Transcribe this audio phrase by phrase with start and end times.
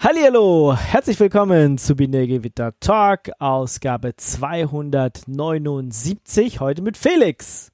[0.00, 7.72] Hallihallo, herzlich willkommen zu Binärgewitter Talk, Ausgabe 279, heute mit Felix.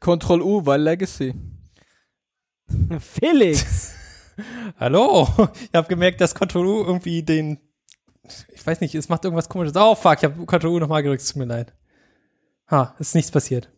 [0.00, 1.36] Ctrl U, weil Legacy.
[2.98, 3.94] Felix.
[4.80, 5.28] Hallo,
[5.62, 7.60] ich habe gemerkt, dass Ctrl U irgendwie den,
[8.52, 9.76] ich weiß nicht, es macht irgendwas komisches.
[9.76, 11.72] Oh fuck, ich habe Ctrl U nochmal gedrückt, es tut mir leid.
[12.68, 13.70] Ha, ist nichts passiert.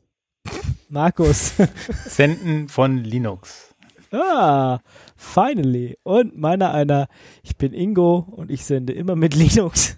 [0.88, 1.52] Markus.
[2.06, 3.70] Senden von Linux.
[4.12, 4.80] Ah,
[5.16, 5.96] finally.
[6.02, 7.09] Und meiner einer,
[7.42, 9.96] ich bin Ingo und ich sende immer mit Linux.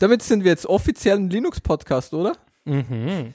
[0.00, 2.34] Damit sind wir jetzt offiziell ein Linux-Podcast, oder?
[2.64, 3.32] Mhm.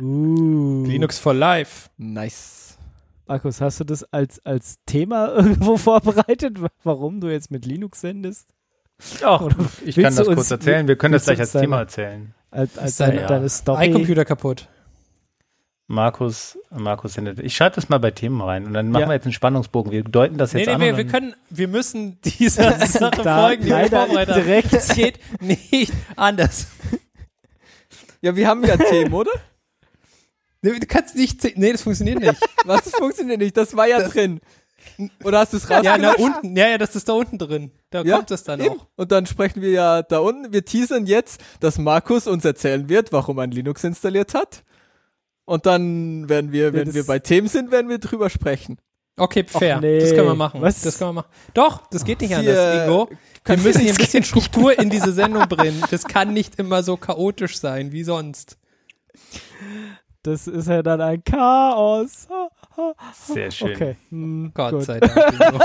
[0.00, 0.84] Uh.
[0.86, 1.90] Linux for Life.
[1.96, 2.78] Nice.
[3.26, 8.54] Markus, hast du das als, als Thema irgendwo vorbereitet, warum du jetzt mit Linux sendest?
[9.22, 10.88] Ach, Oder ich kann das kurz erzählen.
[10.88, 12.34] Wir können das gleich als uns Thema deine- erzählen.
[12.50, 13.88] Als, als Ist dein deine, deine Story.
[13.90, 14.68] iComputer kaputt.
[15.90, 17.38] Markus, Markus sendet.
[17.40, 19.08] Ich schreibe das mal bei Themen rein und dann machen Ja.
[19.08, 19.90] wir jetzt einen Spannungsbogen.
[19.90, 20.80] Wir deuten das Nee, jetzt nee, an.
[20.82, 24.72] wir, und wir dann- können, wir müssen dieser Sache Da folgen, die wir vorbereitet direkt-
[24.74, 26.66] Es geht nicht anders.
[28.20, 29.30] Ja, wir haben ja Themen, oder?
[30.60, 32.34] Nee, Du kannst nicht, nee, das funktioniert nicht.
[32.66, 33.56] Was, das funktioniert nicht.
[33.56, 34.40] Das war ja drin.
[35.24, 36.18] Oder hast du es ja, na, rausgelöscht?
[36.18, 37.70] unten, ja, ja, das ist da unten drin.
[37.90, 38.74] Da Ja, kommt das dann Eben.
[38.78, 38.86] auch.
[38.96, 40.52] Und dann sprechen wir ja da unten.
[40.52, 44.64] Wir teasern jetzt, dass Markus uns erzählen wird, warum er Linux installiert hat.
[45.48, 48.76] Und dann werden wir, wenn das- wir bei Themen sind, werden wir drüber sprechen.
[49.16, 49.80] Okay, fair.
[49.80, 49.98] nee.
[49.98, 50.60] Das können wir machen.
[50.60, 50.82] Was?
[50.82, 51.28] Das können wir machen.
[51.54, 53.08] Doch, das geht nicht Sie, anders, Ingo.
[53.44, 55.82] Wir müssen hier ein bisschen Struktur in diese Sendung bringen.
[55.90, 58.58] Das kann nicht immer so chaotisch sein wie sonst.
[60.22, 62.28] Das ist ja dann ein Chaos.
[62.30, 62.92] Ha, ha.
[63.14, 63.70] Sehr schön.
[63.74, 63.96] Okay.
[64.10, 64.82] Hm, Gott gut.
[64.82, 65.62] sei Dank.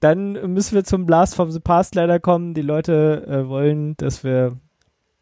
[0.00, 2.54] Dann müssen wir zum Blast from the Past leider kommen.
[2.54, 4.58] Die Leute äh, wollen, dass wir,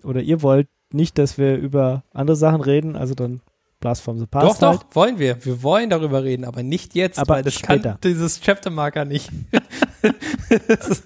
[0.05, 3.41] oder ihr wollt nicht, dass wir über andere Sachen reden, also dann
[3.81, 4.63] Blast from the doch, Past.
[4.63, 4.81] halt.
[4.83, 5.43] doch, wollen wir.
[5.45, 7.93] Wir wollen darüber reden, aber nicht jetzt, Aber das später.
[7.93, 9.31] kann dieses Chaptermarker nicht.
[10.69, 11.05] das, ist,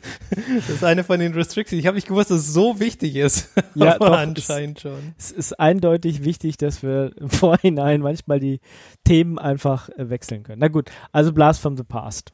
[0.57, 1.79] das ist eine von den Restrictions.
[1.79, 3.51] Ich habe nicht gewusst, dass es so wichtig ist.
[3.77, 5.15] Ja, doch, anscheinend schon.
[5.19, 8.61] Es ist eindeutig wichtig, dass wir im Vorhinein manchmal die
[9.03, 10.61] Themen einfach äh, wechseln können.
[10.61, 12.33] Na gut, also Blast from the Past.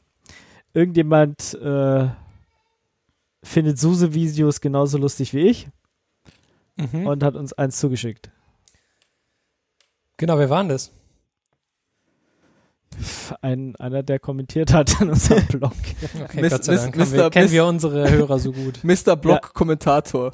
[0.74, 2.08] Irgendjemand äh,
[3.42, 5.68] findet Suse-Videos genauso lustig wie ich
[6.92, 7.06] Mhm.
[7.06, 8.30] und hat uns eins zugeschickt.
[10.16, 10.92] Genau, wer war denn das?
[13.40, 15.72] Ein, einer, der kommentiert hat in unserem Blog.
[16.24, 17.30] Okay, Miss- Gott sei Dank haben wir, Mr.
[17.30, 18.80] kennen wir unsere Hörer so gut.
[18.82, 19.16] Mr.
[19.20, 20.32] Block-Kommentator.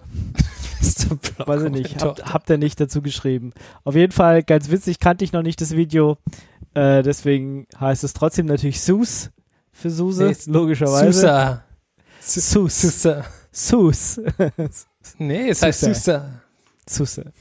[1.39, 3.53] Weiß ich nicht, habt, habt ihr nicht dazu geschrieben.
[3.85, 6.17] Auf jeden Fall, ganz witzig, kannte ich noch nicht das Video.
[6.75, 9.31] Äh, deswegen heißt es trotzdem natürlich Sus
[9.73, 11.13] für Suse, Nee, logischerweise.
[11.13, 11.63] Susa.
[12.21, 12.81] Sus.
[12.81, 13.25] Susa.
[13.53, 14.21] Sus.
[15.19, 15.95] Nee, es heißt Susa.
[15.95, 16.31] Susa.
[16.89, 17.33] Suse.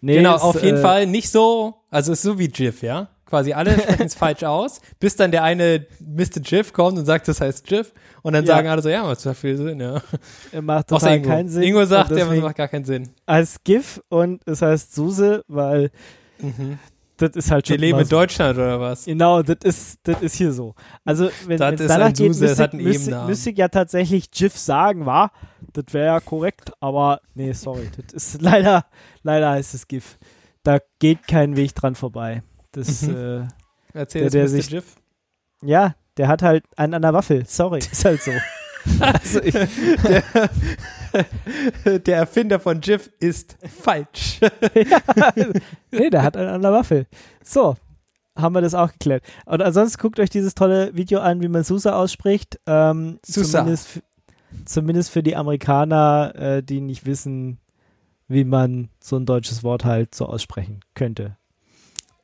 [0.00, 2.82] Nee, genau, es, auf jeden äh, Fall nicht so, also es ist so wie Jiff,
[2.82, 3.08] ja?
[3.26, 6.40] Quasi alle sprechen es falsch aus, bis dann der eine Mr.
[6.42, 7.92] Jiff kommt und sagt, das heißt Jiff.
[8.22, 8.54] Und dann Ja.
[8.56, 10.02] sagen alle so, ja, macht total viel Sinn, ja.
[10.52, 11.28] Er macht total Ingo.
[11.28, 11.62] keinen Sinn.
[11.62, 13.10] Ingo sagt, der deswegen macht gar keinen Sinn.
[13.26, 15.90] als GIF und es heißt Suse, weil
[17.20, 18.10] das ist halt schon Wir leben in so.
[18.16, 19.04] Deutschland oder was?
[19.04, 20.74] Genau, das ist, das ist hier so.
[21.04, 24.56] Also, wenn Das es danach ein geht, das müsste, müsste, müsste ich ja tatsächlich GIF
[24.56, 25.32] sagen, war.
[25.72, 27.88] Das wäre ja korrekt, aber nee, sorry.
[28.12, 28.86] Das ist leider,
[29.22, 30.18] leider heißt es GIF.
[30.62, 32.42] Da geht kein Weg dran vorbei.
[32.72, 33.16] Das, Mhm.
[33.16, 33.48] äh,
[33.92, 34.96] Erzähl Der- der sich- Jiff.
[35.62, 37.44] ja, der hat halt einen an der Waffel.
[37.46, 38.30] Sorry, ist halt so.
[39.00, 40.22] Also ich, der,
[41.98, 44.40] der Erfinder von Jiff ist falsch.
[45.90, 47.06] nee, der hat einen an der Waffel.
[47.42, 47.76] So,
[48.36, 49.24] haben wir das auch geklärt.
[49.44, 52.58] Und ansonsten guckt euch dieses tolle Video an, wie man Susa ausspricht.
[52.66, 53.60] Ähm, Susa.
[53.60, 54.02] Zumindest,
[54.64, 57.58] zumindest für die Amerikaner, äh, die nicht wissen,
[58.28, 61.36] wie man so ein deutsches Wort halt so aussprechen könnte.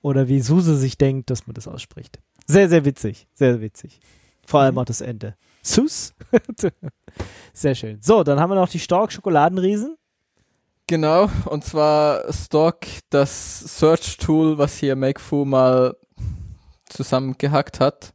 [0.03, 2.21] Oder wie Suse sich denkt, dass man das ausspricht.
[2.47, 3.27] Sehr, sehr witzig.
[3.35, 4.01] Sehr, sehr witzig.
[4.47, 5.35] Vor allem auch das Ende.
[5.67, 6.15] Sus.
[7.53, 7.99] sehr schön.
[8.03, 9.97] So, dann haben wir noch die Stork Schokoladenriesen.
[10.89, 12.79] Genau, und zwar Stock,
[13.11, 15.97] das Search-Tool, was hier MakeFu mal
[16.89, 18.15] zusammengehackt hat.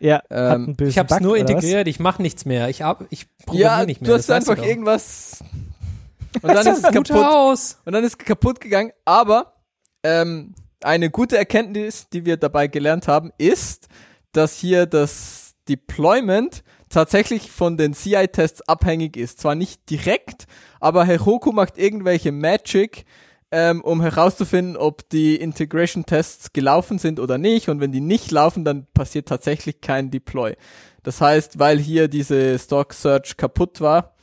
[0.00, 2.68] Ja, hat Ähm, Ich habe es Bug, nur integriert, ich mache nichts mehr.
[2.68, 4.10] Ich, ich programmiere Ja, nicht mehr.
[4.10, 4.64] du hast einfach doch.
[4.64, 5.42] irgendwas.
[6.42, 7.10] Und dann ist es kaputt.
[7.12, 7.78] aus.
[7.86, 8.92] Und dann ist es kaputt gegangen.
[9.04, 9.54] Aber
[10.02, 13.88] ähm, eine gute Erkenntnis, die wir dabei gelernt haben, ist,
[14.32, 19.40] dass hier das Deployment tatsächlich von den CI-Tests abhängig ist.
[19.40, 20.46] Zwar nicht direkt,
[20.80, 23.06] aber Heroku macht irgendwelche Magic,
[23.52, 27.68] ähm, um herauszufinden, ob die Integration-Tests gelaufen sind oder nicht.
[27.68, 30.54] Und wenn die nicht laufen, dann passiert tatsächlich kein Deploy.
[31.02, 34.14] Das heißt, weil hier diese Stock Search kaputt war,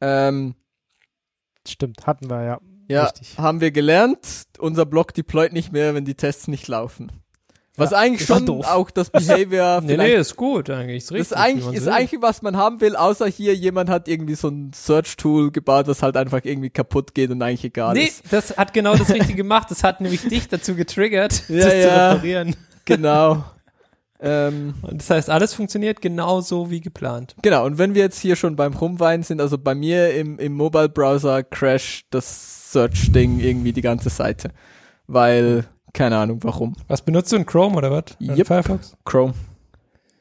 [0.00, 0.54] ähm,
[1.66, 2.60] Stimmt, hatten wir, ja.
[2.88, 3.38] ja, Richtig.
[3.38, 7.10] haben wir gelernt, unser Blog deployt nicht mehr, wenn die Tests nicht laufen.
[7.76, 8.66] Was Ja, eigentlich schon doof.
[8.68, 10.98] auch das Behavior Nee, nee, ist gut eigentlich.
[11.04, 11.92] Ist richtig, ist eigentlich, ist will.
[11.92, 16.02] eigentlich, was man haben will, außer hier jemand hat irgendwie so ein Search-Tool gebaut, das
[16.02, 18.22] halt einfach irgendwie kaputt geht und eigentlich egal Nee, ist.
[18.30, 19.70] das hat genau das Richtige gemacht.
[19.70, 22.12] Das hat nämlich dich dazu getriggert, Ja, das zu ja.
[22.12, 22.56] reparieren.
[22.84, 23.44] Genau.
[24.20, 27.34] ähm, Und das heißt, alles funktioniert genauso wie geplant.
[27.42, 30.52] genau, und wenn wir jetzt hier schon beim Rumweinen sind, also bei mir im, im
[30.54, 34.50] Mobile-Browser crasht das Search-Ding irgendwie die ganze Seite.
[35.06, 36.74] Weil, keine Ahnung warum.
[36.88, 38.04] Was benutzt du in Chrome oder was?
[38.20, 38.46] Yep.
[38.46, 38.96] Firefox?
[39.04, 39.32] Chrome.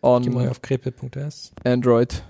[0.02, 1.52] Geh mal On auf krepe.s.
[1.66, 2.24] Android.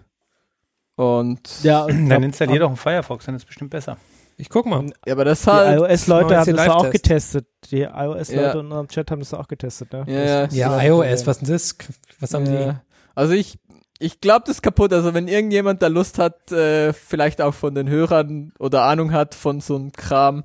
[0.96, 3.98] Und Ja, und Dann installier doch einen Firefox, dann ist es bestimmt besser.
[4.38, 4.86] Ich guck mal.
[5.06, 5.80] ja, aber das die halt.
[5.80, 7.46] iOS-Leute neues haben das auch getestet.
[7.72, 8.52] Die iOS-Leute Ja.
[8.54, 10.04] in unserem Chat haben das auch getestet, ne?
[10.08, 10.48] Ja, ja.
[10.52, 11.76] Ja, iOS, was denn das?
[12.20, 12.82] Was haben Ja.
[13.16, 13.60] Also ich,
[14.00, 14.92] ich glaube, das ist kaputt.
[14.92, 19.36] Also wenn irgendjemand da Lust hat, äh, vielleicht auch von den Hörern oder Ahnung hat
[19.36, 20.44] von so einem Kram.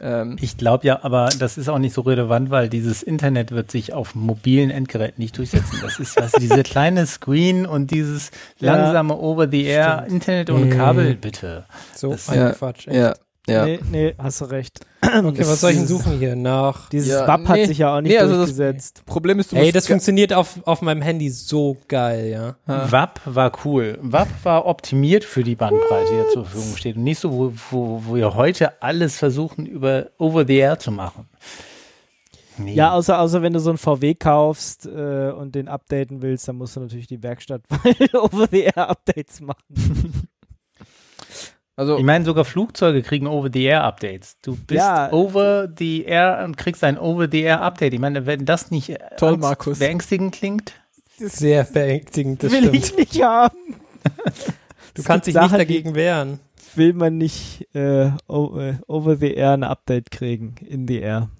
[0.00, 3.70] Ähm, Ich glaube ja, aber das ist auch nicht so relevant, weil dieses Internet wird
[3.70, 5.78] sich auf mobilen Endgeräten nicht durchsetzen.
[5.82, 10.70] Das ist was, diese kleine Screen und dieses Ja, langsame Over-the-Air Internet ohne Mhm.
[10.70, 11.64] Kabel, bitte.
[11.68, 11.98] die?
[11.98, 12.50] So Das- ein Ja.
[12.52, 12.88] Quatsch.
[12.88, 12.96] echt.
[12.96, 13.14] ja,
[13.46, 13.64] ja.
[13.66, 14.80] Nee, nee, hast du recht.
[15.04, 16.34] Okay, was soll ich denn suchen hier?
[16.34, 16.88] Nach.
[16.88, 17.66] Dieses Ja, WAP hat nee.
[17.66, 19.02] sich ja auch nicht Nee, also das- durchgesetzt.
[19.04, 22.56] Problem ist, du Ey, das funktioniert auf, auf meinem Handy so geil, ja.
[22.66, 23.98] WAP war cool.
[24.00, 26.96] WAP war optimiert für die Bandbreite, die ja zur Verfügung steht.
[26.96, 31.28] Und nicht so, wo, wo, wo wir heute alles versuchen, über Over-the-Air zu machen.
[32.56, 32.74] Nee.
[32.74, 36.54] Ja, außer, außer wenn du so ein VW kaufst äh, und den updaten willst, dann
[36.56, 37.62] musst du natürlich die Werkstatt
[38.14, 40.28] Over-the-Air-Updates machen.
[41.76, 44.36] Also, Ich meine, sogar Flugzeuge kriegen Over-the-Air-Updates.
[44.42, 45.10] Du bist Ja.
[45.12, 47.94] Over-the-Air und kriegst ein Over-the-Air-Update.
[47.94, 49.78] Ich meine, wenn das nicht äh, Toll, Markus.
[49.80, 50.72] beängstigend klingt,
[51.18, 52.76] Sehr beängstigend, das Will stimmt.
[52.76, 53.56] ich nicht haben.
[54.94, 56.38] Du Es kannst dich nicht Sachen, dagegen wehren.
[56.76, 61.30] Will man nicht äh, äh, Over-the-Air ein Update kriegen, in the Air.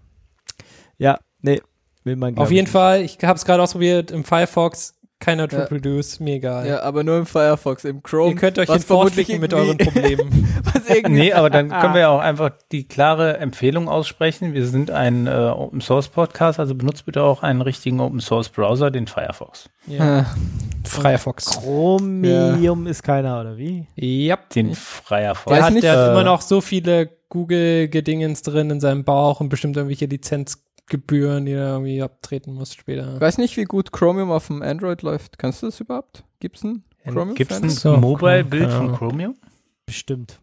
[0.99, 1.61] Ja, nee,
[2.05, 5.61] will man Auf jeden ich Fall, ich habe es gerade ausprobiert im Firefox, keiner Ja.
[5.61, 6.67] Reproduce, mir egal.
[6.67, 8.31] ja, aber nur im Firefox, im Chrome.
[8.33, 10.55] Ihr könnt euch was vermutlich mit euren Problemen.
[10.65, 14.53] was irgendwie, Nee, aber dann können wir ja auch einfach die klare Empfehlung aussprechen.
[14.53, 18.49] Wir sind ein äh, Open Source Podcast, also benutzt bitte auch einen richtigen Open Source
[18.51, 19.71] Browser, den Firefox.
[19.87, 20.27] ja.
[20.87, 21.47] Firefox.
[21.63, 23.87] Chromium ist keiner, oder wie?
[23.97, 24.39] Ja.
[24.55, 25.55] Den Firefox.
[25.57, 29.41] Der hat, nicht, der hat äh, immer noch so viele Google-Gedingens drin in seinem Bauch
[29.41, 30.09] und bestimmt irgendwelche
[30.85, 33.15] Lizenzgebühren, die er irgendwie abtreten muss später.
[33.15, 35.39] ich weiß nicht, wie gut Chromium auf dem Android läuft.
[35.39, 36.25] Kannst du das überhaupt?
[36.41, 37.35] Gibt's ein Chromium?
[37.35, 37.71] Gibt es ein?
[37.71, 38.77] So, Mobile-Bild ja.
[38.77, 39.35] von Chromium?
[39.87, 40.41] Bestimmt.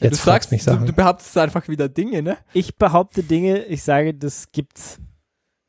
[0.00, 0.86] Ja, Jetzt du fragst sagst, mich du, Sachen.
[0.86, 2.36] du behauptest einfach wieder Dinge, ne?
[2.52, 4.98] Ich behaupte Dinge, ich sage, das gibt's.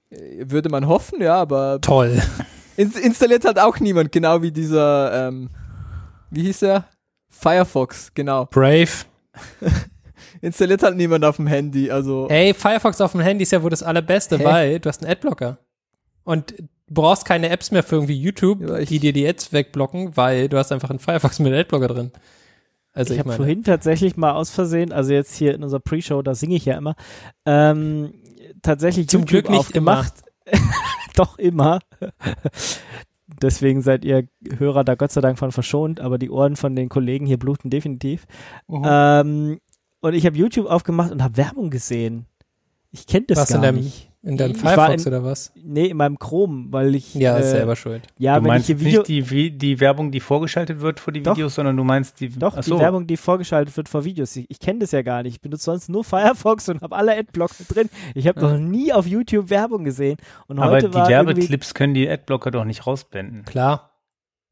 [0.09, 2.21] Äh, Würde man hoffen, ja, aber Toll.
[2.77, 5.49] ins installiert halt auch niemand, genau wie dieser, ähm,
[6.31, 6.85] wie hieß er?
[7.29, 8.45] Firefox, genau.
[8.45, 8.89] Brave.
[10.45, 12.27] Installiert halt niemand auf dem Handy, also.
[12.29, 14.43] Ey, Firefox auf dem Handy ist ja wohl das Allerbeste, Hä?
[14.43, 15.57] weil du hast einen Adblocker.
[16.23, 20.15] Und du brauchst keine Apps mehr für irgendwie YouTube, Ja, die dir die Ads wegblocken,
[20.15, 22.11] weil du hast einfach einen Firefox mit Adblocker drin.
[22.93, 26.21] Also ich ich, habe vorhin tatsächlich mal aus Versehen, also jetzt hier in unserer Pre-Show,
[26.21, 26.95] da singe ich ja immer,
[27.45, 28.13] ähm,
[28.61, 30.13] tatsächlich Zum YouTube Glück nicht aufgemacht.
[31.15, 31.79] Doch immer.
[33.41, 34.27] Deswegen seid ihr
[34.57, 37.69] Hörer da Gott sei Dank von verschont, aber die Ohren von den Kollegen hier bluten
[37.69, 38.25] definitiv.
[38.69, 39.59] Ähm,
[40.05, 42.25] und ich habe YouTube aufgemacht und habe Werbung gesehen.
[42.91, 44.09] Ich kenne das Was in gar deinem- nicht.
[44.23, 45.51] in deinem ich Firefox in- oder was?
[45.55, 48.07] Nee, in meinem Chrome, weil ich Ja, ist äh, selber schuld.
[48.17, 51.11] ja, du wenn ich meinst jetzt Video nicht die, die Werbung, die vorgeschaltet wird vor
[51.13, 51.35] die Doch.
[51.35, 52.71] Videos, sondern du meinst die, Doch, Ach die.
[52.71, 54.35] Werbung, die vorgeschaltet wird vor Videos.
[54.37, 55.33] Ich, ich kenne das ja gar nicht.
[55.35, 57.89] Ich benutze sonst nur Firefox und habe alle Adblocker drin.
[58.15, 58.51] Ich habe Ja.
[58.53, 60.17] noch nie auf YouTube Werbung gesehen.
[60.47, 63.43] Und Aber heute die war irgendwie, Werbeclips können die Adblocker doch nicht rausblenden.
[63.45, 63.91] Klar.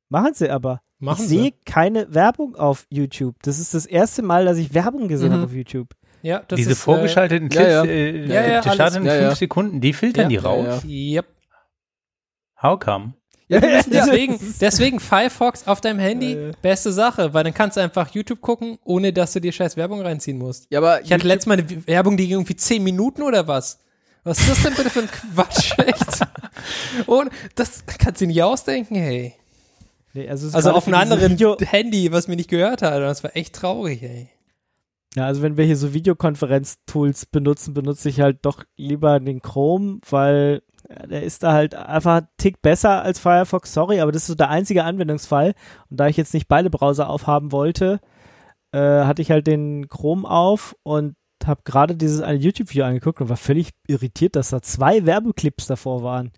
[0.09, 0.81] machen sie aber.
[1.03, 1.37] Machen ich sie.
[1.39, 3.35] sehe keine Werbung auf YouTube.
[3.43, 5.33] Das ist das erste Mal, dass ich Werbung gesehen Mhm.
[5.33, 5.89] habe auf YouTube.
[6.21, 7.83] Ja, das Diese ist, vorgeschalteten ja, Clips, ja.
[7.83, 9.05] äh, Ja, ja, die starten in.
[9.05, 9.35] Ja, fünf ja.
[9.35, 10.29] Sekunden, die filtern Ja.
[10.29, 10.83] die raus.
[10.85, 11.25] Ja, Äh, yep.
[12.61, 13.13] How come?
[13.49, 16.51] Ja, ja, Deswegen, deswegen Firefox auf deinem Handy, Äh.
[16.61, 20.01] beste Sache, weil dann kannst du einfach YouTube gucken, ohne dass du dir scheiß Werbung
[20.01, 20.67] reinziehen musst.
[20.71, 23.79] ja, aber Ich hatte letztes Mal eine Werbung, die ging irgendwie 10 Minuten oder was?
[24.23, 26.25] Was ist das denn bitte für ein Quatsch, echt?
[27.07, 29.33] Und das kannst du nicht ausdenken, hey.
[30.13, 32.95] Nee, also Also auf einem anderen Video, Handy, was mir nicht gehört hat.
[32.95, 34.29] Und das war echt traurig, ey.
[35.15, 39.99] ja, also wenn wir hier so Videokonferenz-Tools benutzen, benutze ich halt doch lieber den Chrome,
[40.09, 43.73] weil ja, der ist da halt einfach einen Tick besser als Firefox.
[43.73, 45.55] Sorry, aber das ist so der einzige Anwendungsfall.
[45.89, 47.99] Und da ich jetzt nicht beide Browser aufhaben wollte,
[48.71, 51.15] äh, hatte ich halt den Chrome auf und
[51.45, 56.03] habe gerade dieses eine YouTube-Video angeguckt und war völlig irritiert, dass da zwei Werbeclips davor
[56.03, 56.31] waren.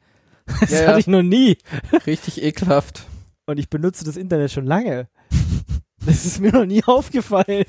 [0.62, 0.88] Das ja.
[0.88, 1.58] hatte ich noch nie.
[2.06, 3.08] richtig ekelhaft.
[3.48, 5.08] Und ich benutze das Internet schon lange.
[6.06, 7.66] Das ist mir noch nie aufgefallen.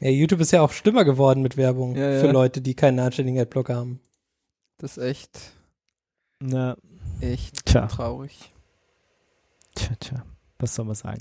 [0.00, 2.20] Ja, YouTube ist ja auch schlimmer geworden mit Werbung Ja, ja.
[2.20, 4.00] für Leute, die keinen anständigen Adblocker haben.
[4.78, 5.52] Das ist echt.
[6.40, 6.76] Na,
[7.20, 7.86] Echt Tja.
[7.86, 8.52] traurig.
[9.76, 10.24] tja, tja,
[10.58, 11.20] was soll man sagen?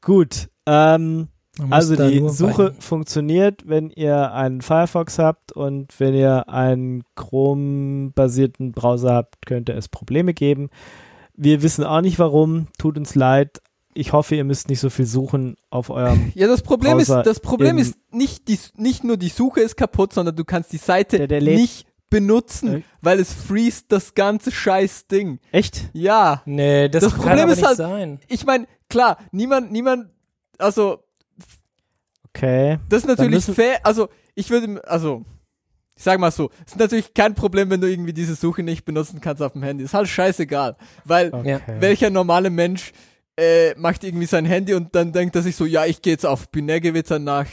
[0.00, 1.28] Gut, ähm,
[1.70, 8.72] also die Suche bei- funktioniert, wenn ihr einen Firefox habt und wenn ihr einen Chrome-basierten
[8.72, 10.70] Browser habt, könnte es Probleme geben.
[11.40, 13.62] Wir wissen auch nicht warum, tut uns leid.
[13.94, 16.32] Ich hoffe, ihr müsst nicht so viel suchen auf eurem.
[16.34, 19.76] Ja, das Problem Browser ist, das Problem ist nicht, die, nicht nur die Suche ist
[19.76, 22.82] kaputt, sondern du kannst die Seite Der- der nicht benutzen, Äh.
[23.02, 25.38] weil es freest das ganze scheiß Ding.
[25.52, 25.90] Echt?
[25.92, 26.42] Ja.
[26.44, 28.20] Nee, das, Das kann Problem aber ist nicht halt- sein.
[28.28, 30.10] Ich meine, klar, niemand, niemand,
[30.58, 30.98] also
[32.28, 32.78] Okay.
[32.88, 33.80] Das ist natürlich fair.
[33.84, 35.24] Also, ich würde, also,
[35.98, 38.84] ich sag mal so, es ist natürlich kein Problem, wenn du irgendwie diese Suche nicht
[38.84, 39.82] benutzen kannst auf dem Handy.
[39.82, 40.76] Ist halt scheißegal.
[41.04, 41.58] Weil, okay.
[41.80, 42.92] welcher normale Mensch
[43.36, 46.24] äh, macht irgendwie sein Handy und dann denkt er sich so, ja, ich gehe jetzt
[46.24, 47.46] auf Binärgewitter nach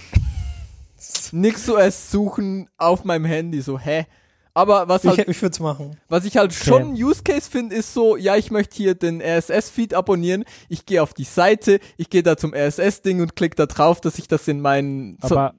[1.32, 3.62] NixOS suchen auf meinem Handy.
[3.62, 4.06] So, hä?
[4.54, 5.98] Aber was halt Ich, ich würde machen.
[6.08, 9.22] was ich halt schon ein Use Case finde, ist so, ja, ich möchte hier den
[9.22, 10.46] RSS-Feed abonnieren.
[10.70, 14.18] Ich gehe auf die Seite, ich gehe da zum RSS-Ding und klicke da drauf, dass
[14.18, 15.18] ich das in meinen.
[15.22, 15.56] so- Aber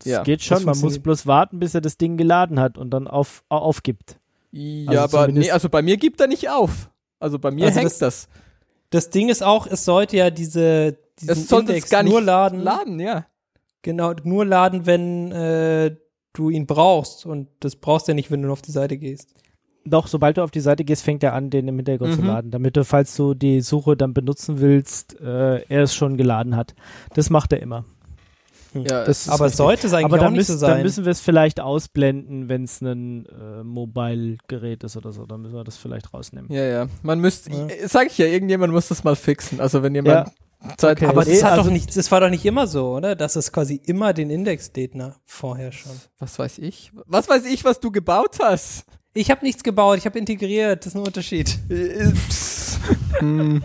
[0.00, 2.78] es Ja, geht schon, das man muss bloß warten, bis er das Ding geladen hat
[2.78, 4.16] und dann auf, au- aufgibt.
[4.52, 6.90] ja, also aber nee, also bei mir gibt er nicht auf.
[7.20, 8.28] Also bei mir Also hängt das- das.
[8.90, 12.22] Das Ding ist auch, es sollte ja diese Es sollte Index es gar nicht nur
[12.22, 12.60] laden.
[12.62, 13.26] laden, ja.
[13.82, 15.94] Genau, nur laden, wenn äh,
[16.32, 17.26] du ihn brauchst.
[17.26, 19.34] Und das brauchst du ja nicht, wenn du nur auf die Seite gehst.
[19.84, 22.26] Doch, sobald du auf die Seite gehst, fängt er an, den im Hintergrund zu Mhm.
[22.26, 26.56] laden, damit du, falls du die Suche dann benutzen willst, äh, er es schon geladen
[26.56, 26.74] hat.
[27.14, 27.84] Das macht er immer.
[28.84, 29.56] Ja das Aber richtig.
[29.56, 30.82] sollte es eigentlich Aber auch dann, nicht müssen- so dann sein.
[30.82, 35.26] müssen wir es vielleicht ausblenden, wenn es ein äh, Mobile-Gerät ist oder so.
[35.26, 36.50] Dann müssen wir das vielleicht rausnehmen.
[36.52, 36.86] Ja, ja.
[37.02, 37.66] Man müsste, Ja.
[37.66, 39.60] äh, sag ich ja, irgendjemand muss das mal fixen.
[39.60, 40.30] Also wenn jemand
[40.76, 41.06] Zeit Okay.
[41.06, 41.12] hat.
[41.14, 43.14] aber das, hat also- doch nicht, das war doch nicht immer so, oder?
[43.14, 45.92] Dass es quasi immer den Index lädt, na, vorher schon.
[46.18, 46.90] Was weiß ich?
[47.06, 48.84] Was weiß ich, was du gebaut hast?
[49.14, 51.58] Ich habe nichts gebaut, ich habe integriert, das ist ein Unterschied.
[53.18, 53.62] Hm.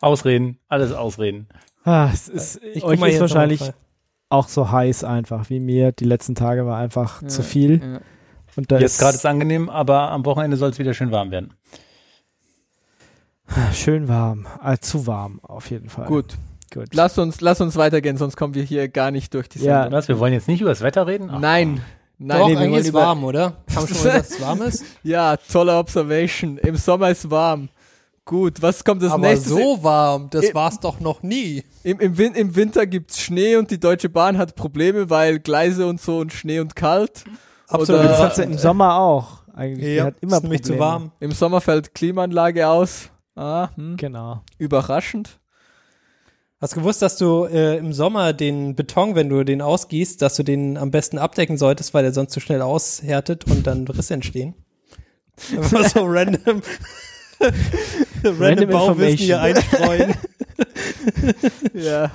[0.00, 1.48] Ausreden, alles Ausreden.
[1.84, 3.60] Ah, es ist, Ich euch ist wahrscheinlich
[4.28, 5.92] auch so heiß einfach wie mir.
[5.92, 7.80] Die letzten Tage war einfach Ja, zu viel.
[7.82, 8.00] Ja.
[8.56, 11.10] Und da Jetzt ist gerade ist es angenehm, aber am Wochenende soll es wieder schön
[11.10, 11.52] warm werden.
[13.72, 14.46] schön warm.
[14.64, 16.06] Äh, zu warm, auf jeden Fall.
[16.06, 16.34] Gut.
[16.74, 16.88] Gut.
[16.94, 19.82] Lass uns, lass uns weitergehen, sonst kommen wir hier gar nicht durch die Ja.
[19.82, 19.92] Sendung.
[19.98, 21.30] Was, wir wollen jetzt nicht über das Wetter reden?
[21.32, 21.80] Ach, Nein.
[22.18, 23.44] Nein, Doch, nee, wir eigentlich wollen ist über- warm, oder?
[23.44, 24.84] Haben wir schon mal gesagt, dass es warm ist?
[25.02, 26.56] Ja, tolle Observation.
[26.58, 27.68] Im Sommer ist warm.
[28.26, 29.52] Gut, was kommt als Aber nächstes?
[29.52, 31.62] so warm, das Eh- war's doch noch nie.
[31.84, 35.86] Im, im, Win Im Winter gibt's Schnee und die Deutsche Bahn hat Probleme, weil Gleise
[35.86, 37.24] und so und Schnee und kalt.
[37.68, 38.00] Absolut.
[38.00, 39.38] Oder- Das hat sie im Sommer auch.
[39.54, 40.90] Eigentlich ja, hat immer ist nämlich zu Probleme.
[40.90, 41.12] warm.
[41.20, 43.10] Im Sommer fällt Klimaanlage aus.
[43.36, 43.96] Ah, hm.
[43.96, 44.42] Genau.
[44.58, 45.38] Überraschend.
[46.60, 50.34] Hast du gewusst, dass du äh, im Sommer den Beton, wenn du den ausgießt, dass
[50.36, 54.14] du den am besten abdecken solltest, weil der sonst zu schnell aushärtet und dann Risse
[54.14, 54.54] entstehen?
[55.56, 56.62] Einfach so random.
[57.40, 60.14] Random Random Bauwissen hier einstreuen.
[61.74, 62.10] Ja.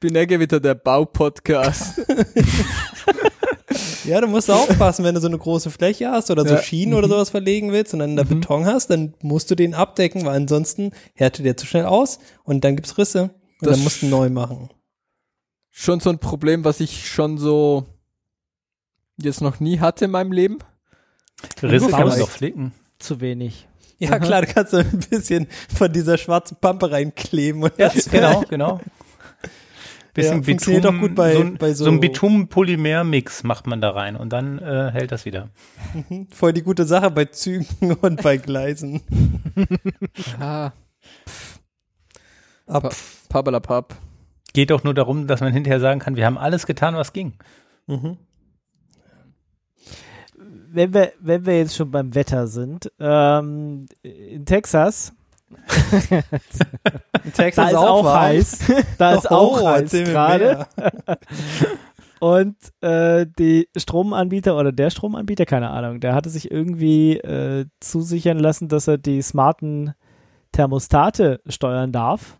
[0.00, 2.02] Binärgewitter, der Baupodcast.
[4.04, 6.62] ja, du musst aufpassen, wenn du so eine große Fläche hast oder so Ja.
[6.62, 10.24] Schienen oder sowas verlegen willst und dann da Beton hast, dann musst du den abdecken,
[10.24, 13.30] weil ansonsten härtet der zu schnell aus und dann gibt's Risse und
[13.60, 14.68] Das dann musst du neu machen.
[15.70, 17.86] schon so ein Problem, was ich schon so
[19.18, 20.58] jetzt noch nie hatte in meinem Leben.
[21.62, 22.72] Risse kann man doch flicken.
[22.98, 23.66] Zu wenig.
[24.10, 27.62] Ja, klar, du kannst ein bisschen von dieser schwarzen Pampe reinkleben.
[27.62, 28.80] Und das Genau, genau.
[30.14, 33.80] Bisschen Ja, funktioniert auch gut bei- so, ein, bei so- so ein Bitumen-Polymer-Mix macht man
[33.80, 35.48] da rein und dann äh, hält das wieder.
[36.30, 37.66] voll die gute Sache bei Zügen
[38.02, 39.00] und bei Gleisen.
[40.38, 40.72] Ah,
[42.66, 42.94] Ab.
[43.30, 43.94] Pabalapap.
[44.52, 47.32] Geht doch nur darum, dass man hinterher sagen kann, wir haben alles getan, was ging.
[47.86, 48.18] Mhm.
[50.74, 55.12] Wenn wir, wenn wir jetzt schon beim Wetter sind, ähm, in Texas,
[57.24, 58.20] In Texas da ist auch, warm.
[58.20, 58.58] heiß.
[58.98, 60.66] Da ist auch Oh, heiß erzähl mir gerade.
[62.20, 68.38] Und äh, die Stromanbieter oder der Stromanbieter, keine Ahnung, der hatte sich irgendwie äh, zusichern
[68.38, 69.92] lassen, dass er die smarten
[70.52, 72.38] Thermostate steuern darf.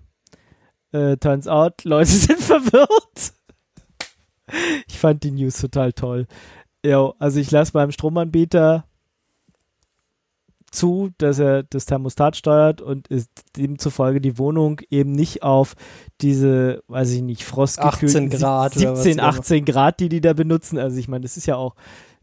[0.93, 3.33] Äh, turns out, Leute sind verwirrt.
[4.87, 6.27] Ich fand die News total toll.
[6.85, 8.85] Jo, also ich lasse beim Stromanbieter
[10.73, 15.75] zu, dass er das Thermostat steuert und ist demzufolge die Wohnung eben nicht auf
[16.23, 19.39] diese, weiß ich nicht, frostgekühlten 18 Grad oder was 17, auch immer.
[19.39, 20.79] 18 Grad, die die da benutzen.
[20.79, 21.75] Also ich meine, das ist ja auch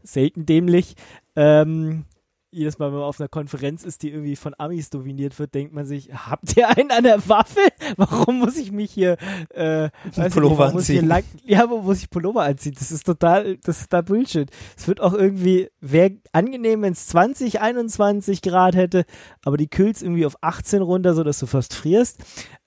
[0.02, 0.94] selten dämlich.
[1.36, 2.04] Ähm,
[2.50, 5.72] jedes Mal, wenn man auf einer Konferenz ist, die irgendwie von Amis dominiert wird, denkt
[5.72, 7.60] man sich, habt ihr einen an der Waffe?
[7.96, 9.16] Warum muss ich mich hier,
[9.50, 11.08] äh, weiß Pullover nicht, muss ich hier anziehen.
[11.08, 12.74] lang, ja, wo muss ich Pullover anziehen?
[12.78, 14.50] Das ist total, das ist da Bullshit.
[14.76, 19.04] Es wird auch irgendwie, wäre angenehm, wenn es 20, 21 Grad hätte,
[19.44, 22.18] aber die kühlt's irgendwie auf 18 runter, sodass du fast frierst.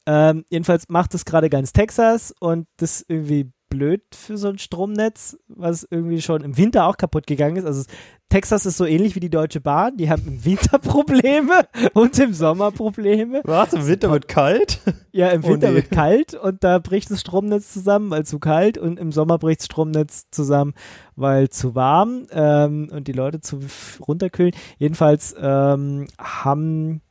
[0.05, 5.35] Ähm, jedenfalls macht es gerade ganz Texas und das irgendwie blöd für so ein Stromnetz,
[5.47, 7.65] was irgendwie schon im Winter auch kaputt gegangen ist.
[7.65, 7.85] Also
[8.29, 9.97] Texas ist so ähnlich wie die Deutsche Bahn.
[9.97, 13.41] Die haben im Winter Probleme und im Sommer Probleme.
[13.45, 13.73] Was?
[13.73, 14.79] Im Winter wird kalt?
[15.11, 15.75] Ja, im Oh Winter nee.
[15.77, 19.61] wird kalt und da bricht das Stromnetz zusammen, weil zu kalt und im Sommer bricht
[19.61, 20.73] das Stromnetz zusammen,
[21.15, 23.59] weil zu warm ähm, und die Leute zu
[23.99, 24.53] runterkühlen.
[24.77, 27.01] Jedenfalls ähm, haben,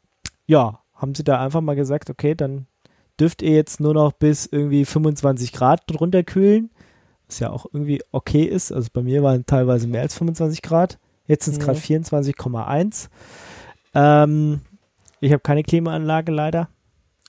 [0.47, 2.67] ja, haben sie da einfach mal gesagt, okay, dann
[3.21, 6.71] dürft ihr jetzt nur noch bis irgendwie 25 Grad runterkühlen,
[7.27, 8.73] was ja auch irgendwie okay ist.
[8.73, 10.99] Also bei mir waren teilweise mehr als 25 Grad.
[11.27, 13.09] Jetzt sind es gerade 24,1.
[13.95, 14.61] Ähm,
[15.21, 16.69] ich habe keine Klimaanlage leider.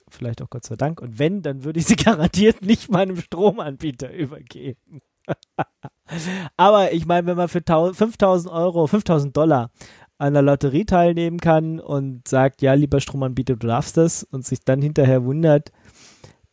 [0.08, 1.00] Vielleicht auch Gott sei Dank.
[1.00, 5.00] Und wenn, dann würde ich sie garantiert nicht meinem Stromanbieter übergeben.
[6.56, 9.70] Aber ich meine, wenn man für tau- 5000 Euro, 5000 Dollar
[10.18, 14.60] an der Lotterie teilnehmen kann und sagt, ja, lieber Stromanbieter, du darfst das und sich
[14.64, 15.72] dann hinterher wundert,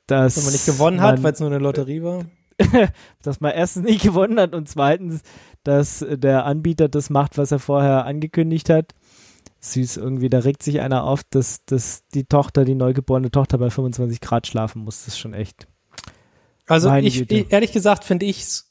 [0.07, 2.25] dass Wenn man nicht gewonnen hat, man- weil es nur eine Lotterie war.
[3.23, 5.21] dass man erstens nicht gewonnen hat und zweitens,
[5.63, 8.93] dass der Anbieter das macht, was er vorher angekündigt hat.
[9.61, 13.69] Süß irgendwie, da regt sich einer auf, dass, dass die Tochter, die neugeborene Tochter bei
[13.69, 14.99] 25 Grad schlafen muss.
[15.05, 15.67] Das ist schon echt.
[16.67, 18.70] Also ich, ich, ehrlich gesagt finde ich es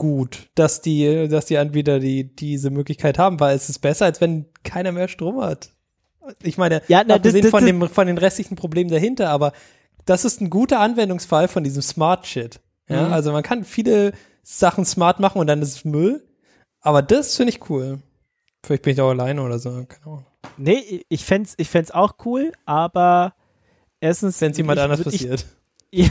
[0.00, 4.20] gut, dass die, dass die Anbieter die, diese Möglichkeit haben, weil es ist besser, als
[4.22, 5.70] wenn keiner mehr Strom hat.
[6.42, 9.52] Ich meine, Ja, na, abgesehen das- von, das- dem, von den restlichen Problemen dahinter, aber
[10.06, 12.60] das ist ein guter Anwendungsfall von diesem Smart Shit.
[12.88, 13.12] Ja, Mhm.
[13.12, 16.26] also man kann viele Sachen smart machen und dann ist es Müll.
[16.80, 17.98] Aber das finde ich cool.
[18.64, 20.26] Vielleicht bin ich auch alleine oder so, keine Ahnung.
[20.56, 23.34] Nee, ich fänd's, ich fänd's auch cool, aber
[24.00, 24.40] erstens.
[24.40, 25.46] Wenn es jemand ich- anders würd ich- passiert.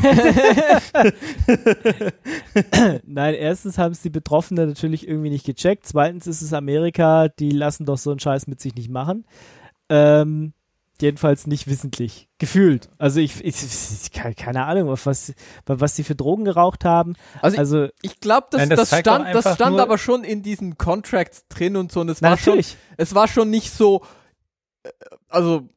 [3.05, 5.85] Nein, erstens haben es die Betroffenen natürlich irgendwie nicht gecheckt.
[5.85, 9.25] Zweitens ist es Amerika, die lassen doch so einen Scheiß mit sich nicht machen.
[9.89, 10.53] Ähm,
[11.01, 12.27] jedenfalls nicht wissentlich.
[12.39, 12.89] Gefühlt.
[12.97, 15.33] Also ich, ich, ich keine, Ahnung, auf was,
[15.65, 17.15] was die für Drogen geraucht haben.
[17.41, 20.77] Also, ich- Also ich glaube, das, das das, stand, das stand aber schon in diesen
[20.77, 22.01] Contracts drin und so.
[22.01, 22.77] Und es na, war schon, natürlich.
[22.97, 24.01] es war schon nicht so,
[24.83, 24.89] äh,
[25.29, 25.69] also,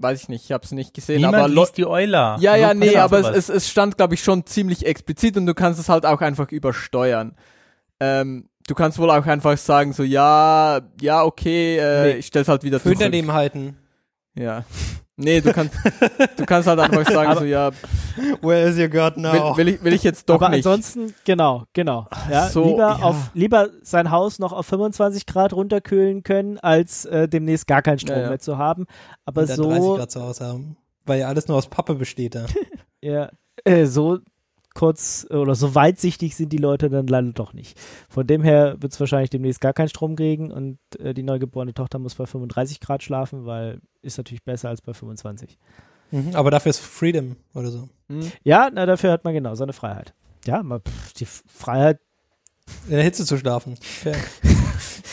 [0.00, 2.36] weiß ich nicht, ich habe es nicht gesehen, Niemand aber liest die Euler.
[2.40, 5.78] Ja, ja, nee, aber es, es stand, glaube ich, schon ziemlich explizit und du kannst
[5.78, 7.36] es halt auch einfach übersteuern.
[8.00, 12.18] Ähm, du kannst wohl auch einfach sagen, so, ja, ja, okay, äh, Nee.
[12.18, 13.04] ich stell's halt wieder Föhn zurück.
[13.10, 13.76] daneben halten.
[14.34, 14.64] Ja.
[15.20, 15.74] Nee, du kannst,
[16.36, 17.70] du kannst halt einfach sagen, so, ja,
[18.42, 20.66] Where is your God will, will, ich, will ich jetzt doch aber nicht.
[20.66, 22.06] ansonsten, genau, genau.
[22.30, 22.96] Ja, so, lieber, ja.
[22.96, 27.98] Auf, lieber sein Haus noch auf 25 Grad runterkühlen können, als äh, demnächst gar keinen
[27.98, 28.28] Strom Ja, ja.
[28.30, 28.86] mehr zu haben.
[29.24, 30.76] Aber Und dann 30 so, Grad zu Hause haben.
[31.06, 32.46] Weil ja alles nur aus Pappe besteht da.
[33.00, 33.30] ja,
[33.64, 34.18] äh, so
[34.80, 37.78] kurz oder so weitsichtig sind die Leute dann leider doch nicht.
[38.08, 41.74] Von dem her wird es wahrscheinlich demnächst gar keinen Strom kriegen und äh, die neugeborene
[41.74, 45.58] Tochter muss bei 35 Grad schlafen, weil ist natürlich besser als bei 25.
[46.12, 47.90] Mhm, aber dafür ist Freedom oder so.
[48.08, 48.32] Hm?
[48.42, 50.14] Ja, na, dafür hat man genau seine Freiheit.
[50.46, 52.00] Ja, mal, pff, die Freiheit,
[52.86, 53.76] In der Hitze zu schlafen.
[53.76, 54.16] Fair.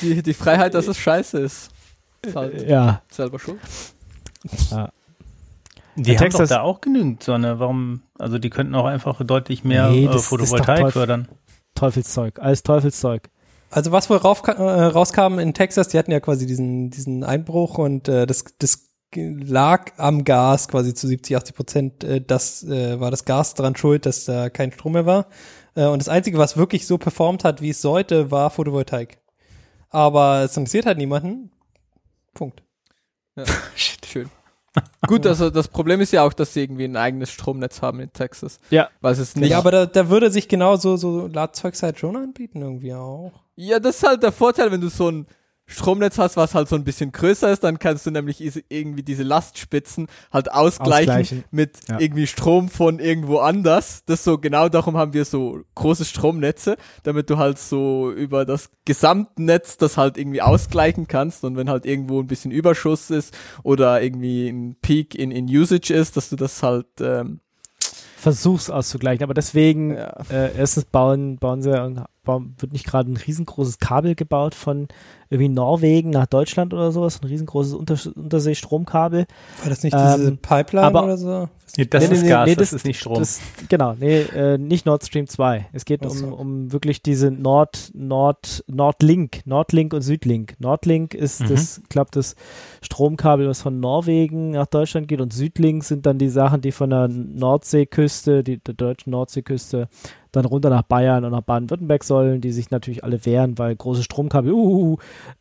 [0.02, 1.72] Die, die Freiheit, dass es scheiße ist.
[2.22, 3.02] Ist halt ja.
[3.10, 3.60] selber schuld.
[5.98, 7.60] Die Ja, haben Texas- doch da auch genügend Sonne.
[7.60, 8.04] Warum?
[8.20, 10.92] Also die könnten auch einfach deutlich mehr Nee, äh, das- doch Photovoltaik Teufel.
[10.92, 11.28] fördern.
[11.76, 13.30] Teufelszeug, alles Teufelszeug.
[13.70, 17.78] Also was wohl rauf, äh, rauskam in Texas, die hatten ja quasi diesen, diesen Einbruch
[17.78, 22.04] und äh, das, das lag am Gas quasi zu 70, 80 Prozent.
[22.04, 25.28] Äh, das äh, war das Gas dran schuld, dass da kein Strom mehr war.
[25.76, 29.20] Äh, und das Einzige, was wirklich so performt hat, wie es sollte, war Photovoltaik.
[29.90, 31.52] Aber es interessiert halt niemanden.
[32.34, 32.64] Punkt.
[33.36, 33.44] Ja.
[33.76, 34.30] Schön.
[35.08, 38.12] Gut, also das Problem ist ja auch, dass sie irgendwie ein eigenes Stromnetz haben in
[38.12, 38.60] Texas.
[38.70, 38.90] Ja.
[39.02, 39.50] Weil es ist nicht.
[39.50, 43.32] Ja, aber da, da würde sich genau so, so Ladzeugs halt schon anbieten irgendwie auch.
[43.56, 45.28] Ja, das ist halt der Vorteil, wenn du so ein
[45.70, 49.24] Stromnetz hast, was halt so ein bisschen größer ist, dann kannst du nämlich irgendwie diese
[49.24, 51.44] Lastspitzen halt ausgleichen, Ausgleichen.
[51.52, 52.00] mit Ja.
[52.00, 54.04] irgendwie Strom von irgendwo anders.
[54.06, 58.70] Das so genau darum haben wir so große Stromnetze, damit du halt so über das
[58.86, 64.02] Gesamtnetz das halt irgendwie ausgleichen kannst und wenn halt irgendwo ein bisschen Überschuss ist oder
[64.02, 67.42] irgendwie ein Peak in, in Usage ist, dass du das halt ähm,
[68.18, 70.16] Versuch's auszugleichen, aber deswegen ja.
[70.32, 72.04] äh, erstens bauen, bauen sie und
[72.58, 74.88] wird nicht gerade ein riesengroßes Kabel gebaut von
[75.30, 79.26] irgendwie Norwegen nach Deutschland oder sowas, ein riesengroßes Unter Unterseestromkabel.
[79.62, 81.50] War das nicht diese Ähm, Pipeline aber- oder so?
[81.78, 83.20] Nee, das Nee, ist nee, Gas, nee, das, das- ist nicht Strom.
[83.20, 85.68] Das, genau, nee, äh, nicht Nord Stream 2.
[85.74, 90.56] Es geht um, um wirklich diese Nord, Nord, Nordlink, Nordlink und Südlink.
[90.60, 91.50] Nordlink ist Mhm.
[91.50, 92.36] das, ich glaube, das
[92.82, 96.90] Stromkabel, was von Norwegen nach Deutschland geht und Südlink sind dann die Sachen, die von
[96.90, 99.90] der Nordseeküste, die, der deutschen Nordseeküste,
[100.38, 104.04] dann runter nach Bayern und nach Baden-Württemberg sollen, die sich natürlich alle wehren, weil große
[104.04, 104.98] Stromkabel, uh,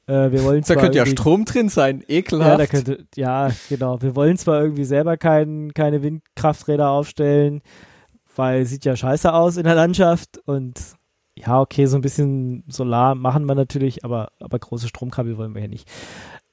[0.06, 2.60] äh, wir wollen Da zwar könnte ja Strom drin sein, ja, ekelhaft.
[2.60, 4.02] da könnte, ja, genau.
[4.02, 7.62] Wir wollen zwar irgendwie selber kein, keine Windkrafträder aufstellen,
[8.34, 10.80] weil sieht ja scheiße aus in der Landschaft und
[11.38, 15.62] ja, okay, so ein bisschen Solar machen wir natürlich, aber, aber große Stromkabel wollen wir
[15.62, 15.86] ja nicht.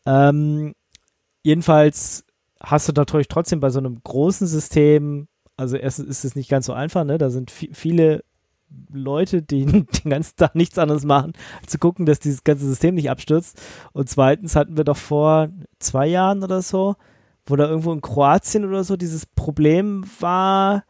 [0.06, 0.74] Ähm,
[1.44, 2.26] jedenfalls
[2.62, 6.66] hast du natürlich trotzdem bei so einem großen System, also erstens ist es nicht ganz
[6.66, 7.18] so einfach, ne?
[7.18, 8.24] Da sind vi- viele
[8.92, 12.96] Leute, die den ganzen Tag nichts anderes machen, als zu gucken, dass dieses ganze System
[12.96, 13.62] nicht abstürzt.
[13.94, 16.96] Und zweitens hatten wir doch vor zwei Jahren oder so,
[17.46, 20.84] wo da irgendwo in Kroatien oder so dieses Problem war,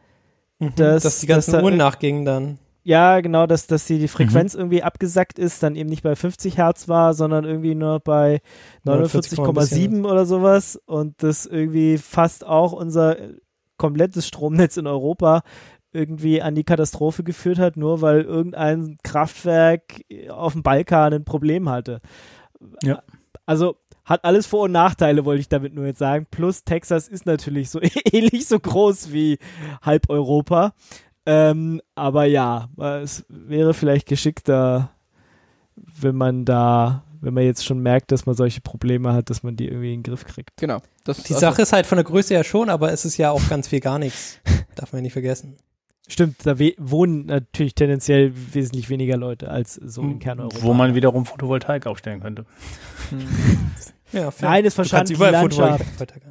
[0.60, 2.58] Mhm, Das- dass die dass ganzen da- Uhren nachgingen dann.
[2.84, 6.58] ja, genau, dass, dass die, die Frequenz irgendwie abgesackt ist, dann eben nicht bei 50
[6.58, 8.40] Hertz war, sondern irgendwie nur bei
[8.86, 13.34] 49,7 oder sowas und das irgendwie fast auch unser äh,
[13.76, 15.42] komplettes Stromnetz in Europa
[15.94, 21.68] irgendwie an die Katastrophe geführt hat, nur weil irgendein Kraftwerk auf dem Balkan ein Problem
[21.68, 22.00] hatte.
[22.82, 23.02] Ja.
[23.46, 26.26] Also hat alles Vor- und Nachteile, wollte ich damit nur jetzt sagen.
[26.30, 27.80] Plus Texas ist natürlich so
[28.12, 29.38] ähnlich so groß wie
[29.82, 30.74] halb Europa.
[31.26, 32.68] Ähm, aber ja,
[33.02, 34.90] es wäre vielleicht geschickter,
[35.74, 39.56] wenn man da, wenn man jetzt schon merkt, dass man solche Probleme hat, dass man
[39.56, 40.50] die irgendwie in den Griff kriegt.
[40.58, 40.82] Genau.
[41.04, 43.30] Das, Die also, Sache ist halt von der Größe her schon, aber es ist ja
[43.30, 44.38] auch ganz viel gar nichts.
[44.76, 45.56] Darf man ja nicht vergessen.
[46.06, 50.62] Stimmt, da we- wohnen natürlich tendenziell wesentlich weniger Leute als so in Kerneuropa.
[50.62, 52.44] Wo man wiederum Photovoltaik aufstellen könnte.
[54.12, 54.48] Ja, fair.
[54.50, 55.84] Nein, ist verstanden, die überall Landschaft.
[55.98, 56.22] Photovoltaik.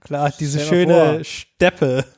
[0.00, 1.24] Klar, diese schöne vor.
[1.24, 2.04] Steppe.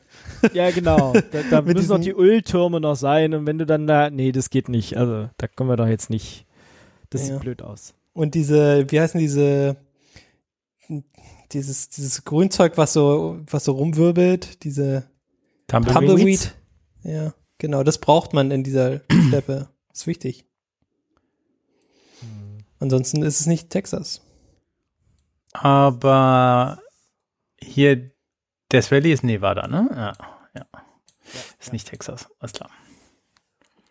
[0.54, 1.12] Ja, genau.
[1.30, 4.50] Da, da müssen noch die Öltürme noch sein und wenn du dann da, nee, das
[4.50, 4.96] geht nicht.
[4.96, 6.46] Also, da kommen wir doch jetzt nicht.
[7.10, 7.34] Das Ja.
[7.34, 7.94] sieht blöd aus.
[8.12, 9.76] Und diese, wie heißen diese,
[11.52, 15.04] dieses, dieses Grünzeug, was so, was so rumwirbelt, diese
[15.72, 15.94] Tumbleweed.
[15.94, 16.54] Tumbleweed.
[17.04, 19.68] Ja, genau, das braucht man in dieser Steppe.
[19.92, 20.44] Ist wichtig.
[22.78, 24.20] Ansonsten ist es nicht Texas.
[25.52, 26.78] Aber
[27.60, 28.10] hier,
[28.72, 29.88] Death Valley ist Nevada, ne?
[29.94, 30.12] Ja,
[30.54, 30.66] ja.
[31.60, 32.70] Ist nicht Texas, alles klar.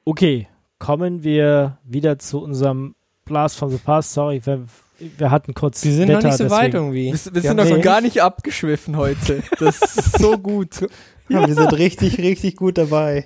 [0.04, 0.48] Okay,
[0.80, 4.13] kommen wir wieder zu unserem Blast from the Past.
[4.13, 4.65] Sorry, wir,
[5.00, 5.84] wir hatten kurz.
[5.86, 7.06] Wir sind noch Wetter, nicht so weit deswegen- irgendwie.
[7.13, 9.44] wir, wir sind noch richtig- gar nicht abgeschwiffen heute.
[9.60, 10.88] Das ist so gut.
[11.32, 13.26] Ja, wir sind richtig, richtig gut dabei.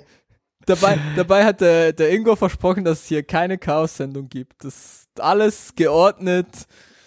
[0.66, 4.64] Dabei, dabei hat der, der Ingo versprochen, dass es hier keine Chaos-Sendung gibt.
[4.64, 6.48] Das ist alles geordnet,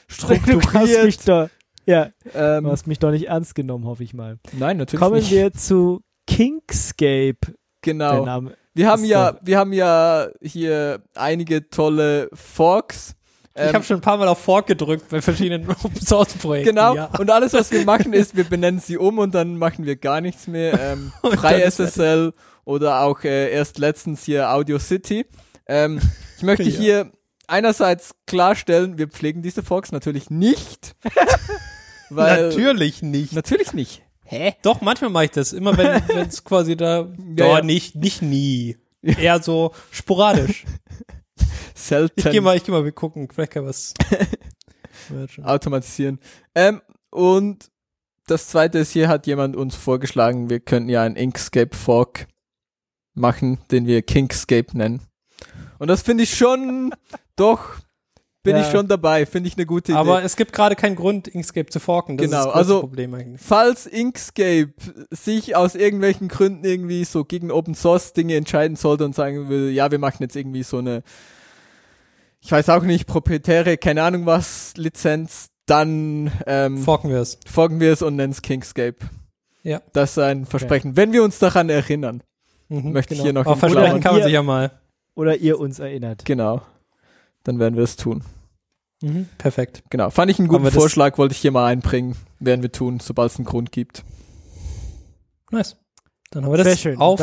[0.08, 1.28] Du hast mich strukturiert.
[1.28, 1.48] doch,
[1.86, 4.38] ja, du Ähm, hast mich doch nicht ernst genommen, hoffe ich mal.
[4.52, 5.30] nein, natürlich Kommen nicht.
[5.30, 7.38] wir zu Kinkscape.
[7.46, 8.24] Der genau.
[8.24, 8.54] Name.
[8.74, 13.14] Wir haben ja, wir haben ja hier einige tolle Forks.
[13.60, 16.70] Ich Ähm, habe schon ein paar Mal auf Fork gedrückt bei verschiedenen Open Source Projekten.
[16.76, 16.94] Genau.
[16.94, 17.06] Ja.
[17.18, 20.20] Und alles, was wir machen, ist, wir benennen sie um und dann machen wir gar
[20.20, 20.78] nichts mehr.
[20.80, 22.32] Ähm, Frei SSL
[22.64, 25.26] oder auch äh, erst letztens hier Audio City.
[25.66, 26.00] Ähm,
[26.36, 26.78] ich möchte Ja.
[26.78, 27.12] hier
[27.48, 30.94] einerseits klarstellen, wir pflegen diese Forks natürlich nicht.
[32.10, 33.32] weil Natürlich nicht.
[33.32, 34.02] Natürlich nicht.
[34.24, 34.54] Hä?
[34.62, 35.52] Doch, manchmal mache ich das.
[35.52, 37.06] Immer wenn es quasi da.
[37.36, 37.62] Ja, Ja, ja.
[37.64, 38.76] nicht, nicht nie.
[39.02, 40.64] Eher so sporadisch.
[41.74, 42.20] Selten.
[42.20, 43.28] Ich gehe mal, ich geh mal wir gucken.
[43.30, 43.94] Vielleicht kann was.
[45.42, 46.18] Automatisieren.
[46.54, 47.70] Ähm, und
[48.26, 52.26] das zweite ist, hier hat jemand uns vorgeschlagen, wir könnten ja einen Inkscape Fork
[53.14, 55.02] machen, den wir Kinkscape nennen.
[55.78, 56.94] Und das finde ich schon,
[57.36, 57.76] doch,
[58.52, 58.62] bin Ja.
[58.66, 59.98] ich schon dabei, finde ich eine gute Idee.
[59.98, 62.16] Aber es gibt gerade keinen Grund, Inkscape zu forken.
[62.16, 63.40] Das Genau, ist das also- Problem eigentlich.
[63.40, 64.72] Falls Inkscape
[65.10, 69.70] sich aus irgendwelchen Gründen irgendwie so gegen Open Source Dinge entscheiden sollte und sagen will,
[69.70, 71.02] ja, wir machen jetzt irgendwie so eine,
[72.40, 77.38] ich weiß auch nicht, proprietäre, keine Ahnung was, Lizenz, dann ähm, Forken wir es.
[77.46, 78.96] folgen wir es und nennen es Kinkscape.
[79.62, 79.82] Ja.
[79.92, 80.96] Das ist ein Versprechen.
[80.96, 82.22] Wenn wir uns daran erinnern.
[82.70, 84.70] Mhm, Möchte ich hier noch Aber im versprechen kann man sich ja mal.
[85.14, 86.24] Oder ihr uns erinnert.
[86.24, 86.62] Genau.
[87.44, 88.22] Dann werden wir es tun.
[89.02, 89.82] Mhm, perfekt.
[89.90, 90.10] Genau.
[90.10, 92.16] Fand ich einen Haben guten wir das- Vorschlag, wollte ich hier mal einbringen.
[92.40, 94.04] Werden wir tun, sobald es einen Grund gibt.
[95.50, 95.76] Nice.
[96.30, 96.98] Dann haben wir das Sehr schön.
[97.00, 97.18] auf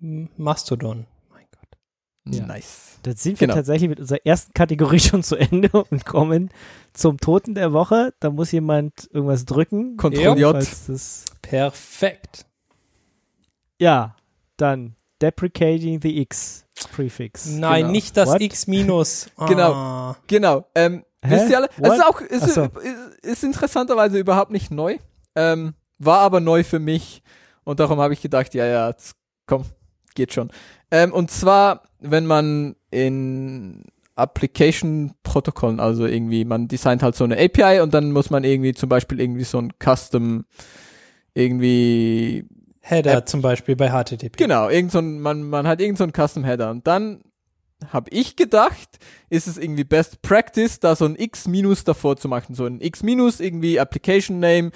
[0.00, 1.06] Dann- Mastodon.
[1.30, 2.34] Mein Gott.
[2.34, 2.46] Ja.
[2.46, 2.98] Nice.
[3.02, 3.56] Dann sind wir Genau.
[3.56, 6.50] tatsächlich mit unserer ersten Kategorie schon zu Ende und kommen
[6.94, 8.12] zum Toten der Woche.
[8.20, 9.96] Da muss jemand irgendwas drücken.
[9.96, 10.54] Ctrl J.
[10.54, 12.46] Das, Perfekt.
[13.78, 14.16] ja,
[14.56, 17.46] dann deprecating the X prefix.
[17.46, 17.92] Nein, Genau.
[17.92, 18.40] nicht das What?
[18.40, 19.30] X minus.
[19.48, 19.72] Genau.
[19.72, 20.16] Ah.
[20.26, 20.66] Genau.
[20.74, 21.68] Ähm, wisst ihr alle?
[21.80, 22.64] Es ist auch ist, so.
[22.64, 24.98] ist, ist interessanterweise überhaupt nicht neu.
[25.34, 27.22] Ähm, war aber neu für mich
[27.64, 28.94] und darum habe ich gedacht, ja, ja,
[29.46, 29.64] komm,
[30.14, 30.50] geht schon.
[30.90, 37.80] Ähm, und zwar, wenn man in Application-Protokollen, also irgendwie, man designt halt so eine API
[37.80, 40.44] und dann muss man irgendwie zum Beispiel irgendwie so ein Custom
[41.34, 42.46] irgendwie
[42.90, 44.36] Header zum Beispiel bei HTTP.
[44.36, 47.22] Genau, irgend so ein, man, man hat irgend so Custom Header und dann
[47.92, 48.98] habe ich gedacht,
[49.30, 52.80] ist es irgendwie Best Practice, da so ein X minus davor zu machen, so ein
[52.80, 54.70] X minus irgendwie Application Name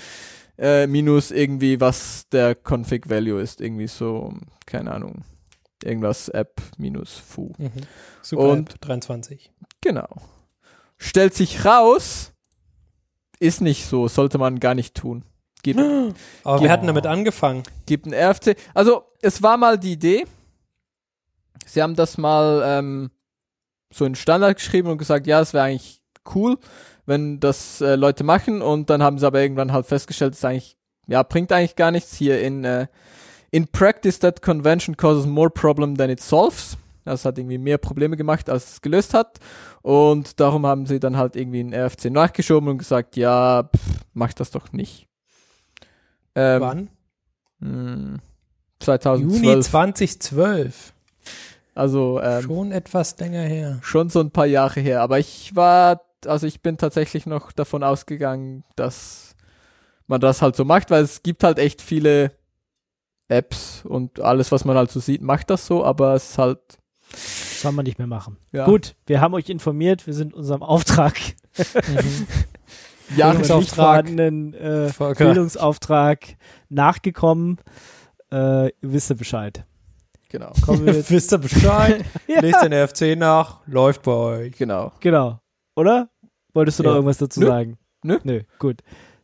[0.59, 4.33] äh, minus irgendwie was der Config Value ist, irgendwie so
[4.67, 5.25] keine Ahnung,
[5.83, 7.53] irgendwas App minus foo.
[7.59, 7.71] Mhm.
[8.23, 8.43] Super.
[8.43, 9.51] Und- App 23.
[9.81, 10.09] Genau.
[10.99, 12.33] Stellt sich raus,
[13.41, 15.25] ist nicht so, sollte man gar nicht tun.
[15.63, 16.61] Gibt, Aber Genau.
[16.63, 17.63] wir hatten damit angefangen.
[17.87, 18.57] gibt ein RFC.
[18.75, 20.27] Also, es war mal die Idee.
[21.67, 23.11] Sie haben das mal ähm,
[23.93, 26.01] so in Standard geschrieben und gesagt, ja, es wäre eigentlich
[26.35, 26.59] cool,
[27.07, 28.63] wenn das äh, Leute machen.
[28.63, 32.15] Und dann haben sie aber irgendwann halt festgestellt, es eigentlich, ja, bringt eigentlich gar nichts.
[32.17, 32.87] Hier in, äh,
[33.51, 36.77] in practice that convention causes more problem than it solves.
[37.05, 39.39] Das hat irgendwie mehr Probleme gemacht, als es gelöst hat.
[39.83, 44.33] Und darum haben sie dann halt irgendwie ein RFC nachgeschoben und gesagt, ja, pff, mach
[44.33, 45.09] das doch nicht.
[46.35, 46.91] Ähm, Wann?
[47.61, 48.21] hm,
[48.81, 49.43] 2012.
[49.43, 50.93] Juni 2012.
[51.75, 52.51] Also ähm, schon.
[52.51, 53.81] Schon etwas länger her.
[54.09, 55.01] so ein paar Jahre her.
[55.01, 59.35] Aber ich war, also ich bin tatsächlich noch davon ausgegangen, dass
[60.07, 62.33] man das halt so macht, weil es gibt halt echt viele
[63.29, 66.59] Apps und alles, was man halt so sieht, macht das so, aber es ist halt.
[67.15, 68.37] Soll man nicht mehr machen.
[68.53, 71.19] Ja, Gut, wir haben euch informiert, wir sind unserem Auftrag,
[71.57, 71.65] Ja,
[73.17, 75.25] Vorhandenen äh, Volker.
[75.25, 76.37] Bildungsauftrag
[76.69, 77.59] nachgekommen.
[78.31, 79.65] Äh, ihr wisst ja Bescheid.
[80.29, 80.53] genau.
[80.65, 82.05] Kommen wir jetzt, Wisst ihr Bescheid?
[82.27, 82.41] Ja.
[82.41, 83.61] Lest den RFC nach.
[83.67, 84.57] Läuft bei euch.
[84.57, 84.93] Genau.
[85.01, 85.39] genau.
[85.77, 86.09] Oder?
[86.55, 86.97] Wolltest du noch Ja.
[86.97, 87.47] irgendwas dazu Nö.
[87.47, 87.79] sagen?
[88.03, 88.19] Nö.
[88.25, 88.81] Nö, gut.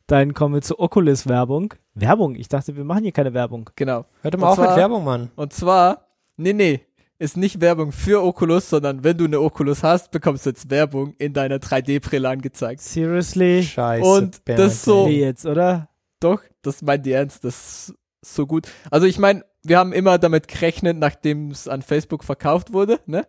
[0.07, 1.75] Dann kommen wir zur Oculus-Werbung.
[1.95, 2.35] Werbung?
[2.37, 3.69] Ich dachte, wir machen hier keine Werbung.
[3.77, 4.05] Genau.
[4.23, 5.31] Hört mal auf mit Werbung, Mann.
[5.37, 6.81] Und zwar, nee, nee,
[7.19, 11.15] ist nicht Werbung für Oculus, sondern wenn du eine Oculus hast, bekommst du jetzt Werbung
[11.19, 12.81] in deiner 3D-Brille angezeigt.
[12.81, 13.63] Seriously?
[13.65, 14.05] Scheiße.
[14.07, 15.89] Und Bernd, das so- jetzt, oder?
[16.21, 17.95] Doch, das meint die ernst, das ist
[18.37, 18.69] so gut.
[18.91, 23.27] Also ich meine, wir haben immer damit gerechnet, nachdem es an Facebook verkauft wurde, ne?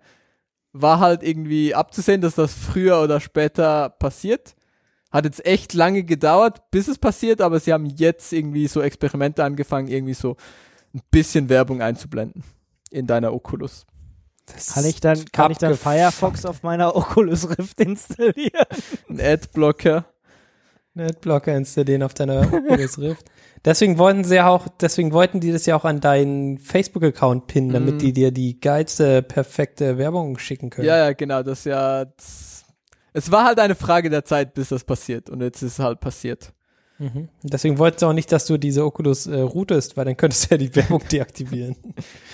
[0.72, 4.56] War halt irgendwie abzusehen, dass das früher oder später passiert.
[5.12, 9.44] Hat jetzt echt lange gedauert, bis es passiert, aber sie haben jetzt irgendwie so Experimente
[9.44, 10.38] angefangen, irgendwie so
[10.94, 12.44] ein bisschen Werbung einzublenden
[12.92, 13.86] in deiner Oculus.
[14.46, 15.76] Das Kann ich dann, kann ich dann.
[15.76, 18.66] Firefox auf meiner Oculus Rift installieren?
[19.10, 20.06] Ein Adblocker.
[20.96, 23.26] Netblocker installieren auf deiner Oculus Rift.
[23.64, 27.72] Deswegen wollten sie ja auch, deswegen wollten die das ja auch an deinen Facebook-Account pinnen,
[27.72, 28.00] damit Mhm.
[28.00, 30.88] die dir die geilste, perfekte Werbung schicken können.
[30.88, 32.06] Ja, ja, genau, das ist ja.
[32.06, 32.66] Das,
[33.14, 35.30] es war halt eine Frage der Zeit, bis das passiert.
[35.30, 36.54] Und jetzt ist es halt passiert.
[37.00, 37.30] Mhm.
[37.44, 40.56] Deswegen wollten sie auch nicht, dass du diese Oculus äh, routest, weil dann könntest du
[40.56, 41.76] ja die Werbung deaktivieren.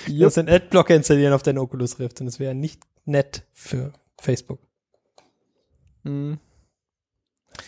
[0.08, 3.94] Du musst einen Adblocker installieren auf deiner Oculus Rift und das wäre nicht nett für
[4.20, 4.60] Facebook.
[6.04, 6.40] Mhm.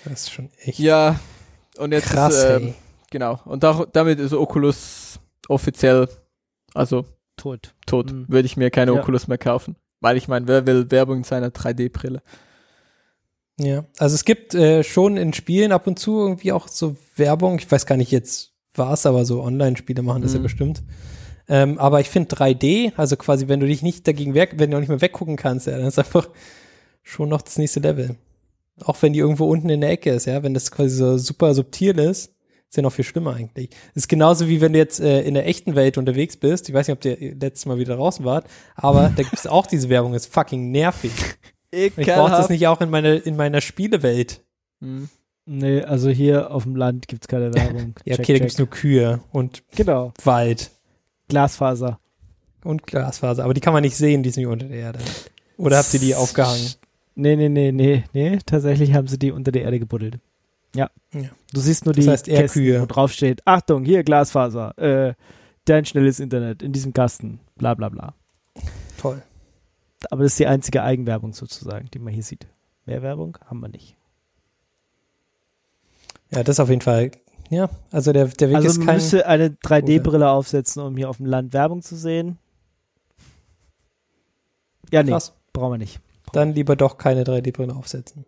[0.03, 1.19] Das ist schon echt Ja,
[1.77, 2.73] und jetzt krass, ist, ähm,
[3.11, 3.39] genau.
[3.45, 6.09] Und da, damit ist Oculus offiziell,
[6.73, 7.05] also
[7.37, 7.75] Tot.
[7.85, 8.11] tot.
[8.11, 8.25] Mhm.
[8.27, 8.99] Würde ich mir keine Ja.
[8.99, 9.75] Oculus mehr kaufen.
[9.99, 12.21] Weil ich meine, wer will Werbung in seiner 3D-Brille?
[13.59, 17.57] Ja, also es gibt äh, schon in Spielen ab und zu irgendwie auch so Werbung.
[17.57, 20.43] Ich weiß gar nicht jetzt was, aber so Online-Spiele machen das ja Mhm.
[20.43, 20.83] bestimmt.
[21.49, 24.77] Ähm, aber ich finde 3D, also quasi, wenn du dich nicht dagegen weg, wenn du
[24.77, 26.29] auch nicht mehr weggucken kannst, ja, dann ist einfach
[27.03, 28.15] schon noch das nächste Level.
[28.83, 31.53] Auch wenn die irgendwo unten in der Ecke ist, ja, wenn das quasi so super
[31.55, 32.33] subtil ist,
[32.69, 33.69] ist ja noch viel schlimmer eigentlich.
[33.95, 36.67] ist genauso wie wenn du jetzt äh, in der echten Welt unterwegs bist.
[36.67, 39.65] Ich weiß nicht, ob ihr letztes Mal wieder draußen wart, aber da gibt es auch
[39.65, 41.11] diese Werbung, ist fucking nervig.
[41.71, 42.49] Ich brauche das Ekelhaft.
[42.49, 44.41] nicht auch in meiner, in meiner Spielewelt.
[44.79, 45.09] Mhm.
[45.45, 47.95] Nee, also hier auf dem Land gibt's keine Werbung.
[48.05, 48.41] Ja, Check, okay, da check.
[48.41, 50.13] gibt's nur Kühe und Genau.
[50.23, 50.71] Wald
[51.29, 51.99] Glasfaser.
[52.63, 53.43] und Glasfaser.
[53.43, 54.99] Aber die kann man nicht sehen, die sind hier unter der Erde.
[55.57, 56.73] Oder habt ihr die aufgehangen?
[57.15, 58.37] Nee, nee, nee, nee, nee.
[58.45, 60.19] Tatsächlich haben sie die unter der Erde gebuddelt.
[60.75, 60.89] Ja.
[61.13, 61.29] Ja.
[61.53, 62.81] Du siehst nur Das die heißt Kästen, Kühe.
[62.81, 65.13] wo drauf steht, Achtung, hier Glasfaser, äh,
[65.65, 68.13] dein schnelles Internet in diesem Kasten, bla bla bla.
[68.99, 69.21] Toll.
[70.09, 72.47] Aber das ist die einzige Eigenwerbung sozusagen, die man hier sieht.
[72.85, 73.95] Mehr Werbung haben wir nicht.
[76.31, 77.11] Ja, das auf jeden Fall.
[77.49, 78.95] Ja, also der, der Weg also ist man kein.
[78.95, 82.37] müsste eine 3D-Brille aufsetzen, um hier auf dem Land Werbung zu sehen.
[84.91, 85.33] Ja, nee, Krass.
[85.53, 85.99] brauchen wir nicht.
[86.33, 88.25] Dann lieber doch keine 3D-Brille aufsetzen.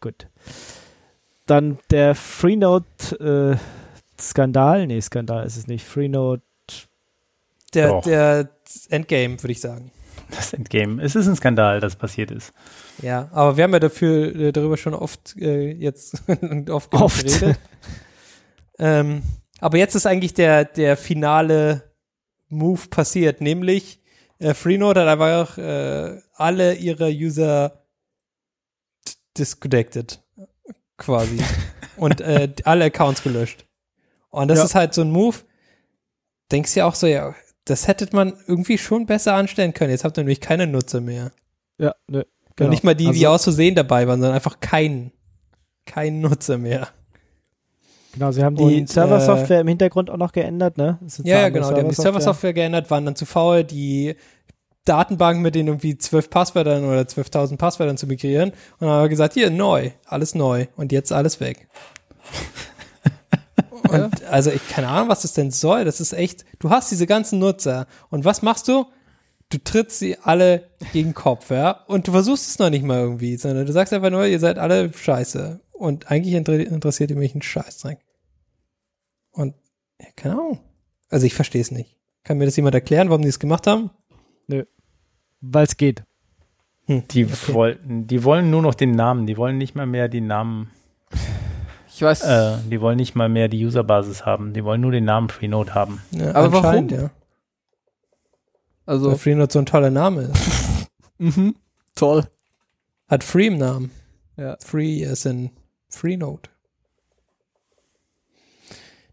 [0.00, 0.28] Gut.
[1.46, 5.84] Dann der Freenode äh, Skandal, nee, Skandal ist es nicht.
[5.84, 6.42] Freenode
[7.72, 8.04] der, Doch.
[8.04, 8.50] der
[8.90, 9.90] Endgame, würde ich sagen.
[10.36, 11.02] Das Endgame.
[11.02, 12.52] Es ist ein Skandal, das passiert ist.
[13.02, 16.22] Ja, aber wir haben ja dafür äh, darüber schon oft äh, jetzt
[16.70, 17.24] oft, Oft.
[17.24, 17.58] geredet.
[18.78, 19.22] ähm,
[19.60, 21.94] aber jetzt ist eigentlich der der finale
[22.48, 24.00] Move passiert, nämlich
[24.38, 27.84] äh, Freenode hat einfach äh, alle ihre User
[29.38, 30.20] disconnected
[30.96, 31.38] quasi
[31.96, 33.66] und äh, alle Accounts gelöscht.
[34.30, 34.64] Und das Ja.
[34.64, 35.36] ist halt so ein Move.
[36.52, 39.90] Denkst ja auch so, ja, das hätte man irgendwie schon besser anstellen können.
[39.90, 41.32] Jetzt habt ihr nämlich keine Nutzer mehr.
[41.78, 42.70] Ja, ne, Und genau.
[42.70, 45.12] nicht mal die, die Also- aus Versehen dabei waren, sondern einfach kein,
[45.86, 46.88] kein Nutzer mehr.
[48.12, 51.00] Genau, sie haben die Serversoftware im Hintergrund auch noch geändert, ne?
[51.24, 51.72] Ja, ja, genau.
[51.72, 54.14] Die haben die Serversoftware geändert, waren dann zu faul, die
[54.84, 58.50] Datenbank mit den irgendwie zwölf Passwörtern oder 12.000 Passwörtern zu migrieren.
[58.50, 60.66] Und dann haben wir gesagt, hier, neu, alles neu.
[60.76, 61.66] Und jetzt alles weg.
[63.88, 65.84] Und also ich keine Ahnung, was das denn soll.
[65.84, 67.86] Das ist echt, du hast diese ganzen Nutzer.
[68.10, 68.86] Und was machst du?
[69.50, 71.84] Du trittst sie alle gegen den Kopf, ja?
[71.86, 74.58] Und du versuchst es noch nicht mal irgendwie, sondern du sagst einfach nur, ihr seid
[74.58, 75.60] alle scheiße.
[75.72, 77.98] Und eigentlich inter interessiert ihr mich ein Scheißdreck.
[79.32, 79.54] Und,
[80.00, 80.60] ja, keine Ahnung.
[81.10, 81.96] Also ich verstehe es nicht.
[82.24, 83.90] Kann mir das jemand erklären, warum die es gemacht haben?
[85.40, 86.04] Weil es geht.
[86.88, 90.70] Die wollten, die wollen nur noch den Namen, die wollen nicht mal mehr die Namen,
[91.94, 95.04] Ich weiß, äh, die wollen nicht mal mehr die Userbasis haben, die wollen nur den
[95.04, 96.02] Namen Freenode haben.
[96.10, 96.88] Ja, Aber warum?
[96.88, 97.10] Ja.
[98.84, 100.88] also, Weil Freenode so ein toller Name ist.
[101.18, 101.54] mhm,
[101.94, 102.24] toll.
[103.06, 103.92] Hat Free im Namen.
[104.36, 104.56] Ja.
[104.58, 105.50] Free as in
[105.88, 106.50] Freenode.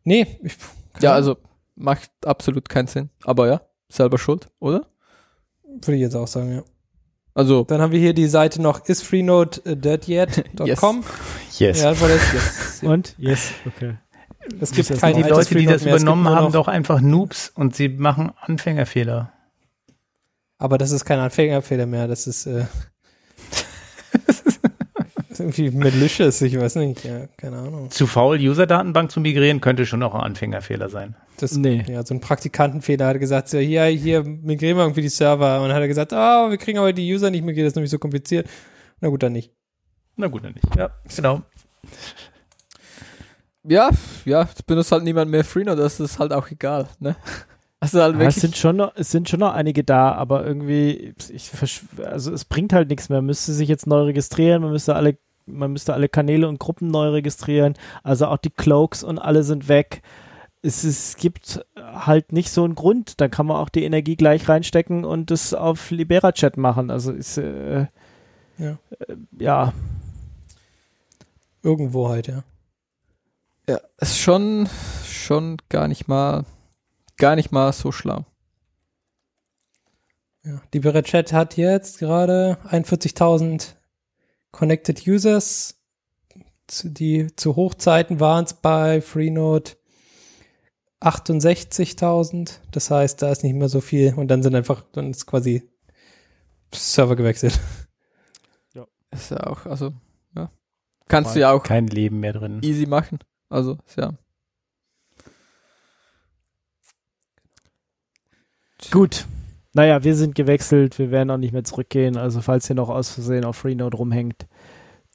[0.03, 0.57] Nee, ich,
[1.01, 1.37] Ja, also,
[1.75, 3.11] macht absolut keinen Sinn.
[3.23, 4.87] Aber ja, selber schuld, oder?
[5.65, 6.63] Würde ich jetzt auch sagen, ja.
[7.33, 11.03] Also, Dann haben wir hier die Seite noch isfreenode.deadyet.com.
[11.57, 11.81] Yes.
[11.81, 12.83] Ja, weil das, yes.
[12.89, 13.15] Und?
[13.17, 13.95] Yes, okay.
[14.59, 17.75] es gibt das kein die Leute, die das mehr, übernommen haben, doch einfach Noobs und
[17.75, 19.31] sie machen Anfängerfehler.
[20.57, 22.65] Aber das ist kein Anfängerfehler mehr, das ist, äh,
[24.27, 24.41] das
[25.29, 27.91] ist irgendwie malicious, ich weiß nicht, ja, keine Ahnung.
[27.91, 31.15] Zu faul, User-Datenbank zu migrieren, könnte schon auch ein Anfängerfehler sein.
[31.41, 31.83] Das, Nee.
[31.87, 35.61] Ja, so ein Praktikantenfehler hat gesagt, so, hier, hier migrieren wir irgendwie die Server.
[35.61, 37.75] Und dann hat er gesagt, ah, wir kriegen aber die User nicht migriert, das ist
[37.75, 38.47] nämlich so kompliziert.
[38.99, 39.51] Na gut, dann nicht.
[40.15, 40.75] Na gut, dann nicht.
[40.75, 41.41] Ja, genau.
[43.63, 43.89] ja,
[44.25, 47.15] ja, es benutzt halt niemand mehr Freenode, das ist halt auch egal, ne?
[47.79, 50.45] Also halt Ja, wirklich, es sind schon noch, es sind schon noch einige da, aber
[50.45, 51.51] irgendwie, ich,
[52.05, 53.17] also es bringt halt nichts mehr.
[53.17, 56.89] Man müsste sich jetzt neu registrieren, man müsste alle, man müsste alle Kanäle und Gruppen
[56.91, 57.73] neu registrieren.
[58.03, 60.03] Also auch die Cloaks und alle sind weg.
[60.63, 63.19] Es, es gibt halt nicht so einen Grund.
[63.19, 66.91] Da kann man auch die Energie gleich reinstecken und das auf Libera-Chat machen.
[66.91, 67.87] Also ist äh,
[68.57, 68.77] Ja.
[69.07, 69.73] äh, ja,
[71.63, 72.43] Irgendwo halt, ja.
[73.69, 74.67] ja, ist schon,
[75.05, 76.45] schon gar nicht mal,
[77.17, 78.25] gar nicht mal so schlau.
[80.43, 80.59] ja.
[80.73, 83.75] Die Beret Chat hat jetzt gerade 41.000
[84.51, 85.77] Connected Users.
[86.83, 89.71] Die zu Hochzeiten waren es bei Freenode
[91.01, 92.59] 68.000.
[92.71, 94.13] Das heißt, da ist nicht mehr so viel.
[94.15, 95.69] Und dann sind einfach, dann ist quasi
[96.73, 97.59] Server gewechselt.
[99.13, 99.91] Ist ja auch, also,
[100.37, 100.49] ja.
[101.09, 102.59] Kannst du ja auch Kein Leben mehr drin.
[102.63, 103.19] easy machen.
[103.49, 104.13] Also, ist ja.
[108.89, 109.27] Gut.
[109.73, 112.17] Naja, wir sind gewechselt, wir werden auch nicht mehr zurückgehen.
[112.17, 114.47] Also falls ihr noch aus Versehen auf Freenode rumhängt.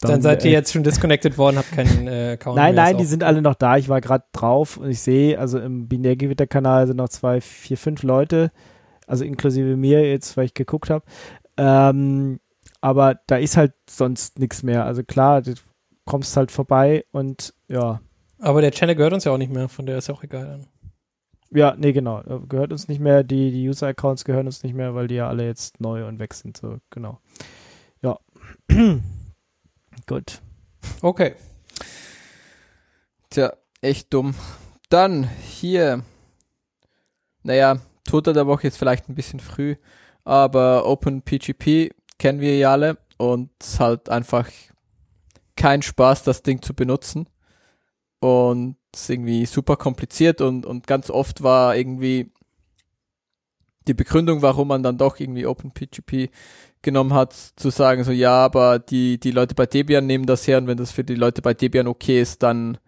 [0.00, 2.84] Dann, seid ihr äh, jetzt schon disconnected worden, habt keinen äh, Account Nein, mehr.
[2.84, 3.78] nein, die sind alle noch da.
[3.78, 8.02] Ich war gerade drauf und ich sehe, also im Binärgewitter-Kanal sind noch zwei, vier, fünf
[8.02, 8.52] Leute,
[9.06, 11.04] also inklusive mir jetzt, weil ich geguckt habe.
[11.56, 12.40] Ähm,
[12.82, 14.84] aber da ist halt sonst nichts mehr.
[14.84, 15.54] Also klar, du
[16.04, 18.00] kommst halt vorbei und ja,
[18.38, 20.44] Aber der Channel gehört uns ja auch nicht mehr, von der ist ja auch egal.
[20.46, 20.66] Dann.
[21.58, 23.24] ja, nee, genau, äh, gehört uns nicht mehr.
[23.24, 26.34] Die, die User-Accounts gehören uns nicht mehr, weil die ja alle jetzt neu und weg
[26.34, 26.58] sind.
[26.58, 27.18] So, genau.
[28.02, 28.18] Ja.
[30.06, 30.40] Gut.
[31.02, 31.34] Okay.
[33.30, 34.34] Tja, echt dumm.
[34.88, 36.04] Dann hier.
[37.42, 39.76] Naja, Toter der Woche jetzt vielleicht ein bisschen früh,
[40.24, 44.48] aber OpenPGP kennen wir ja alle und ist halt einfach
[45.56, 47.28] kein Spaß, das Ding zu benutzen.
[48.20, 52.32] Und ist irgendwie super kompliziert und, und ganz oft war irgendwie
[53.86, 56.30] die Begründung, warum man dann doch irgendwie OpenPGP
[56.82, 60.58] genommen hat, zu sagen so, ja, aber die, die Leute bei Debian nehmen das her
[60.58, 62.78] und wenn das für die Leute bei Debian okay ist, dann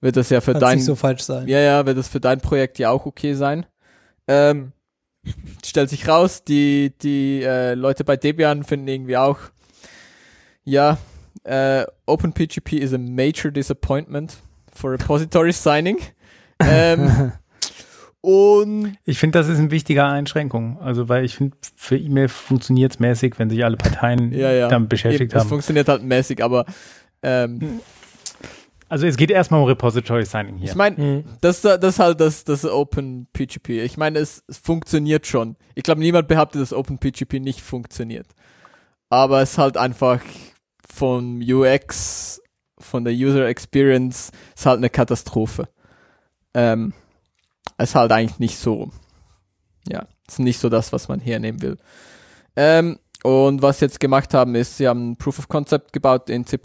[0.00, 1.46] wird das ja für Kann dein, nicht so falsch sein.
[1.46, 3.66] ja, ja, wird das für dein Projekt ja auch okay sein.
[4.26, 4.72] Ähm,
[5.64, 9.38] stellt sich raus, die, die äh, Leute bei Debian finden irgendwie auch,
[10.64, 10.98] ja,
[11.44, 14.38] äh, OpenPGP is a major disappointment
[14.72, 15.98] for repository signing.
[16.60, 17.32] ähm,
[18.22, 20.78] Und Ich finde, das ist eine wichtige Einschränkung.
[20.80, 24.68] Also, weil ich finde, für E-Mail funktioniert es mäßig, wenn sich alle Parteien ja, ja.
[24.68, 25.48] damit beschäftigt Eben, Das haben.
[25.48, 26.66] funktioniert halt mäßig, aber
[27.22, 27.80] ähm,
[28.90, 30.68] Also, es geht erstmal um Repository Signing hier.
[30.70, 31.24] ich meine, Mhm.
[31.40, 33.82] das, das ist halt das, das Open PGP.
[33.84, 35.56] Ich meine, es, es funktioniert schon.
[35.74, 38.26] Ich glaube, niemand behauptet, dass Open PGP nicht funktioniert.
[39.08, 40.20] Aber es ist halt einfach
[40.92, 42.42] vom UX,
[42.78, 45.68] von der User Experience, ist halt eine Katastrophe.
[46.52, 46.92] Ähm,
[47.82, 48.90] ist halt eigentlich nicht so,
[49.88, 51.76] ja, es ist nicht so das, was man hernehmen will.
[52.56, 56.30] Ähm, und was sie jetzt gemacht haben, ist, sie haben ein Proof of Concept gebaut
[56.30, 56.58] in C++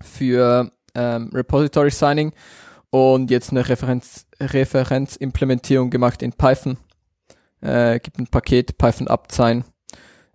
[0.00, 2.32] für ähm, Repository Signing
[2.90, 6.78] und jetzt eine Referenz, Referenzimplementierung gemacht in Python.
[7.60, 9.64] Äh, gibt ein Paket Python Upsign,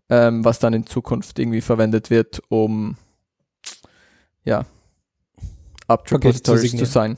[0.10, 2.98] ähm, was dann in Zukunft irgendwie verwendet wird, um
[4.44, 4.66] ja
[5.88, 7.18] Up Pakete zu zu sein.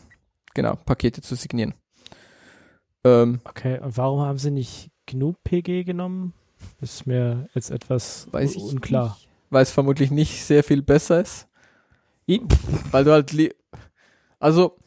[0.55, 1.75] Genau, Pakete zu signieren.
[3.03, 6.33] Ähm, Okay, und warum haben sie nicht GNU PG genommen?
[6.81, 9.17] Ist mir jetzt etwas weiß ich unklar.
[9.51, 11.47] weil es vermutlich nicht sehr viel besser ist.
[12.91, 13.35] Weil du halt,
[14.39, 14.77] also,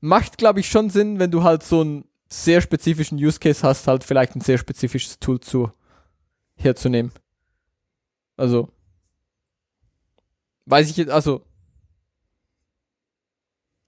[0.00, 3.86] macht glaube ich schon Sinn, wenn du halt so einen sehr spezifischen Use Case hast,
[3.88, 5.70] halt vielleicht ein sehr spezifisches Tool zu,
[6.54, 7.12] herzunehmen.
[8.36, 8.70] Also,
[10.66, 11.42] weiß ich jetzt, also,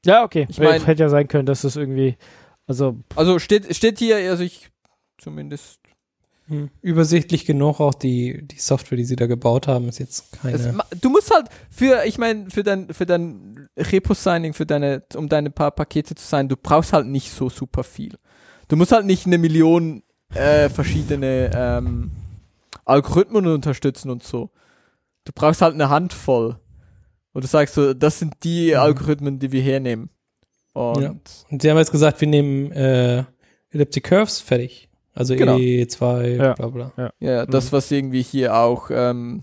[0.04, 0.46] Ja, okay.
[0.48, 2.16] Ich mein- hätte ja sein können, dass das irgendwie,
[2.66, 4.70] also also steht, steht hier, also ich,
[5.18, 5.82] zumindest,
[6.48, 6.70] Hm.
[6.80, 10.56] Übersichtlich genug auch die, die Software, die sie da gebaut haben, ist jetzt keine.
[10.56, 15.28] es, du musst halt für, ich meine, für dein, für dein Repo-Signing, für deine, um
[15.28, 18.18] deine paar Pakete zu sein, du brauchst halt nicht so super viel.
[18.68, 20.02] Du musst halt nicht eine Million
[20.34, 22.10] äh, verschiedene ähm,
[22.84, 24.50] Algorithmen unterstützen und so.
[25.24, 26.58] Du brauchst halt eine Handvoll.
[27.32, 28.76] Und du sagst so, das sind die Mhm.
[28.80, 30.10] Algorithmen, die wir hernehmen.
[30.74, 31.14] Und Ja.
[31.50, 33.24] Und sie haben jetzt gesagt, wir nehmen äh,
[33.70, 34.88] Elliptic Curves fertig.
[35.14, 35.56] Also Genau.
[35.56, 36.52] E2, Ja.
[36.54, 37.12] bla bla.
[37.20, 39.42] Ja, das, was irgendwie hier auch ähm,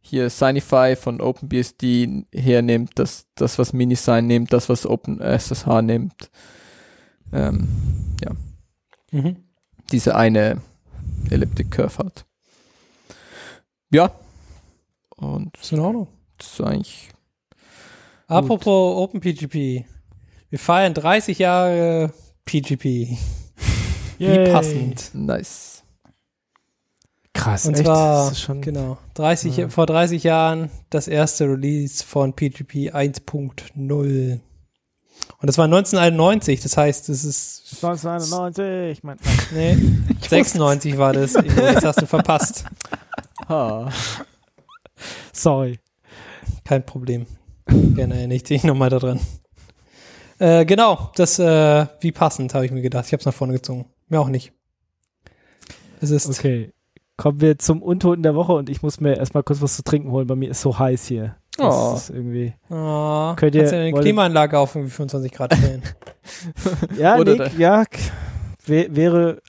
[0.00, 6.30] hier Signify von OpenBSD hernimmt, das, das, was Minisign nimmt, das, was OpenSSH nimmt.
[7.32, 7.68] Ähm,
[9.10, 9.36] Mhm.
[9.92, 10.60] diese eine
[11.30, 12.26] Elliptic Curve halt.
[13.90, 14.10] Ja.
[15.16, 16.08] Und Ist in Ordnung.
[16.38, 17.08] Das ist eigentlich.
[18.26, 19.84] Apropos OpenPGP.
[20.50, 22.12] Wir feiern 30 Jahre
[22.44, 23.16] PGP.
[24.18, 25.10] Wie passend.
[25.14, 25.82] Nice.
[27.32, 27.66] krass.
[27.66, 27.84] Und echt?
[27.84, 29.68] zwar, das ist schon, genau, 30, Ja.
[29.68, 34.40] vor 30 Jahren das erste Release von PGP 1.0.
[35.40, 39.18] Und das war 1991, das heißt, das ist, 1991, mein,
[39.52, 39.76] nee,
[40.28, 41.32] 96 war das.
[41.32, 42.64] Das hast du verpasst.
[43.48, 43.90] Ha.
[45.32, 45.78] sorry.
[46.64, 47.26] Kein Problem.
[47.66, 49.20] Gerne erinnere ich dich nochmal daran.
[50.38, 53.06] Äh, genau, das, äh, wie passend, habe ich mir gedacht.
[53.06, 53.86] Ich habe es nach vorne gezogen.
[54.08, 54.52] Mir auch nicht.
[56.00, 56.70] Es ist, Okay.
[57.16, 60.10] Kommen wir zum Untoten der Woche und ich muss mir erstmal kurz was zu trinken
[60.10, 60.26] holen.
[60.26, 61.36] Bei mir ist so heiß hier.
[61.56, 61.94] Das Oh.
[61.94, 62.52] ist irgendwie.
[62.68, 65.82] oh, Könnt ihr- kannst du eine Klimaanlage auf irgendwie 25 Grad stellen?
[66.98, 67.84] Ja, Nick, ja,
[68.66, 69.40] wäre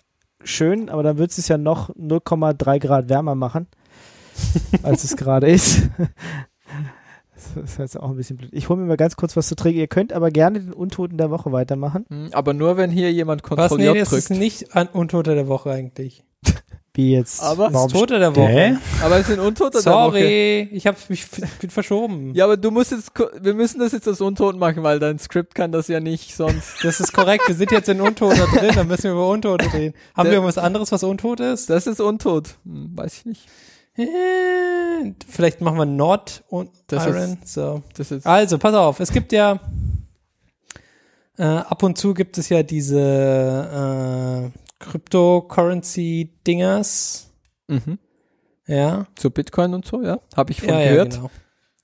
[0.43, 3.65] schön, aber dann würde es ja noch 0,3 Grad wärmer machen,
[4.83, 5.89] als es gerade ist.
[7.55, 8.49] Das ist jetzt auch ein bisschen blöd.
[8.53, 9.79] Ich hole mir mal ganz kurz was zu trinken.
[9.79, 12.05] Ihr könnt aber gerne den Untoten der Woche weitermachen.
[12.09, 13.71] Hm, Aber nur wenn hier jemand Was?
[13.71, 14.39] Ctrl Nee, das ist drückt.
[14.39, 16.23] nicht an Untote der Woche eigentlich.
[16.93, 17.43] Wie jetzt.
[17.43, 18.47] Aber- warum ist Tote der Woche.
[18.47, 18.75] Hä?
[19.03, 20.11] Aber es sind Untote der Woche.
[20.19, 21.25] Sorry, ich hab mich
[21.59, 22.33] bin verschoben.
[22.33, 25.55] Ja, aber du musst jetzt, wir müssen das jetzt als Untot machen, weil dein Skript
[25.55, 26.75] kann das ja nicht sonst.
[26.83, 29.93] Das ist korrekt, wir sind jetzt in Untote drin, dann müssen wir über Untote reden.
[30.15, 31.69] Haben Der- wir irgendwas anderes, was Untot ist?
[31.69, 32.55] Das ist Untot.
[32.63, 33.45] Hm, weiß ich nicht.
[35.27, 37.37] Vielleicht machen wir Not und Das Iron.
[37.45, 37.81] So.
[37.95, 39.59] Das ist, Also, pass auf, es gibt ja
[41.37, 47.29] äh, ab und zu gibt es ja diese äh, Cryptocurrency-Dingers.
[47.67, 47.99] mhm.
[48.67, 49.05] Ja.
[49.15, 50.19] Zu Bitcoin und so, ja.
[50.35, 51.13] Habe ich von ja, gehört.
[51.13, 51.29] Ja, genau.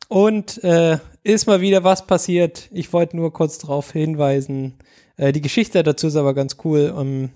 [0.07, 2.69] Und äh, ist mal wieder was passiert.
[2.71, 4.79] Ich wollte nur kurz darauf hinweisen.
[5.15, 6.89] Äh, die Geschichte dazu ist aber ganz cool.
[6.89, 7.29] Um,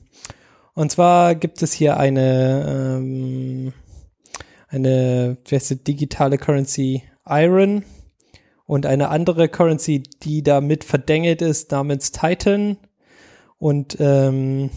[0.74, 3.72] und zwar gibt es hier eine ähm,
[4.76, 7.84] eine die, digitale Currency Iron
[8.66, 12.78] und eine andere Currency, die damit verdängelt ist, namens Titan.
[13.58, 14.70] Und ähm,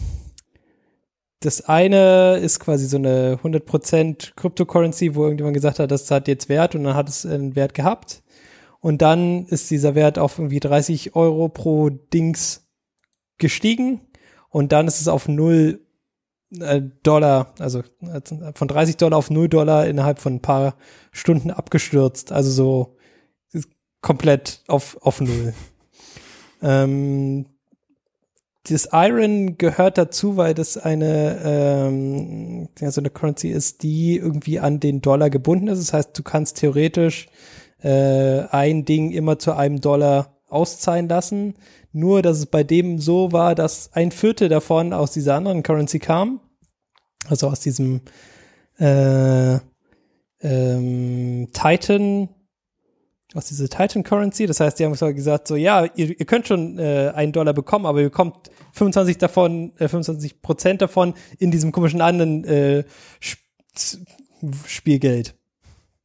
[1.41, 6.49] das eine ist quasi so eine 100% Cryptocurrency, wo irgendjemand gesagt hat, das hat jetzt
[6.49, 8.23] Wert und dann hat es einen Wert gehabt.
[8.81, 12.67] Und dann ist dieser Wert auf irgendwie 30 Euro pro Dings
[13.37, 14.01] gestiegen
[14.49, 15.88] und dann ist es auf 0 äh,
[16.51, 18.21] Dollar, also äh,
[18.55, 20.75] von 30 Dollar auf 0 Dollar innerhalb von ein paar
[21.11, 22.31] Stunden abgestürzt.
[22.31, 22.97] Also so
[24.01, 25.53] komplett auf, auf Null.
[26.61, 27.45] Ähm,
[28.67, 34.59] das Iron gehört dazu, weil das eine, ähm, ja, so eine Currency ist, die irgendwie
[34.59, 35.79] an den Dollar gebunden ist.
[35.79, 37.27] Das heißt, du kannst theoretisch
[37.81, 41.55] äh, ein Ding immer zu einem Dollar auszahlen lassen.
[41.91, 45.99] Nur, dass es bei dem so war, dass ein Viertel davon aus dieser anderen Currency
[45.99, 46.39] kam.
[47.27, 48.01] Also aus diesem
[48.77, 49.59] äh,
[50.41, 52.29] ähm, Titan,
[53.33, 54.45] aus dieser Titan Currency.
[54.45, 57.85] Das heißt, die haben gesagt, so ja, ihr, ihr könnt schon äh, einen Dollar bekommen,
[57.85, 62.83] aber ihr bekommt 25 davon, äh, 25 Prozent davon in diesem komischen anderen äh,
[63.21, 63.41] Sp
[64.65, 65.35] Spielgeld.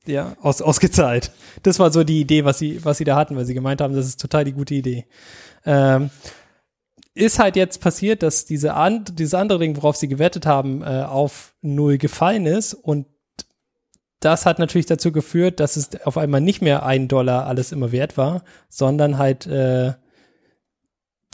[0.06, 1.32] Ja, aus, ausgezahlt.
[1.62, 3.94] Das war so die Idee, was sie, was sie da hatten, weil sie gemeint haben,
[3.94, 5.06] das ist total die gute Idee.
[5.64, 6.10] Ähm,
[7.14, 11.04] ist halt jetzt passiert, dass diese an, dieses andere Ding, worauf sie gewettet haben, äh,
[11.04, 13.06] auf null gefallen ist und
[14.20, 17.92] das hat natürlich dazu geführt, dass es auf einmal nicht mehr ein Dollar alles immer
[17.92, 19.92] wert war, sondern halt äh,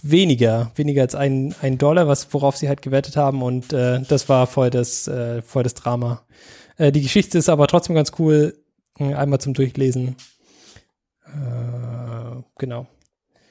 [0.02, 4.28] weniger, weniger als ein, ein Dollar, was worauf sie halt gewettet haben und äh, das
[4.28, 6.26] war voll das, äh, voll das Drama.
[6.76, 8.56] Äh, die Geschichte ist aber trotzdem ganz cool,
[8.98, 10.16] einmal zum Durchlesen.
[11.26, 12.86] Äh, genau.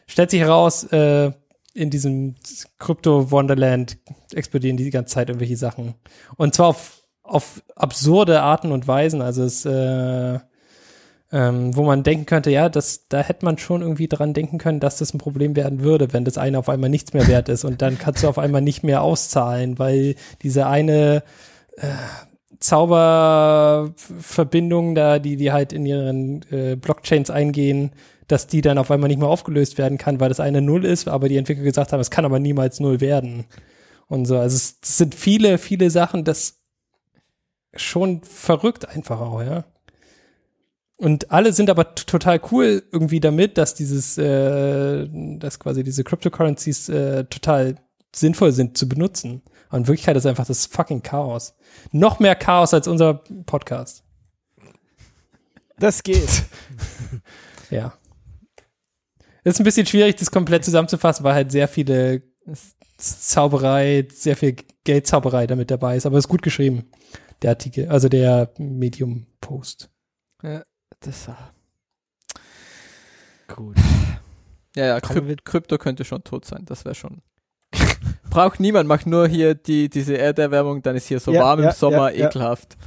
[0.09, 1.31] Stellt sich heraus, äh,
[1.73, 2.35] in diesem
[2.79, 3.97] Krypto-Wonderland
[4.33, 5.93] explodieren die ganze Zeit irgendwelche Sachen.
[6.35, 6.99] Und zwar auf
[7.29, 9.21] auf absurde Arten und Weisen.
[9.21, 10.39] Also es, äh,
[11.31, 14.79] ähm, wo man denken könnte, ja, das, da hätte man schon irgendwie dran denken können,
[14.79, 17.65] dass das ein Problem werden würde, wenn das eine auf einmal nichts mehr wert ist
[17.65, 21.23] und dann kannst du auf einmal nicht mehr auszahlen, weil diese eine
[21.77, 21.87] äh,
[22.59, 27.91] Zauberverbindung da, die die halt in ihren äh, Blockchains eingehen,
[28.27, 31.07] dass die dann auf einmal nicht mehr aufgelöst werden kann, weil das eine Null ist,
[31.07, 33.45] aber die Entwickler gesagt haben, es kann aber niemals Null werden.
[34.07, 36.59] Und so, also es, es sind viele, viele Sachen, das
[37.75, 39.65] schon verrückt einfach auch, ja.
[40.97, 45.07] Und alle sind aber total cool irgendwie damit, dass dieses, äh,
[45.37, 47.75] dass quasi diese Cryptocurrencies äh, total
[48.13, 49.41] sinnvoll sind zu benutzen.
[49.69, 51.55] Und in Wirklichkeit ist einfach das fucking Chaos.
[51.91, 53.15] Noch mehr Chaos als unser
[53.45, 54.03] Podcast.
[55.77, 56.43] Das geht.
[57.69, 57.93] ja.
[59.43, 62.23] Ist ein bisschen schwierig, das komplett zusammenzufassen, weil halt sehr viele
[62.97, 66.89] Zauberei, sehr viel Geldzauberei damit dabei ist, aber ist gut geschrieben
[67.41, 69.89] der Artikel, also der Medium-Post.
[70.43, 70.63] Ja,
[70.99, 71.53] das war.
[73.47, 73.77] Gut.
[74.75, 77.23] Ja, ja, Kryp Krypto könnte schon tot sein, das wäre schon.
[78.29, 81.69] Braucht niemand, macht nur hier die, diese Erderwärmung, dann ist hier so Ja, warm ja,
[81.69, 82.27] im Sommer, ja, ja.
[82.27, 82.77] ekelhaft.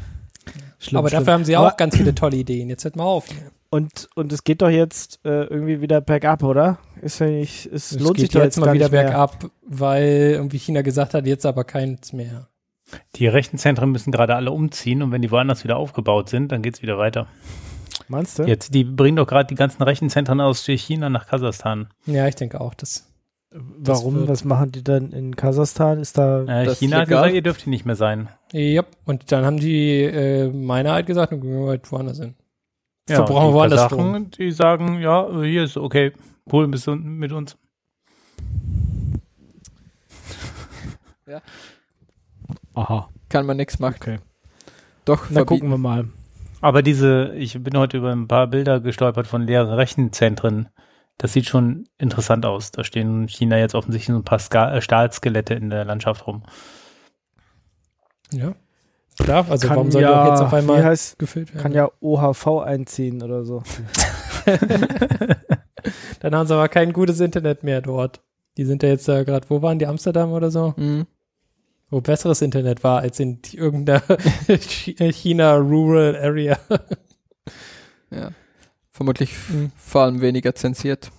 [0.78, 1.20] Schlimm, aber schlimm.
[1.20, 2.68] dafür haben sie Aber- auch ganz viele tolle Ideen.
[2.68, 3.26] Jetzt hört mal auf.
[3.70, 6.78] Und, und es geht doch jetzt äh, irgendwie wieder bergab, oder?
[7.00, 10.32] Ist ja nicht, es, Es lohnt sich geht doch jetzt jetzt mal wieder bergab, weil
[10.34, 12.48] irgendwie China gesagt hat, jetzt aber keins mehr.
[13.16, 16.82] Die Rechenzentren müssen gerade alle umziehen und wenn die woanders wieder aufgebaut sind, dann geht's
[16.82, 17.26] wieder weiter.
[18.08, 18.42] Meinst du?
[18.42, 21.88] Jetzt, die bringen doch gerade die ganzen Rechenzentren aus China nach Kasachstan.
[22.04, 23.08] Ja, ich denke auch, das.
[23.54, 24.14] Warum?
[24.16, 25.98] wird- Was machen die dann in Kasachstan?
[26.00, 26.44] Ist da.
[26.44, 28.28] Äh, China hat gesagt, ihr dürft hier nicht mehr sein.
[28.52, 32.34] Ja, und dann haben die äh, meine halt gesagt, dann gehen wir halt woanders hin.
[33.08, 36.12] Ja, Verbrauchen die wir woanders Kasachen, die sagen, ja, hier ist okay,
[36.52, 37.56] cool, bist du mit uns.
[42.74, 43.08] Aha.
[43.28, 43.96] Kann man nichts machen.
[44.00, 44.18] Okay.
[45.04, 46.08] Doch, Na, gucken wir mal.
[46.60, 50.68] Aber diese, ich bin heute über ein paar Bilder gestolpert von leeren Rechenzentren.
[51.22, 52.72] Das sieht schon interessant aus.
[52.72, 56.26] Da stehen in China jetzt offensichtlich so ein paar Ska äh, Stahlskelette in der Landschaft
[56.26, 56.42] rum.
[58.32, 58.54] Ja.
[59.18, 61.62] Klar, also Kann warum soll die ja, auch jetzt auf wie einmal heißt, gefüllt werden?
[61.62, 63.62] kann ja OHV einziehen oder so.
[66.20, 68.20] Dann haben sie aber kein gutes Internet mehr dort.
[68.56, 70.74] Die sind ja jetzt da gerade, wo waren die, Amsterdam oder so?
[70.76, 71.06] Mhm.
[71.90, 74.00] Wo besseres Internet war als in die- irgendeiner
[74.48, 76.58] Chi- China Rural Area.
[78.10, 78.30] Ja.
[78.92, 79.72] Vermutlich Mhm.
[79.76, 81.10] vor allem weniger zensiert.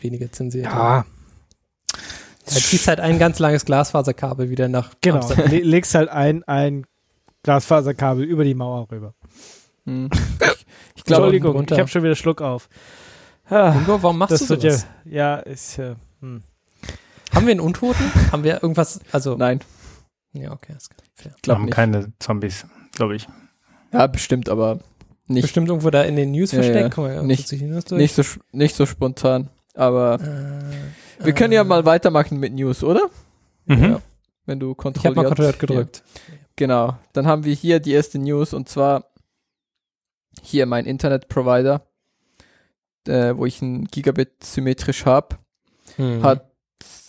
[0.00, 0.64] Weniger zensiert.
[0.66, 1.04] Ja,
[2.46, 5.16] Da ziehst halt ein ganz langes Glasfaserkabel wieder nach genau.
[5.16, 5.50] Amsterdam.
[5.50, 6.84] Le legst halt ein, ein
[7.42, 9.14] Glasfaserkabel über die Mauer rüber.
[9.84, 10.10] Mhm.
[10.96, 11.66] Ich, ich glaube, Entschuldigung.
[11.70, 12.68] Ich habe schon wieder Schluck auf.
[13.50, 14.86] Ah, Ingo, warum machst das du sowas?
[15.04, 16.42] ja, ja, ist ja, hm.
[17.34, 18.10] Haben wir einen Untoten?
[18.32, 19.60] Haben wir irgendwas, also, nein,
[20.32, 21.32] ja, okay, ist fair.
[21.32, 21.74] Wir glaube haben nicht.
[21.74, 22.64] keine Zombies,
[22.94, 23.28] glaube ich.
[23.92, 24.78] Ja, bestimmt, aber
[25.26, 26.96] nicht, Bestimmt irgendwo da in den News Ja, versteckt.
[26.96, 27.02] ja.
[27.02, 27.50] Mal, Nicht-
[27.92, 28.22] nicht, so,
[28.52, 29.48] nicht so spontan.
[29.74, 33.08] Aber Äh, wir können ja äh, mal weitermachen mit News, oder?
[33.66, 33.82] Mhm.
[33.82, 34.02] Ja.
[34.46, 35.16] Wenn du Ich habe kontrolliert.
[35.16, 36.02] mal kontrolliert gedrückt.
[36.56, 36.96] Genau.
[37.14, 39.06] Dann haben wir hier die erste News und zwar
[40.42, 41.86] hier mein Internetprovider,
[43.08, 45.36] äh, wo ich ein Gigabit symmetrisch habe,
[45.96, 46.22] Hm.
[46.22, 46.50] hat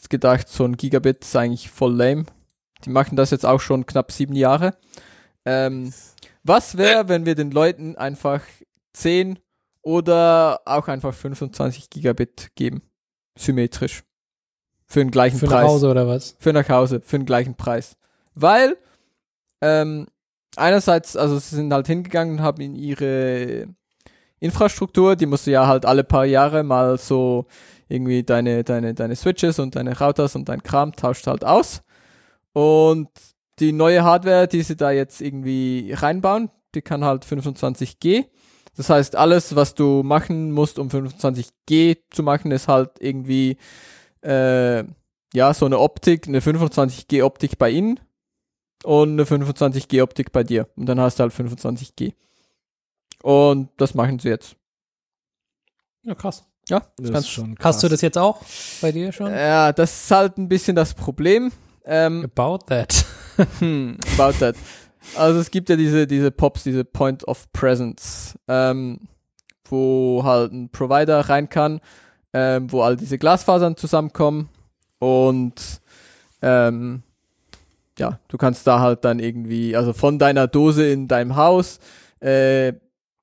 [0.09, 2.25] gedacht, so ein Gigabit ist eigentlich voll lame.
[2.85, 4.75] Die machen das jetzt auch schon knapp sieben Jahre.
[5.45, 5.93] Ähm,
[6.45, 8.41] was wäre, wenn wir den Leuten einfach
[8.93, 9.39] 10
[9.81, 12.83] oder auch einfach 25 Gigabit geben?
[13.37, 14.03] Symmetrisch.
[14.85, 15.63] Für den gleichen Für Preis.
[15.63, 16.35] nach Hause oder was?
[16.39, 17.97] Für nach Hause, für den gleichen Preis.
[18.35, 18.77] Weil,
[19.61, 20.07] ähm,
[20.55, 23.67] einerseits, also sie sind halt hingegangen und haben in ihre
[24.39, 27.47] Infrastruktur, die musst du ja halt alle paar Jahre mal so
[27.87, 31.81] irgendwie deine, deine, deine Switches und deine Routers und dein Kram tauscht halt aus.
[32.53, 33.09] Und
[33.59, 38.25] die neue Hardware, die sie da jetzt irgendwie reinbauen, die kann halt 25G.
[38.75, 43.57] Das heißt, alles, was du machen musst, um 25G zu machen, ist halt irgendwie
[44.21, 44.83] äh,
[45.33, 47.99] ja so eine Optik, eine 25G Optik bei ihnen
[48.83, 50.67] und eine 25G Optik bei dir.
[50.75, 52.13] Und dann hast du halt 25G.
[53.23, 54.55] Und das machen sie jetzt.
[56.03, 56.45] Ja, krass.
[56.67, 57.91] Ja, das Das kannst ist schon Hast du krass.
[57.91, 58.41] das jetzt auch
[58.81, 59.31] bei dir schon?
[59.31, 61.51] Ja, das ist halt ein bisschen das Problem.
[61.85, 63.05] Ähm, About that.
[63.59, 64.55] hm, about that.
[65.15, 69.01] Also es gibt ja diese, diese Pops, diese Point of Presence, ähm,
[69.69, 71.79] wo halt ein Provider rein kann,
[72.33, 74.49] ähm, wo all diese Glasfasern zusammenkommen
[74.99, 75.81] und
[76.41, 77.03] ähm,
[77.99, 81.79] ja, du kannst da halt dann irgendwie, also von deiner Dose in deinem Haus
[82.19, 82.73] äh,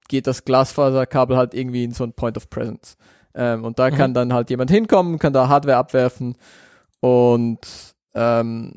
[0.08, 2.96] geht das Glasfaserkabel halt irgendwie in so ein Point of Presence.
[3.34, 3.94] Ähm, und da Mhm.
[3.96, 6.36] kann dann halt jemand hinkommen, kann da Hardware abwerfen
[7.00, 7.58] und
[8.14, 8.74] ähm,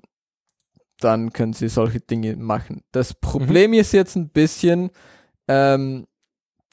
[0.99, 2.81] dann können sie solche Dinge machen.
[2.91, 4.91] Das Problem ist jetzt ein bisschen,
[5.47, 6.07] ähm,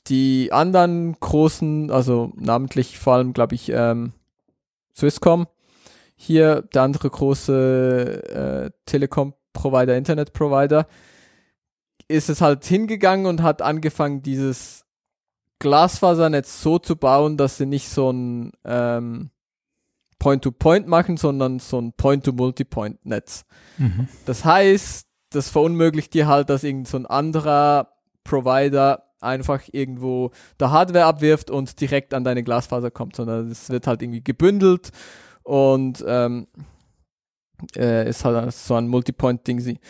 [0.08, 4.12] die anderen großen, also namentlich vor allem, glaube ich, ähm,
[4.96, 5.46] Swisscom,
[6.16, 10.86] hier der andere große äh, Telekom-Provider, Internet-Provider,
[12.08, 14.84] ist es halt hingegangen und hat angefangen, dieses
[15.60, 19.30] Glasfasernetz so zu bauen, dass sie nicht so ein ähm,
[20.22, 23.44] Point-to-Point machen, sondern so ein Point-to-Multipoint-Netz.
[23.76, 24.06] Mhm.
[24.24, 27.88] Das heißt, das verunmöglicht dir halt, dass irgend so ein anderer
[28.22, 33.88] Provider einfach irgendwo der Hardware abwirft und direkt an deine Glasfaser kommt, sondern es wird
[33.88, 34.90] halt irgendwie gebündelt
[35.42, 36.46] und ähm,
[37.74, 39.80] äh, ist halt so ein Multipoint-Ding.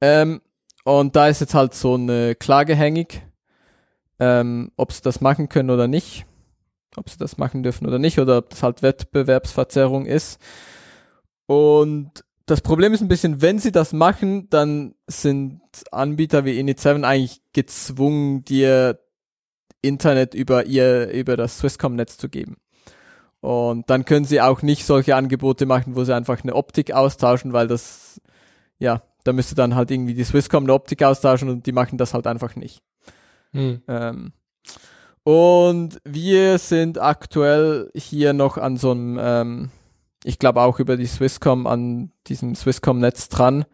[0.00, 0.40] Ähm,
[0.84, 3.22] und da ist jetzt halt so eine Klage hängig,
[4.20, 6.26] ähm, ob sie das machen können oder nicht,
[6.96, 10.40] ob sie das machen dürfen oder nicht, oder ob das halt Wettbewerbsverzerrung ist.
[11.46, 15.60] Und das Problem ist ein bisschen, wenn sie das machen, dann sind
[15.92, 18.98] Anbieter wie Init7 eigentlich gezwungen, dir
[19.82, 22.56] Internet über ihr, über das Swisscom-Netz zu geben.
[23.40, 27.52] Und dann können sie auch nicht solche Angebote machen, wo sie einfach eine Optik austauschen,
[27.52, 28.20] weil das,
[28.78, 32.14] ja, da müsste dann halt irgendwie die Swisscom eine Optik austauschen und die machen das
[32.14, 32.82] halt einfach nicht.
[33.52, 33.82] Hm.
[33.88, 34.32] Ähm,
[35.24, 39.70] und wir sind aktuell hier noch an so einem, ähm,
[40.24, 43.64] ich glaube auch über die Swisscom, an diesem Swisscom-Netz dran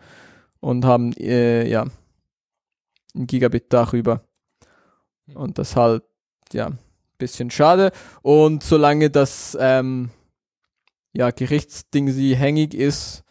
[0.60, 1.86] und haben, äh, ja,
[3.14, 4.22] ein Gigabit darüber.
[5.34, 6.04] Und das halt,
[6.52, 6.70] ja,
[7.18, 7.92] bisschen schade.
[8.22, 10.10] Und solange das, ähm,
[11.12, 13.24] ja, Gerichtsding sie hängig ist,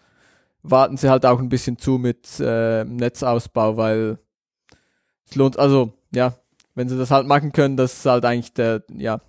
[0.63, 4.17] warten sie halt auch ein bisschen zu mit äh, Netzausbau, weil
[5.27, 6.33] es lohnt, also, ja,
[6.75, 9.21] wenn sie das halt machen können, das ist halt eigentlich der, ja,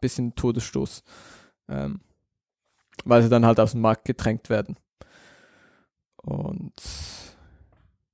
[0.00, 1.02] bisschen Todesstoß.
[1.68, 2.00] Ähm,
[3.04, 4.76] weil sie dann halt aus dem Markt gedrängt werden.
[6.16, 6.74] Und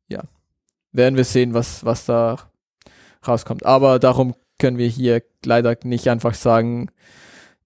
[0.09, 0.23] ja,
[0.93, 2.39] werden wir sehen, was, was da
[3.27, 3.67] rauskommt.
[3.67, 6.91] Aber darum können wir hier leider nicht einfach sagen,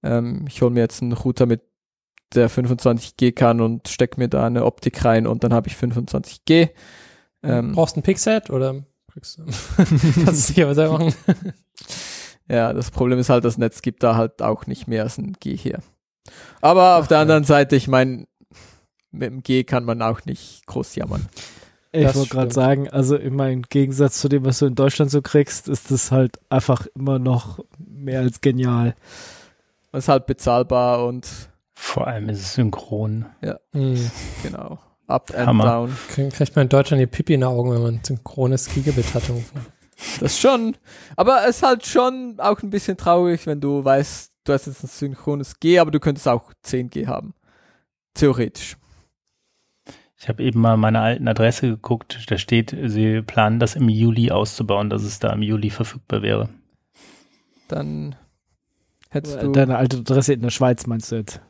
[0.02, 1.62] ähm, ich hole mir jetzt einen Router mit
[2.34, 6.70] der 25G kann und steck mir da eine Optik rein und dann habe ich 25G.
[7.42, 8.84] Ähm, Brauchst du ein Pixel oder
[9.20, 9.44] kriegst du?
[10.24, 11.14] Kannst du sicher was selber machen?
[12.48, 15.34] Ja, das Problem ist halt, das Netz gibt da halt auch nicht mehr als ein
[15.38, 15.84] G her.
[16.60, 17.22] Aber auf Ach, der ja.
[17.22, 18.26] anderen Seite, ich meine,
[19.12, 21.28] mit dem G kann man auch nicht groß jammern.
[21.92, 25.22] Ich wollte gerade sagen, also immer im Gegensatz zu dem, was du in Deutschland so
[25.22, 28.96] kriegst, ist das halt einfach immer noch mehr als genial.
[29.92, 31.28] Ist halt bezahlbar und
[31.74, 33.26] Vor allem ist es synchron.
[33.72, 34.10] Hm.
[34.42, 34.80] genau,
[35.10, 35.64] up and Hammer.
[35.64, 35.96] down.
[36.08, 39.12] Krieg- Kriegt man in Deutschland die Pipi in den Augen, wenn man ein synchrones Gigabit
[39.14, 39.24] hat.
[40.20, 40.76] Das schon.
[41.16, 44.82] Aber es ist halt schon auch ein bisschen traurig, wenn du weißt, du hast jetzt
[44.82, 47.34] ein synchrones G, aber du könntest auch 10G haben.
[48.14, 48.76] Theoretisch.
[50.16, 52.18] Ich habe eben mal meine alten Adresse geguckt.
[52.30, 56.48] Da steht, sie planen das im Juli auszubauen, dass es da im Juli verfügbar wäre.
[57.68, 58.16] Dann
[59.10, 59.52] hättest du.
[59.52, 61.40] Deine alte Adresse in der Schweiz meinst du jetzt?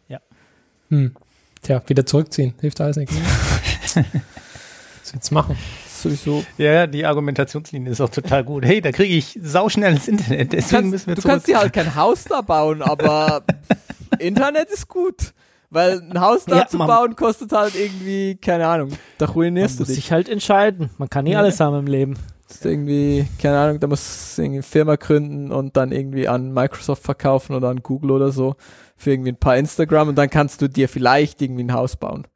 [0.88, 1.14] Hm.
[1.62, 2.54] Tja, wieder zurückziehen.
[2.60, 3.12] Hilft alles nicht.
[3.94, 5.56] Was willst du machen?
[6.02, 6.42] sowieso.
[6.56, 8.64] Ja, die Argumentationslinie ist auch total gut.
[8.64, 11.32] Hey, da kriege ich sauschnelles Internet, Du deswegen kannst, müssen wir du zurück.
[11.34, 13.42] kannst dir halt kein Haus da bauen, aber
[14.18, 15.34] Internet ist gut.
[15.68, 19.34] Weil ein Haus da Ja, zu man- bauen kostet halt irgendwie, keine Ahnung, da Man
[19.34, 19.96] ruinierst du muss dich.
[19.96, 20.88] sich halt entscheiden.
[20.96, 21.40] Man kann nicht Ja.
[21.40, 22.16] alles haben im Leben.
[22.50, 26.52] Das ist irgendwie, keine Ahnung, da muss irgendwie eine Firma gründen und dann irgendwie an
[26.52, 28.56] Microsoft verkaufen oder an Google oder so
[28.96, 32.26] für irgendwie ein paar Instagram und dann kannst du dir vielleicht irgendwie ein Haus bauen.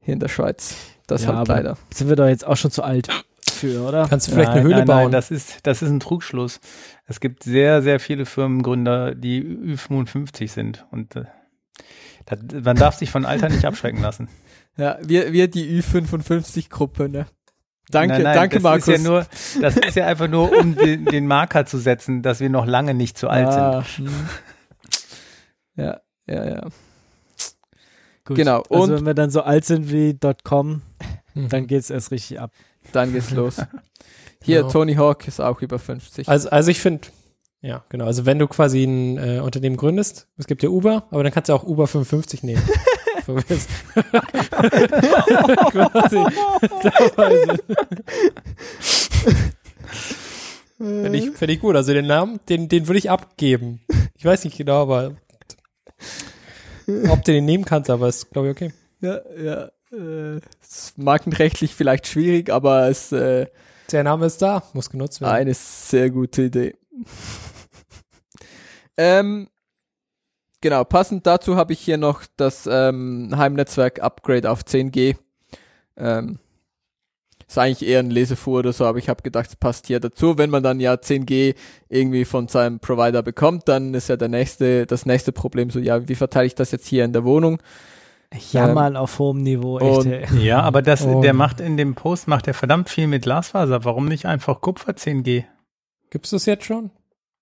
[0.00, 0.74] Hier in der Schweiz.
[1.06, 1.78] Das Ja, halt leider.
[1.94, 3.06] Sind wir doch jetzt auch schon zu alt
[3.48, 4.08] für, oder?
[4.08, 5.02] Kannst du vielleicht nein, eine Höhle nein, bauen?
[5.04, 6.58] Nein, das ist, das ist ein Trugschluss.
[7.06, 11.26] Es gibt sehr, sehr viele Firmengründer, die Ü55 sind und äh,
[12.26, 14.28] das, man darf sich von Alter nicht abschrecken lassen.
[14.76, 17.26] Ja, wir, wir die Ü55-Gruppe, ne?
[17.90, 18.88] Danke, nein, nein, danke, das Markus.
[18.88, 19.26] Ist ja nur,
[19.60, 22.94] das ist ja einfach nur, um den, den Marker zu setzen, dass wir noch lange
[22.94, 23.60] nicht zu alt sind.
[23.62, 24.28] ah, hm.
[25.76, 26.60] Ja, ja, ja.
[28.24, 28.36] Gut.
[28.36, 30.82] Genau, Also und- wenn wir dann so alt sind wie .com,
[31.34, 31.48] Mhm.
[31.48, 32.52] dann geht's erst richtig ab.
[32.92, 33.56] Dann geht's los.
[34.42, 34.70] Hier, Genau.
[34.70, 36.28] Tony Hawk ist auch über 50.
[36.28, 37.08] Also, also ich finde,
[37.60, 38.04] ja, genau.
[38.06, 41.48] Also wenn du quasi ein äh, Unternehmen gründest, es gibt ja Uber, aber dann kannst
[41.48, 42.62] du auch Uber 55 nehmen.
[43.48, 43.66] Es-
[45.70, 46.24] quasi.
[50.76, 51.76] Finde ich, find ich gut.
[51.76, 53.80] Also den Namen, den, den würde ich abgeben.
[54.16, 55.14] Ich weiß nicht genau, aber
[57.08, 58.72] ob du den nehmen kannst, aber ist, glaube ich, okay.
[59.00, 59.70] ja, ja.
[59.92, 63.46] Äh, ist markenrechtlich vielleicht schwierig, aber es äh,
[63.92, 65.32] Der Name ist da, muss genutzt werden.
[65.32, 66.74] eine sehr gute Idee.
[68.96, 69.48] ähm,
[70.64, 75.14] genau, passend dazu habe ich hier noch das ähm, Heimnetzwerk-Upgrade auf 10G.
[75.96, 76.38] Ähm,
[77.46, 80.38] ist eigentlich eher ein Lesefuhr oder so, aber ich habe gedacht, es passt hier dazu.
[80.38, 81.54] Wenn man dann ja 10G
[81.90, 86.08] irgendwie von seinem Provider bekommt, dann ist ja der nächste, das nächste Problem so, ja,
[86.08, 87.60] wie verteile ich das jetzt hier in der Wohnung?
[88.50, 90.06] Jammern auf hohem Niveau, echt.
[90.32, 90.42] und-.
[90.42, 93.84] Ja, aber das, der macht in dem Post macht er verdammt viel mit Glasfaser.
[93.84, 95.44] Warum nicht einfach Kupfer 10G?
[96.10, 96.90] Gibt's das jetzt schon?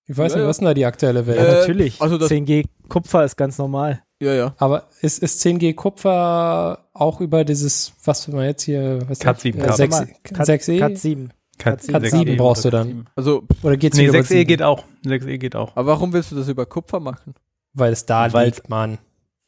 [0.05, 0.49] Ich weiß Ja, nicht, ja.
[0.49, 1.37] was ist denn da die aktuelle Welt?
[1.39, 2.01] Ja, Äh, natürlich.
[2.01, 4.03] also das- 10G Kupfer ist ganz normal.
[4.19, 4.55] Ja, ja.
[4.57, 9.59] Aber ist, ist 10G Kupfer auch über dieses, was wir jetzt hier, was Cat 7
[9.59, 9.75] äh, Kabel.
[9.75, 10.79] 6, Cat- 6E?
[10.79, 11.29] Cat 7.
[11.57, 13.07] Cat, Cat 7 brauchst du dann.
[13.15, 14.47] Also, Oder geht's Nee, wieder über 6E 7?
[14.47, 14.83] geht auch.
[15.05, 15.75] 6E geht auch.
[15.75, 17.35] aber warum willst du das über Kupfer machen?
[17.73, 18.97] Weil es da Weil's- liegt, Mann.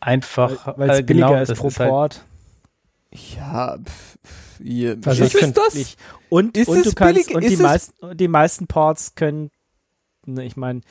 [0.01, 2.25] Einfach, Weil es äh, billiger genau, ist pro ist halt, Port.
[3.36, 5.95] Ja, pff, ihr, Also ist es das?
[6.29, 7.36] Und, Ist und es du kannst, billig?
[7.36, 9.51] und Ist die es- meisten, die meisten Ports können,
[10.25, 10.81] ne, ich meine,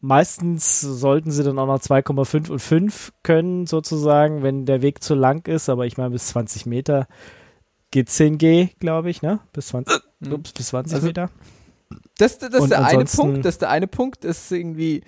[0.00, 5.14] meistens sollten sie dann auch noch 2,5 und 5 können, sozusagen, wenn der Weg zu
[5.14, 7.06] lang ist, aber ich meine, bis 20 Meter
[7.90, 9.40] geht 10G, glaube ich, ne?
[9.52, 10.32] Bis 20, Hm.
[10.32, 11.30] ups, bis 20 Also- Meter.
[12.18, 13.44] Das, das, das ist der eine Punkt.
[13.44, 14.24] Das ist der eine Punkt.
[14.24, 15.02] Ist irgendwie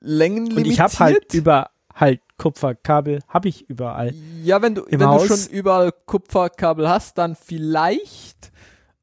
[0.00, 0.66] längenlimitiert.
[0.66, 4.12] Und ich habe halt über halt Kupferkabel, habe ich überall.
[4.42, 8.52] ja, wenn du, wenn Haus- du schon überall Kupferkabel hast, dann vielleicht.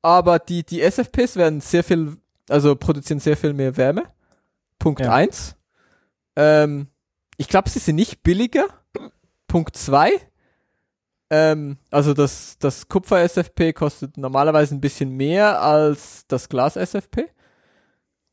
[0.02, 2.18] Aber die, die SFPs werden sehr viel,
[2.50, 4.04] also produzieren sehr viel mehr Wärme.
[4.82, 5.14] Punkt Ja.
[5.14, 5.56] eins.
[6.36, 6.88] Ähm,
[7.38, 8.66] ich glaube, sie sind nicht billiger.
[9.48, 10.12] Punkt zwei.
[11.30, 17.30] Ähm, also das, das Kupfer-SFP kostet normalerweise ein bisschen mehr als das Glas-SFP.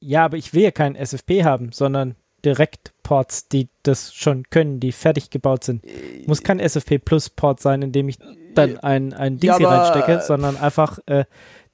[0.00, 4.92] Ja, aber ich will ja keinen SFP haben, sondern Direktports, die das schon können, die
[4.92, 5.84] fertig gebaut sind.
[6.26, 8.18] Muss kein SFP Plus Port sein, in dem ich
[8.54, 11.24] dann ein, ein Ding Ja, hier reinstecke, sondern einfach äh,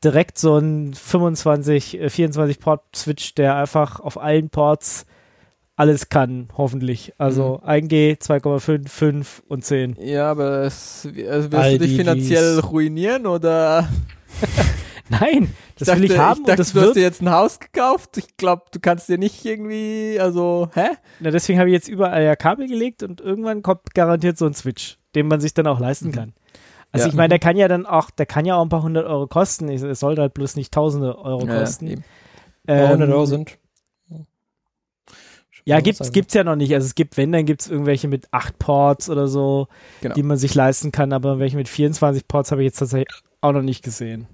[0.04, 5.06] direkt so ein 25, äh, 24 Port Switch, der einfach auf allen Ports
[5.76, 7.14] alles kann, hoffentlich.
[7.18, 7.68] Also Mhm.
[7.68, 9.96] 1G, 2,5, 5 und 10.
[10.00, 12.70] Ja, aber es, also willst All du dich finanziell Gs.
[12.70, 13.88] ruinieren oder?
[15.08, 17.30] Nein, das ich will ich dachte, haben ich dachte, das du hast dir jetzt ein
[17.30, 18.16] Haus gekauft.
[18.16, 20.90] Ich glaube, du kannst dir nicht irgendwie, also, hä?
[21.20, 24.54] Na, deswegen habe ich jetzt überall ja Kabel gelegt und irgendwann kommt garantiert so ein
[24.54, 26.32] Switch, den man sich dann auch leisten kann.
[26.94, 27.10] Also Ja.
[27.10, 29.26] ich meine, der kann ja dann auch, der kann ja auch ein paar hundert Euro
[29.26, 29.68] kosten.
[29.68, 32.04] Es sollte halt bloß nicht tausende Euro Ja, kosten.
[32.68, 33.58] Aber Ähm, 100 Euro sind.
[35.66, 36.72] Ja, gibt's, gibt's ja noch nicht.
[36.74, 39.66] Also es gibt, wenn, dann gibt's irgendwelche mit acht Ports oder so,
[40.02, 40.14] Genau.
[40.14, 43.08] die man sich leisten kann, aber welche mit 24 Ports habe ich jetzt tatsächlich
[43.40, 44.26] auch noch nicht gesehen.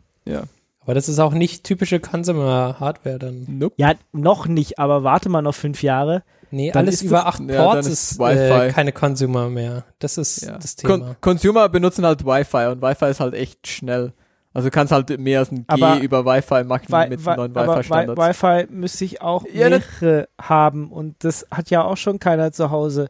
[0.83, 3.47] Aber das ist auch nicht typische Consumer-Hardware dann.
[3.49, 3.75] Nope.
[3.79, 6.25] Ja, noch nicht, aber warte mal noch fünf Jahre.
[6.51, 8.69] Nee, Dann alles über das- 8 ja, Ports ist ist, Wi-Fi.
[8.69, 9.85] äh, keine Consumer mehr.
[10.01, 10.59] Das ist Ja.
[10.59, 11.17] das Con Thema.
[11.21, 14.13] Consumer benutzen halt Wi-Fi und Wi-Fi ist halt echt schnell.
[14.53, 17.37] Also du kannst halt mehr als ein G Aber über Wi-Fi machen Wi mit Wi
[17.37, 18.21] neuen Wi-Fi-Standards.
[18.43, 22.71] Wi-Fi müsste ich auch Ja, mehrere haben und das hat ja auch schon keiner zu
[22.73, 23.09] Hause.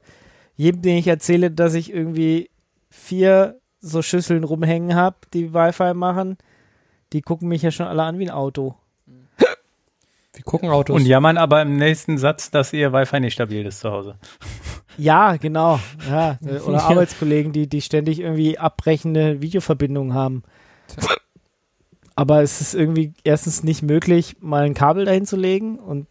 [0.56, 2.50] Jedem, den ich erzähle, dass ich irgendwie
[2.90, 6.36] vier so Schüsseln rumhängen habe, die Wi-Fi machen,
[7.14, 8.74] die gucken mich ja schon alle an wie ein Auto.
[10.34, 10.96] Wir gucken Autos.
[10.96, 14.16] Und jammern aber im nächsten Satz, dass ihr Wi-Fi nicht stabil ist zu Hause.
[14.96, 15.80] Ja, genau.
[16.08, 16.84] Ja, äh, oder Ja.
[16.84, 20.42] Arbeitskollegen, die, die ständig irgendwie abbrechende Videoverbindungen haben.
[22.14, 26.06] Aber es ist irgendwie erstens nicht möglich, mal ein Kabel dahin zu legen und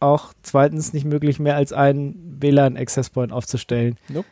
[0.00, 3.98] auch zweitens nicht möglich, mehr als einen WLAN-Access Point aufzustellen.
[4.08, 4.26] Nope.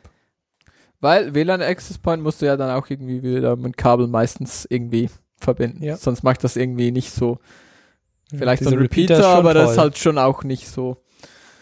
[1.00, 5.10] Weil WLAN Access Point musst du ja dann auch irgendwie wieder mit Kabel meistens irgendwie
[5.38, 5.84] verbinden.
[5.84, 5.96] Ja.
[5.96, 7.38] Sonst macht das irgendwie nicht so.
[8.36, 9.72] Vielleicht so ein Repeater, schon aber das toll.
[9.72, 10.98] ist halt schon auch nicht so,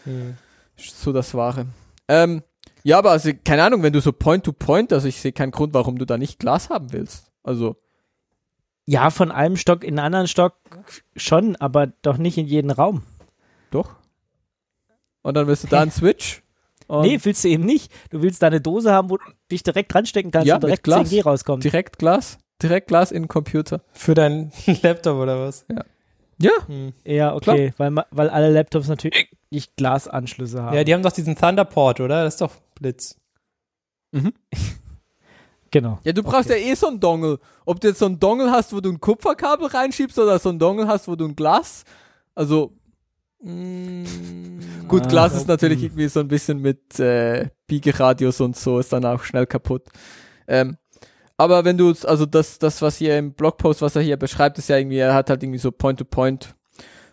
[0.04, 0.36] Hm.
[0.76, 1.66] so das Wahre.
[2.08, 2.42] Ähm,
[2.82, 5.98] ja, aber also, keine Ahnung, wenn du so Point-to-Point, also ich sehe keinen Grund, warum
[5.98, 7.30] du da nicht Glas haben willst.
[7.42, 7.76] Also,
[8.84, 10.54] Ja, von einem Stock in einen anderen Stock
[11.16, 13.02] schon, aber doch nicht in jeden Raum.
[13.70, 13.96] doch.
[15.22, 16.42] Und dann willst du da einen Switch.
[16.86, 17.92] Und nee, willst du eben nicht.
[18.10, 20.84] Du willst da eine Dose haben, wo du dich direkt dranstecken kannst Ja, und direkt
[20.84, 21.10] Glas.
[21.10, 21.64] 10G rauskommt.
[21.64, 22.38] direkt Glas.
[22.62, 23.82] Direkt Glas in den Computer.
[23.92, 24.52] Für deinen
[24.82, 25.64] Laptop oder was?
[25.68, 25.84] Ja,
[26.66, 26.92] Hm.
[27.04, 30.76] Ja, okay, weil, weil alle Laptops natürlich nicht Glasanschlüsse haben.
[30.76, 32.24] Ja, die haben doch diesen Thunderport, oder?
[32.24, 33.16] Das ist doch Blitz.
[35.70, 35.98] genau.
[36.04, 37.38] Ja, du brauchst ja eh so einen Dongle.
[37.64, 40.58] Ob du jetzt so einen Dongle hast, wo du ein Kupferkabel reinschiebst oder so einen
[40.58, 41.84] Dongle hast, wo du ein Glas.
[42.34, 42.72] Also,
[43.42, 48.92] gut, Ah, Glas ist natürlich irgendwie so ein bisschen mit äh, Biegeradius und so, ist
[48.92, 49.84] dann auch schnell kaputt.
[50.48, 50.76] Ähm,
[51.36, 54.68] aber wenn du, also das, das, was hier im Blogpost, was er hier beschreibt, ist
[54.68, 56.54] ja irgendwie, er hat halt irgendwie so Point-to-Point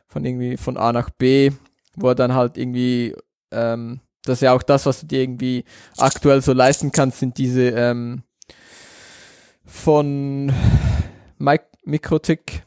[0.08, 1.52] von irgendwie von A nach B,
[1.96, 3.16] wo er dann halt irgendwie,
[3.52, 5.66] ähm, das ist ja auch das, was du dir irgendwie
[5.98, 8.24] aktuell so leisten kannst, sind diese, ähm,
[9.66, 10.54] von
[11.38, 12.66] Mic Mikrotik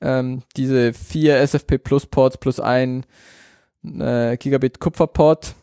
[0.00, 3.04] ähm, diese vier SFP Plus Ports plus ein
[3.84, 5.54] äh, Gigabit Kupferport,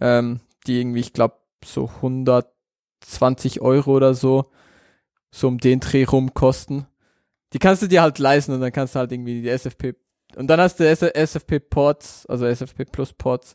[0.00, 4.50] ähm, die irgendwie, ich glaube, so 120 Euro oder so,
[5.36, 6.86] so um den Dreh rum kosten.
[7.52, 9.94] Die kannst du dir halt leisten und dann kannst du halt irgendwie die SFP
[10.34, 13.54] und dann hast du SFP Ports, also SFP Plus Ports.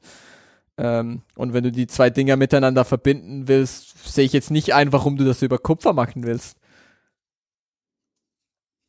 [0.77, 4.93] Ähm, und wenn du die zwei Dinger miteinander verbinden willst, sehe ich jetzt nicht ein,
[4.93, 6.57] warum du das über Kupfer machen willst.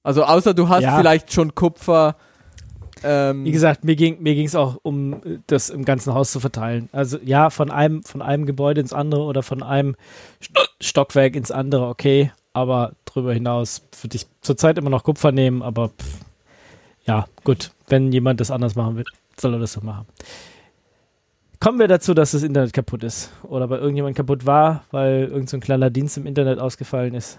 [0.02, 0.96] Also außer du hast Ja.
[0.98, 2.16] vielleicht schon Kupfer.
[3.04, 6.40] Ähm, Wie gesagt, mir ging mir ging's auch um äh, das im ganzen Haus zu
[6.40, 6.88] verteilen.
[6.92, 9.96] Also ja, von einem von einem Gebäude ins andere oder von einem
[10.40, 15.62] Sto Stockwerk ins andere, okay, aber darüber hinaus würde ich zurzeit immer noch Kupfer nehmen,
[15.62, 16.20] aber pff,
[17.04, 19.04] ja, gut, wenn jemand das anders machen will,
[19.38, 20.06] soll er das so machen.
[21.60, 25.46] Kommen wir dazu, dass das Internet kaputt ist oder weil irgendjemand kaputt war, weil irgendein
[25.46, 27.38] so ein kleiner Dienst im Internet ausgefallen ist.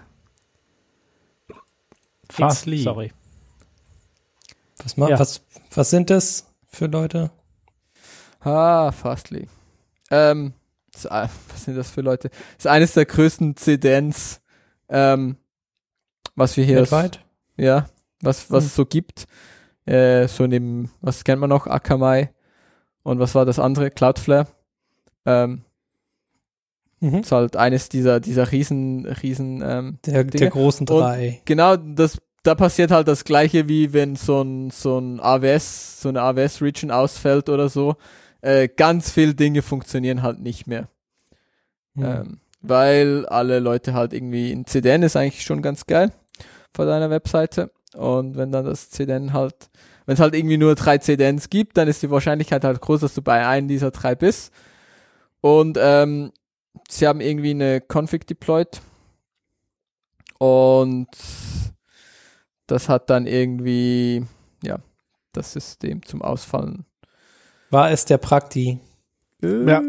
[2.30, 2.78] Fastly.
[2.82, 3.12] Sorry.
[4.82, 5.18] Was, Ja.
[5.18, 5.42] was,
[5.74, 7.30] was sind das für Leute?
[8.40, 9.48] Ah, Fastly.
[10.10, 10.52] Ähm,
[11.08, 12.28] ah, was sind das für Leute?
[12.28, 14.40] Das ist eines der größten CDNs,
[14.88, 15.36] ähm,
[16.36, 17.20] was wir hier, Weltweit?
[17.56, 17.86] ja,
[18.20, 18.66] was, was Hm.
[18.66, 19.26] es so gibt.
[19.86, 21.66] Äh, so neben, was kennt man noch?
[21.66, 22.30] Akamai.
[23.02, 23.90] Und was war das andere?
[23.90, 24.46] Cloudflare.
[25.26, 25.62] Ähm,
[27.00, 27.18] Mhm.
[27.18, 31.42] ist halt eines dieser, dieser riesen, riesen, ähm, Der, der großen Und- drei.
[31.44, 36.08] genau, das, da passiert halt das gleiche, wie wenn so ein, so ein AWS, so
[36.08, 37.96] eine AWS-Region ausfällt oder so.
[38.40, 40.88] Äh, ganz viele Dinge funktionieren halt nicht mehr.
[41.94, 42.04] Mhm.
[42.04, 46.12] Ähm, weil alle Leute halt irgendwie ein CDN ist eigentlich schon ganz geil
[46.74, 47.70] vor deiner Webseite.
[47.94, 49.70] Und wenn dann das CDN halt,
[50.06, 53.14] wenn es halt irgendwie nur drei CDNs gibt, dann ist die Wahrscheinlichkeit halt groß, dass
[53.14, 54.52] du bei einem dieser drei bist.
[55.40, 56.32] Und ähm,
[56.88, 58.80] sie haben irgendwie eine Config deployed.
[60.38, 61.08] Und
[62.66, 64.24] das hat dann irgendwie,
[64.62, 64.78] ja,
[65.32, 66.86] das System zum Ausfallen.
[67.70, 68.80] War es der Prakti?
[69.42, 69.82] Äh, Ja.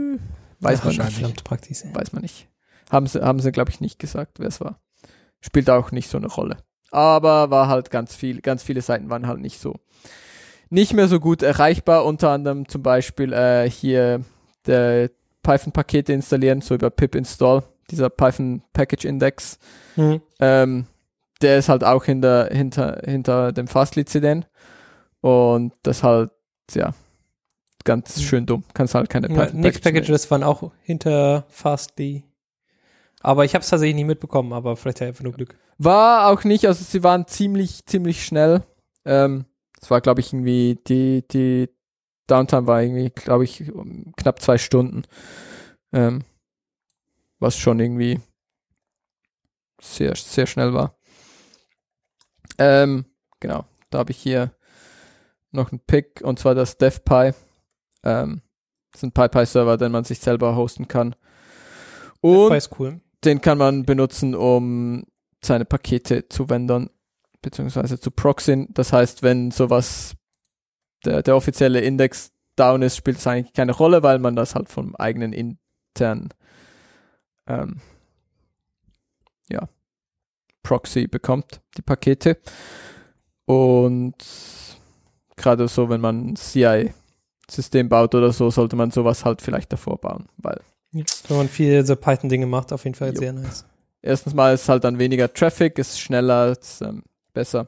[0.59, 1.13] Weiß man nicht.
[1.13, 1.73] verdammt, Prakti.
[1.73, 1.93] sein.
[1.93, 2.47] Weiß man nicht.
[2.91, 4.79] Haben sie, haben sie glaube ich, nicht gesagt, wer es war.
[5.41, 6.57] Spielt auch nicht so eine Rolle.
[6.91, 9.75] Aber war halt ganz viel, ganz viele Seiten waren halt nicht so,
[10.69, 12.05] nicht mehr so gut erreichbar.
[12.05, 14.21] Unter anderem zum Beispiel äh, hier
[14.65, 15.09] der
[15.43, 19.59] Python-Pakete installieren, so über pip install, dieser Python Package Index.
[19.95, 20.21] Mhm.
[20.39, 20.85] Ähm,
[21.41, 24.45] der ist halt auch hinter, hinter, hinter dem Fastly CDN.
[25.21, 26.31] Und das halt,
[26.73, 26.93] ja,
[27.83, 28.21] ganz Mhm.
[28.21, 28.63] schön dumm.
[28.73, 32.23] Kannst halt keine Ja, Python Nix Packages mehr- Packages waren auch hinter Fastly.
[33.25, 35.57] Aber ich habe es tatsächlich nicht mitbekommen, aber vielleicht einfach nur Glück.
[35.79, 38.63] War auch nicht, also sie waren ziemlich, ziemlich schnell.
[39.03, 39.45] Ähm,
[39.81, 41.69] es war, glaube ich, irgendwie, die, die
[42.27, 45.07] Downtime war irgendwie, glaube ich, um knapp zwei Stunden.
[45.91, 46.23] Ähm,
[47.39, 48.19] was schon irgendwie
[49.81, 50.95] sehr, sehr schnell war.
[52.59, 53.05] Ähm,
[53.39, 54.51] genau, da habe ich hier
[55.49, 57.33] noch einen Pick und zwar das DevPy.
[58.03, 58.43] Ähm,
[58.91, 61.15] das ist ein PyPy-Server, den man sich selber hosten kann.
[62.21, 63.01] Und Das ist cool.
[63.25, 65.03] Den kann man benutzen, um
[65.43, 66.89] seine Pakete zu wendern,
[67.41, 68.67] beziehungsweise zu proxyen.
[68.73, 70.15] Das heißt, wenn sowas,
[71.05, 74.69] der, der offizielle Index down ist, spielt es eigentlich keine Rolle, weil man das halt
[74.69, 76.29] vom eigenen internen
[77.47, 77.81] ähm,
[79.49, 79.67] ja,
[80.63, 82.37] Proxy bekommt, die Pakete.
[83.45, 84.15] Und
[85.35, 90.27] gerade so, wenn man CI-System baut oder so, sollte man sowas halt vielleicht davor bauen,
[90.37, 90.61] weil
[91.27, 93.19] Wenn man viel so Python-Dinge macht, auf jeden Fall Jo.
[93.19, 93.65] sehr nice.
[94.01, 97.67] erstens mal ist halt dann weniger Traffic, ist schneller, ist, ähm, besser.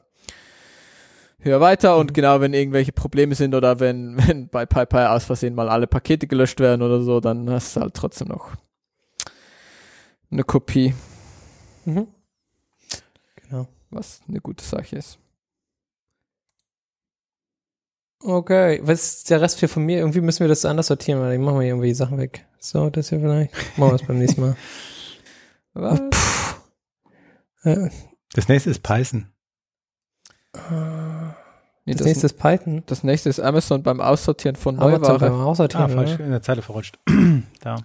[1.40, 5.54] Hör weiter und genau, wenn irgendwelche Probleme sind oder wenn, wenn bei PyPy aus Versehen
[5.54, 8.52] mal alle Pakete gelöscht werden oder so, dann hast du halt trotzdem noch
[10.30, 10.94] eine Kopie,
[11.84, 12.06] Mhm.
[13.36, 13.66] Genau.
[13.90, 15.18] was eine gute Sache ist.
[18.20, 19.98] Okay, was ist der Rest für von mir?
[19.98, 22.44] Irgendwie müssen wir das anders sortieren, weil ich mache hier irgendwie die Sachen weg.
[22.58, 23.52] So, das hier vielleicht.
[23.78, 24.56] Machen wir es beim nächsten Mal.
[25.74, 26.00] Was?
[27.62, 27.90] Äh,
[28.34, 29.28] Das nächste ist Python.
[30.54, 32.82] Nee, das, das, nächste ist Python.
[32.86, 35.18] das nächste ist Amazon beim Aussortieren von Amazon Neuware.
[35.30, 36.24] beim Aussortieren, Ah, falsch, oder?
[36.24, 36.98] in der Zeile verrutscht.
[37.60, 37.76] da.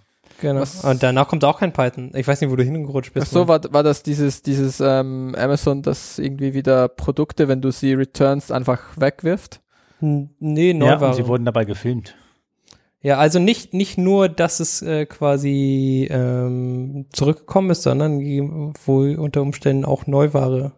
[0.41, 0.61] Genau.
[0.61, 2.11] Was- Und danach kommt auch kein Python.
[2.15, 3.27] Ich weiß nicht, wo du hingerutscht bist.
[3.27, 3.63] Ach so, Mann.
[3.65, 8.51] war, war das dieses, dieses ähm, Amazon, das irgendwie wieder Produkte, wenn du sie returnst,
[8.51, 9.61] einfach wegwirft?
[10.03, 11.13] Nee, Ja, und Neuware.
[11.13, 12.15] sie wurden dabei gefilmt.
[13.01, 18.19] Ja, also nicht, nicht nur, dass es äh, quasi ähm, zurückgekommen ist, sondern
[18.85, 20.73] wohl unter Umständen auch Neuware,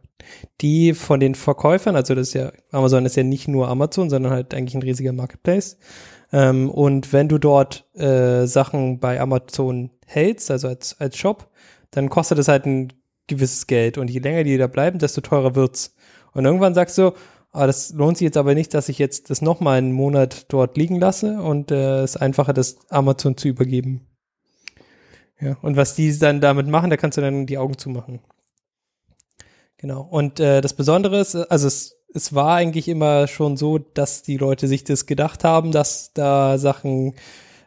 [0.61, 4.31] die von den Verkäufern, also das ist ja, Amazon ist ja nicht nur Amazon, sondern
[4.31, 5.77] halt eigentlich ein riesiger Marketplace.
[6.31, 11.49] Ähm, und wenn du dort äh, Sachen bei Amazon hältst, also als, als Shop,
[11.91, 12.91] dann kostet es halt ein
[13.27, 13.97] gewisses Geld.
[13.99, 15.95] Und je länger die da bleiben, desto teurer wird's.
[16.33, 17.11] Und irgendwann sagst du,
[17.55, 20.77] ah, das lohnt sich jetzt aber nicht, dass ich jetzt das nochmal einen Monat dort
[20.77, 24.07] liegen lasse und äh, es ist einfacher, das Amazon zu übergeben.
[25.39, 28.19] Ja, und was die dann damit machen, da kannst du dann die Augen zumachen.
[29.77, 30.01] Genau.
[30.01, 34.37] Und äh, das Besondere ist, also es, es war eigentlich immer schon so, dass die
[34.37, 37.15] Leute sich das gedacht haben, dass da Sachen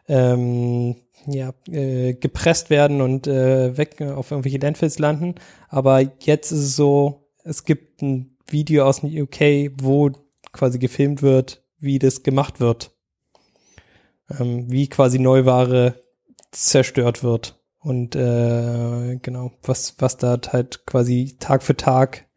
[0.07, 0.95] ähm,
[1.27, 5.35] ja, äh, gepresst werden und äh, weg auf irgendwelche Landfills landen.
[5.67, 10.11] Aber jetzt ist es so, es gibt ein Video aus dem UK, wo
[10.51, 12.91] quasi gefilmt wird, wie das gemacht wird.
[14.39, 15.95] Ähm, wie quasi Neuware
[16.51, 17.59] zerstört wird.
[17.79, 22.27] Und äh, genau, was, was da halt quasi Tag für Tag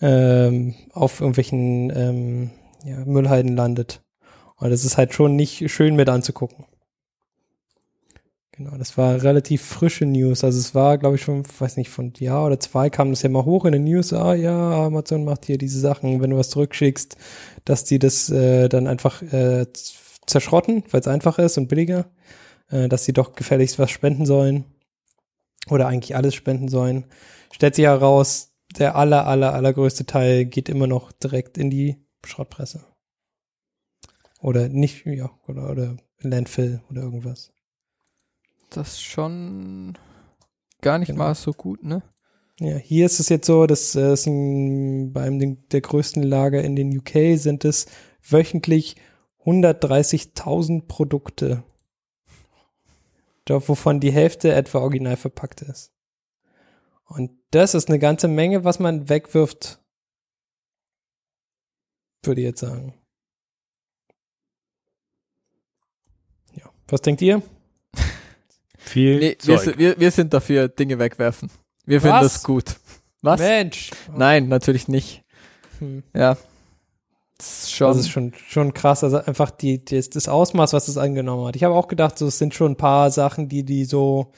[0.00, 2.50] ähm, auf irgendwelchen ähm,
[2.84, 4.02] ja, Müllhalden landet.
[4.56, 6.64] Und das ist halt schon nicht schön mit anzugucken.
[8.56, 10.42] Genau, das war relativ frische News.
[10.42, 13.28] Also es war, glaube ich, schon, weiß nicht, von Jahr oder zwei kam das ja
[13.28, 14.14] mal hoch in den News.
[14.14, 17.18] Ah ja, Amazon macht hier diese Sachen, wenn du was zurückschickst,
[17.66, 19.66] dass die das äh, dann einfach äh,
[20.26, 22.06] zerschrotten, weil es einfach ist und billiger,
[22.70, 24.64] äh, dass sie doch gefälligst was spenden sollen
[25.68, 27.04] oder eigentlich alles spenden sollen.
[27.52, 32.84] Stellt sich heraus, der aller, aller, allergrößte Teil geht immer noch direkt in die Schrottpresse.
[34.40, 37.52] Oder nicht, ja, oder, oder Landfill oder irgendwas.
[38.70, 39.96] Das schon
[40.80, 41.24] gar nicht Genau.
[41.24, 42.02] mal so gut, ne?
[42.58, 46.62] Ja, hier ist es jetzt so, dass äh, es ein, bei einem der größten Lager
[46.62, 47.86] in den UK sind es
[48.22, 48.96] wöchentlich
[49.44, 51.62] 130.000 Produkte,
[53.48, 55.92] wovon die Hälfte etwa original verpackt ist.
[57.04, 59.80] Und das ist eine ganze Menge, was man wegwirft,
[62.22, 62.94] würde ich jetzt sagen.
[66.54, 67.42] Ja, was denkt ihr?
[68.86, 71.50] Viel Nee, wir, wir, wir sind dafür, Dinge wegwerfen.
[71.84, 72.34] Wir finden Was?
[72.34, 72.76] das gut.
[73.22, 73.40] Was?
[73.40, 73.90] Mensch!
[74.14, 75.22] Nein, natürlich nicht.
[75.78, 76.02] Hm.
[76.14, 76.36] Ja.
[77.38, 77.88] Das ist schon.
[77.88, 79.04] Das ist schon, schon krass.
[79.04, 81.56] Also einfach die, das, das Ausmaß, was es angenommen hat.
[81.56, 84.32] Ich habe auch gedacht, so, es sind schon ein paar Sachen, die die so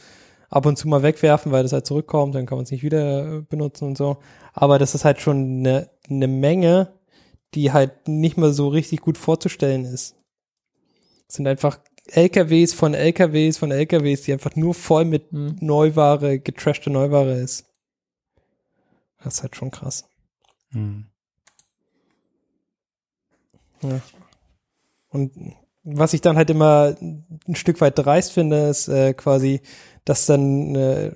[0.50, 3.38] ab und zu mal wegwerfen, weil das halt zurückkommt, dann kann man es nicht wieder
[3.38, 4.18] äh, benutzen und so.
[4.52, 6.92] Aber das ist halt schon eine, eine Menge,
[7.54, 10.16] die halt nicht mehr so richtig gut vorzustellen ist.
[11.28, 11.78] Es sind einfach
[12.12, 15.56] LKWs von LKWs von LKWs, die einfach nur voll mit Hm.
[15.60, 17.66] Neuware, getrashte Neuware ist.
[19.22, 20.04] Das ist halt schon krass.
[20.70, 21.06] Hm.
[25.10, 25.54] Und
[25.84, 29.60] was ich dann halt immer ein Stück weit dreist finde, ist äh, quasi,
[30.04, 31.12] dass dann äh,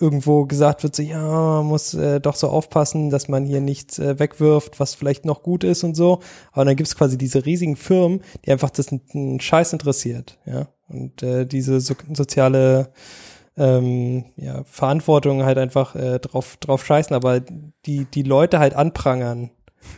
[0.00, 3.98] irgendwo gesagt wird, so ja, man muss äh, doch so aufpassen, dass man hier nichts
[3.98, 6.20] äh, wegwirft, was vielleicht noch gut ist und so.
[6.52, 10.68] Aber dann gibt es quasi diese riesigen Firmen, die einfach das einen Scheiß interessiert, ja.
[10.88, 12.92] Und äh, diese so, soziale
[13.56, 19.50] ähm, ja, Verantwortung halt einfach äh, drauf, drauf scheißen, aber die, die Leute halt anprangern,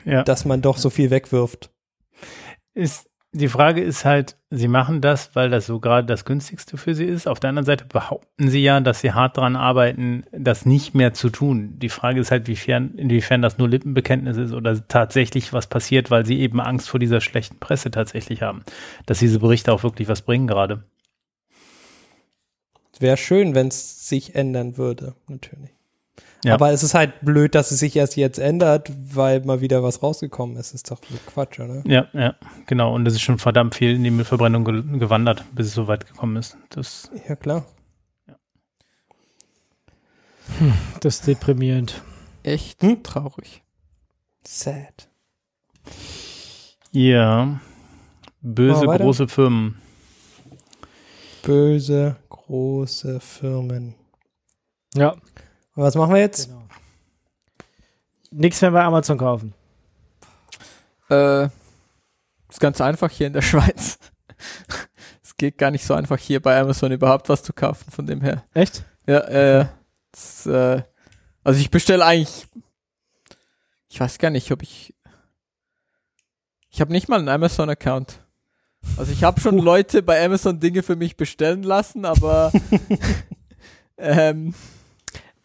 [0.05, 0.23] Ja.
[0.23, 1.71] dass man doch so viel wegwirft.
[2.75, 6.95] ist, die Frage ist halt, sie machen das, weil das so gerade das günstigste für
[6.95, 7.28] sie ist.
[7.28, 11.12] Auf der anderen Seite behaupten sie ja, dass sie hart daran arbeiten, das nicht mehr
[11.12, 11.78] zu tun.
[11.78, 16.24] Die Frage ist halt, wiefern, inwiefern das nur Lippenbekenntnis ist oder tatsächlich was passiert, weil
[16.24, 18.62] sie eben Angst vor dieser schlechten Presse tatsächlich haben.
[19.05, 20.84] Dass diese Berichte auch wirklich was bringen gerade.
[22.99, 25.76] Wäre schön, wenn es sich ändern würde, natürlich.
[26.47, 26.55] Ja.
[26.55, 30.03] Aber es ist halt blöd, dass es sich erst jetzt ändert, weil mal wieder was
[30.03, 30.75] rausgekommen ist.
[30.75, 31.83] Ist doch Quatsch, oder?
[31.87, 32.37] Ja, ja,
[32.67, 32.95] genau.
[32.95, 36.07] Und es ist schon verdammt viel in die Müllverbrennung ge gewandert, bis es so weit
[36.07, 36.57] gekommen ist.
[36.71, 37.67] Das, Ja, klar.
[41.01, 42.03] Das ist deprimierend.
[42.45, 43.03] echt Hm?
[43.03, 43.65] traurig.
[44.47, 45.09] Sad.
[46.93, 47.61] Ja.
[48.41, 49.03] Böse weiter?
[49.05, 49.79] große Firmen.
[51.43, 53.95] Böse, große Firmen.
[54.95, 55.17] Ja.
[55.77, 56.49] Und was machen wir jetzt?
[56.49, 56.62] Genau.
[58.31, 59.55] Nichts mehr bei Amazon kaufen.
[61.11, 61.45] Äh,
[62.49, 63.99] ist ganz einfach hier in der Schweiz.
[65.22, 68.22] Es geht gar nicht so einfach hier bei Amazon überhaupt was zu kaufen, von dem
[68.22, 68.45] her.
[68.55, 68.85] Echt?
[69.07, 69.66] Ja, äh,
[70.12, 70.83] das, äh,
[71.45, 72.49] also ich bestelle eigentlich,
[73.89, 74.95] ich weiß gar nicht, ob ich,
[76.70, 78.20] ich habe nicht mal einen Amazon-Account.
[78.97, 82.51] Also ich habe schon Leute bei Amazon Dinge für mich bestellen lassen, aber
[83.99, 84.55] ähm,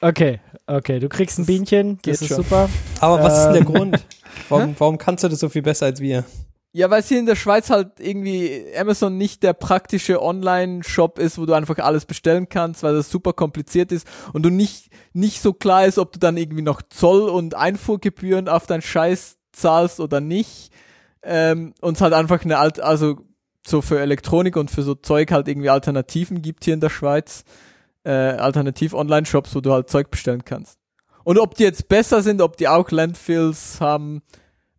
[0.01, 0.99] Okay, okay.
[0.99, 2.43] Du kriegst ein Bienchen, das geht ist schon.
[2.43, 2.69] super.
[2.99, 3.73] Aber was ist denn der Ähm.
[3.73, 4.05] Grund?
[4.49, 6.25] Warum, warum kannst du das so viel besser als wir?
[6.73, 11.37] Ja, weil es hier in der Schweiz halt irgendwie Amazon nicht der praktische Online-Shop ist,
[11.37, 15.41] wo du einfach alles bestellen kannst, weil das super kompliziert ist und du nicht, nicht
[15.41, 19.99] so klar ist, ob du dann irgendwie noch Zoll und Einfuhrgebühren auf deinen Scheiß zahlst
[19.99, 20.71] oder nicht.
[21.23, 23.17] Ähm, und es halt einfach eine alt, also
[23.67, 27.43] so für Elektronik und für so Zeug halt irgendwie Alternativen gibt hier in der Schweiz.
[28.03, 30.79] Äh, Alternativ-Online-Shops, wo du halt Zeug bestellen kannst.
[31.23, 34.21] Und ob die jetzt besser sind, ob die auch Landfills haben,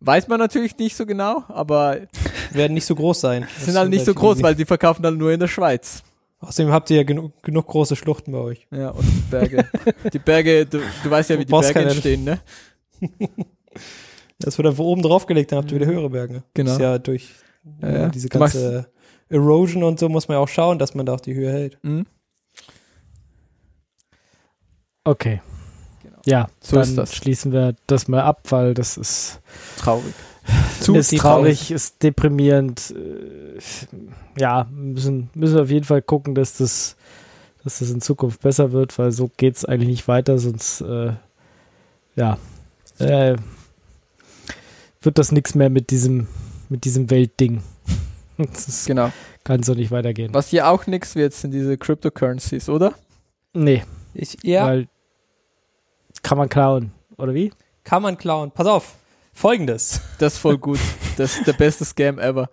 [0.01, 1.97] weiß man natürlich nicht so genau, aber
[2.51, 3.47] Werden nicht so groß sein.
[3.59, 6.03] sind halt nicht so groß, weil die verkaufen dann nur in der Schweiz.
[6.39, 8.67] Außerdem habt ihr ja genug, genug große Schluchten bei euch.
[8.69, 9.65] Ja, und Berge.
[10.11, 12.39] die Berge, du, du weißt ja, wie Du die Berge entstehen, ne?
[14.39, 16.43] Das wird einfach oben draufgelegt, dann habt ihr wieder höhere Berge.
[16.53, 16.71] Genau.
[16.71, 17.29] Das ist ja durch
[17.81, 18.09] Ja, ja.
[18.09, 18.91] diese ganze
[19.29, 21.77] Erosion und so muss man ja auch schauen, dass man da auch die Höhe hält.
[21.81, 22.05] Mhm.
[25.03, 25.41] Okay.
[26.01, 26.17] Genau.
[26.25, 27.15] Ja, So dann ist das.
[27.15, 29.39] schließen wir das mal ab, weil das ist,
[29.77, 30.13] Traurig.
[30.81, 32.91] Zu ist traurig, ist deprimierend.
[32.95, 33.59] Äh,
[34.39, 36.97] ja, müssen, müssen wir auf jeden Fall gucken, dass das,
[37.63, 41.13] dass das in Zukunft besser wird, weil so geht es eigentlich nicht weiter, sonst äh,
[42.15, 42.37] ja,
[42.99, 43.35] äh,
[45.01, 46.27] wird das nichts mehr mit diesem,
[46.69, 47.61] mit diesem Weltding.
[48.37, 49.11] Das Genau.
[49.43, 50.33] kann so nicht weitergehen.
[50.33, 52.93] Was hier auch nix wird, sind diese Cryptocurrencies, oder?
[53.53, 53.83] Nee,
[54.15, 54.87] Ich, ja, weil
[56.23, 57.51] kann man klauen, oder wie?
[57.83, 58.51] kann man klauen.
[58.51, 58.95] Pass auf.
[59.33, 60.01] Folgendes.
[60.19, 60.79] Das ist voll gut.
[61.15, 62.49] Das ist der beste Scam ever.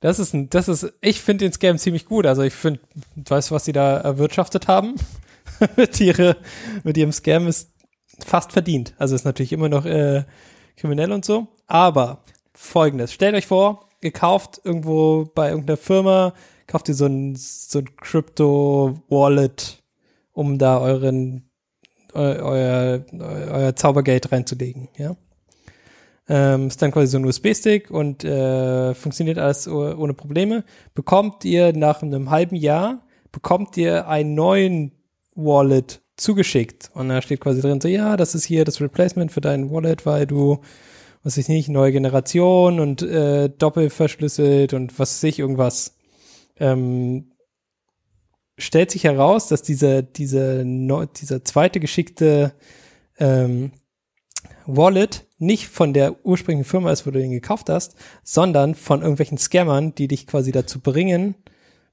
[0.00, 2.26] Das ist ein, das ist, ich finde den Scam ziemlich gut.
[2.26, 2.80] Also ich finde,
[3.14, 4.96] weißt du, was sie da erwirtschaftet haben?
[5.76, 6.36] mit, ihre,
[6.84, 7.70] mit ihrem Scam ist
[8.26, 8.92] fast verdient.
[8.98, 10.24] Also ist natürlich immer noch äh,
[10.76, 11.48] kriminell und so.
[11.66, 16.34] Aber folgendes, stellt euch vor, ihr kauft irgendwo bei irgendeiner Firma,
[16.66, 19.82] kauft ihr so ein, so ein Crypto-Wallet,
[20.32, 21.55] um da euren, eu,
[22.16, 23.04] euer,
[23.52, 25.16] euer Zaubergeld reinzulegen, ja.
[26.28, 30.64] Ähm, ist dann quasi so ein USB-Stick und äh, funktioniert alles oh- ohne Probleme.
[30.92, 34.92] Bekommt ihr nach einem halben Jahr, bekommt ihr einen neuen
[35.36, 36.90] Wallet zugeschickt.
[36.94, 40.04] Und da steht quasi drin so, ja, das ist hier das Replacement für dein Wallet,
[40.04, 40.58] weil du,
[41.22, 45.96] was ich nicht, neue Generation und äh, doppelverschlüsselt und was weiß ich, irgendwas.
[46.58, 47.30] Ähm,
[48.58, 52.54] stellt sich heraus, dass diese, diese, dieser zweite geschickte
[53.18, 53.72] ähm,
[54.66, 59.38] Wallet nicht von der ursprünglichen Firma ist, wo du den gekauft hast, sondern von irgendwelchen
[59.38, 61.34] Scammern, die dich quasi dazu bringen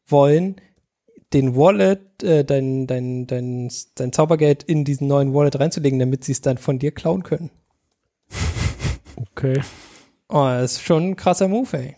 [0.07, 0.55] wollen,
[1.34, 6.32] den Wallet, äh, dein, dein, dein, dein Zaubergeld in diesen neuen Wallet reinzulegen, damit sie
[6.32, 7.49] es dann von dir klauen können.
[9.16, 9.61] Okay.
[10.30, 11.95] Oh, das ist schon ein krasser Move, ey.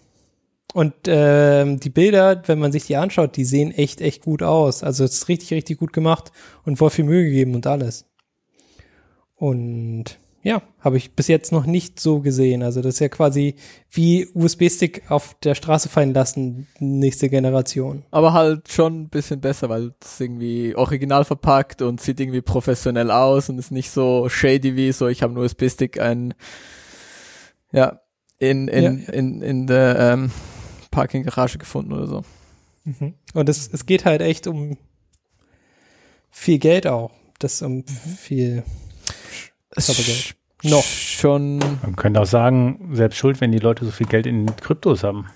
[0.75, 4.83] Und ähm, die Bilder, wenn man sich die anschaut, die sehen echt, echt gut aus.
[4.83, 6.33] Also es ist richtig, richtig gut gemacht
[6.65, 8.03] und voll viel Mühe gegeben und alles.
[9.35, 12.61] Und ja, habe ich bis jetzt noch nicht so gesehen.
[12.61, 13.55] Also das ist ja quasi
[13.89, 18.03] wie USB-Stick auf der Straße fallen lassen, nächste Generation.
[18.11, 23.11] Aber halt schon ein bisschen besser, weil es irgendwie original verpackt und sieht irgendwie professionell
[23.11, 26.33] aus und ist nicht so shady wie so, ich habe einen USB-Stick ein,
[27.71, 28.01] ja,
[28.39, 29.13] in, in, Ja.
[29.13, 30.31] in, in der ähm,
[30.95, 32.23] Parking-Garage gefunden oder so.
[33.33, 34.77] Und es, es geht halt echt um
[36.31, 37.11] viel Geld auch.
[37.39, 38.63] Das um viel
[39.77, 40.35] Zaubergeld.
[40.63, 40.83] Noch.
[40.83, 45.03] Schon, Man könnte auch sagen, selbst schuld, wenn die Leute so viel Geld in Kryptos
[45.03, 45.27] haben.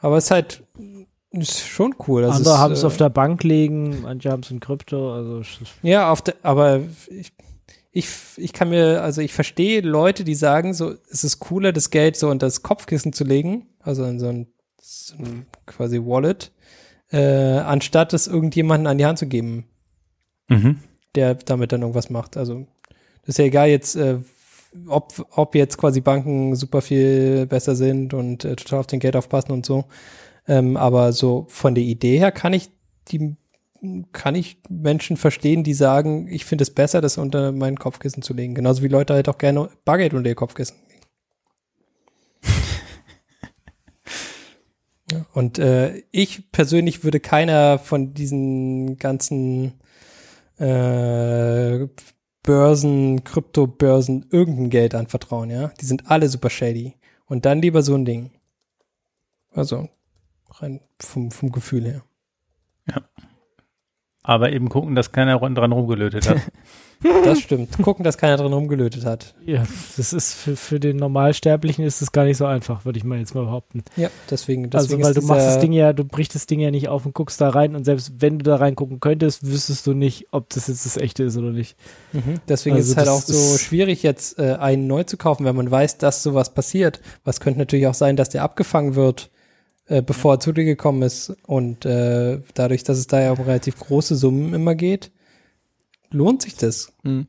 [0.00, 0.62] Aber es ist halt
[1.30, 2.24] ist schon cool.
[2.24, 5.42] Also Andere haben es äh, auf der Bank liegen, manche haben es in Krypto, also
[5.82, 6.80] Ja, auf der, aber
[7.10, 7.32] ich,
[7.96, 11.88] ich, ich kann mir, also ich verstehe Leute, die sagen, so, es ist cooler, das
[11.88, 14.48] Geld so unter das Kopfkissen zu legen, also in so ein,
[14.78, 16.52] so ein quasi Wallet,
[17.10, 19.64] äh, anstatt es irgendjemanden an die Hand zu geben,
[20.48, 20.78] Mhm.
[21.14, 22.36] der damit dann irgendwas macht.
[22.36, 22.66] Also
[23.22, 24.18] das ist ja egal jetzt, äh,
[24.86, 29.16] ob, ob jetzt quasi Banken super viel besser sind und äh, total auf den Geld
[29.16, 29.86] aufpassen und so.
[30.46, 32.68] Ähm, aber so von der Idee her kann ich
[33.08, 33.36] die
[34.12, 38.34] kann ich Menschen verstehen, die sagen, ich finde es besser, das unter mein Kopfkissen zu
[38.34, 38.54] legen.
[38.54, 41.02] Genauso wie Leute halt auch gerne Bargeld unter ihr Kopfkissen legen.
[45.12, 49.74] Ja, und äh, ich persönlich würde keiner von diesen ganzen
[50.58, 51.86] äh,
[52.42, 55.68] Börsen, Kryptobörsen irgendein Geld anvertrauen, ja.
[55.80, 56.94] Die sind alle super shady.
[57.26, 58.32] Und dann lieber so ein Ding.
[59.50, 59.88] Also,
[60.50, 62.04] rein vom, vom Gefühl her.
[64.28, 66.38] Aber eben gucken, dass keiner dran rumgelötet hat.
[67.24, 67.76] Das stimmt.
[67.82, 69.34] Gucken, dass keiner drin rumgelötet hat.
[69.44, 69.64] Ja,
[69.98, 73.18] das ist für, für den Normalsterblichen ist es gar nicht so einfach, würde ich mal
[73.18, 73.84] jetzt mal behaupten.
[73.96, 74.64] Ja, deswegen.
[74.72, 76.88] also, deswegen weil ist du machst das Ding ja, du brichst das Ding ja nicht
[76.88, 80.28] auf und guckst da rein und selbst wenn du da reingucken könntest, wüsstest du nicht,
[80.30, 81.76] ob das jetzt das echte ist oder nicht.
[82.14, 82.40] Mhm.
[82.48, 85.54] Deswegen Also ist es halt auch so schwierig, jetzt äh, einen neu zu kaufen, wenn
[85.54, 87.00] man weiß, dass sowas passiert.
[87.24, 89.30] Was könnte natürlich auch sein, dass der abgefangen wird,
[89.86, 91.30] äh, bevor er zu dir gekommen ist.
[91.46, 95.10] Und äh, dadurch, dass es da ja um relativ große Summen immer geht,
[96.10, 96.92] lohnt sich das.
[97.02, 97.26] Hm.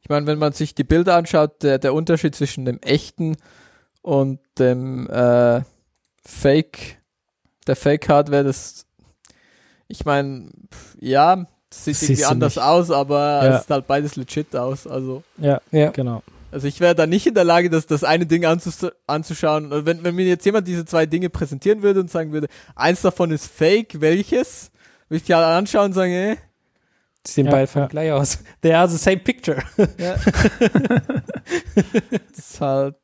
[0.00, 3.36] Ich meine, wenn man sich die Bilder anschaut, der, der Unterschied zwischen dem echten
[4.02, 5.62] und dem äh,
[6.24, 6.98] Fake,
[7.66, 8.86] der Fake-Hardware, das,
[9.86, 10.50] ich meine,
[11.00, 12.64] ja, das sieht Siehst irgendwie anders nicht.
[12.64, 13.56] aus, aber Ja.
[13.56, 14.86] es sieht halt beides legit aus.
[14.86, 15.90] Also, Ja, Ja.
[15.90, 16.22] genau.
[16.50, 19.72] Also ich wäre da nicht in der Lage, das, das eine Ding anzus anzuschauen.
[19.72, 23.02] Und Wenn, wenn mir jetzt jemand diese zwei Dinge präsentieren würde und sagen würde, eins
[23.02, 24.70] davon ist Fake, welches?
[25.08, 26.36] Würde ich die alle anschauen und sagen, eh,
[27.26, 27.86] Die sehen Ja, beide ja.
[27.86, 28.38] gleich aus.
[28.62, 29.62] They are the same picture.
[29.98, 30.16] Ja.
[31.74, 32.96] das ist halt.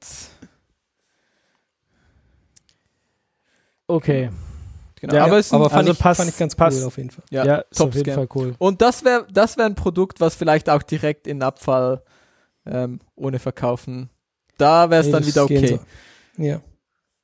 [3.86, 4.30] Okay.
[5.00, 5.14] Genau.
[5.14, 6.78] Ja, aber es ist ein, Aber fand, also ich, passt- fand ich ganz passt.
[6.80, 7.24] cool auf jeden Fall.
[7.30, 8.14] ja, Ja, ist auf jeden.
[8.14, 8.54] Fall cool.
[8.58, 12.02] Und das wäre das wär ein Produkt, was vielleicht auch direkt in Abfall
[12.66, 14.11] ähm, ohne verkaufen.
[14.59, 15.66] Da wäre es Nee, dann wieder okay.
[15.66, 16.43] So.
[16.43, 16.61] Ja,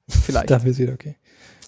[0.09, 0.51] Vielleicht.
[0.51, 1.17] da wäre es wieder okay.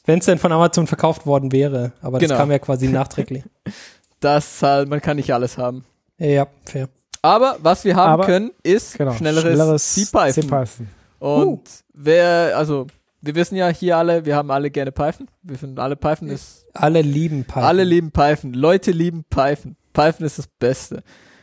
[0.05, 2.39] Wenn es denn von Amazon verkauft worden wäre, aber das Genau.
[2.41, 3.45] kam ja quasi nachträglich.
[4.21, 5.85] Das halt, man kann nicht alles haben.
[6.17, 6.89] Ja, fair.
[7.23, 9.13] Aber was wir haben Aber- können, ist Genau.
[9.15, 10.45] schnelleres C-Python.
[10.45, 10.89] C-Python.
[11.19, 11.63] Und
[11.93, 12.87] wer, also,
[13.21, 15.27] wir wissen ja hier alle, wir haben alle gerne Python.
[15.43, 17.65] Wir finden alle Python ist, Alle lieben Python.
[17.65, 18.53] alle lieben Python.
[18.55, 19.75] Leute lieben Python.
[19.93, 21.03] Python ist das Beste.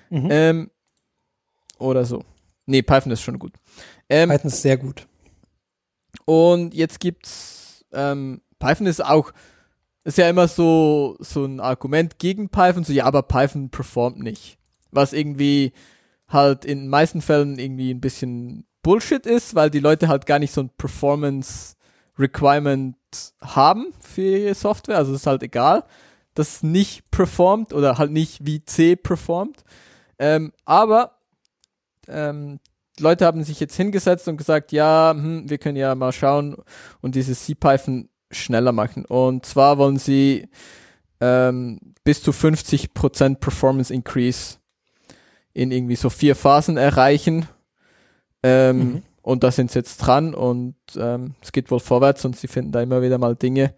[0.09, 0.27] Mhm.
[0.31, 0.69] Ähm,
[1.79, 2.23] oder so.
[2.65, 3.53] Nee, Python ist schon gut.
[4.09, 5.07] Ähm, Python ist sehr gut.
[6.25, 9.31] Und jetzt gibt's ähm, Python ist auch
[10.03, 14.57] ist ja immer so so ein Argument gegen Python, so ja, aber Python performt nicht.
[14.91, 15.73] Was irgendwie
[16.27, 20.39] halt in den meisten Fällen irgendwie ein bisschen Bullshit ist, weil die Leute halt gar
[20.39, 21.75] nicht so ein Performance
[22.17, 22.95] Requirement
[23.41, 25.85] haben für ihre Software, also es ist halt egal,
[26.35, 29.63] dass es nicht performt oder halt nicht wie C performt.
[30.19, 31.18] Ähm, aber
[32.09, 32.59] ähm,
[32.99, 36.57] Leute haben sich jetzt hingesetzt und gesagt, ja, hm, wir können ja mal schauen
[37.01, 39.05] und dieses CPython schneller machen.
[39.05, 40.49] Und zwar wollen sie
[41.21, 44.57] ähm, bis zu 50% Performance Increase
[45.53, 47.47] in irgendwie so vier Phasen erreichen.
[48.43, 49.03] Ähm, Mhm.
[49.21, 52.71] Und da sind sie jetzt dran und ähm, es geht wohl vorwärts und sie finden
[52.71, 53.75] da immer wieder mal Dinge,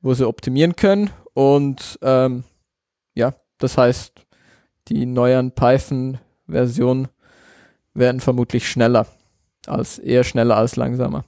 [0.00, 1.10] wo sie optimieren können.
[1.32, 2.44] Und ähm,
[3.14, 4.12] ja, das heißt,
[4.88, 7.08] die neuen Python-Versionen
[7.94, 9.06] werden vermutlich schneller
[9.66, 11.24] als eher schneller als langsamer.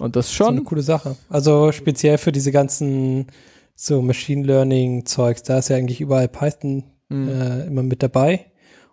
[0.00, 1.16] Und das Das ist eine schon, coole Sache.
[1.28, 3.26] Also speziell für diese ganzen
[3.74, 8.46] so Machine Learning Zeugs, da ist ja eigentlich überall Python mh, äh, immer mit dabei.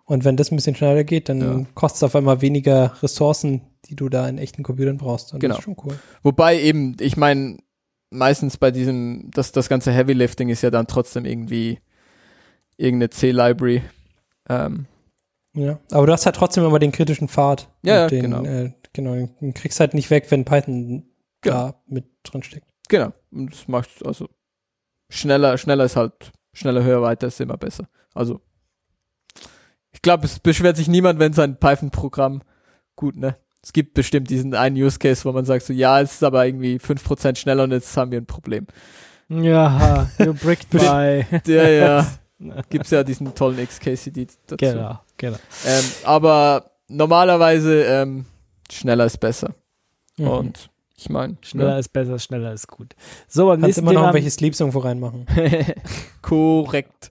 [0.04, 1.66] Und wenn das ein bisschen schneller geht, dann Ja.
[1.74, 5.32] kostet es auf einmal weniger Ressourcen, die du da in echten Computern brauchst.
[5.32, 5.54] Und Genau.
[5.54, 5.98] das ist schon cool.
[6.22, 7.58] wobei eben, ich meine,
[8.10, 11.78] meistens bei diesem, das, das ganze Heavy Lifting ist ja dann trotzdem irgendwie
[12.76, 13.82] irgendeine C-Library.
[14.48, 14.86] Ähm,
[15.54, 15.78] Ja.
[15.90, 17.68] Aber du hast halt trotzdem immer den kritischen Pfad.
[17.82, 18.44] Ja, den, genau.
[18.44, 19.14] Äh, genau.
[19.40, 21.04] Den kriegst halt nicht weg, wenn Python
[21.42, 21.56] Genau.
[21.56, 22.66] da mit drin steckt.
[22.88, 23.12] genau.
[23.32, 24.28] Und das macht also
[25.10, 27.88] schneller, schneller ist halt, schneller, höher, weiter ist immer besser.
[28.14, 28.40] Also,
[29.90, 32.42] ich glaube, es beschwert sich niemand, wenn sein Python-Programm
[32.96, 33.36] gut, ne?
[33.64, 36.46] Es gibt bestimmt diesen einen Use Case, wo man sagt so, ja, es ist aber
[36.46, 38.66] irgendwie 5% schneller und jetzt haben wir ein Problem.
[39.28, 41.24] Ja, you bricked my.
[41.46, 42.06] Ja, ja.
[42.70, 44.56] Gibt's ja diesen tollen XKCD dazu.
[44.56, 45.38] genau, genau.
[45.66, 48.26] Ähm, aber normalerweise ähm,
[48.70, 49.54] schneller ist besser.
[50.16, 50.28] Mhm.
[50.28, 52.94] Und ich meine, Schneller ist besser, schneller ist gut.
[53.26, 55.26] So, beim Kannst nächsten, immer noch Thema, welche Sleeps irgendwo reinmachen.
[56.22, 57.10] korrekt.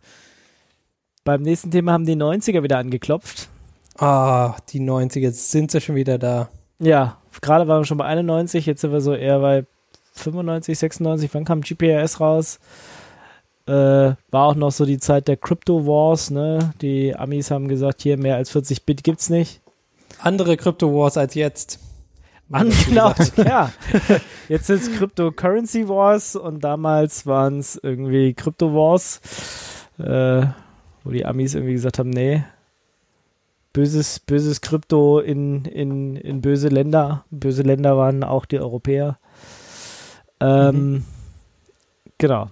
[1.24, 3.50] beim nächsten Thema haben die 90er wieder angeklopft.
[3.98, 6.50] Ah, die 90er, jetzt sind sie schon wieder da.
[6.80, 9.66] Ja, gerade waren wir schon bei 91, jetzt sind wir so eher bei
[10.14, 11.34] 95, 96.
[11.34, 12.60] Wann kam GPRS raus?
[13.68, 13.72] Äh,
[14.32, 16.74] war auch noch so die Zeit der Crypto Wars, ne?
[16.82, 19.62] Die Amis haben gesagt, hier mehr als 40 Bit gibt's nicht.
[20.20, 21.80] Andere Crypto Wars als jetzt.
[22.50, 23.72] Genau, ja.
[24.50, 29.22] Jetzt sind es Cryptocurrency Wars und damals waren es irgendwie Crypto Wars,
[29.98, 30.46] äh,
[31.04, 32.44] wo die Amis irgendwie gesagt haben, nee,
[33.74, 37.24] böses, böses Krypto in, in, in böse Länder.
[37.32, 39.18] Böse Länder waren auch die Europäer.
[40.40, 41.06] Ähm, mhm.
[42.18, 42.50] Genau.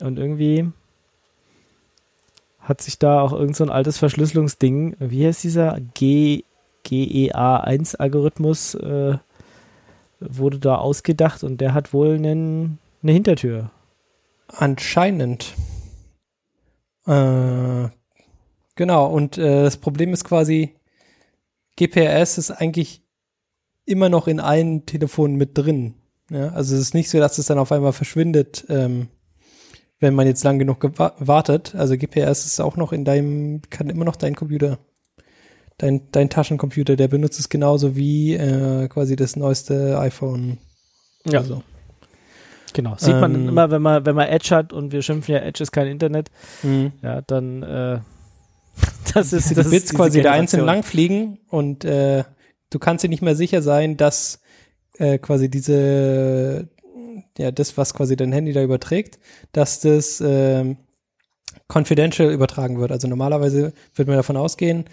[0.00, 0.70] Und irgendwie
[2.60, 6.44] hat sich da auch irgend so ein altes Verschlüsselungsding, wie heißt dieser G,
[6.84, 9.18] GEA1-Algorithmus, äh,
[10.20, 13.70] wurde da ausgedacht und der hat wohl einen, eine Hintertür.
[14.48, 15.54] Anscheinend.
[17.06, 17.88] Äh,
[18.74, 20.74] genau, und äh, das Problem ist quasi,
[21.76, 23.02] GPRS ist eigentlich
[23.84, 25.94] immer noch in allen Telefonen mit drin.
[26.30, 29.08] Ja, also es ist nicht so, dass es dann auf einmal verschwindet, ähm,
[30.04, 31.74] wenn man jetzt lang genug wartet.
[31.74, 34.78] Also GPS ist auch noch in deinem, kann immer noch dein Computer,
[35.78, 40.58] dein, dein Taschencomputer, der benutzt es genauso wie äh, quasi das neueste iPhone.
[41.26, 41.40] Ja.
[41.40, 41.62] Also.
[42.74, 42.96] Genau.
[42.98, 45.62] Sieht man ähm, immer, wenn man, wenn man Edge hat und wir schimpfen ja, Edge
[45.62, 46.30] ist kein Internet,
[46.62, 46.92] mhm.
[47.02, 48.00] ja, dann äh,
[49.14, 52.24] das ist das Bits quasi da einzeln langfliegen und äh,
[52.70, 54.42] du kannst dir nicht mehr sicher sein, dass
[54.98, 56.68] äh, quasi diese
[57.38, 59.18] ja, das, was quasi dein Handy da überträgt,
[59.52, 60.76] dass das ähm,
[61.68, 62.92] confidential übertragen wird.
[62.92, 64.84] Also normalerweise wird man davon ausgehen,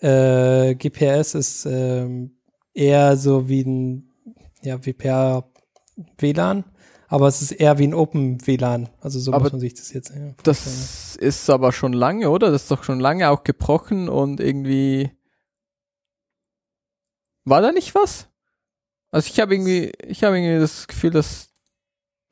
[0.00, 2.36] äh, GPS ist ähm,
[2.72, 4.10] eher so wie ein,
[4.62, 5.50] ja, wie per
[6.18, 6.64] WLAN,
[7.08, 8.88] aber es ist eher wie ein Open WLAN.
[9.00, 10.10] Also so aber muss man sich das jetzt.
[10.10, 12.50] Ja, das ist aber schon lange, oder?
[12.50, 15.10] Das ist doch schon lange auch gebrochen und irgendwie
[17.44, 18.28] war da nicht was?
[19.10, 21.47] Also ich habe irgendwie, ich habe irgendwie das Gefühl, dass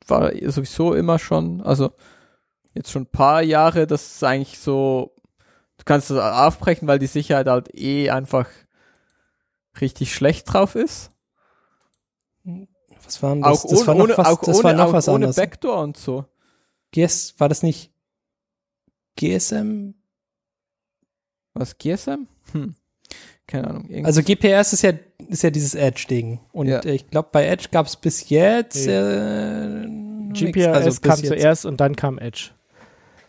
[0.09, 1.91] war sowieso immer schon, also
[2.73, 5.13] jetzt schon ein paar Jahre, das ist eigentlich so,
[5.77, 8.47] du kannst das aufbrechen, weil die Sicherheit halt eh einfach
[9.81, 11.09] richtig schlecht drauf ist.
[13.03, 13.65] Was waren das?
[13.65, 15.15] Auch das ohne, war noch ohne, was, auch das ohne, war noch auch was ohne
[15.15, 15.35] anderes.
[15.35, 16.25] Backdoor und so.
[16.91, 17.91] GS, war das nicht
[19.15, 19.93] GSM?
[21.53, 22.27] Was, GSM?
[22.51, 22.75] Hm.
[23.47, 23.89] Keine Ahnung.
[23.89, 24.17] Irgendwas.
[24.17, 24.93] Also GPS ist ja,
[25.27, 26.39] ist ja dieses Edge-Ding.
[26.51, 26.79] Und Ja.
[26.79, 30.39] äh, ich glaube, bei Edge gab es bis jetzt äh, nix.
[30.39, 31.27] GPS Also bis kam jetzt.
[31.27, 32.51] zuerst und dann kam Edge.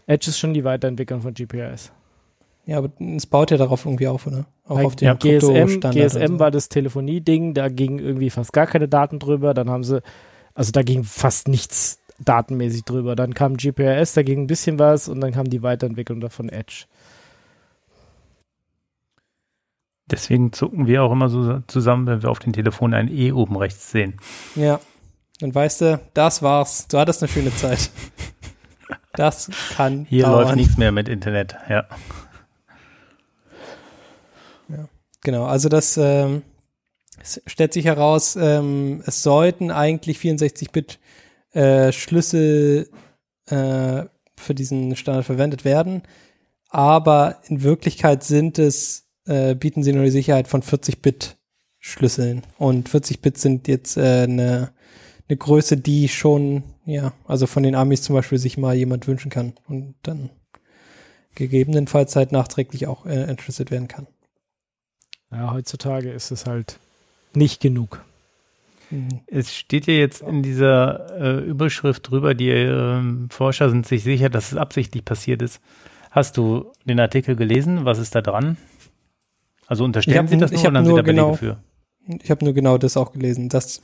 [0.06, 1.92] Edge ist schon die Weiterentwicklung von GPS.
[2.66, 4.46] Ja, aber es baut ja darauf irgendwie auf, oder?
[4.66, 6.38] Auch auf den ja, GSM, GSM so.
[6.38, 9.54] war das Telefonieding, da ging irgendwie fast gar keine Daten drüber.
[9.54, 10.02] Dann haben sie,
[10.54, 13.16] also da ging fast nichts datenmäßig drüber.
[13.16, 16.84] Dann kam GPRS, da ging ein bisschen was und dann kam die Weiterentwicklung davon Edge.
[20.10, 23.56] Deswegen zucken wir auch immer so zusammen, wenn wir auf den Telefonen ein E oben
[23.56, 24.16] rechts sehen.
[24.54, 24.80] Ja.
[25.40, 26.88] Dann weißt du, das war's.
[26.88, 27.90] Du hattest eine schöne Zeit.
[29.12, 30.44] Das kann Hier dauern.
[30.44, 31.84] läuft nichts mehr mit Internet, ja.
[35.22, 36.42] Genau, also das ähm,
[37.22, 40.98] stellt sich heraus, ähm, es sollten eigentlich 64-Bit
[41.52, 42.88] äh, Schlüssel
[43.46, 44.04] äh,
[44.36, 46.02] für diesen Standard verwendet werden,
[46.68, 51.36] aber in Wirklichkeit sind es, äh, bieten sie nur die Sicherheit von 40-Bit
[51.78, 54.72] Schlüsseln und 40-Bit sind jetzt äh, eine
[55.28, 59.30] eine Größe, die schon, ja, also von den Amis zum Beispiel sich mal jemand wünschen
[59.30, 60.30] kann und dann
[61.34, 64.06] gegebenenfalls halt nachträglich auch äh, entschlüsselt werden kann.
[65.30, 66.78] Ja, heutzutage ist es halt
[67.34, 68.02] nicht genug.
[69.26, 74.30] Es steht ja jetzt in dieser äh, Überschrift drüber, die ähm, Forscher sind sich sicher,
[74.30, 75.60] dass es absichtlich passiert ist.
[76.10, 77.84] Hast du den Artikel gelesen?
[77.84, 78.56] Was ist da dran?
[79.68, 81.62] Also unterstellen Sie das ich nur oder haben Sie nur da Belege genau- für?
[82.22, 83.82] Ich habe nur genau das auch gelesen, dass,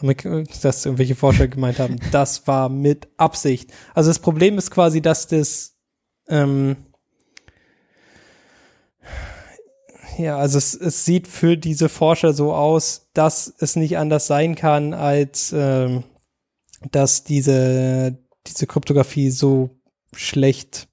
[0.00, 3.70] Amerika- dass irgendwelche Forscher gemeint haben, das war mit Absicht.
[3.94, 5.76] Also das Problem ist quasi, dass das
[6.28, 6.76] ähm,
[10.16, 14.54] ja, also es, es sieht für diese Forscher so aus, dass es nicht anders sein
[14.54, 16.04] kann, als ähm,
[16.90, 19.68] dass diese diese Kryptographie so
[20.14, 20.88] schlecht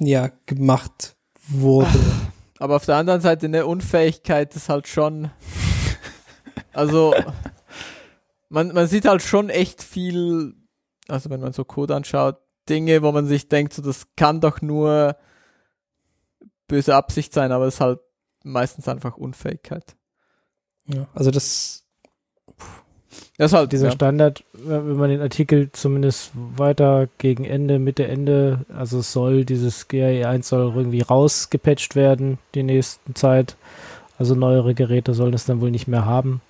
[0.00, 1.16] ja gemacht
[1.46, 1.88] wurde.
[2.58, 5.30] Aber auf der anderen Seite eine Unfähigkeit ist halt schon.
[6.72, 7.14] Also,
[8.48, 10.54] man, man sieht halt schon echt viel,
[11.08, 14.62] also wenn man so Code anschaut, Dinge, wo man sich denkt, so das kann doch
[14.62, 15.16] nur
[16.66, 18.00] böse Absicht sein, aber es ist halt
[18.42, 19.96] meistens einfach Unfähigkeit.
[20.86, 21.83] Ja, also das
[23.36, 23.92] Das ist halt Dieser ja.
[23.92, 30.26] Standard, wenn man den Artikel zumindest weiter gegen Ende, Mitte, Ende, also soll, dieses GAE
[30.26, 33.56] 1 soll irgendwie rausgepatcht werden die nächsten Zeit.
[34.18, 36.40] Also neuere Geräte sollen es dann wohl nicht mehr haben.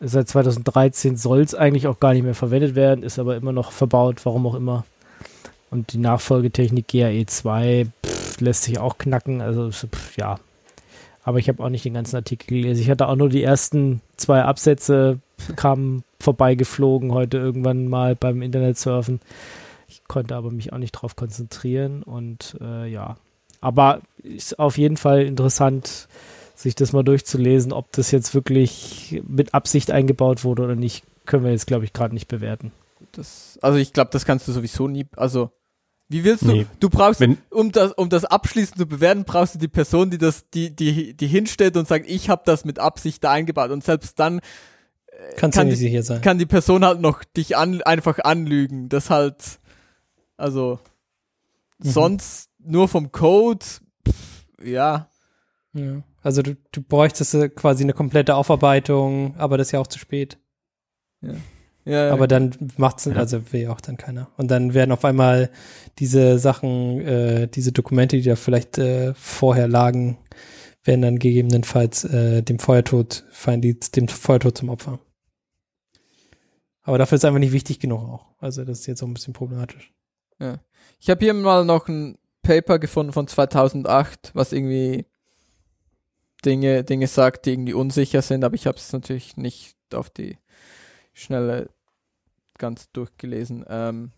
[0.00, 3.72] Seit 2013 soll es eigentlich auch gar nicht mehr verwendet werden, ist aber immer noch
[3.72, 4.84] verbaut, warum auch immer.
[5.70, 10.38] Und die Nachfolgetechnik GAE 2 pff, lässt sich auch knacken, also pff, ja.
[11.28, 12.80] Aber ich habe auch nicht den ganzen Artikel gelesen.
[12.80, 15.18] Ich hatte auch nur die ersten zwei Absätze,
[15.56, 19.20] kamen vorbeigeflogen heute irgendwann mal beim Internetsurfen.
[19.88, 23.18] Ich konnte aber mich auch nicht drauf konzentrieren und äh, ja.
[23.60, 26.08] Aber ist auf jeden Fall interessant,
[26.54, 31.44] sich das mal durchzulesen, ob das jetzt wirklich mit Absicht eingebaut wurde oder nicht, können
[31.44, 32.72] wir jetzt, glaube ich, gerade nicht bewerten.
[33.12, 35.50] Das, also ich glaube, das kannst du sowieso nie, also
[36.08, 36.52] wie willst du?
[36.52, 36.66] Nee.
[36.80, 40.18] Du brauchst, Wenn- um das, um das abschließend zu bewerten, brauchst du die Person, die
[40.18, 43.70] das, die, die, die hinstellt und sagt, ich habe das mit Absicht da eingebaut.
[43.70, 44.40] Und selbst dann
[45.36, 48.88] Kannst kann die- kann die Person halt noch dich an, einfach anlügen.
[48.88, 49.58] Das halt,
[50.36, 50.78] also
[51.78, 51.90] Mhm.
[51.90, 53.64] sonst nur vom Code,
[54.06, 55.08] pff, ja.
[55.74, 56.02] Ja.
[56.22, 59.98] Also du, du bräuchtest äh, quasi eine komplette Aufarbeitung, aber das ist ja auch zu
[59.98, 60.38] spät.
[61.20, 61.34] ja
[62.12, 64.28] Aber dann macht's, also will ja auch dann keiner.
[64.36, 65.50] Und dann werden auf einmal
[65.98, 70.18] diese Sachen, äh, diese Dokumente, die da vielleicht äh, vorher lagen,
[70.84, 74.98] werden dann gegebenenfalls äh, dem Feuertod, fallen die dem Feuertod zum Opfer.
[76.82, 78.26] Aber dafür ist einfach nicht wichtig genug auch.
[78.38, 79.92] Also das ist jetzt auch ein bisschen problematisch.
[81.00, 85.06] Ich habe hier mal noch ein Paper gefunden von 2008, was irgendwie
[86.44, 90.38] Dinge, Dinge sagt, die irgendwie unsicher sind, aber ich habe es natürlich nicht auf die
[91.12, 91.68] Schnelle
[92.58, 93.64] ganz durchgelesen.
[93.68, 94.12] Ähm,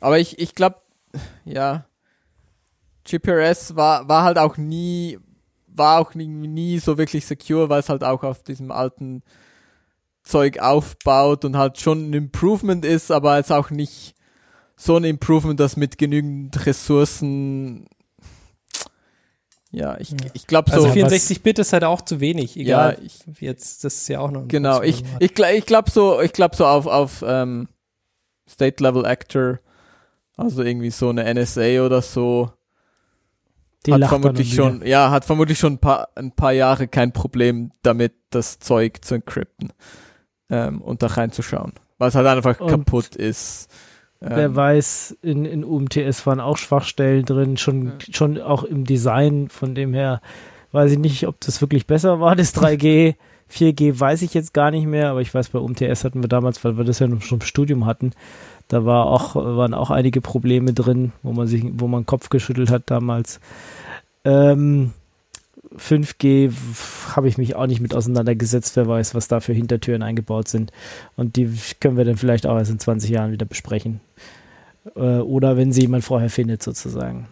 [0.00, 0.80] aber ich, ich glaube,
[1.44, 1.86] ja,
[3.04, 5.18] GPRS war, war halt auch nie,
[5.66, 9.22] war auch nie, nie so wirklich secure, weil es halt auch auf diesem alten
[10.22, 14.14] Zeug aufbaut und halt schon ein Improvement ist, aber jetzt auch nicht
[14.76, 17.86] so ein Improvement, das mit genügend Ressourcen
[19.72, 20.16] ja, ich, Ja.
[20.32, 20.84] ich glaube so.
[20.84, 22.98] Also was- 64-Bit ist halt auch zu wenig, ja, egal.
[23.04, 24.82] ich, Jetzt, das ist ja auch noch genau.
[24.82, 27.68] Ich, ich, ich glaube so, ich glaube so auf, auf ähm,
[28.48, 29.60] State Level Actor,
[30.36, 32.50] also irgendwie so eine NSA oder so,
[33.86, 37.70] Die hat vermutlich schon, ja, hat vermutlich schon ein paar, ein paar Jahre kein Problem
[37.82, 39.72] damit, das Zeug zu encrypten
[40.50, 43.68] ähm, und da reinzuschauen, weil es halt einfach Und kaputt ist.
[44.20, 47.92] Wer Ähm, weiß, in, in UMTS waren auch Schwachstellen drin, schon, Ja.
[48.12, 49.48] schon auch im Design.
[49.48, 50.20] Von dem her
[50.72, 53.14] weiß ich nicht, ob das wirklich besser war, das 3G.
[53.50, 56.62] 4G weiß ich jetzt gar nicht mehr, aber ich weiß, bei UMTS hatten wir damals,
[56.64, 58.12] weil wir das ja noch schon im Studium hatten,
[58.68, 62.28] da war auch, waren auch einige Probleme drin, wo man sich, wo man den Kopf
[62.28, 63.40] geschüttelt hat damals.
[64.24, 64.92] Ähm,
[65.76, 66.52] 5G
[67.14, 68.76] habe ich mich auch nicht mit auseinandergesetzt.
[68.76, 70.72] Wer weiß, was da für Hintertüren eingebaut sind.
[71.16, 74.00] Und die können wir dann vielleicht auch erst in 20 Jahren wieder besprechen.
[74.96, 77.28] Äh, oder wenn sie jemand vorher findet, sozusagen.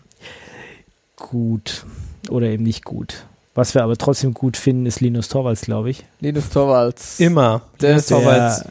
[1.16, 1.84] Gut.
[2.30, 3.26] Oder eben nicht gut.
[3.58, 6.04] Was wir aber trotzdem gut finden, ist Linus Torvalds, glaube ich.
[6.20, 7.18] Linus Torvalds.
[7.18, 7.62] Immer.
[7.80, 8.64] Der Linus ist Torvalds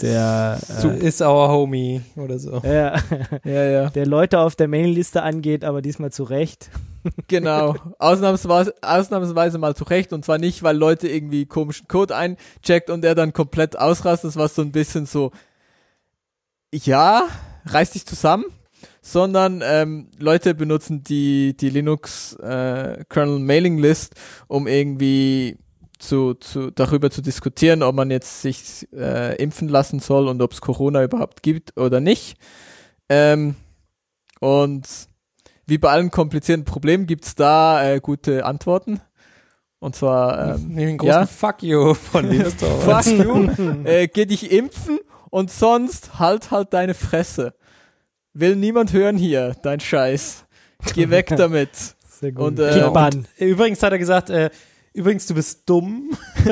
[0.00, 2.62] Der, der, ist our homie oder so.
[2.64, 2.94] äh, ja,
[3.44, 3.90] Ja, ja.
[3.90, 6.70] der Leute auf der Mailingliste angeht, aber diesmal zu Recht.
[7.28, 7.76] Genau.
[7.98, 10.14] Ausnahmsweise, ausnahmsweise mal zurecht.
[10.14, 14.54] Und zwar nicht, weil Leute irgendwie komischen Code eincheckt und er dann komplett ausrastet, was
[14.54, 15.32] so ein bisschen so,
[16.72, 17.24] ja,
[17.66, 18.46] reiß dich zusammen.
[19.02, 24.14] Sondern ähm, Leute benutzen die, die Linux äh, Kernel Mailing List,
[24.46, 25.56] um irgendwie
[25.98, 30.52] zu, zu, darüber zu diskutieren, ob man jetzt sich äh, impfen lassen soll und ob
[30.52, 32.36] es Corona überhaupt gibt oder nicht.
[33.08, 33.54] Ähm,
[34.40, 34.86] und
[35.66, 39.00] wie bei allen komplizierten Problemen gibt's da äh, gute Antworten.
[39.78, 41.26] Und zwar, ähm, Neben den großen ja.
[41.26, 42.30] Fuck you von
[42.82, 43.48] fuck you,
[43.84, 44.98] äh, geh dich impfen
[45.30, 47.54] und sonst halt halt deine Fresse.
[48.32, 50.44] Will niemand hören hier, dein Scheiß.
[50.94, 51.70] Geh weg damit.
[52.08, 52.44] Sehr gut.
[52.46, 53.26] Und, äh, und- ban.
[53.38, 54.50] Übrigens hat er gesagt, äh,
[54.92, 56.10] übrigens, du bist dumm.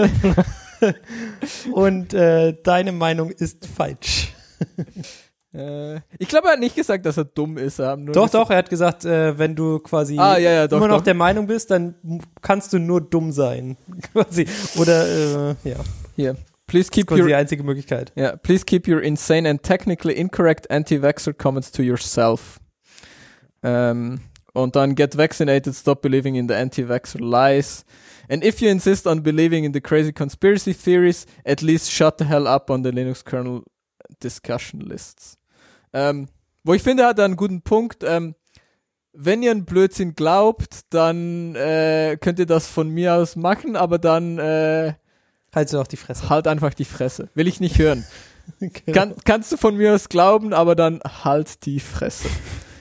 [1.73, 4.33] Und äh, deine Meinung ist falsch.
[5.53, 7.79] Äh, ich glaube, er hat nicht gesagt, dass er dumm ist.
[7.81, 10.77] Er Doch, gesagt- doch, er hat gesagt, äh, wenn du quasi Ah, ja, ja, doch,
[10.77, 11.05] immer noch doch.
[11.05, 11.95] der Meinung bist, dann
[12.43, 13.77] kannst du nur dumm sein.
[14.13, 14.47] quasi.
[14.77, 15.77] Oder, äh, ja,
[16.15, 16.37] Hier.
[16.69, 18.13] Please keep quasi your die einzige Möglichkeit.
[18.17, 22.61] Yeah, please keep your insane and technically incorrect anti-vaxxer comments to yourself.
[23.63, 24.21] Ähm,
[24.53, 27.85] und dann get vaccinated, stop believing in the anti-vaxxer lies.
[28.29, 32.27] And if you insist on believing in the crazy conspiracy theories, at least shut the
[32.27, 33.65] hell up on the Linux kernel
[34.21, 35.39] discussion lists.
[35.95, 36.29] Ähm,
[36.65, 38.05] wo ich finde, hat er einen guten Punkt.
[38.05, 38.35] Ähm,
[39.15, 43.99] wenn ihr einen Blödsinn glaubt, dann äh, könnt ihr das von mir aus machen, aber
[43.99, 44.93] dann äh,
[45.59, 46.29] Halt doch die Fresse.
[46.29, 47.29] halt einfach die Fresse.
[47.35, 48.05] Will ich nicht hören.
[48.61, 48.93] Genau.
[48.93, 52.31] Kann, kannst du von mir aus glauben, aber dann halt die Fresse.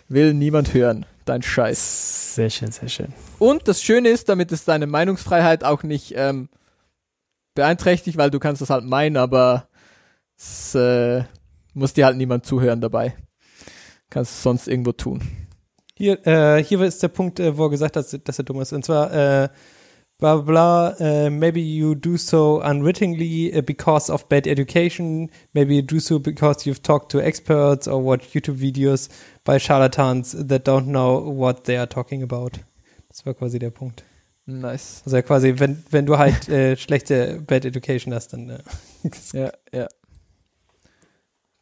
[0.07, 1.05] Will niemand hören.
[1.25, 2.35] Dein Scheiß.
[2.35, 3.13] Sehr schön, sehr schön.
[3.37, 6.47] Und das Schöne ist, damit es deine Meinungsfreiheit auch nicht ähm,
[7.53, 9.67] beeinträchtigt, weil du kannst das halt meinen, aber
[10.37, 11.25] es äh,
[11.73, 13.17] muss dir halt niemand zuhören dabei.
[14.09, 15.21] Kannst es sonst irgendwo tun.
[15.97, 18.71] Hier, äh, hier ist der Punkt, äh, wo er gesagt hat, dass er dumm ist.
[18.71, 19.49] Und zwar, äh,
[20.19, 25.81] bla bla, uh, maybe you do so unwittingly uh, because of bad education, maybe you
[25.81, 29.09] do so because you've talked to experts or watched YouTube videos
[29.43, 32.59] by charlatans that don't know what they are talking about.
[33.09, 34.03] Das war quasi der Punkt.
[34.45, 35.01] Nice.
[35.05, 38.59] Also quasi, wenn, wenn du halt äh, schlechte Bad Education hast, dann äh,
[39.33, 39.87] Ja, ja.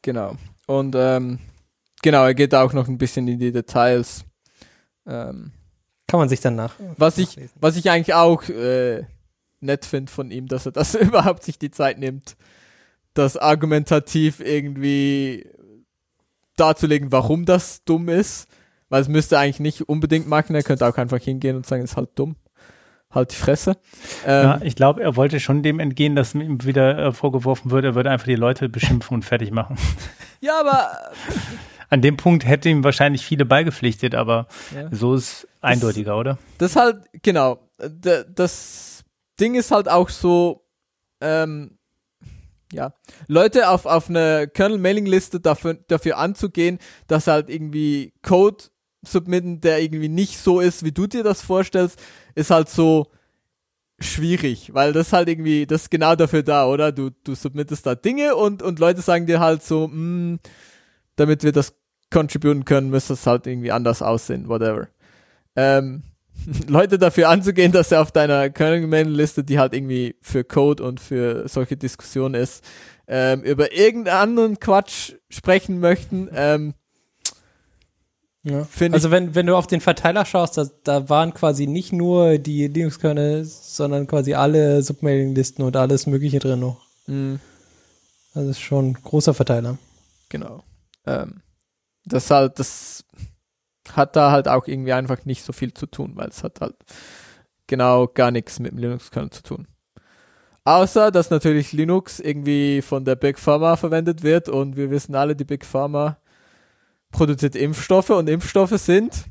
[0.01, 0.35] Genau.
[0.67, 1.39] Und ähm,
[2.01, 4.23] genau, er geht auch noch ein bisschen in die Details.
[5.07, 5.51] Ähm,
[6.15, 6.75] kann man sich dann nach.
[6.95, 9.03] was ich, was ich eigentlich auch äh,
[9.59, 12.37] nett finde von ihm, dass er das überhaupt sich die Zeit nimmt,
[13.13, 15.45] das argumentativ irgendwie
[16.55, 18.47] darzulegen, warum das dumm ist.
[18.87, 21.83] Weil es müsste er eigentlich nicht unbedingt machen, er könnte auch einfach hingehen und sagen,
[21.83, 22.37] es ist halt dumm.
[23.11, 23.75] Halt die Fresse.
[24.25, 27.83] Ähm, Ja, ich glaube, er wollte schon dem entgehen, dass ihm wieder äh, vorgeworfen wird,
[27.83, 29.75] er würde einfach die Leute beschimpfen und fertig machen.
[30.39, 30.91] ja, aber
[31.89, 34.89] An dem Punkt hätte ihm wahrscheinlich viele beigepflichtet, aber ja.
[34.91, 36.37] so ist eindeutiger, oder?
[36.57, 37.59] Das halt, genau.
[38.35, 39.03] Das
[39.39, 40.65] Ding ist halt auch so,
[41.21, 41.77] ähm,
[42.71, 42.93] ja,
[43.27, 48.65] Leute auf, auf eine Kernel-Mailing-Liste dafür, dafür anzugehen, dass halt irgendwie Code
[49.05, 52.01] submitten, der irgendwie nicht so ist, wie du dir das vorstellst,
[52.33, 53.07] ist halt so
[53.99, 56.91] schwierig, weil das halt irgendwie, das ist genau dafür da, oder?
[56.91, 60.39] Du, du submittest da Dinge und, und Leute sagen dir halt so, mh,
[61.15, 61.73] damit wir das
[62.11, 64.87] contributen können, müsste es halt irgendwie anders aussehen, whatever.
[65.55, 66.03] Ähm,
[66.67, 71.47] Leute dafür anzugehen, dass er auf deiner Kernel-Liste, die halt irgendwie für Code und für
[71.47, 72.63] solche Diskussionen ist,
[73.07, 76.73] ähm, über irgendeinen anderen Quatsch sprechen möchten, ähm,
[78.43, 78.67] Ja.
[78.91, 82.67] Also wenn, wenn du auf den Verteiler schaust, da, da waren quasi nicht nur die
[82.67, 86.81] Linux-Kernel, sondern quasi alle Submailing-Listen und alles mögliche drin noch.
[87.07, 87.39] mh,
[88.35, 89.77] Also ist schon ein großer Verteiler.
[90.29, 90.63] genau.
[91.05, 91.41] Ähm,
[92.05, 93.05] das halt, das
[93.91, 96.75] hat da halt auch irgendwie einfach nicht so viel zu tun, weil es hat halt
[97.67, 99.67] genau gar nichts mit dem Linux-Kernel zu tun.
[100.63, 105.35] Außer, dass natürlich Linux irgendwie von der Big Pharma verwendet wird und wir wissen alle,
[105.35, 106.17] die Big Pharma
[107.11, 109.25] produziert Impfstoffe und Impfstoffe sind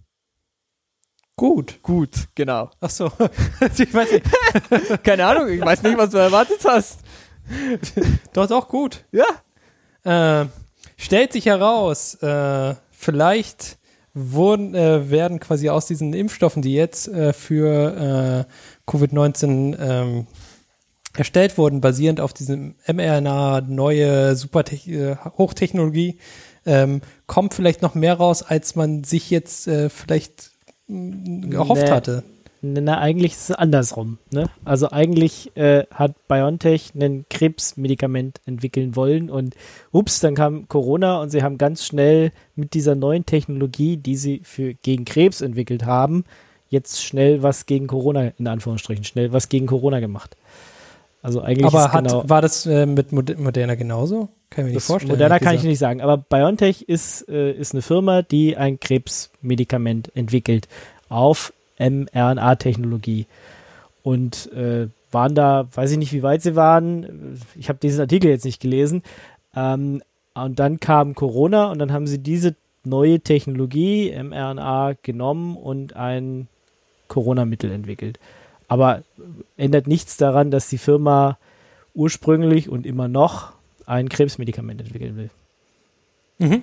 [1.37, 1.83] Gut.
[1.83, 2.71] gut, genau.
[2.81, 3.07] Ach so.
[3.77, 5.03] ich weiß nicht.
[5.03, 7.01] Keine Ahnung, ich weiß nicht, was du erwartet hast.
[8.33, 9.05] Doch, doch, gut.
[9.11, 9.27] Ja.
[10.43, 10.47] Äh,
[10.97, 13.79] stellt sich heraus, äh, vielleicht
[14.15, 20.27] wurden, äh, werden quasi aus diesen Impfstoffen, die jetzt äh, für äh, Covid-19 ähm,
[21.17, 26.19] erstellt wurden, basierend auf diesem mRNA, neue Supertech äh, Hochtechnologie,
[26.67, 30.53] ähm, kommt vielleicht noch mehr raus, als man sich jetzt äh, vielleicht
[30.87, 31.91] mh, gehofft Nee.
[31.91, 32.25] hatte.
[32.73, 34.19] Na, eigentlich ist es andersrum.
[34.31, 34.49] Ne?
[34.65, 39.55] Also eigentlich äh, hat BioNTech ein Krebsmedikament entwickeln wollen und
[39.93, 44.41] ups, dann kam Corona und sie haben ganz schnell mit dieser neuen Technologie, die sie
[44.45, 46.25] für gegen Krebs entwickelt haben,
[46.71, 50.37] jetzt schnell was gegen Corona, in Anführungsstrichen, schnell was gegen Corona gemacht.
[51.23, 54.29] Also eigentlich Aber hat, genau, war das äh, mit Mod Moderna genauso?
[54.51, 55.13] Kann ich mir nicht vorstellen.
[55.13, 60.15] Moderna kann ich nicht sagen, aber BioNTech ist, äh, ist eine Firma, die ein Krebsmedikament
[60.15, 60.69] entwickelt
[61.09, 61.53] auf
[61.91, 63.27] mRNA-Technologie.
[64.03, 67.39] Und äh, waren da, weiß ich nicht, wie weit sie waren.
[67.55, 69.03] Ich habe diesen Artikel jetzt nicht gelesen.
[69.55, 70.03] Ähm,
[70.35, 76.49] und dann kam Corona und dann haben sie diese neue Technologie, mRNA, genommen und ein
[77.09, 78.19] Corona-Mittel entwickelt.
[78.69, 79.03] Aber
[79.57, 81.39] ändert nichts daran, dass die Firma
[81.95, 83.53] ursprünglich und immer noch
[83.87, 85.31] ein Krebsmedikament entwickeln will.
[86.39, 86.63] Mhm.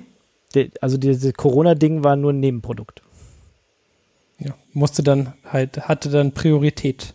[0.81, 3.01] Also dieses Corona-Ding war nur ein Nebenprodukt.
[4.43, 7.13] Ja, musste dann halt, hatte dann Priorität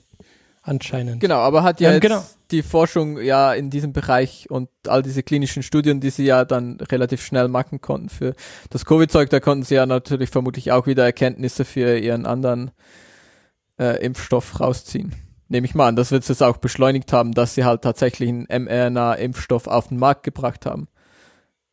[0.63, 1.21] anscheinend.
[1.21, 2.25] Genau, aber hat ja Ähm, jetzt genau.
[2.51, 6.79] die Forschung ja in diesem Bereich und all diese klinischen Studien, die sie ja dann
[6.81, 8.35] relativ schnell machen konnten für
[8.71, 12.71] das Covid-Zeug, da konnten sie ja natürlich vermutlich auch wieder Erkenntnisse für ihren anderen
[13.79, 15.15] äh, Impfstoff rausziehen.
[15.49, 18.29] Nehme ich mal an, das wird es jetzt auch beschleunigt haben, dass sie halt tatsächlich
[18.29, 20.89] einen mRNA-Impfstoff auf den Markt gebracht haben.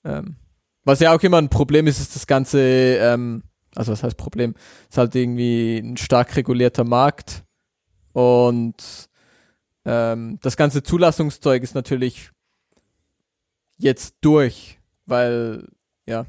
[0.05, 0.35] Ähm,
[0.83, 3.43] was ja auch immer ein Problem ist, ist das ganze, ähm,
[3.75, 4.55] also was heißt Problem,
[4.89, 7.43] ist halt irgendwie ein stark regulierter Markt
[8.13, 9.09] und
[9.85, 12.31] ähm, das ganze Zulassungszeug ist natürlich
[13.77, 15.67] jetzt durch, weil
[16.05, 16.25] ja.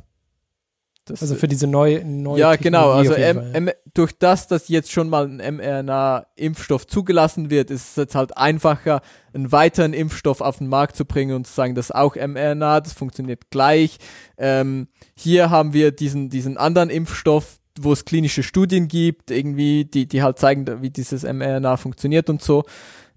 [1.06, 2.93] Das, Also für diese neue, neue ja, genau.
[2.93, 3.12] Also.
[3.12, 8.36] M durch das, dass jetzt schon mal ein mRNA-Impfstoff zugelassen wird, ist es jetzt halt
[8.36, 9.02] einfacher,
[9.35, 12.81] einen weiteren Impfstoff auf den Markt zu bringen und zu sagen, das ist auch mRNA,
[12.81, 13.98] das funktioniert gleich.
[14.39, 20.06] Ähm, hier haben wir diesen, diesen anderen Impfstoff, wo es klinische Studien gibt, irgendwie, die,
[20.06, 22.64] die halt zeigen, wie dieses mRNA funktioniert und so.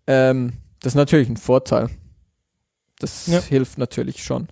[0.08, 1.90] Ähm, das ist natürlich ein Vorteil.
[3.00, 3.40] Das Ja.
[3.42, 4.48] hilft natürlich schon.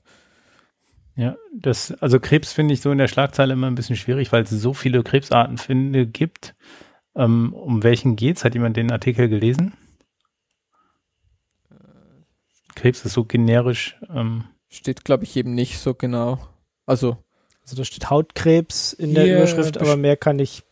[1.16, 4.44] Ja, das, also Krebs finde ich so in der Schlagzeile immer ein bisschen schwierig, weil
[4.44, 6.56] es so viele Krebsarten finde, gibt.
[7.16, 8.44] Ähm, um welchen geht's?
[8.44, 9.74] Hat jemand den Artikel gelesen?
[12.76, 13.98] Krebs ist so generisch.
[14.14, 16.40] Ähm, Steht, glaube ich, eben nicht so genau.
[16.86, 17.18] Also,
[17.64, 20.64] Also da steht Hautkrebs in der Überschrift, aber mehr kann ich.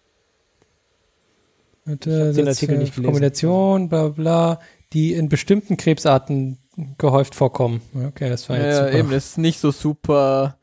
[1.86, 3.12] Und, Ich äh, den das, Artikel äh, nicht gelesen.
[3.12, 4.60] Kombination, bla bla,
[4.92, 6.58] die in bestimmten Krebsarten
[6.98, 7.82] gehäuft vorkommen.
[8.10, 8.94] Okay, das war jetzt ja, super.
[8.94, 10.58] eben, das ist nicht so super.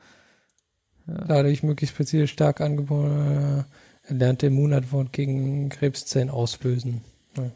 [1.07, 3.65] Dadurch möglichst spezifisch stark angeboren,
[4.07, 7.03] äh, erlernte Immunantwort gegen Krebszellen auslösen.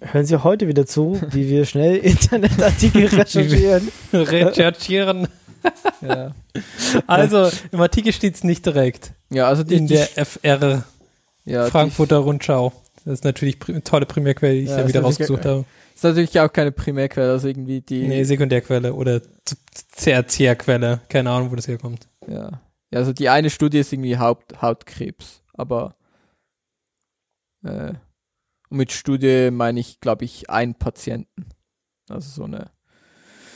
[0.01, 3.89] Hören Sie heute wieder zu, wie wir schnell Internetartikel recherchieren.
[4.13, 5.29] Recherchieren.
[6.01, 6.33] Ja,
[7.07, 9.13] Also, im Artikel steht es nicht direkt.
[9.31, 10.85] ja also die, In die, der FR
[11.45, 12.73] ja, Frankfurter Rundschau.
[13.05, 15.65] Das ist natürlich pri tolle Primärquelle, die ich Ja, da wieder rausgesucht habe.
[15.95, 18.07] Ist natürlich auch keine Primärquelle, also irgendwie die.
[18.07, 19.23] Nee, Sekundärquelle oder
[19.97, 21.01] Tertiärquelle.
[21.09, 22.09] Keine Ahnung, wo das herkommt.
[22.27, 22.63] Ja.
[22.91, 25.97] ja, also die eine Studie ist irgendwie Haut, Hautkrebs, aber
[27.65, 27.93] äh,
[28.71, 31.47] und mit Studie meine ich, glaube ich, einen Patienten.
[32.09, 32.71] Also so eine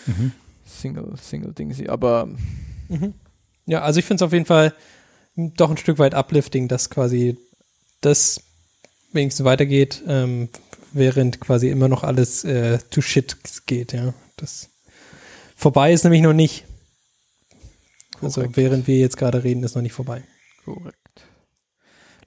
[0.07, 0.33] mhm.
[0.65, 1.89] Single, Single Ding.
[1.89, 2.29] Aber
[2.89, 3.15] Mhm.
[3.67, 4.75] Ja, also ich finde es auf jeden Fall
[5.37, 7.37] doch ein Stück weit uplifting, dass quasi
[8.01, 8.41] das
[9.13, 10.49] wenigstens weitergeht, ähm,
[10.93, 13.37] während quasi immer noch alles äh, to shit
[13.67, 14.15] geht, ja.
[14.37, 14.71] Das
[15.57, 16.65] vorbei ist nämlich noch nicht.
[18.21, 18.57] Also Korrekt.
[18.57, 20.23] während wir jetzt gerade reden, ist noch nicht vorbei.
[20.65, 20.97] korrekt.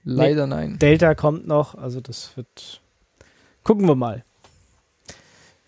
[0.03, 0.79] Leider nein.
[0.79, 2.81] Delta kommt noch, also das wird.
[3.63, 4.25] Gucken wir mal,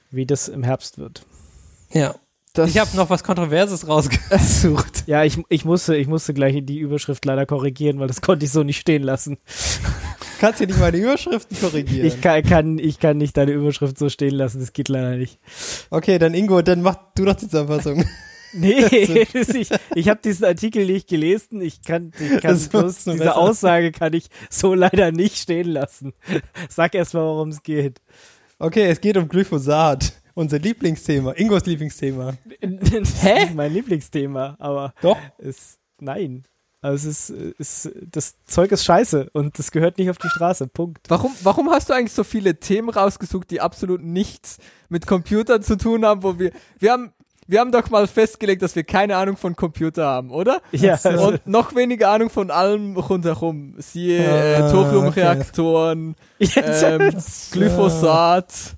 [0.09, 1.25] wie das im Herbst wird.
[1.91, 2.15] Ja.
[2.53, 5.07] Das, Ich habe noch was Kontroverses rausgesucht.
[5.07, 8.51] Ja, ich, ich, musste, ich musste gleich die Überschrift leider korrigieren, weil das konnte ich
[8.51, 9.37] so nicht stehen lassen.
[10.43, 12.05] Kannst hier nicht meine Überschriften korrigieren.
[12.05, 15.39] Ich kann, kann, ich kann nicht deine Überschrift so stehen lassen, das geht leider nicht.
[15.89, 18.03] okay, dann Ingo, dann mach du doch die Zusammenfassung.
[18.55, 21.59] Nee, das ich, ich habe diesen Artikel nicht gelesen.
[21.61, 23.37] Ich kann, ich kann Das bloß, diese besser.
[23.37, 26.13] Aussage kann ich so leider nicht stehen lassen.
[26.69, 27.99] Sag erst mal, worum es geht.
[28.59, 30.13] Okay, es geht um Glyphosat.
[30.35, 32.35] Unser Lieblingsthema, Ingos Lieblingsthema.
[32.59, 33.49] Hä?
[33.55, 35.17] Mein Lieblingsthema, aber Doch.
[35.39, 36.43] ist nein.
[36.84, 40.68] Also es ist, ist das Zeug ist scheiße und das gehört nicht auf die Straße.
[40.68, 41.10] Punkt.
[41.10, 44.57] Warum, warum hast du eigentlich so viele Themen rausgesucht, die absolut nichts
[44.89, 47.14] mit Computern zu tun haben, wo wir, wir haben,
[47.47, 50.61] wir haben doch mal festgelegt, dass wir keine Ahnung von Computer haben, oder?
[50.73, 53.76] Ja, Und noch weniger Ahnung von allem rundherum.
[53.77, 57.15] Siehe Ah, äh, Thoriumreaktoren, jetzt, ähm,
[57.51, 58.76] Glyphosat,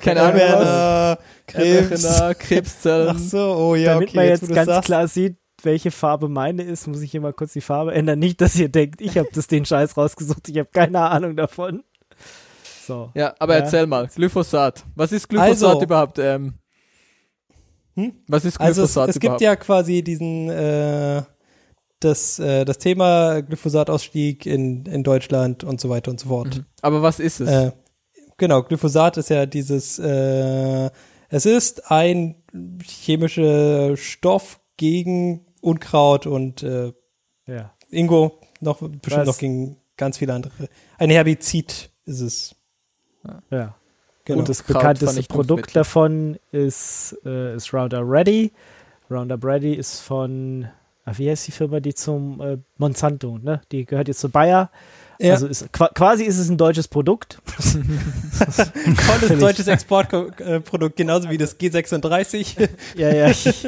[0.00, 0.64] keine Ahnung was.
[0.64, 2.38] MRNA, Krebs.
[2.38, 3.08] Krebszellen.
[3.16, 4.86] Ach so, oh ja, damit okay, man jetzt, jetzt, ganz sagst.
[4.86, 8.18] klar sieht, welche Farbe meine ist, muss ich hier mal kurz die Farbe ändern.
[8.18, 10.48] Nicht, dass ihr denkt, ich habe das den Scheiß rausgesucht.
[10.48, 11.82] Ich habe keine Ahnung davon.
[12.86, 13.10] So.
[13.14, 13.60] Ja, aber Ja.
[13.60, 14.84] erzähl mal, Glyphosat.
[14.94, 16.18] Was ist Glyphosat Also- überhaupt?
[16.18, 16.54] Ähm,
[17.96, 18.12] Hm?
[18.26, 19.40] Was ist Also Glyphosat es, es gibt überhaupt?
[19.42, 21.22] ja quasi diesen äh,
[22.00, 26.56] das, äh, das Thema Glyphosatausstieg in, in Deutschland und so weiter und so fort.
[26.56, 26.64] Mhm.
[26.82, 27.48] Aber was ist es?
[27.48, 27.72] Äh,
[28.36, 30.90] genau, Glyphosat ist ja dieses, äh,
[31.28, 32.42] es ist ein
[32.82, 36.92] chemischer Stoff gegen Unkraut und äh,
[37.46, 37.72] Ja.
[37.90, 39.26] Ingo noch bestimmt Was?
[39.26, 40.68] noch gegen ganz viele andere.
[40.98, 42.56] Ein Herbizid ist es.
[43.50, 43.74] ja.
[44.26, 44.38] Genau.
[44.38, 45.22] Und das Kraut- bekannteste.
[45.24, 48.52] Produkt davon ist, äh, ist Roundup Ready.
[49.10, 50.66] Roundup Ready ist von,
[51.12, 53.60] wie heißt die Firma, die zum äh, Monsanto, ne?
[53.72, 54.70] Die gehört jetzt zu Bayer.
[55.20, 55.34] Ja.
[55.34, 57.38] Also ist, qua quasi ist es ein deutsches Produkt.
[59.06, 62.68] Tolles deutsches Exportprodukt, genauso wie das G36.
[62.96, 63.28] ja, ja.
[63.28, 63.66] Ich,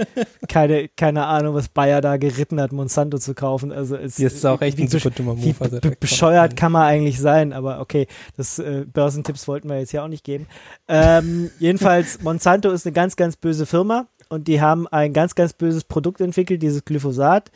[0.48, 3.70] keine, keine Ahnung, was Bayer da geritten hat, Monsanto zu kaufen.
[3.70, 5.56] Also es, Das ist auch echt ein super dummer Wie Move.
[5.60, 8.06] also bescheuert kann man eigentlich sein, aber okay,
[8.36, 10.46] das äh, Börsentipps wollten wir jetzt ja auch nicht geben.
[10.88, 15.52] Ähm, jedenfalls, Monsanto ist eine ganz, ganz böse Firma und die haben ein ganz, ganz
[15.52, 17.50] böses Produkt entwickelt, dieses Glyphosat.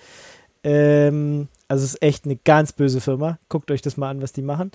[0.62, 3.38] Ähm, also es ist echt eine ganz böse Firma.
[3.48, 4.70] Guckt euch das mal an, was die machen.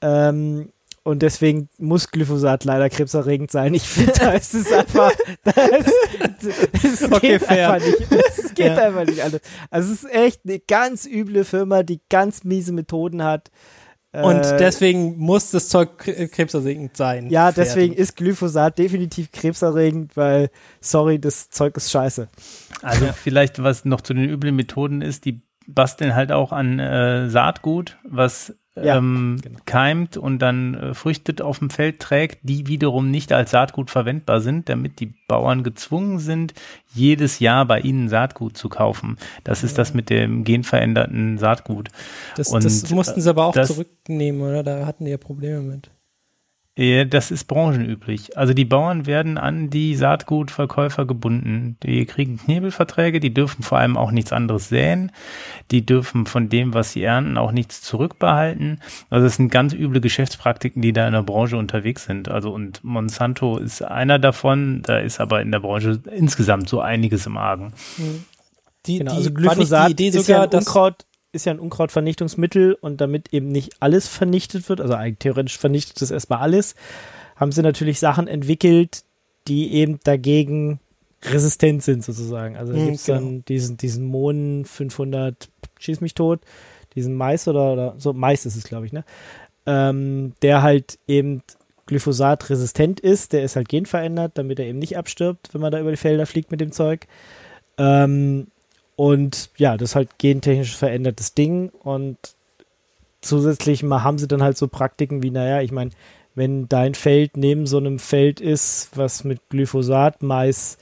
[0.00, 0.70] Ähm,
[1.04, 3.72] und deswegen muss Glyphosat leider krebserregend sein.
[3.74, 5.12] Ich finde, da ist es einfach.
[5.44, 7.72] Das, es Okay, geht fair.
[7.72, 8.12] einfach nicht.
[8.38, 8.76] Es geht Ja.
[8.86, 9.40] einfach nicht alles.
[9.70, 13.50] Also es ist echt eine ganz üble Firma, die ganz miese Methoden hat.
[14.24, 17.28] Und Äh, deswegen muss das Zeug kre- krebserregend sein.
[17.30, 20.50] Ja, deswegen ist Glyphosat definitiv krebserregend, weil,
[20.80, 22.28] sorry, das Zeug ist scheiße.
[22.82, 27.28] Also vielleicht, was noch zu den üblen Methoden ist, die basteln halt auch an äh,
[27.28, 28.54] Saatgut, was
[28.84, 29.58] Ja, ähm, genau.
[29.64, 34.40] keimt und dann äh, Früchte auf dem Feld trägt, die wiederum nicht als Saatgut verwendbar
[34.40, 36.54] sind, damit die Bauern gezwungen sind,
[36.94, 39.16] jedes Jahr bei ihnen Saatgut zu kaufen.
[39.44, 41.88] Das ist das mit dem genveränderten Saatgut.
[42.36, 44.62] Das, und, das mussten sie aber auch das- zurücknehmen, oder?
[44.62, 45.90] Da hatten die ja Probleme mit.
[46.78, 48.38] Ja, das ist branchenüblich.
[48.38, 51.76] Also die Bauern werden an die Saatgutverkäufer gebunden.
[51.82, 55.10] Die kriegen Knebelverträge, die dürfen vor allem auch nichts anderes säen.
[55.72, 58.80] Die dürfen von dem, was sie ernten, auch nichts zurückbehalten.
[59.10, 62.28] Also es sind ganz üble Geschäftspraktiken, die da in der Branche unterwegs sind.
[62.28, 64.82] Also und Monsanto ist einer davon.
[64.82, 67.72] Da ist aber in der Branche insgesamt so einiges im Argen.
[68.86, 71.52] Die, Genau, die, also Glyphosat die Idee ist, ja sogar, ein dass Unkraut, ist ja
[71.52, 76.40] ein Unkrautvernichtungsmittel und damit eben nicht alles vernichtet wird, also eigentlich theoretisch vernichtet es erstmal
[76.40, 76.74] alles,
[77.36, 79.04] haben sie natürlich Sachen entwickelt,
[79.46, 80.80] die eben dagegen
[81.24, 82.56] resistent sind sozusagen.
[82.56, 83.20] Also da Mhm, gibt es genau.
[83.20, 85.48] dann diesen, diesen Mohn 500,
[85.78, 86.40] schieß mich tot,
[86.94, 89.04] diesen Mais oder, oder so, Mais ist es glaube ich, ne?
[89.66, 91.42] Ähm, der halt eben
[91.86, 95.80] Glyphosat resistent ist, der ist halt genverändert, damit er eben nicht abstirbt, wenn man da
[95.80, 97.06] über die Felder fliegt mit dem Zeug.
[97.78, 98.48] Ähm,
[98.98, 101.68] und ja, das ist halt gentechnisch verändertes Ding.
[101.84, 102.16] Und
[103.20, 105.90] zusätzlich haben sie dann halt so Praktiken wie, naja, ich meine,
[106.34, 110.78] wenn dein Feld neben so einem Feld ist, was mit Glyphosat Mais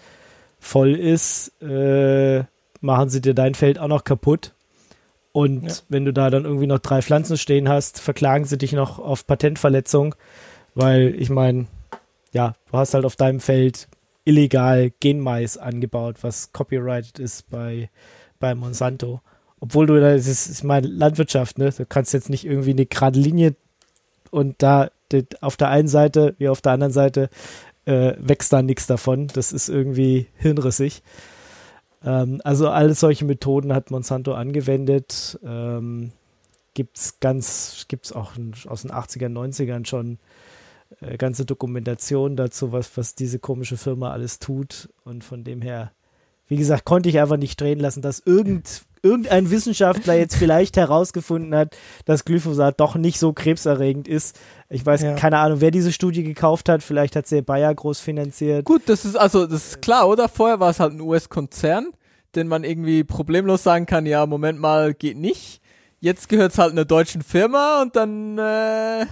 [0.58, 2.44] voll ist, äh,
[2.80, 4.54] machen sie dir dein Feld auch noch kaputt.
[5.32, 5.74] Und Ja.
[5.90, 9.26] wenn du da dann irgendwie noch drei Pflanzen stehen hast, verklagen sie dich noch auf
[9.26, 10.14] Patentverletzung,
[10.74, 11.66] weil ich meine,
[12.32, 13.88] ja, du hast halt auf deinem Feld
[14.26, 17.88] illegal Genmais angebaut, was copyrighted ist bei,
[18.38, 19.22] bei Monsanto.
[19.60, 21.70] Obwohl du da, das ist, ich meine, Landwirtschaft, ne?
[21.70, 23.56] Du kannst jetzt nicht irgendwie eine gerade Linie
[24.30, 24.90] und da
[25.40, 27.30] auf der einen Seite wie auf der anderen Seite
[27.86, 29.28] äh, wächst da nichts davon.
[29.28, 31.02] Das ist irgendwie hirnrissig.
[32.04, 35.38] Ähm, also alle solche Methoden hat Monsanto angewendet.
[35.44, 36.12] Ähm,
[36.74, 40.18] gibt's ganz, gibt's auch in, aus den 80er, 90ern schon
[41.00, 44.88] äh, ganze Dokumentation dazu, was, was diese komische Firma alles tut.
[45.04, 45.92] Und von dem her,
[46.48, 51.54] wie gesagt, konnte ich einfach nicht drehen lassen, dass irgend, irgendein Wissenschaftler jetzt vielleicht herausgefunden
[51.54, 54.38] hat, dass Glyphosat doch nicht so krebserregend ist.
[54.68, 55.14] Ich weiß, Ja.
[55.14, 56.82] keine Ahnung, wer diese Studie gekauft hat.
[56.82, 58.64] Vielleicht hat sie Bayer groß finanziert.
[58.64, 60.28] Gut, das ist also, das ist klar, oder?
[60.28, 61.92] Vorher war es halt ein US-Konzern,
[62.34, 65.60] den man irgendwie problemlos sagen kann, ja, Moment mal, geht nicht.
[66.00, 69.06] Jetzt gehört es halt einer deutschen Firma und dann, äh.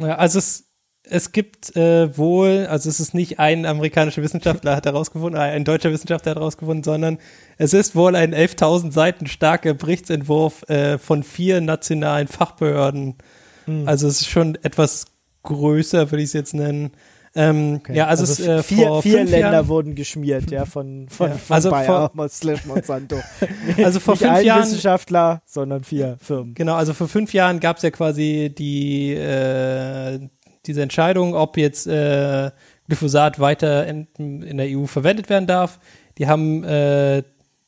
[0.00, 0.64] Ja, also es,
[1.10, 5.90] es gibt äh, wohl, also es ist nicht ein amerikanischer Wissenschaftler hat herausgefunden, ein deutscher
[5.92, 7.18] Wissenschaftler hat herausgefunden, sondern
[7.56, 13.16] es ist wohl ein 11.000 Seiten starker Berichtsentwurf äh, von vier nationalen Fachbehörden.
[13.64, 13.88] Hm.
[13.88, 15.06] Also es ist schon etwas
[15.42, 16.92] größer, würde ich es jetzt nennen.
[17.34, 17.96] Ähm, Okay.
[17.96, 21.54] Ja, also, es, äh, vier, vier Länder Jahren, wurden geschmiert, ja, von, von, Ja, von
[21.54, 23.16] also Bayer slash Monsanto.
[23.82, 26.54] also vor Nicht fünf Jahren Wissenschaftler, sondern vier Firmen.
[26.54, 30.28] Genau, also vor fünf Jahren gab es ja quasi die äh,
[30.68, 32.50] diese Entscheidung, ob jetzt äh,
[32.86, 35.80] Glyphosat weiter in, in der EU verwendet werden darf.
[36.18, 37.22] Die haben äh,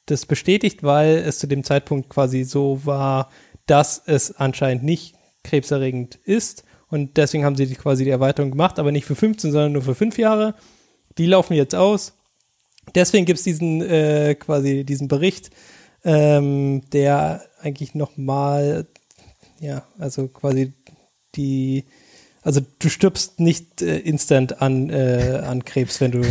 [0.07, 3.31] das bestätigt, weil es zu dem Zeitpunkt quasi so war,
[3.67, 5.15] dass es anscheinend nicht
[5.45, 6.65] krebserregend ist.
[6.89, 9.83] Und deswegen haben sie die, quasi die Erweiterung gemacht, aber nicht für 15, sondern nur
[9.83, 10.55] für fünf Jahre.
[11.19, 12.15] Die laufen jetzt aus.
[12.95, 15.51] Deswegen gibt es diesen äh, quasi diesen Bericht,
[16.05, 18.87] ähm, der eigentlich nochmal,
[19.61, 20.73] ja, also quasi
[21.37, 21.85] die,
[22.43, 26.23] also du stirbst nicht äh, instant an, äh, an Krebs, wenn du,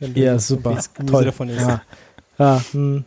[0.00, 0.82] wenn du Ja, super.
[0.94, 1.24] Gemüse Toll.
[1.24, 1.60] davon isst.
[1.60, 1.82] Ja,
[2.38, 3.04] ja hm,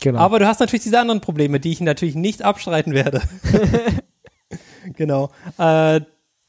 [0.00, 0.18] genau.
[0.20, 3.22] Aber du hast natürlich diese anderen Probleme, die ich natürlich nicht abstreiten werde.
[4.96, 5.30] genau.
[5.58, 6.00] Äh,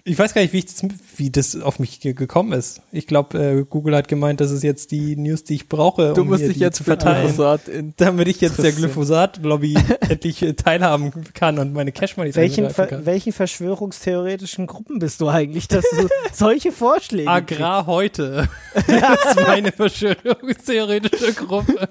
[0.10, 0.84] ich weiß gar nicht, wie, ich das,
[1.18, 2.82] wie das auf mich ge gekommen ist.
[2.92, 6.22] Ich glaube, äh, Google hat gemeint, das ist jetzt die News, die ich brauche, du
[6.22, 7.28] um musst dich die jetzt zu für verteilen.
[7.28, 8.72] Glyphosat in Damit ich jetzt der.
[8.72, 9.78] Glyphosat-Lobby
[10.10, 13.06] endlich äh, teilhaben kann und meine Cash-Money welchen, angreifen ver kann.
[13.06, 18.50] welchen verschwörungstheoretischen Gruppen bist du eigentlich, dass du solche Vorschläge Agrar heute.
[18.74, 21.88] das ist meine verschwörungstheoretische Gruppe.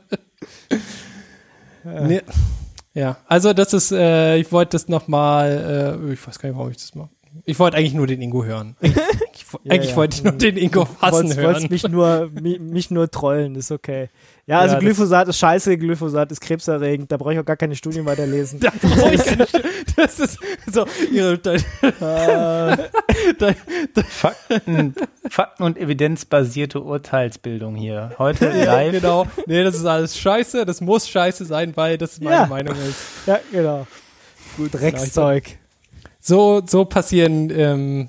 [1.85, 2.23] nee.
[2.95, 6.73] Ja, also das ist, äh, ich wollte das nochmal, äh, ich weiß gar nicht, warum
[6.73, 7.11] ich das mache.
[7.45, 8.77] Ich wollte eigentlich nur den Ingo hören.
[8.83, 9.97] Eigentlich, Ja, eigentlich ja.
[9.97, 11.47] wollte ich nur den Ingo hassen wolltest, hören.
[11.55, 14.11] wolltest mich nur, mi, mich nur trollen, ist okay.
[14.47, 17.57] Ja, also Ja, das- Glyphosat ist scheiße, Glyphosat ist krebserregend, da brauche ich auch gar
[17.57, 18.61] keine Studien weiterlesen.
[18.61, 19.63] Da brauche ich keine St-
[19.97, 20.39] das ist
[20.71, 22.77] so, ihre, da, äh,
[23.39, 23.55] da,
[24.09, 24.95] Fakten,
[25.31, 28.13] Fakten und evidenzbasierte Urteilsbildung hier.
[28.19, 28.93] Heute live.
[28.93, 29.27] genau.
[29.47, 32.47] Nee, das ist alles scheiße, das muss scheiße sein, weil das meine Ja.
[32.47, 32.99] Meinung ist.
[33.27, 33.87] ja, genau.
[34.57, 35.59] Gut, Dreckszeug.
[36.29, 38.09] So, so passieren ähm,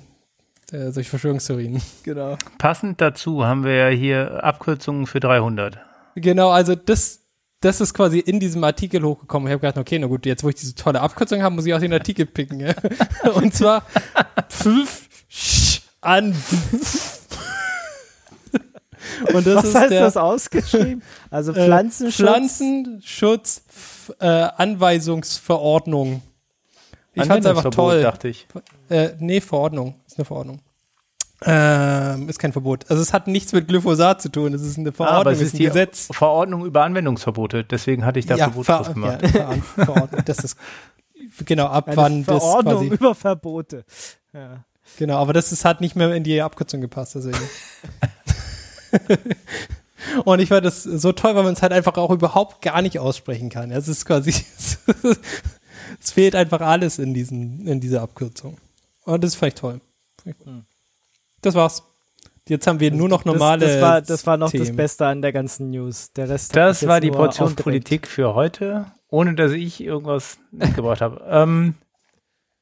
[0.72, 1.80] äh, solche Verschwörungstheorien.
[2.02, 2.36] genau.
[2.58, 5.78] Passend dazu haben wir ja hier Abkürzungen für 300.
[6.16, 7.20] Genau, also das,
[7.60, 9.48] das ist quasi in diesem Artikel hochgekommen.
[9.48, 11.72] Ich habe gedacht, okay, na gut, jetzt wo ich diese tolle Abkürzung habe, muss ich
[11.72, 12.60] auch den Artikel picken.
[12.60, 12.74] Ja?
[13.32, 13.84] Und zwar
[14.50, 16.36] fünf Sch an.
[19.32, 21.02] Und das Was ist heißt der das ausgeschrieben?
[21.30, 22.16] Also äh, Pflanzenschutz.
[22.16, 23.62] Pflanzenschutz
[24.18, 26.20] äh, Anweisungsverordnung.
[27.14, 28.02] Ich fand's einfach Anwendungsverbot, toll.
[28.02, 28.46] dachte ich.
[28.88, 29.96] Äh, nee, Verordnung.
[30.06, 30.60] Ist eine Verordnung.
[31.42, 32.84] Ähm, ist kein Verbot.
[32.90, 34.52] Also es hat nichts mit Glyphosat zu tun.
[34.52, 36.08] Es ist eine Verordnung, Ah, aber es ist ein die Gesetz.
[36.12, 37.64] Verordnung über Anwendungsverbote.
[37.64, 39.22] Deswegen hatte ich da Verbot Ver draus gemacht.
[39.22, 39.56] ja, Ver
[39.86, 40.22] Verordnung.
[40.26, 40.56] Das ist
[41.46, 42.86] genau ab Eine wann das Verordnung quasi.
[42.94, 43.84] über Verbote.
[44.34, 44.64] Ja.
[44.98, 47.38] Genau, aber das ist, hat nicht mehr in die Abkürzung gepasst, deswegen.
[50.24, 52.98] Und ich fand das so toll, weil man es halt einfach auch überhaupt gar nicht
[52.98, 53.70] aussprechen kann.
[53.70, 54.32] Es ist quasi,
[56.10, 58.56] es fehlt einfach alles in diesen, in dieser Abkürzung.
[59.04, 59.80] Und das ist vielleicht toll.
[61.40, 61.84] Das war's.
[62.48, 63.60] Jetzt haben wir nur noch normale.
[63.60, 64.76] Das, das, war, das war noch das Themen.
[64.76, 66.12] Beste an der ganzen News.
[66.14, 67.62] Der Rest Das war die Portion aufgeregt.
[67.62, 71.22] Politik für heute, ohne dass ich irgendwas mitgebracht habe.
[71.30, 71.74] Ähm,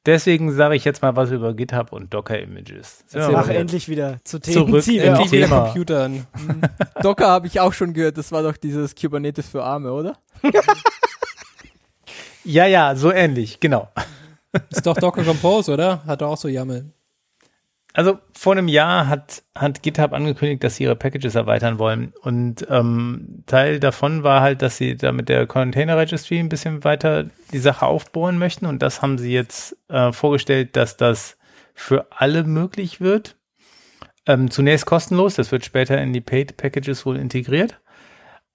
[0.05, 3.03] deswegen sage ich jetzt mal was über GitHub und Docker-Images.
[3.15, 4.67] Mach wieder- endlich wieder zu Themen.
[4.67, 5.63] Zurück in auch Endlich wieder Thema.
[5.65, 6.27] Computern.
[7.01, 10.19] Docker habe ich auch schon gehört, das war doch dieses Kubernetes für Arme, oder?
[12.43, 13.89] Ja, ja, so ähnlich, genau.
[14.69, 16.03] Ist doch Docker Compose, oder?
[16.05, 16.91] Hat doch auch so YAML.
[17.93, 22.13] Also vor einem Jahr hat, hat GitHub angekündigt, dass sie ihre Packages erweitern wollen.
[22.21, 26.83] Und ähm, Teil davon war halt, dass sie da mit der Container Registry ein bisschen
[26.83, 28.67] weiter die Sache aufbohren möchten.
[28.67, 31.37] Und das haben sie jetzt äh, vorgestellt, dass das
[31.73, 33.35] für alle möglich wird.
[34.27, 37.79] Ähm, zunächst kostenlos, das wird später in die Paid Packages wohl integriert.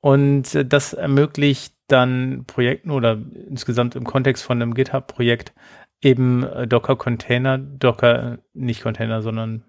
[0.00, 5.52] Und äh, das ermöglicht dann Projekten oder insgesamt im Kontext von einem GitHub-Projekt
[6.00, 9.64] eben äh, Docker-Container, Docker, nicht Container, sondern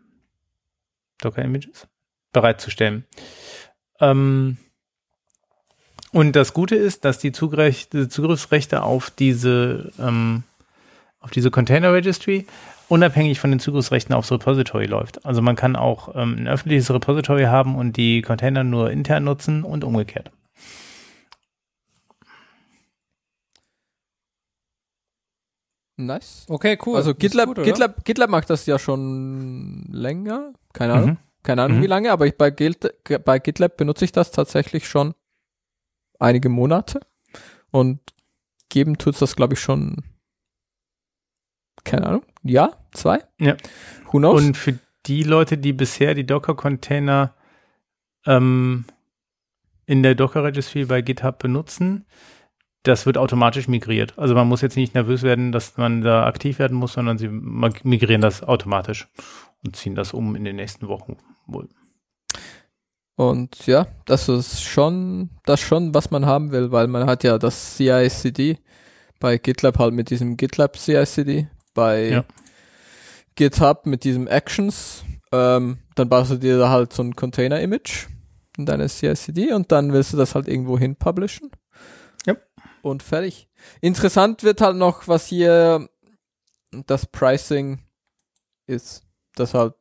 [1.22, 1.88] Docker-Images
[2.32, 3.06] bereitzustellen.
[4.00, 4.58] Ähm,
[6.12, 10.44] und das Gute ist, dass die Zugriffsrechte auf diese, ähm,
[11.20, 12.46] auf diese Container Registry
[12.88, 15.26] unabhängig von den Zugriffsrechten aufs Repository läuft.
[15.26, 19.64] Also man kann auch ähm, ein öffentliches Repository haben und die Container nur intern nutzen
[19.64, 20.32] und umgekehrt.
[25.98, 26.46] Nice.
[26.50, 26.98] Okay, cool.
[26.98, 27.64] Also GitLab, gut?
[27.64, 30.54] GitLab, GitLab macht das ja schon länger.
[30.74, 31.10] Keine Ahnung.
[31.12, 31.18] Mhm.
[31.44, 31.84] Keine Ahnung Mhm.
[31.84, 32.94] wie lange, aber ich bei, Git,
[33.24, 35.14] bei GitLab benutze ich das tatsächlich schon
[36.20, 37.00] einige Monate.
[37.72, 38.00] Und
[38.70, 40.04] geben tut's das, glaube ich, schon,
[41.84, 43.20] keine Ahnung, ja, zwei?
[43.40, 43.56] Ja.
[44.12, 44.42] Who knows?
[44.42, 47.36] Und für die Leute, die bisher die Docker-Container
[48.26, 48.86] ähm,
[49.86, 52.06] in der Docker-Registry bei GitHub benutzen,
[52.88, 54.18] das wird automatisch migriert.
[54.18, 57.28] Also man muss jetzt nicht nervös werden, dass man da aktiv werden muss, sondern sie
[57.28, 59.08] migrieren das automatisch
[59.64, 61.18] und ziehen das um in den nächsten Wochen
[61.48, 61.68] wohl.
[63.16, 67.38] Und ja, das ist schon, das schon, was man haben will, weil man hat ja
[67.38, 68.58] das CI/CD
[69.20, 72.26] bei GitLab halt mit diesem GitLab CI/CD, bei Ja.
[73.36, 75.04] GitHub mit diesem Actions.
[75.32, 78.08] Ähm, dann baust du dir da halt so ein Container-Image
[78.58, 81.52] in deine CI/CD und dann willst du das halt irgendwo hin publishen.
[82.86, 83.50] Und fertig.
[83.82, 85.90] Interessant wird halt noch, was hier
[86.70, 87.80] das Pricing
[88.68, 89.08] ist.
[89.34, 89.74] Das halt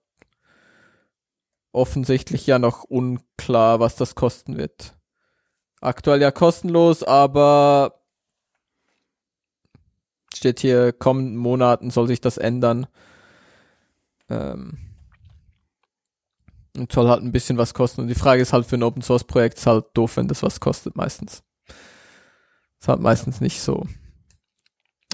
[1.72, 4.96] offensichtlich ja noch unklar, was das kosten wird.
[5.82, 8.00] Aktuell ja kostenlos, aber
[10.34, 12.86] steht hier, kommenden Monaten soll sich das ändern.
[14.30, 14.78] Ähm,
[16.74, 18.00] und soll halt ein bisschen was kosten.
[18.00, 20.42] Und die Frage ist halt für ein Open Source Projekt ist halt doof, wenn das
[20.42, 21.43] was kostet meistens.
[22.84, 23.86] Ist halt meistens nicht so.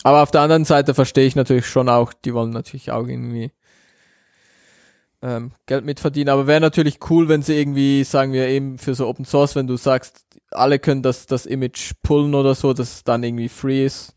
[0.02, 3.52] Aber auf der anderen Seite verstehe ich natürlich schon auch, die wollen natürlich auch irgendwie
[5.22, 6.30] ähm, Geld mitverdienen.
[6.30, 9.68] Aber wäre natürlich cool, wenn sie irgendwie, sagen wir eben für so Open Source, wenn
[9.68, 13.86] du sagst, alle können das, das Image pullen oder so, dass es dann irgendwie free
[13.86, 14.16] ist.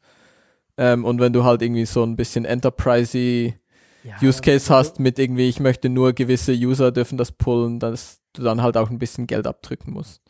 [0.76, 5.20] Ähm, und wenn du halt irgendwie so ein bisschen Enterprise Ja, Use Case hast mit
[5.20, 8.98] irgendwie, ich möchte nur gewisse User dürfen das pullen, dass du dann halt auch ein
[8.98, 10.23] bisschen Geld abdrücken musst.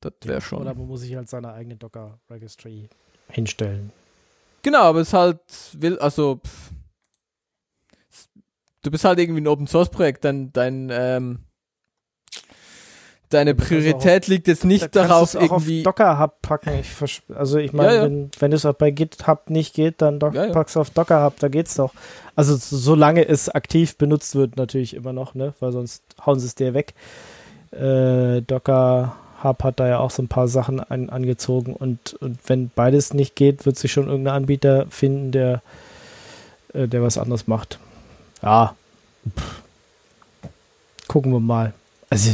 [0.00, 0.62] Das wäre schon.
[0.62, 2.88] Oder man muss sich halt seine eigene Docker-Registry
[3.28, 3.92] hinstellen.
[4.62, 5.40] Genau, aber es ist halt
[5.74, 6.70] will, also pff,
[8.82, 11.38] du bist halt irgendwie ein Open Source Projekt, dein, dein ähm,
[13.30, 15.80] deine Priorität liegt jetzt nicht Da darauf es irgendwie.
[15.80, 16.70] auf Docker Hub packen.
[16.80, 18.02] Ich also ich meine, Ja, ja.
[18.04, 20.52] wenn, wenn es auch bei GitHub nicht geht, dann Doc Ja, ja.
[20.52, 21.94] packst du auf Docker Hub, da geht's doch.
[22.34, 25.54] Also so- solange es aktiv benutzt wird, natürlich immer noch, ne?
[25.60, 26.94] Weil sonst hauen sie es dir weg.
[27.70, 32.38] Äh, Docker Hub hat da ja auch so ein paar Sachen an, angezogen und, und
[32.46, 35.62] wenn beides nicht geht, wird sich schon irgendein Anbieter finden, der,
[36.74, 37.78] äh, der was anderes macht.
[38.42, 38.74] Ja.
[39.38, 39.62] Pff.
[41.08, 41.72] Gucken wir mal.
[42.10, 42.30] Also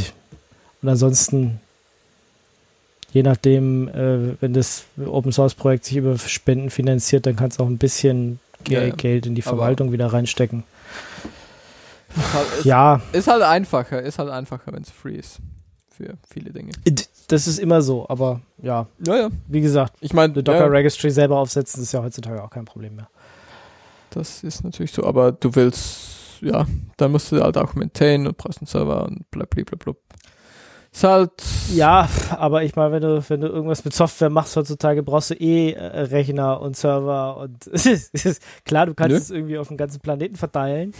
[0.81, 1.59] und ansonsten,
[3.11, 7.63] je nachdem, äh, wenn das Open Source Projekt sich über Spenden finanziert, dann kannst du
[7.63, 8.93] auch ein bisschen Ja, ja.
[8.93, 10.63] Geld in die Aber- Verwaltung wieder reinstecken.
[12.15, 15.37] Ist halt, ist, Ja, ist halt einfacher, ist halt einfacher, wenn es free ist.
[15.97, 16.71] Für viele Dinge.
[17.27, 19.29] das ist immer so, aber ja, Ja, ja.
[19.47, 22.65] wie gesagt, Ich meine, eine Docker ja, Registry selber aufsetzen ist ja heutzutage auch kein
[22.65, 23.09] Problem mehr.
[24.11, 26.67] das ist natürlich so, aber du willst ja,
[26.97, 29.93] dann musst du halt auch maintainen und brauchst einen Server und blablabla.
[30.97, 31.31] Ist halt.
[31.75, 35.35] Ja, aber ich meine, wenn du, wenn du irgendwas mit Software machst heutzutage, brauchst du
[35.35, 37.69] eh äh, Rechner und Server und
[38.65, 39.17] klar, du kannst Nö.
[39.17, 40.95] es irgendwie auf den ganzen Planeten verteilen.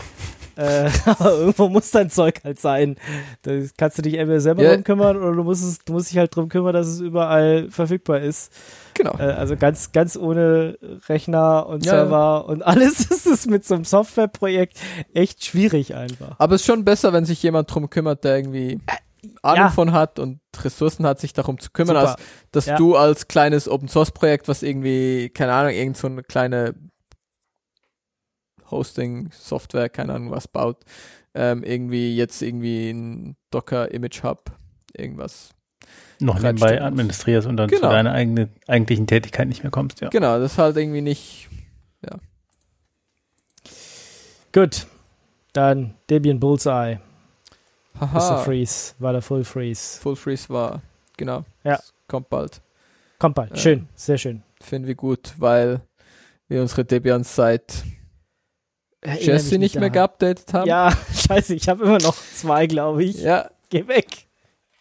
[0.56, 2.98] äh, aber irgendwo muss dein Zeug halt sein.
[3.41, 4.74] Da kannst du dich entweder selber Ja.
[4.76, 7.68] drum kümmern oder du musst, es, du musst dich halt drum kümmern, dass es überall
[7.72, 8.53] verfügbar ist.
[8.94, 9.18] Genau.
[9.18, 10.78] Äh, also ganz, ganz ohne
[11.10, 14.78] Rechner und Ja, Server und alles ist es mit so einem Softwareprojekt
[15.15, 16.36] echt schwierig einfach.
[16.38, 18.80] Aber es ist schon besser, wenn sich jemand drum kümmert, der irgendwie
[19.41, 19.69] Ahnung ja.
[19.69, 22.15] von hat und Ressourcen hat, sich darum zu kümmern, als
[22.51, 22.75] dass Ja.
[22.77, 26.75] du als kleines Open Source Projekt, was irgendwie, keine Ahnung, irgend so eine kleine
[28.69, 30.83] Hosting, Software, keine Ahnung was baut,
[31.33, 34.51] ähm, irgendwie jetzt irgendwie ein Docker Image Hub,
[34.93, 35.51] irgendwas.
[36.19, 37.81] Noch nebenbei administrierst und dann Genau.
[37.83, 40.09] zu deiner eigene, eigentlichen Tätigkeit nicht mehr kommst, ja.
[40.09, 41.47] Genau, das ist halt irgendwie nicht,
[44.53, 44.87] Gut,
[45.53, 46.99] dann Debian Bullseye.
[47.99, 49.99] Haha, Freeze war der Full Freeze.
[49.99, 50.82] Full Freeze war,
[51.15, 51.44] genau.
[51.64, 51.78] Ja.
[51.78, 52.61] Das kommt bald.
[53.19, 53.52] Kommt bald.
[53.52, 54.44] Ähm, Schön, sehr schön.
[54.61, 55.82] Finden wir gut, weil
[56.48, 57.84] wir unsere Debians seit
[59.06, 60.68] Jesse mich nicht mehr geupdatet haben.
[60.68, 63.22] Ja, scheiße, ich habe immer noch zwei, glaube ich.
[63.22, 64.28] Ja, Geh weg.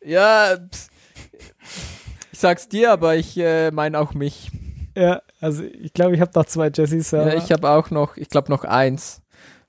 [0.05, 0.89] Ja, pss.
[2.33, 4.51] ich sag's dir, aber ich äh, meine auch mich.
[4.97, 7.11] Ja, also ich glaube, ich habe noch zwei Jessies.
[7.11, 9.23] Ja, ich habe auch noch, ich glaube noch eins,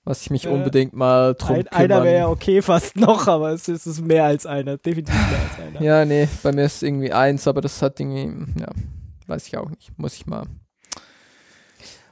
[0.07, 1.81] was ich mich Äh, unbedingt mal drum Ein, kümmern.
[1.83, 4.77] einer wäre ja okay fast noch, aber es ist, es ist mehr als einer.
[4.77, 5.81] Definitiv mehr als einer.
[5.81, 8.67] Ja, nee, bei mir ist irgendwie eins, aber das hat irgendwie, ja,
[9.27, 9.97] weiß ich auch nicht.
[9.97, 10.45] Muss ich mal.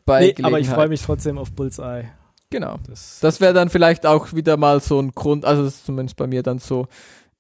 [0.06, 2.10] Bei nee, aber ich freue mich trotzdem auf Bullseye.
[2.52, 2.78] Genau.
[2.88, 6.16] Das, Das wäre dann vielleicht auch wieder mal so ein Grund, also das ist zumindest
[6.16, 6.88] bei mir dann so,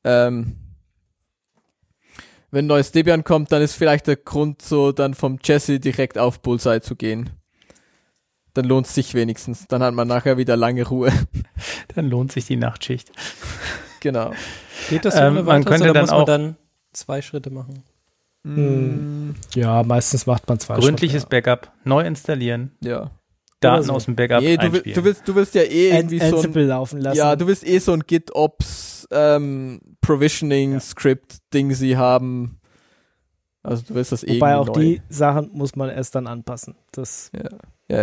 [0.03, 0.55] ähm,
[2.51, 6.17] wenn ein neues Debian kommt, dann ist vielleicht der Grund so, dann vom Jesse direkt
[6.17, 7.29] auf Bullseye zu gehen.
[8.55, 9.67] Dann lohnt es sich wenigstens.
[9.67, 11.11] Dann hat man nachher wieder lange Ruhe.
[11.95, 13.11] Dann lohnt sich die Nachtschicht.
[13.99, 14.31] genau.
[14.89, 16.55] Geht das Ähm, ohne man könnte oder dann muss man auch- dann
[16.93, 17.83] zwei Schritte machen?
[18.43, 21.41] Mm, ja, meistens macht man zwei Gründliches Schritte.
[21.41, 23.09] Backup, neu installieren, ja.
[23.59, 23.93] Daten so.
[23.93, 26.25] aus dem Backup Nee, du, will, du, willst, du willst ja eh An- irgendwie so
[26.25, 27.17] ein, Ansible laufen lassen.
[27.17, 32.59] ja, du willst eh so ein GitOps ähm, Provisioning Script Ding sie haben.
[33.63, 34.73] Also du willst das eh Wobei auch neu.
[34.73, 36.75] die Sachen muss man erst dann anpassen.
[36.91, 37.49] Das, Ja,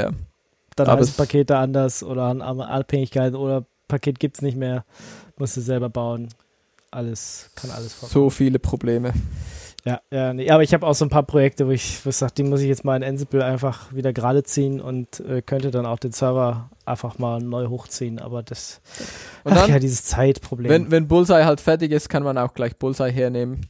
[0.00, 0.10] ja.
[0.76, 4.84] Dann Aber heißen es- Pakete anders oder haben andere Abhängigkeiten oder Paket gibt's nicht mehr.
[5.38, 6.28] Musst du selber bauen.
[6.90, 8.12] Alles, kann alles vorkommen.
[8.12, 9.12] So viele Probleme.
[9.84, 12.16] Ja, ja, nee, aber ich habe auch so ein paar Projekte, wo ich, wo ich
[12.16, 15.72] sage, die muss ich jetzt mal in Ansible einfach wieder gerade ziehen und äh, könnte
[15.72, 18.20] dann auch den Server einfach mal neu hochziehen.
[18.20, 18.80] Aber das,
[19.42, 20.70] Und ach dann, ja, dieses Zeitproblem.
[20.70, 23.66] wenn, wenn Bullseye halt fertig ist, kann man auch gleich Bullseye hernehmen.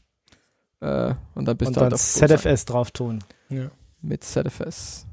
[0.81, 3.71] Äh, und dann bist und du dann halt auf Bullseye ZFS drauf tun Ja.
[4.03, 5.07] mit ZFS,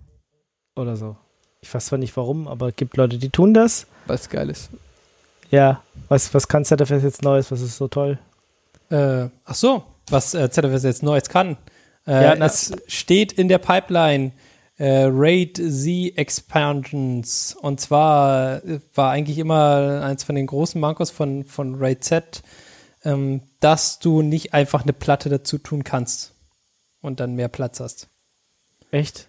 [0.76, 1.16] oder so.
[1.62, 3.86] Ich weiß zwar nicht warum, aber es gibt Leute, die tun das.
[4.08, 4.70] es geil ist.
[5.52, 7.52] Ja, was, was kann ZFS jetzt Neues?
[7.52, 8.20] Was ist so toll?
[8.90, 11.58] Äh, ach so, was äh, ZFS jetzt Neues kann.
[12.08, 14.32] Äh, Ja, es steht in der Pipeline
[14.78, 17.56] äh, RAID Z Expansions.
[17.60, 22.42] Und zwar äh, war eigentlich immer eins von den großen Mankos von, von RAID Z,
[23.04, 26.34] ähm, dass du nicht einfach eine Platte dazu tun kannst
[27.02, 28.08] und dann mehr Platz hast.
[28.92, 29.29] Echt?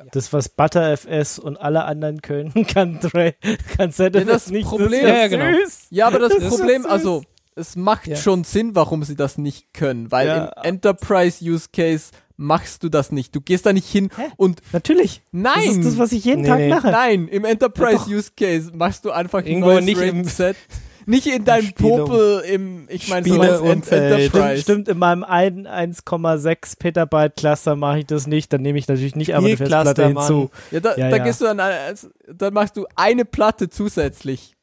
[0.00, 0.06] Ja.
[0.12, 4.68] Das, was ButterFS und alle anderen können, kann, kann ZFS Ja, das nicht.
[4.68, 5.58] Problem- das Ja, genau.
[5.90, 7.22] Ja, aber das, Das Problem, also
[7.54, 8.16] es macht Ja.
[8.16, 10.44] schon Sinn, warum sie das nicht können, weil Ja.
[10.46, 13.34] im Enterprise Use Case machst du das nicht.
[13.36, 14.30] Du gehst da nicht hin Hä?
[14.38, 15.20] und Natürlich.
[15.30, 16.68] nein, Das ist das, was ich jeden Nee, Tag nee.
[16.70, 16.90] mache.
[16.90, 18.08] nein, im Enterprise Ja, doch.
[18.08, 20.56] Use Case machst du einfach ein Irgendwo neues nicht RAID im- Set.
[21.06, 23.40] Nicht in deinem Popel im, ich meine, so.
[23.64, 24.62] Enterprise.
[24.62, 28.52] Stimmt, in meinem ein- 1,6 Petabyte Cluster mache ich das nicht.
[28.52, 30.50] Dann nehme ich natürlich nicht eine Spielcluster, Festplatte hinzu.
[30.70, 31.24] Ja, da, Ja, da ja.
[31.24, 34.54] gehst du dann, als- dann machst du eine Platte zusätzlich.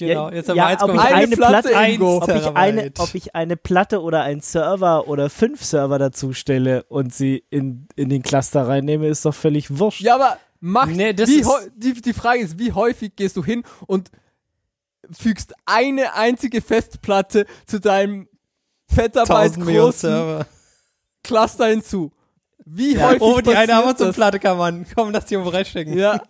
[0.00, 2.16] Genau, jetzt haben ja, wir ob ich 1,1 Eine eine Platte Platte, Ingo.
[2.18, 6.84] ob ich, eine, ob ich eine Platte oder einen Server oder fünf Server dazu stelle
[6.84, 10.00] und sie in, in den Cluster reinnehme, ist doch völlig wurscht.
[10.02, 13.36] Ja, aber mach, Nee, das wie ist- häu- die, die Frage ist, wie häufig gehst
[13.36, 14.12] du hin und
[15.16, 18.28] fügst eine einzige Festplatte zu deinem
[18.94, 20.46] Petabyte 1000 Millionen großen Server.
[21.22, 22.12] Cluster hinzu?
[22.64, 24.86] Wie Ja, häufig Oh, die eine Amazon-Platte kann man.
[24.94, 25.94] Komm, lass die irgendwo reinstecken.
[25.94, 26.00] das?
[26.02, 26.22] Ja,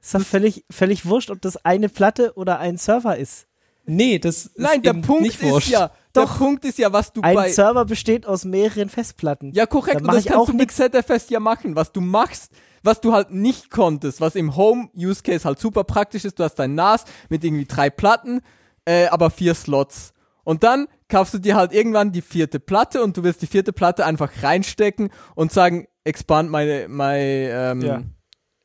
[0.00, 3.46] Ist doch völlig, völlig wurscht, ob das eine Platte oder ein Server ist.
[3.84, 5.68] Nee, das ist nein, der eben Punkt nicht ist wurscht.
[5.68, 6.30] ja, Doch.
[6.30, 9.52] der Punkt ist ja, was du Ein bei Server besteht aus mehreren Festplatten.
[9.52, 10.00] Ja, korrekt.
[10.02, 11.74] Und das ich kannst auch du mit ZFS ja machen.
[11.76, 12.52] Was du machst,
[12.82, 16.74] was du halt nicht konntest, was im Home-Use-Case halt super praktisch ist, du hast dein
[16.74, 18.40] NAS mit irgendwie drei Platten,
[18.84, 20.12] äh, aber vier Slots.
[20.44, 23.72] Und dann kaufst du dir halt irgendwann die vierte Platte und du willst die vierte
[23.72, 28.02] Platte einfach reinstecken und sagen, expand meine, my, ähm, Ja.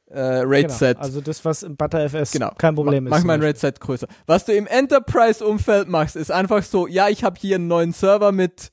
[0.10, 0.95] äh, RAID-Set.
[0.98, 2.52] Genau, also das, was im ButterFS Genau.
[2.57, 3.19] kein Problem Ma- ist.
[3.22, 4.07] Mach mal ein RAID-Set größer.
[4.26, 8.31] Was du im Enterprise-Umfeld machst, ist einfach so, ja, ich habe hier einen neuen Server
[8.31, 8.72] mit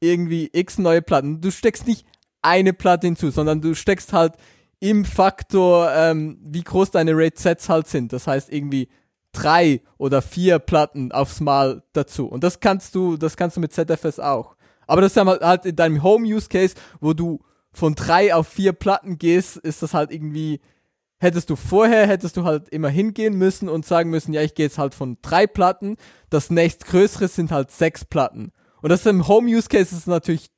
[0.00, 1.40] irgendwie x neue Platten.
[1.40, 2.06] Du steckst nicht
[2.42, 4.32] eine Platte hinzu, sondern du steckst halt
[4.80, 8.12] im Faktor, ähm, wie groß deine RAID-Sets halt sind.
[8.12, 8.88] Das heißt irgendwie
[9.32, 12.26] drei oder vier Platten aufs Mal dazu.
[12.26, 14.56] Und das kannst du, das kannst du mit ZFS auch.
[14.86, 17.40] Aber das ist halt, halt in deinem Home-Use-Case, wo du
[17.72, 20.60] von drei auf vier Platten gehst, ist das halt irgendwie,
[21.18, 24.66] hättest du vorher, hättest du halt immer hingehen müssen und sagen müssen, ja, ich gehe
[24.66, 25.96] jetzt halt von drei Platten,
[26.30, 28.50] das nächstgrößere sind halt sechs Platten.
[28.82, 30.50] Und das ist im Home-Use-Case ist natürlich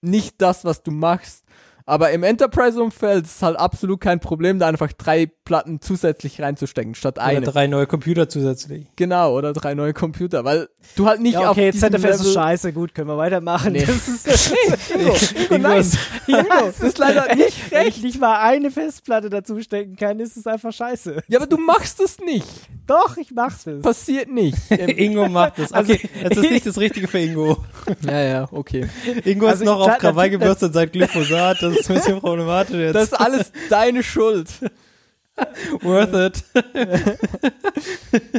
[0.00, 1.44] nicht das, was du machst.
[1.88, 6.96] Aber im Enterprise-Umfeld ist es halt absolut kein Problem, da einfach drei Platten zusätzlich reinzustecken,
[6.96, 7.40] statt Oder eine.
[7.46, 8.86] drei neue Computer zusätzlich.
[8.96, 12.34] Genau, oder drei neue Computer, weil du halt nicht ja, auf okay, diesem ZFS ist
[12.34, 13.72] scheiße, gut, können wir weitermachen.
[13.72, 13.84] Nee.
[13.86, 14.52] Das ist,
[14.94, 15.14] Ingo,
[15.44, 15.86] Ingo, nein,
[16.26, 18.02] Ingo, das ist leider nicht Wenn ich recht.
[18.02, 21.22] nicht mal eine Festplatte dazu stecken kann, ist es einfach scheiße.
[21.28, 22.48] Ja, aber du machst es nicht.
[22.88, 23.82] Doch, ich mach's es.
[23.82, 24.58] Passiert nicht.
[24.70, 25.72] Ingo macht das.
[25.72, 27.64] Also- Okay, das ist nicht das Richtige für Ingo.
[28.04, 28.88] ja, ja, okay.
[29.24, 31.62] Ingo Also ist noch auf Krawall gebürstet seit Glyphosat.
[31.62, 32.94] Das ist ein bisschen problematisch jetzt.
[32.94, 34.48] Das ist alles deine Schuld.
[35.82, 36.44] worth it.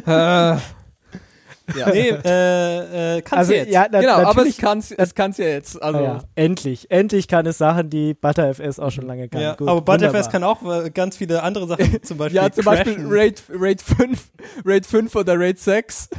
[1.75, 1.89] ja.
[1.91, 3.71] Nee, äh, äh, kannst Also, jetzt.
[3.71, 5.81] ja, na, Genau, aber es kann's, es kann's ja jetzt.
[5.81, 6.89] Also, Ah ja, endlich.
[6.89, 9.41] Endlich kann es Sachen, die ButterFS auch schon lange kann.
[9.41, 10.29] Ja, Gut, aber wunderbar.
[10.29, 13.11] kann auch äh, ganz viele andere Sachen, zum Beispiel ja, zum Beispiel crashen.
[13.11, 14.31] Raid, Raid 5,
[14.65, 16.09] Raid 5 oder Raid 6.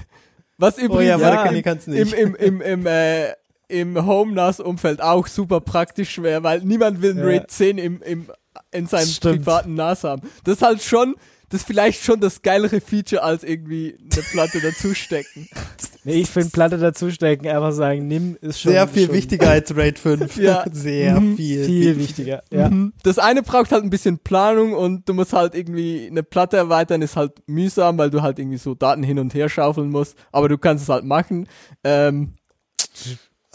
[0.58, 3.32] Was Oh übrigens ja, Ja, warte, im, im, im, im, äh,
[3.68, 7.24] im Home-NAS-Umfeld auch super praktisch wäre, weil niemand will ein Ja.
[7.24, 8.26] Raid 10 im, im,
[8.72, 9.38] in seinem Stimmt.
[9.44, 10.22] privaten NAS haben.
[10.44, 11.14] Das ist halt schon,
[11.50, 15.48] das ist vielleicht schon das geilere Feature, als irgendwie eine Platte dazustecken.
[16.04, 19.76] Nee, ich finde Platte dazustecken, einfach sagen, nimm, ist schon Sehr viel schon wichtiger als
[19.76, 20.36] Raid 5.
[20.38, 20.64] Ja.
[20.72, 21.36] Sehr Mhm.
[21.36, 21.64] viel.
[21.66, 22.42] Viel wichtiger.
[22.50, 22.70] Ja.
[22.70, 22.94] Mhm.
[23.02, 27.02] Das eine braucht halt ein bisschen Planung und du musst halt irgendwie eine Platte erweitern,
[27.02, 30.48] ist halt mühsam, weil du halt irgendwie so Daten hin und her schaufeln musst, aber
[30.48, 31.46] du kannst es halt machen.
[31.84, 32.36] Ähm,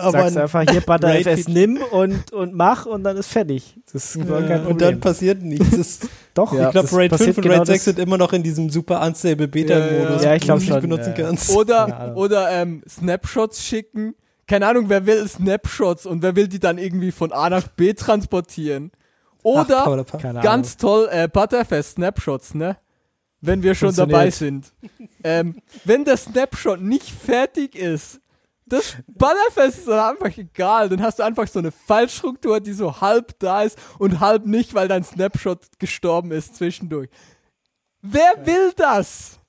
[0.04, 3.80] Aber Sagst ein- einfach hier ButterFS Raid- nimm und, und mach und dann ist fertig.
[3.92, 4.92] Das ist überhaupt kein und Problem.
[4.92, 5.70] dann passiert nichts.
[5.72, 6.00] Das,
[6.34, 6.66] Doch, Ja.
[6.68, 8.70] ich glaube, Raid 5 passiert und genau Raid 6 das- sind immer noch in diesem
[8.70, 11.24] super unstable Beta-Modus, Ja, ich wo glaub du nicht schon, benutzen ja.
[11.26, 11.50] kannst.
[11.52, 14.16] Oder oder ähm, Snapshots schicken.
[14.48, 17.94] Keine Ahnung, wer will Snapshots und wer will die dann irgendwie von A nach B
[17.94, 18.92] transportieren?
[19.42, 22.78] Oder Ach, ganz toll, äh, Butterfest Snapshots, ne?
[23.42, 24.72] Wenn wir schon dabei sind.
[25.24, 28.22] ähm, wenn der Snapshot nicht fertig ist,
[28.74, 30.90] das Butterfest ist dann einfach egal.
[30.90, 34.74] Dann hast du einfach so eine Fallstruktur, die so halb da ist und halb nicht,
[34.74, 37.10] weil dein Snapshot gestorben ist zwischendurch.
[38.02, 39.40] Wer will das?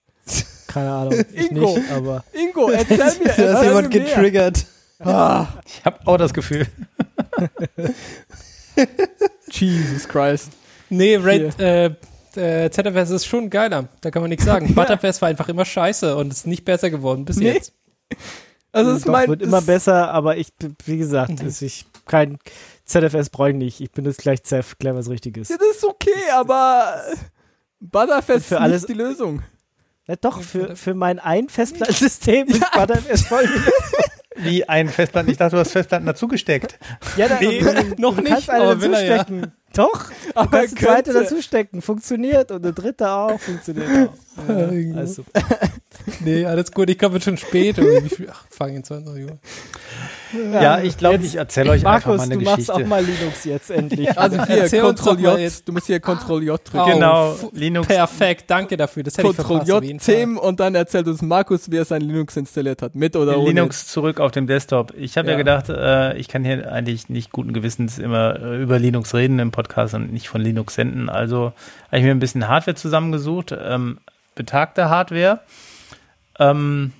[0.68, 1.24] Keine Ahnung.
[1.32, 1.76] Ich Ingo.
[1.76, 2.24] nicht, aber.
[2.32, 4.66] Ingo, erzähl mir, Da ist jemand getriggert.
[5.00, 6.66] Ah, Ich habe auch das Gefühl.
[9.50, 10.50] Jesus Christ.
[10.88, 11.86] Nee, Raid, äh,
[12.36, 13.88] äh, ZFS ist schon geiler.
[14.00, 14.74] Da kann man nichts sagen.
[14.74, 17.52] Butterfest war einfach immer scheiße und ist nicht besser geworden bis Nee.
[17.52, 17.72] jetzt.
[18.74, 20.48] Also es Doch, mein, wird immer das- besser, aber ich,
[20.84, 21.48] wie gesagt, Mhm.
[21.48, 22.38] ist ich kein
[22.84, 23.80] ZFS brauche ich nicht.
[23.80, 25.48] Ich bin jetzt gleich Zef, klar was Richtiges.
[25.48, 27.02] Ja, das ist okay, aber
[27.80, 29.42] Butterfest Für ist alles- die Lösung.
[30.06, 33.48] Ja, doch, für, für mein ein Festplattensystem ist ButterFS voll.
[34.36, 35.30] Wie ein Festplatten.
[35.30, 36.78] Ich dachte, du hast Festplatten dazugesteckt.
[37.16, 37.62] Ja, da, Nee,
[37.98, 39.24] noch du nicht, aber will er ja.
[39.74, 41.24] Doch, Aber kannst zweite könnte.
[41.28, 41.82] dazustecken.
[41.82, 43.38] Funktioniert und eine dritte auch.
[43.40, 44.48] Funktioniert auch.
[44.48, 45.24] Ja, also,
[46.20, 46.90] Nee, alles gut.
[46.90, 47.78] Ich glaube, wird schon spät.
[48.30, 49.38] Ach, fangen in 20 Uhr.
[50.52, 52.74] Ja, ich glaube, ich erzähle euch einfach Markus, mal eine du machst Geschichte.
[52.74, 54.18] auch mal Linux jetzt endlich.
[54.18, 55.68] Also hier, Ctrl J, jetzt.
[55.68, 56.78] du musst hier Ctrl J drücken.
[56.80, 57.86] Au, Genau, fu- Linux.
[57.88, 59.02] Perfekt, danke dafür.
[59.02, 59.70] Das hätte ich Ctrl verpasst.
[59.72, 60.00] auf J.
[60.00, 62.94] Themen und dann erzählt uns Markus, wie er sein Linux installiert hat.
[62.94, 63.48] Mit oder ohne.
[63.48, 64.92] Linux zurück auf dem Desktop.
[64.96, 65.32] Ich habe ja.
[65.32, 65.38] Ja.
[65.38, 69.50] gedacht, äh, ich kann hier eigentlich nicht guten Gewissens immer äh, über Linux reden im
[69.50, 71.08] Podcast und nicht von Linux senden.
[71.08, 71.52] Also
[71.88, 73.98] habe ich mir ein bisschen Hardware zusammengesucht, ähm,
[74.34, 75.40] betagte Hardware
[76.38, 76.92] ähm,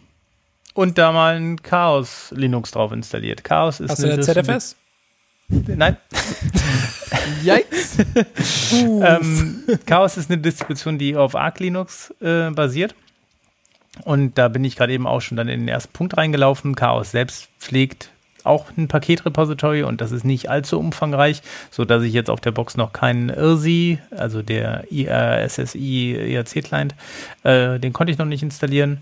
[0.75, 3.45] und da mal ein Chaos Linux drauf installiert.
[3.45, 4.77] Chaos ist Hast du eine eine ZFS?
[5.49, 5.97] Nein,
[7.45, 7.99] Yikes.
[8.73, 12.95] ähm, Chaos ist eine Distribution, die auf Arc Linux äh, basiert.
[14.05, 16.75] Und da bin ich gerade eben auch schon dann in den ersten Punkt reingelaufen.
[16.75, 18.11] Chaos selbst pflegt
[18.43, 22.51] auch ein Paketrepository und das ist nicht allzu umfangreich, so dass ich jetzt auf der
[22.51, 26.95] Box noch keinen IRSI, also der IRSSI IRC Client,
[27.43, 28.99] äh, den konnte ich noch nicht installieren.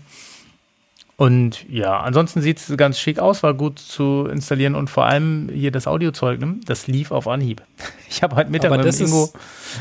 [1.15, 5.49] Und ja, ansonsten sieht es ganz schick aus, war gut zu installieren und vor allem
[5.53, 7.61] hier das Audiozeug, ne, das lief auf Anhieb.
[8.09, 9.33] Ich habe heute Mittag mit dem, Ingo,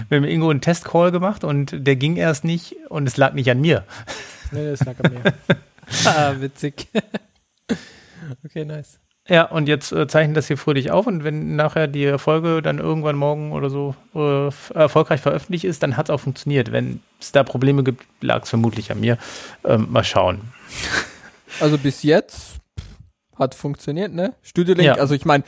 [0.09, 3.50] mit dem Ingo einen Testcall gemacht und der ging erst nicht und es lag nicht
[3.50, 3.84] an mir.
[4.52, 5.34] nee, das lag an mir.
[6.06, 6.88] Ah, witzig.
[8.44, 8.98] okay, nice.
[9.28, 12.78] Ja, und jetzt äh, zeichnen das hier fröhlich auf und wenn nachher die Folge dann
[12.78, 16.72] irgendwann morgen oder so äh, erfolgreich veröffentlicht ist, dann hat es auch funktioniert.
[16.72, 19.18] Wenn es da Probleme gibt, lag es vermutlich an mir.
[19.64, 20.40] Ähm, mal schauen.
[21.60, 22.58] Also bis jetzt
[23.38, 24.34] hat funktioniert, ne?
[24.42, 24.94] Studio Link, Ja.
[24.94, 25.44] also ich meine,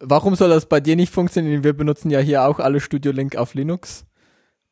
[0.00, 1.62] warum soll das bei dir nicht funktionieren?
[1.64, 4.04] Wir benutzen ja hier auch alle Studio Link auf Linux.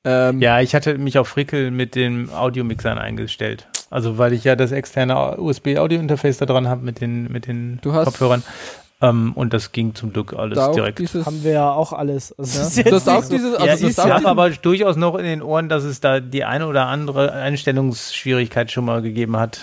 [0.04, 3.68] Ähm, Ja, ich hatte mich auf Frickel mit den Audiomixern eingestellt.
[3.90, 7.92] Also weil ich ja das externe USB-Audio-Interface da dran habe mit den, mit den Du
[7.92, 8.42] hast- Kopfhörern.
[9.02, 10.98] Ähm, und das ging zum Glück alles da direkt.
[10.98, 12.34] dieses, Haben wir ja auch alles.
[12.38, 12.90] Also ja.
[12.90, 16.00] das auch so- dieses, also ja, auch aber durchaus noch in den Ohren, dass es
[16.00, 19.60] da die eine oder andere Einstellungsschwierigkeit schon mal gegeben hat.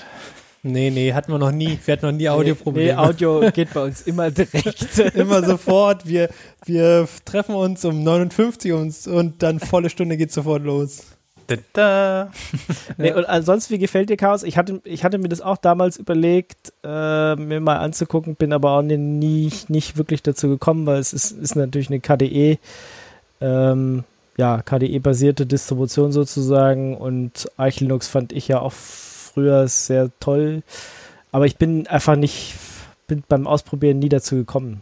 [0.63, 1.79] Nee, nee, hatten wir noch nie.
[1.85, 2.93] Wir hatten noch nie Audioprobleme.
[2.93, 4.99] Nee, Audio geht bei uns immer direkt.
[5.15, 6.07] Immer sofort.
[6.07, 6.29] Wir,
[6.65, 11.03] wir treffen uns um 59 und, und dann volle Stunde geht sofort los.
[11.47, 12.31] Da, da.
[12.97, 14.43] Nee, und ansonsten, wie gefällt dir Chaos?
[14.43, 18.71] Ich hatte, ich hatte mir das auch damals überlegt, äh, mir mal anzugucken, bin aber
[18.71, 22.57] auch nie, nicht, nicht wirklich dazu gekommen, weil es ist, ist natürlich eine KDE,
[23.39, 24.03] ähm,
[24.37, 28.73] ja, KDE-basierte Distribution sozusagen und Arch Linux fand ich ja auch
[29.37, 30.63] früher sehr toll,
[31.31, 32.55] aber ich bin einfach nicht,
[33.05, 34.81] bin beim Ausprobieren nie dazu gekommen.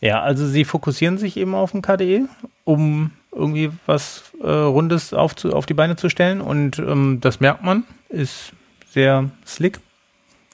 [0.00, 2.28] Ja, also sie fokussieren sich eben auf den KDE,
[2.62, 6.40] um irgendwie was äh, Rundes auf, zu, auf die Beine zu stellen.
[6.40, 8.52] Und ähm, das merkt man, ist
[8.88, 9.80] sehr slick,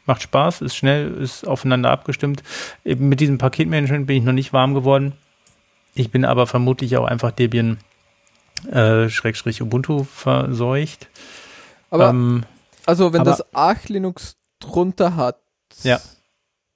[0.07, 2.43] macht Spaß, ist schnell, ist aufeinander abgestimmt.
[2.83, 5.13] Eben mit diesem Paketmanagement bin ich noch nicht warm geworden.
[5.95, 7.77] Ich bin aber vermutlich auch einfach Debian
[8.73, 11.09] äh, Schrägstrich Ubuntu verseucht.
[11.91, 12.45] aber ähm,
[12.89, 15.39] also wenn aber- das Arch Linux drunter hat,
[15.83, 16.01] Ja.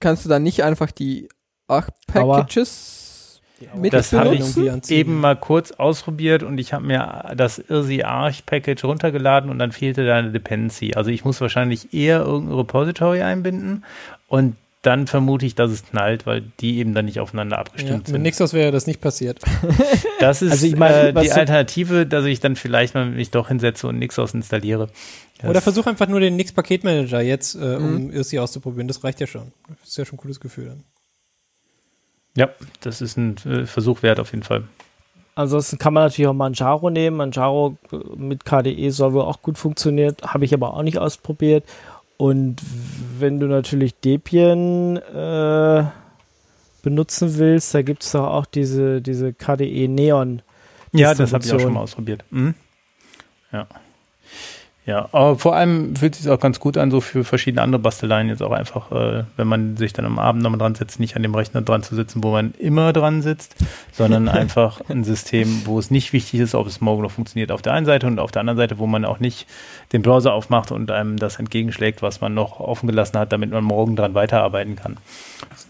[0.00, 1.28] kannst du dann nicht einfach die
[1.66, 3.40] Arch Packages
[3.74, 8.44] mit Das habe ich eben mal kurz ausprobiert und ich habe mir das Irsi Arch
[8.44, 10.94] Package runtergeladen und dann fehlte da eine Dependency.
[10.94, 13.84] Also ich muss wahrscheinlich eher irgendein Repository einbinden
[14.26, 17.98] und dann vermute ich, dass es knallt, weil die eben dann nicht aufeinander Ja, abgestimmt
[17.98, 18.22] mit sind.
[18.22, 19.40] Nixos wäre das nicht passiert.
[20.20, 23.30] Das ist Also ich meine, äh, was die Alternative, dass ich dann vielleicht mal mich
[23.32, 24.88] doch hinsetze und Nixos installiere.
[25.40, 28.10] Das- Oder versuch einfach nur den Nix-Paketmanager jetzt, äh, um Mhm.
[28.12, 28.86] Irsi auszuprobieren.
[28.86, 29.52] Das reicht ja schon.
[29.80, 30.84] Das ist ja schon ein cooles Gefühl dann.
[32.36, 32.48] Ja,
[32.80, 34.64] das ist ein äh, Versuch wert auf jeden Fall.
[35.34, 37.16] Ansonsten kann man natürlich auch Manjaro nehmen.
[37.16, 41.64] Manjaro äh, mit KDE soll wohl auch gut funktionieren, habe ich aber auch nicht ausprobiert.
[42.22, 42.62] Und
[43.18, 45.84] wenn du natürlich Debian äh,
[46.80, 50.40] benutzen willst, da gibt es doch auch diese, diese KDE Neon.
[50.92, 52.22] Ja, das habe ich auch schon mal ausprobiert.
[52.30, 52.54] Mhm.
[53.50, 53.66] Ja.
[54.84, 57.80] Ja, aber vor allem fühlt es sich auch ganz gut an, so für verschiedene andere
[57.80, 61.14] Basteleien jetzt auch einfach, äh, wenn man sich dann am Abend nochmal dran setzt, nicht
[61.14, 63.54] an dem Rechner dran zu sitzen, wo man immer dran sitzt,
[63.92, 67.62] sondern einfach ein System, wo es nicht wichtig ist, ob es morgen noch funktioniert auf
[67.62, 69.46] der einen Seite und auf der anderen Seite, wo man auch nicht
[69.92, 73.62] den Browser aufmacht und einem das entgegenschlägt, was man noch offen gelassen hat, damit man
[73.62, 74.96] morgen dran weiterarbeiten kann,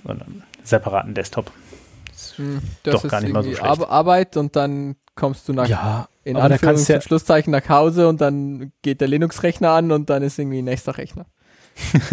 [0.06, 1.50] sondern separaten Desktop.
[2.36, 3.62] Hm, Doch gar nicht mal so schlecht.
[3.62, 7.00] Ar Arbeit und dann kommst du nach Ja, in aber da kannst Anführungs- du ja-
[7.00, 11.26] Schlusszeichen nach Hause und dann geht der Linux-Rechner an und dann ist irgendwie nächster Rechner.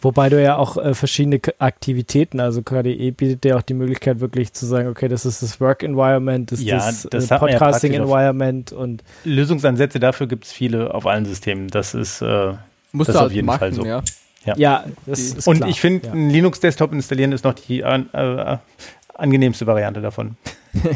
[0.00, 4.20] Wobei du ja auch äh, verschiedene K Aktivitäten, also KDE bietet dir auch die Möglichkeit
[4.20, 7.34] wirklich zu sagen, okay, das ist das Work Environment, das ist Ja, das, das äh,
[7.34, 11.66] ja Podcasting auf- Environment und Lösungsansätze dafür gibt es viele auf allen Systemen.
[11.68, 12.52] Das ist äh,
[12.92, 13.84] Musst Das du ist auf halt jeden machen, Fall so.
[13.84, 14.02] ja.
[14.56, 15.68] ja, das Die- ist und klar.
[15.68, 16.12] ich finde, ja.
[16.12, 18.56] ein Linux-Desktop installieren ist noch die äh,
[19.14, 20.36] angenehmste Variante davon.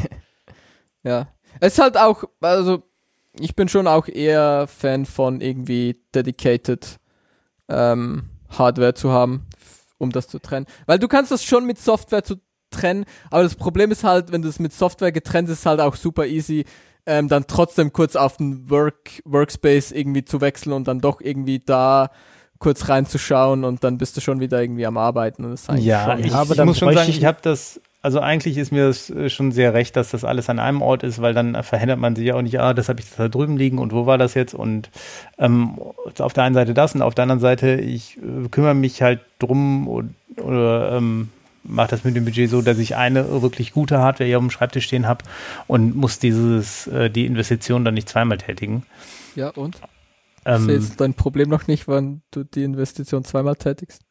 [1.05, 1.29] Ja.
[1.61, 2.83] Es ist halt auch, also
[3.39, 6.99] ich bin schon auch eher Fan von irgendwie dedicated
[7.69, 9.47] ähm, Hardware zu haben,
[9.99, 10.67] um das zu trennen.
[10.87, 12.37] Weil du kannst das schon mit Software zu
[12.71, 15.81] trennen, aber das Problem ist halt, wenn du es mit Software getrennt ist, ist halt
[15.81, 16.65] auch super easy,
[17.05, 21.59] ähm, dann trotzdem kurz auf den Work, Workspace irgendwie zu wechseln und dann doch irgendwie
[21.59, 22.11] da
[22.59, 25.45] kurz reinzuschauen und dann bist du schon wieder irgendwie am Arbeiten.
[25.45, 27.39] Und das ist eigentlich Ja, schon, ich, aber ich muss schon sagen, ich- ich habe
[27.43, 30.83] das, also eigentlich ist mir das äh, schon sehr recht, dass das alles an einem
[30.83, 33.29] Ort ist, weil dann verhindert man sich ja auch nicht, ah, das habe ich da
[33.29, 34.91] drüben liegen und wo war das jetzt und
[35.39, 35.79] ähm,
[36.19, 39.21] auf der einen Seite das und auf der anderen Seite, ich äh, kümmere mich halt
[39.39, 41.31] drum und, oder ähm,
[41.63, 44.51] mache das mit dem Budget so, dass ich eine wirklich gute Hardware hier auf dem
[44.51, 45.25] Schreibtisch stehen habe
[45.69, 48.85] und muss dieses, äh, die Investition dann nicht zweimal tätigen.
[49.37, 49.81] ja, und?
[50.45, 54.03] Ähm, ist jetzt dein Problem noch nicht, wann du die Investition zweimal tätigst?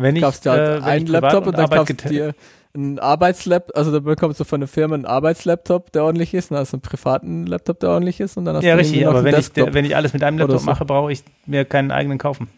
[0.00, 2.34] wenn ich, kaufst dir halt äh, einen Laptop und dann Arbeit kaufst du dir
[2.74, 6.54] einen Arbeitslaptop, also dann bekommst du von der Firma einen Arbeitslaptop, der ordentlich ist, und
[6.54, 9.06] dann hast du einen privaten Laptop, der ordentlich ist und dann hast Ja, du richtig,
[9.06, 9.64] aber wenn ich, Desktop.
[9.66, 10.66] der, wenn ich alles mit einem Laptop so.
[10.66, 12.48] mache, brauche ich mir keinen eigenen kaufen.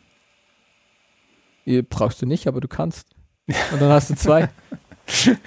[1.64, 3.08] Ihr brauchst du nicht, aber du kannst.
[3.72, 4.48] Und dann hast du zwei.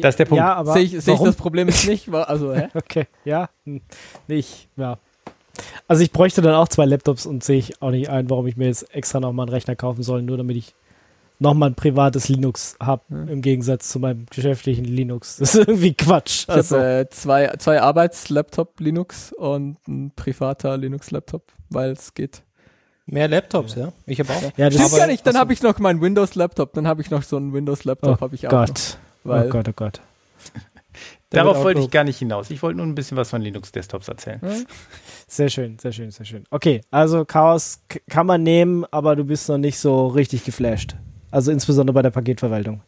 [0.00, 0.38] Das ist der Punkt.
[0.38, 2.68] Ja, aber Sehe ich, seh ich das Problem jetzt nicht, also hä?
[2.74, 3.80] Okay, ja, hm,
[4.26, 4.98] nicht, ja.
[5.86, 8.56] Also ich bräuchte dann auch zwei Laptops und sehe ich auch nicht ein, warum ich
[8.56, 10.74] mir jetzt extra nochmal einen Rechner kaufen soll, nur damit ich
[11.38, 13.22] nochmal ein privates Linux habe, Ja.
[13.24, 15.36] im Gegensatz zu meinem geschäftlichen Linux.
[15.38, 16.44] Das ist irgendwie Quatsch.
[16.44, 22.42] Ich Also, habe äh, zwei, zwei Arbeitslaptop Linux und ein privater Linux-Laptop, weil es geht.
[23.06, 23.92] Mehr Laptops, ja.
[24.06, 24.42] Ich habe auch.
[24.56, 27.22] ja, das Stimmt gar nicht, dann habe ich noch meinen Windows-Laptop, dann habe ich noch
[27.22, 28.66] so einen Windows-Laptop, Oh habe ich auch noch.
[28.66, 28.98] Gott.
[29.24, 30.00] Weil, oh Gott, oh Gott.
[31.30, 32.50] Darauf wollte ich gar nicht hinaus.
[32.50, 34.40] Ich wollte nur ein bisschen was von Linux-Desktops erzählen.
[34.40, 34.66] Hm?
[35.26, 36.44] Sehr schön, sehr schön, sehr schön.
[36.50, 40.94] Okay, also Chaos kann man nehmen, aber du bist noch nicht so richtig geflasht.
[41.34, 42.80] Also insbesondere bei der Paketverwaltung.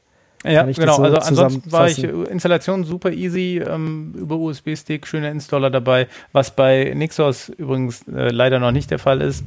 [0.45, 0.97] Ja, genau.
[0.97, 6.55] so also ansonsten war ich Installation super easy ähm, über USB-Stick, schöner Installer dabei, was
[6.55, 9.43] bei Nixos übrigens äh, leider noch nicht der Fall ist.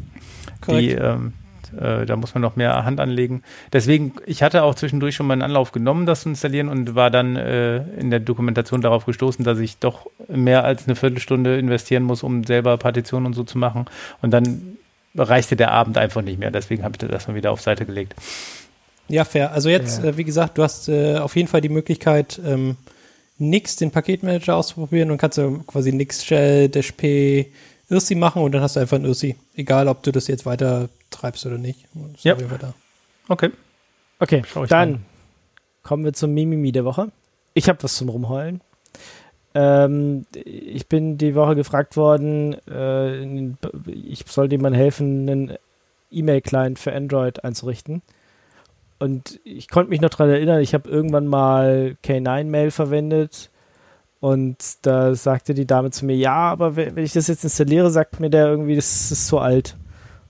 [0.67, 0.99] Die, Korrekt.
[1.01, 1.33] ähm,
[1.79, 3.43] äh, da muss man noch mehr Hand anlegen.
[3.71, 7.09] Deswegen, ich hatte auch zwischendurch schon mal einen Anlauf genommen, das zu installieren und war
[7.09, 12.03] dann äh, in der Dokumentation darauf gestoßen, dass ich doch mehr als eine Viertelstunde investieren
[12.03, 13.85] muss, um selber Partitionen und so zu machen.
[14.21, 14.77] Und dann
[15.15, 16.51] reichte der Abend einfach nicht mehr.
[16.51, 18.15] Deswegen habe ich das erstmal wieder auf Seite gelegt.
[19.09, 19.51] Ja, fair.
[19.51, 20.09] Also jetzt, Ja.
[20.09, 22.77] äh, wie gesagt, du hast äh, auf jeden Fall die Möglichkeit, ähm,
[23.37, 27.51] Nix, den Paketmanager auszuprobieren und kannst du quasi Nix Shell, Dash P,
[27.89, 29.35] Irsi machen und dann hast du einfach ein Irsi.
[29.55, 31.85] Egal, ob du das jetzt weiter treibst oder nicht.
[32.21, 32.35] Ja.
[32.35, 32.73] Fall da.
[33.27, 33.49] Okay.
[34.19, 34.99] Okay, Schau ich dann mal.
[35.83, 37.11] kommen wir zum Mimimi der Woche.
[37.53, 38.61] Ich habe was zum Rumheulen.
[39.55, 43.23] Ähm, ich bin die Woche gefragt worden, äh,
[43.87, 45.57] ich sollte jemand helfen, einen
[46.11, 48.01] E-Mail-Client für Android einzurichten.
[48.99, 53.49] Und ich konnte mich noch daran erinnern, ich habe irgendwann mal K9-Mail verwendet
[54.19, 58.19] und da sagte die Dame zu mir, ja, aber wenn ich das jetzt installiere, sagt
[58.19, 59.77] mir der irgendwie, das ist zu alt.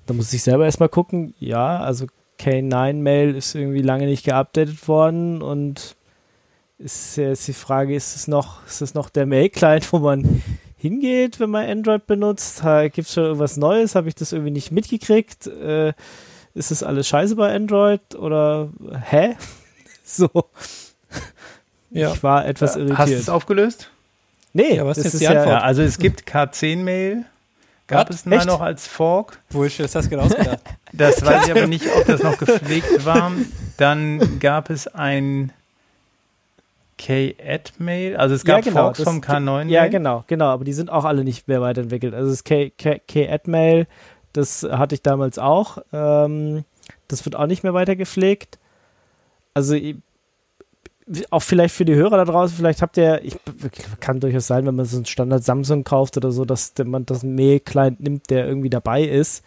[0.06, 2.06] Da muss ich selber erstmal gucken, ja, also
[2.40, 5.96] K9-Mail ist irgendwie lange nicht geupdatet worden und
[6.78, 10.44] ist jetzt die Frage, ist es noch, ist es noch der Mail-Client, wo man
[10.78, 12.62] hingeht, wenn man Android benutzt?
[12.94, 13.96] Gibt es schon irgendwas Neues?
[13.96, 15.48] Habe ich das irgendwie nicht mitgekriegt?
[15.48, 15.94] Äh,
[16.56, 18.70] ist das alles scheiße bei Android oder
[19.10, 19.36] hä?
[20.04, 20.28] So,
[21.92, 22.14] Ja.
[22.14, 23.20] ich war etwas Hast du irritiert.
[23.22, 23.92] es aufgelöst?
[24.54, 25.48] nee, Ja, was ist jetzt die ja, Antwort?
[25.50, 27.26] Ja, also es gibt K10-Mail.
[27.86, 28.16] Gab Was?
[28.18, 28.48] es mal Echt?
[28.48, 29.40] noch als Fork.
[29.52, 30.60] Bullshit, das hast du genau ausgedacht.
[30.94, 33.32] Das weiß ich aber nicht, ob das noch gepflegt war.
[33.78, 35.52] Dann gab es ein
[36.98, 38.18] K-Add-Mail.
[38.18, 39.68] Also es Ja, gab genau, Forks vom K9.
[39.68, 42.14] Ja, genau, genau, aber die sind auch alle nicht mehr weiterentwickelt.
[42.14, 43.88] Also das K- K- K-Admail,
[44.34, 45.80] das hatte ich damals auch.
[45.92, 46.64] Ähm,
[47.08, 48.60] das wird auch nicht mehr weiter gepflegt.
[49.54, 49.76] Also
[51.32, 53.36] auch vielleicht für die Hörer da draußen, vielleicht habt ihr, ich
[54.00, 57.24] kann durchaus sein, wenn man so einen Standard Samsung kauft oder so, dass man das
[57.24, 59.44] Mail-Client nimmt, der irgendwie dabei ist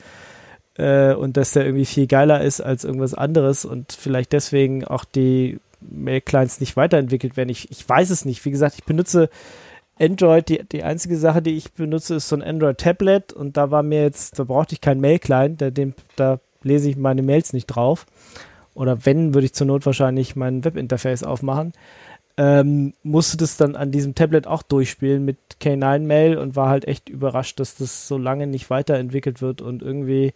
[0.77, 5.05] äh, und dass der irgendwie viel geiler ist als irgendwas anderes und vielleicht deswegen auch
[5.05, 7.49] die Mail-Clients nicht weiterentwickelt werden.
[7.49, 8.45] Ich, ich weiß es nicht.
[8.45, 9.31] Wie gesagt, ich benutze
[10.03, 13.83] Android, die, die einzige Sache, die ich benutze, ist so ein Android-Tablet und da war
[13.85, 15.71] mir jetzt, da brauchte ich keinen Mail-Client, da,
[16.17, 18.07] da lese ich meine Mails nicht drauf.
[18.75, 21.73] Oder wenn, würde ich zur Not wahrscheinlich mein Webinterface aufmachen.
[22.37, 27.09] Ähm, musste das dann an diesem Tablet auch durchspielen mit K9-Mail und war halt echt
[27.09, 30.33] überrascht, dass das so lange nicht weiterentwickelt wird und irgendwie,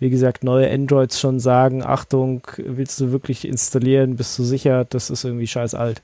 [0.00, 5.08] wie gesagt, neue Androids schon sagen, Achtung, willst du wirklich installieren, bist du sicher, das
[5.08, 6.02] ist irgendwie scheiß alt.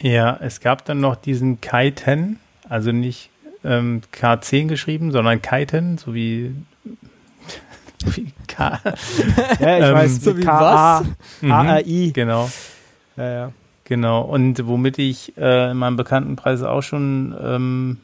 [0.00, 2.38] Ja, es gab dann noch diesen Kiten,
[2.68, 3.30] also nicht
[3.64, 6.54] ähm, K10 geschrieben, sondern Kiten, so wie,
[8.06, 8.80] wie K.
[9.60, 11.04] Ja, ich Ähm, weiß, so wie K-A,
[11.40, 12.12] Mhm, A-A-I.
[12.12, 12.50] Genau.
[13.16, 13.52] Ja, ja.
[13.84, 17.98] Genau, und womit ich äh, in meinem Bekanntenkreis auch schon ähm,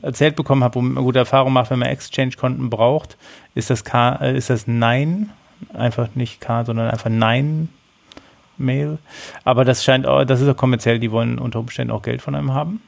[0.00, 3.16] erzählt bekommen habe, womit man gute Erfahrungen macht, wenn man Exchange-Konten braucht,
[3.56, 5.30] ist das K, äh, ist das Nein,
[5.74, 7.68] einfach nicht K, sondern einfach Nein
[8.62, 8.98] Mail.
[9.44, 12.34] Aber das scheint auch, das ist auch kommerziell, die wollen unter Umständen auch Geld von
[12.34, 12.80] einem haben.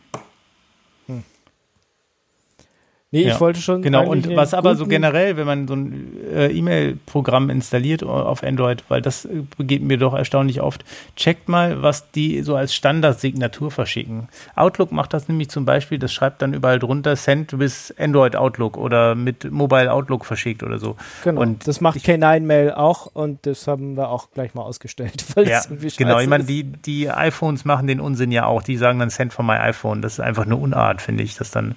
[3.15, 3.81] Nee, Ja, ich wollte schon.
[3.81, 8.83] Genau, und was aber so generell, wenn man so ein äh, E-Mail-Programm installiert auf Android,
[8.89, 10.85] weil das äh, geht mir doch erstaunlich oft,
[11.15, 14.29] checkt mal, was die so als Standardsignatur verschicken.
[14.57, 18.77] Outlook macht das nämlich zum Beispiel, das schreibt dann überall drunter, send bis Android Outlook
[18.77, 20.97] oder mit Mobile Outlook verschickt oder so.
[21.23, 25.25] Genau, und das macht K9-Mail auch und das haben wir auch gleich mal ausgestellt.
[25.37, 26.19] Weil Ja, das irgendwie genau.
[26.19, 28.65] Ich meine, die, die iPhones machen den Unsinn ja auch.
[28.65, 30.03] Die sagen dann Send from my iPhone.
[30.03, 31.77] Das ist einfach eine Unart, finde ich, das dann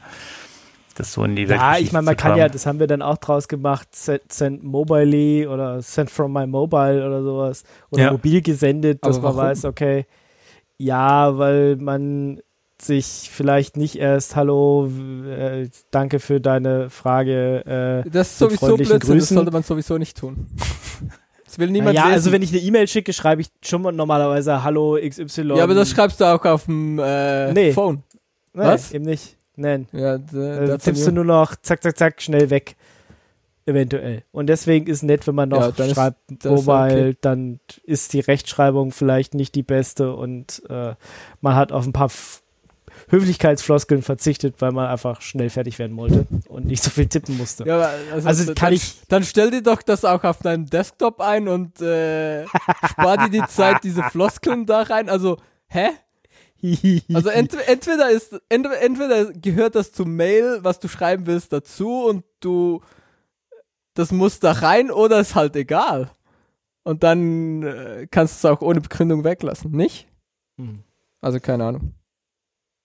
[0.99, 3.01] das so in die Welt Ja, ich meine, man kann ja, das haben wir dann
[3.01, 7.63] auch draus gemacht, send, send mobily oder send from my mobile oder sowas.
[7.91, 8.11] Oder Ja.
[8.11, 10.05] mobil gesendet, dass man weiß, okay,
[10.77, 12.39] ja, weil man
[12.79, 14.87] sich vielleicht nicht erst, hallo,
[15.27, 18.03] äh, danke für deine Frage.
[18.05, 19.35] Äh, Das ist sowieso Blödsinn, das Grüßen.
[19.37, 20.45] sollte man sowieso nicht tun.
[21.45, 22.13] Das will niemand ja, lesen.
[22.13, 25.55] also wenn ich eine E-Mail schicke, schreibe ich schon mal normalerweise Hallo XY.
[25.55, 27.71] ja, aber das schreibst du auch auf dem äh, Nee.
[27.71, 28.03] Phone.
[28.53, 28.91] nee, was?
[28.91, 29.36] Eben nicht.
[29.57, 29.87] Nein.
[29.91, 32.75] Ja, Da da tippst du nur noch zack, zack, zack, schnell weg.
[33.65, 34.23] eventuell.
[34.31, 37.17] Und deswegen ist nett, wenn man noch Ja, dann schreibt ist Mobile, okay.
[37.19, 40.93] dann ist die Rechtschreibung vielleicht nicht die beste und äh,
[41.41, 42.43] man hat auf ein paar F
[43.09, 47.63] Höflichkeitsfloskeln verzichtet, weil man einfach schnell fertig werden wollte und nicht so viel tippen musste.
[47.65, 50.65] Ja, aber also, Also dann, kann ich- Dann stell dir doch das auch auf deinem
[50.65, 52.45] Desktop ein und äh,
[52.89, 55.09] spar dir die Zeit, diese Floskeln da rein.
[55.09, 55.89] Also, hä?
[57.13, 62.05] Also ent entweder ist entweder, entweder gehört das zum Mail, was du schreiben willst, dazu
[62.05, 62.81] und du
[63.93, 66.11] das muss da rein oder ist halt egal.
[66.83, 70.07] Und dann äh, kannst du es auch ohne Begründung weglassen, nicht?
[70.59, 70.83] Hm.
[71.21, 71.93] Also keine Ahnung.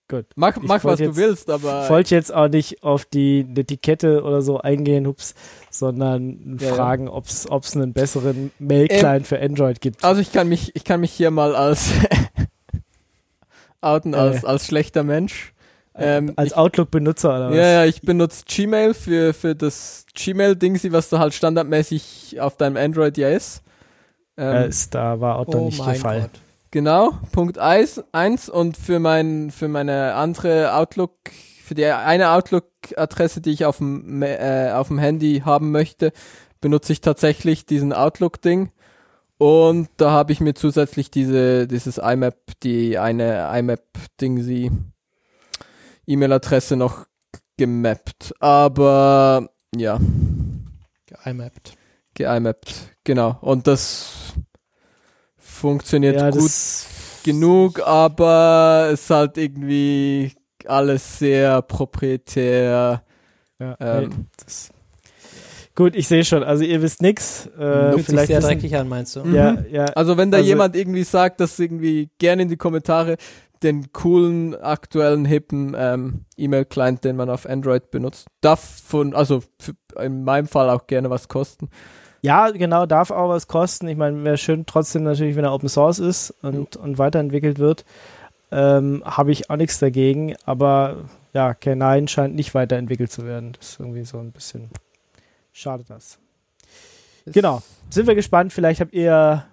[0.09, 0.25] Gut.
[0.35, 3.43] Mach, mach was wollte du jetzt- willst, aber Ich wollte jetzt auch nicht auf die
[3.45, 5.33] Netiquette oder so eingehen, hups,
[5.69, 6.73] sondern Ja, ja.
[6.75, 10.03] fragen, ob es einen besseren Mail-Client für Android gibt.
[10.03, 11.89] Also ich kann mich, ich kann mich hier mal als
[13.83, 14.47] outen als, Äh.
[14.47, 15.53] als schlechter Mensch.
[15.95, 17.55] Ähm, Als Outlook-Benutzer oder was?
[17.55, 22.77] ja, ja, ich benutze Gmail für, für das Gmail-Dingsi, was da halt standardmäßig auf deinem
[22.77, 23.61] Android ja ist.
[24.35, 26.21] Ähm, Äh, ist, da war auch dann nicht der Fall.
[26.21, 26.29] Gott.
[26.71, 31.11] Genau, Punkt 1 eins und für mein für meine andere Outlook
[31.63, 36.11] für die eine Outlook-Adresse, die ich auf dem äh, auf dem Handy haben möchte,
[36.59, 38.71] benutze ich tatsächlich diesen Outlook-Ding
[39.37, 44.71] und da habe ich mir zusätzlich diese dieses IMAP, die eine IMAP-Ding sie
[46.07, 47.05] E-Mail-Adresse noch
[47.57, 49.99] gemappt, aber ja,
[51.07, 51.77] Geimappt.
[52.15, 52.73] geimappt,
[53.03, 54.33] genau und das
[55.37, 56.87] funktioniert Ja, gut das
[57.23, 60.33] genug, aber es ist halt irgendwie
[60.65, 63.03] alles sehr proprietär.
[63.59, 64.72] Ja, Ähm, nee, das
[65.75, 66.43] Gut, ich sehe schon.
[66.43, 67.47] Also ihr wisst nix.
[67.57, 69.23] Äh, Fühlt vielleicht sehr wissen, dreckig an, meinst du?
[69.23, 69.33] Mhm.
[69.35, 69.85] Ja, ja.
[69.95, 73.17] Also wenn da Also- jemand irgendwie sagt, dass irgendwie gerne in die Kommentare
[73.63, 79.71] den coolen, aktuellen, hippen ähm, E-Mail-Client, den man auf Android benutzt, darf von, also für,
[80.03, 81.69] in meinem Fall auch gerne was kosten.
[82.21, 83.87] Ja, genau, darf auch was kosten.
[83.87, 87.85] Ich meine, wäre schön trotzdem natürlich, wenn er Open Source ist und, und weiterentwickelt wird.
[88.51, 93.53] Ähm, Habe ich auch nichts dagegen, aber ja, K9 scheint nicht weiterentwickelt zu werden.
[93.57, 94.69] Das ist irgendwie so ein bisschen
[95.53, 96.19] schade das.
[97.25, 97.61] Genau.
[97.89, 99.45] Sind wir gespannt, vielleicht habt ihr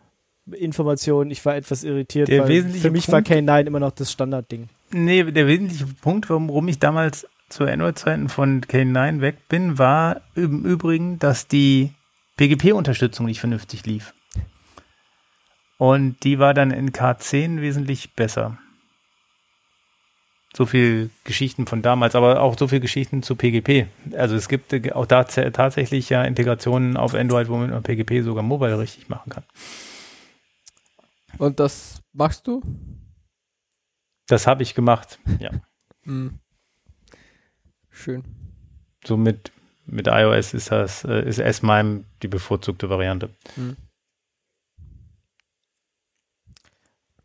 [0.52, 1.30] Informationen.
[1.30, 4.10] Ich war etwas irritiert, Der weil wesentliche für mich war Punkt- K9 immer noch das
[4.10, 4.68] Standardding.
[4.90, 10.64] Nee, der wesentliche Punkt, warum ich damals zu Android-Zeiten von K9 weg bin, war im
[10.64, 11.92] Übrigen, dass die
[12.36, 14.14] PGP-Unterstützung nicht vernünftig lief.
[15.78, 18.58] Und die war dann in K10 wesentlich besser.
[20.56, 23.86] So viel Geschichten von damals, aber auch so viel Geschichten zu PGP.
[24.16, 28.42] Also es gibt äh, auch da tatsächlich ja Integrationen auf Android, womit man PGP sogar
[28.42, 29.44] mobile richtig machen kann.
[31.38, 32.62] Und das machst du?
[34.26, 35.18] Das habe ich gemacht.
[35.38, 35.50] Ja.
[36.04, 36.38] Hm.
[37.90, 38.24] Schön.
[39.04, 39.52] So mit,
[39.84, 43.28] mit iOS ist das, äh, ist S-MIME die bevorzugte Variante.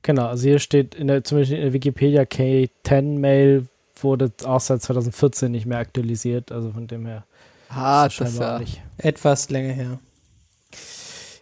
[0.05, 3.65] Genau, also hier steht in der, zumindest in der Wikipedia K10-Mail
[4.01, 7.23] wurde auch seit 2014 nicht mehr aktualisiert, also von dem her
[7.69, 8.59] Ah, ist das scheinbar ja.
[8.59, 8.81] nicht.
[8.97, 9.99] Etwas länger her.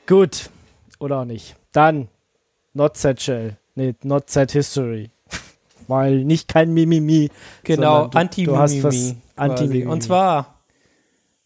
[0.07, 0.49] Gut,
[0.99, 1.55] oder auch nicht.
[1.73, 2.07] Dann
[2.73, 5.09] Not Set Shell, nee, Not Set History,
[5.87, 7.29] weil nicht kein Mimimi.
[7.63, 9.21] Genau, sondern du- du hast was Anti-Mimimi.
[9.35, 9.81] Anti-Mimimi.
[9.83, 9.91] quasi.
[9.93, 10.59] Und zwar,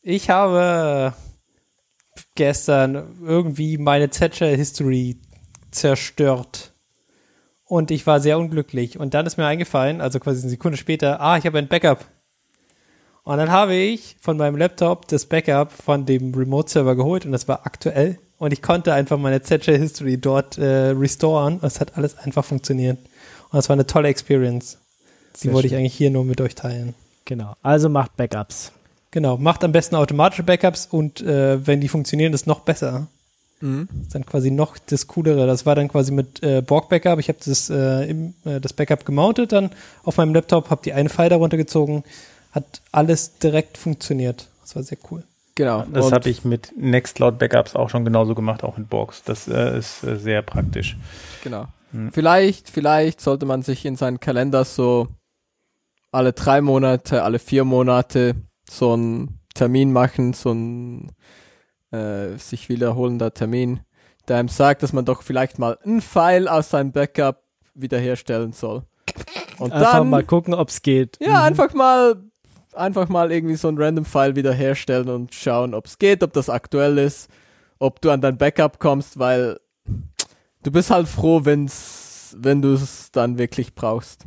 [0.03, 1.13] ich habe
[2.35, 5.17] gestern irgendwie meine Thatcher-History
[5.71, 6.73] zerstört.
[7.67, 8.99] Und ich war sehr unglücklich.
[8.99, 12.05] Und dann ist mir eingefallen, also quasi eine Sekunde später, ah, ich habe ein Backup.
[13.23, 17.47] Und dann habe ich von meinem Laptop das Backup von dem Remote-Server geholt und das
[17.49, 18.17] war aktuell.
[18.37, 21.59] Und ich konnte einfach meine Thatcher-History dort äh, restoren.
[21.61, 22.97] Es hat alles einfach funktioniert.
[22.97, 24.77] Und das war eine tolle Experience.
[25.43, 26.93] Die wollte ich eigentlich hier nur mit euch teilen.
[27.25, 28.71] Genau, also macht Backups.
[29.11, 33.07] Genau, macht am besten automatische Backups und äh, wenn die funktionieren, ist noch besser.
[33.59, 33.87] Mhm.
[34.01, 35.47] ist dann quasi noch das Coolere.
[35.47, 37.19] Das war dann quasi mit äh, Borg Backup.
[37.19, 39.71] Ich habe das, äh, im, äh, das Backup gemountet dann
[40.03, 42.03] auf meinem Laptop, habe die eine File darunter gezogen,
[42.51, 44.47] hat alles direkt funktioniert.
[44.61, 45.23] Das war sehr cool.
[45.55, 45.85] Genau.
[45.91, 49.23] Das habe ich mit Nextcloud Backups auch schon genauso gemacht, auch mit Borgs.
[49.23, 50.97] Das äh, ist äh, sehr praktisch.
[51.43, 51.67] Genau.
[51.91, 52.11] Hm.
[52.11, 55.07] Vielleicht, vielleicht sollte man sich in seinen Kalender so
[56.11, 58.35] alle drei Monate, alle vier Monate
[58.69, 61.11] so einen Termin machen, so ein
[61.91, 63.81] äh, sich wiederholender Termin,
[64.27, 67.43] der einem sagt, dass man doch vielleicht mal einen File aus seinem Backup
[67.75, 68.83] wiederherstellen soll.
[69.59, 71.17] Und Einfach dann, mal gucken, ob es geht.
[71.21, 71.35] ja, Mhm.
[71.45, 72.21] einfach mal,
[72.73, 76.49] einfach mal irgendwie so ein random File wiederherstellen und schauen, ob es geht, ob das
[76.49, 77.29] aktuell ist,
[77.79, 79.59] ob du an dein Backup kommst, weil
[80.63, 84.25] du bist halt froh, wenn's, wenn du es dann wirklich brauchst.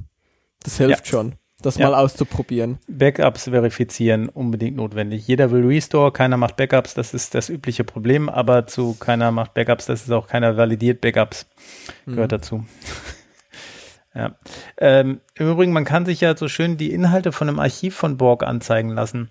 [0.63, 1.11] Das hilft Ja.
[1.11, 1.35] schon.
[1.63, 1.89] Das Ja.
[1.91, 2.79] mal auszuprobieren.
[2.89, 5.27] Backups verifizieren unbedingt notwendig.
[5.27, 9.55] Jeder will Restore, keiner macht Backups, das ist das übliche Problem, aber zu keiner macht
[9.55, 11.47] Backups, das ist auch keiner validiert Backups,
[12.07, 12.65] gehört dazu.
[14.15, 14.37] ja.
[14.79, 18.17] Ähm, Im Übrigen, man kann sich ja so schön die Inhalte von einem Archiv von
[18.17, 19.31] Borg anzeigen lassen.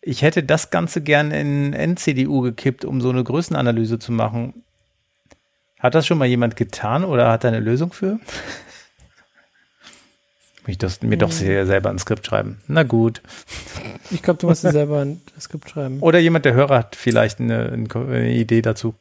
[0.00, 4.64] Ich hätte das Ganze gern in NCDU gekippt, um so eine Größenanalyse zu machen.
[5.78, 8.18] Hat das schon mal jemand getan oder hat er eine Lösung für?
[10.66, 12.58] Mich das, mir doch sehr selber ein Skript schreiben.
[12.68, 13.20] Na gut.
[14.10, 15.98] Ich glaube, du musst dir selber ein Skript schreiben.
[16.00, 18.94] Oder jemand, der Hörer hat vielleicht eine, eine Idee dazu.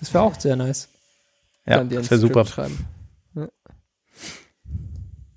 [0.00, 0.88] Das wäre auch sehr nice.
[1.66, 2.44] Ja, Dann dir das wäre super.
[2.44, 2.86] Schreiben.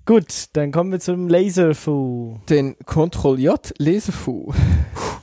[0.08, 2.38] Gut, dann kommen wir zum Laserfu.
[2.48, 4.54] Den Ctrl J Lesefu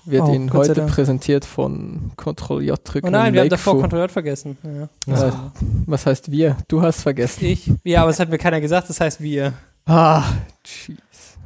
[0.05, 3.07] wird Oh, Ihnen heute präsentiert von Ctrl J drücken.
[3.07, 3.79] Oh nein, wir haben davor.
[3.81, 4.59] Kontrolleur vergessen.
[5.07, 5.11] Ja.
[5.11, 5.51] Ja.
[5.87, 6.57] Was heißt wir?
[6.67, 7.45] Du hast vergessen.
[7.45, 7.71] Ich.
[7.83, 9.53] Ja, aber es hat mir keiner gesagt, das heißt wir.
[9.85, 10.23] Ah,
[10.65, 11.37] jeez.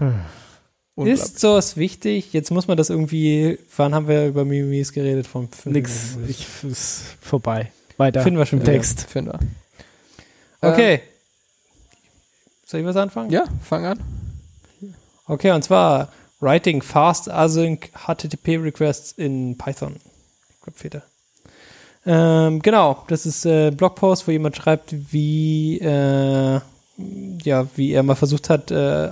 [0.96, 2.34] Ist sowas wichtig?
[2.34, 3.60] Jetzt muss man das irgendwie.
[3.76, 5.28] Wann haben wir über Mimimis geredet?
[5.28, 7.72] Vom Nix, ich, ist vorbei.
[7.98, 8.22] Weiter.
[8.22, 8.72] Finden wir schon wieder.
[8.72, 9.02] Text.
[9.10, 9.40] Finden wir.
[10.70, 11.02] Okay.
[12.66, 13.32] Soll ich was anfangen?
[13.32, 14.00] Ja, fang an.
[15.26, 16.10] Okay, und zwar
[16.40, 19.96] Writing Fast Async HTTP Requests in Python.
[20.50, 21.04] Ich glaube, Fehler.
[22.06, 26.60] Ähm, genau, das ist äh, ein Blogpost, wo jemand schreibt, wie, äh,
[27.44, 29.10] ja, wie er mal versucht hat, äh,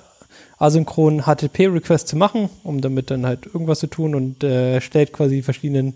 [0.59, 5.41] asynchron HTTP-Requests zu machen, um damit dann halt irgendwas zu tun und äh, stellt quasi
[5.41, 5.95] verschiedenen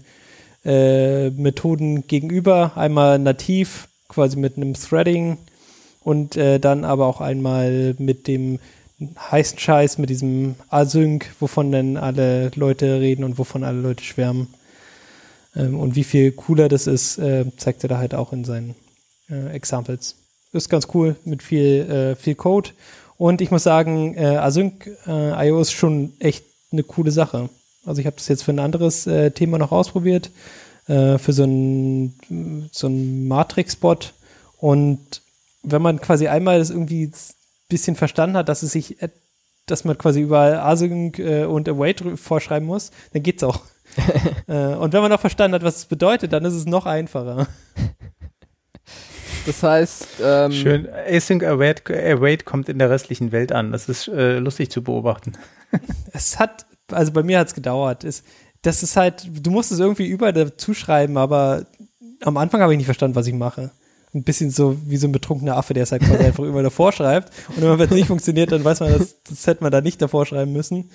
[0.63, 2.73] äh, Methoden gegenüber.
[2.75, 5.37] Einmal nativ, quasi mit einem Threading
[6.03, 8.59] und äh, dann aber auch einmal mit dem
[9.31, 14.47] heißen Scheiß, mit diesem Async, wovon dann alle Leute reden und wovon alle Leute schwärmen.
[15.55, 18.75] Ähm, und wie viel cooler das ist, äh, zeigt er da halt auch in seinen
[19.29, 20.20] äh, Examples.
[20.53, 22.71] Ist ganz cool mit viel, äh, viel Code.
[23.17, 27.49] Und ich muss sagen, äh, Async äh, IO ist schon echt eine coole Sache.
[27.85, 30.29] Also ich habe das jetzt für ein anderes äh, Thema noch ausprobiert,
[30.87, 34.13] äh, für so ein, so ein Matrix-Bot.
[34.57, 35.21] Und
[35.63, 37.13] wenn man quasi einmal das irgendwie ein
[37.69, 38.97] bisschen verstanden hat, dass es sich,
[39.65, 43.61] dass man quasi überall Async äh, und Await vorschreiben muss, dann geht's auch.
[44.47, 47.47] äh, und wenn man auch verstanden hat, was es bedeutet, dann ist es noch einfacher.
[49.45, 50.87] Das heißt, ähm, Schön.
[51.07, 53.71] Async Await, Await kommt in der restlichen Welt an.
[53.71, 55.33] Das ist äh, lustig zu beobachten.
[56.11, 58.03] Es hat, also bei mir gedauert.
[58.03, 58.23] Es,
[58.61, 61.65] das ist halt, du musst es irgendwie überall dazu schreiben, aber
[62.21, 63.71] am Anfang habe ich nicht verstanden, was ich mache.
[64.13, 66.91] Ein bisschen so wie so ein betrunkener Affe, der es halt quasi einfach überall davor
[66.91, 67.31] schreibt.
[67.55, 70.25] Und wenn es nicht funktioniert, dann weiß man, das, das hätte man da nicht davor
[70.25, 70.91] schreiben müssen.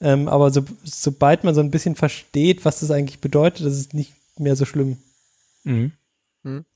[0.00, 3.92] Ähm, aber so, sobald man so ein bisschen versteht, was das eigentlich bedeutet, ist es
[3.92, 4.98] nicht mehr so schlimm.
[5.64, 5.92] Hm.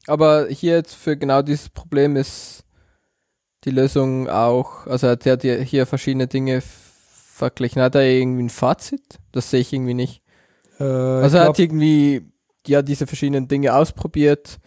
[0.07, 2.65] Aber hier jetzt für genau dieses Problem ist
[3.65, 7.81] die Lösung auch, also hat er hier verschiedene Dinge verglichen.
[7.83, 9.19] Hat er irgendwie ein Fazit?
[9.33, 10.23] Das sehe ich irgendwie nicht.
[10.79, 12.31] Äh, Also er hat irgendwie
[12.67, 14.59] ja diese verschiedenen Dinge ausprobiert,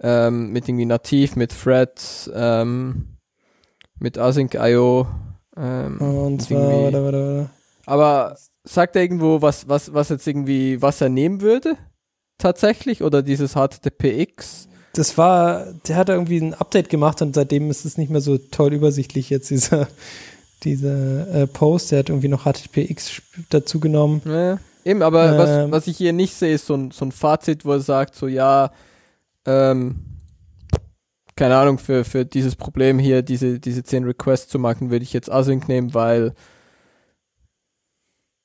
[0.00, 3.16] ähm, mit irgendwie nativ, mit Threads, ähm,
[3.98, 5.06] mit Async.io.
[5.56, 7.50] Ähm, und zwar, warte, warte, warte.
[7.86, 11.76] aber sagt er irgendwo, was, was, was jetzt irgendwie, was er nehmen würde?
[12.40, 13.02] Tatsächlich?
[13.02, 14.68] Oder dieses HTTPX?
[14.94, 18.38] Das war, der hat irgendwie ein Update gemacht und seitdem ist es nicht mehr so
[18.38, 19.86] toll übersichtlich jetzt, dieser,
[20.64, 21.92] dieser äh, Post.
[21.92, 24.22] Der hat irgendwie noch HTTPX dazu genommen.
[24.24, 25.70] Ja, eben, aber was, Ähm.
[25.70, 28.26] was ich hier nicht sehe, ist so ein, so ein Fazit, wo er sagt, so
[28.26, 28.72] ja,
[29.46, 29.96] ähm,
[31.36, 35.12] keine Ahnung, für, für dieses Problem hier, diese, diese 10 Requests zu machen, würde ich
[35.12, 36.34] jetzt Async nehmen, weil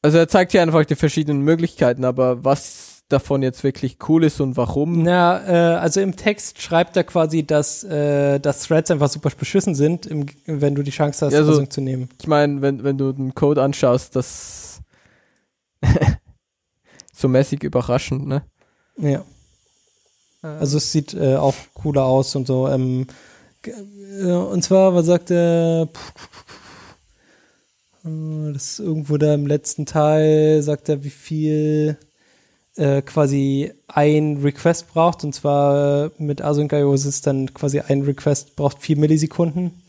[0.01, 4.41] also er zeigt hier einfach die verschiedenen Möglichkeiten, aber was davon jetzt wirklich cool ist
[4.41, 9.10] und warum, Na, äh, also im Text schreibt er quasi, dass, äh, dass Threads einfach
[9.10, 12.10] super beschissen sind, im, wenn du die Chance hast, Ja, so- Async zu nehmen.
[12.19, 14.82] ich meine, wenn, wenn du den Code anschaust, das
[17.14, 18.44] so mäßig überraschend, ne?
[18.98, 19.23] Ja.
[20.41, 22.68] Also es sieht äh, auch cooler aus und so.
[22.68, 23.07] Ähm,
[23.65, 25.90] äh, und zwar, was sagt er?
[28.03, 31.98] Äh, Das ist irgendwo da im letzten Teil, sagt er, wie viel
[32.76, 35.23] äh, quasi ein Request braucht.
[35.23, 39.84] Und zwar äh, mit Async.io ist es dann quasi ein Request braucht vier Millisekunden.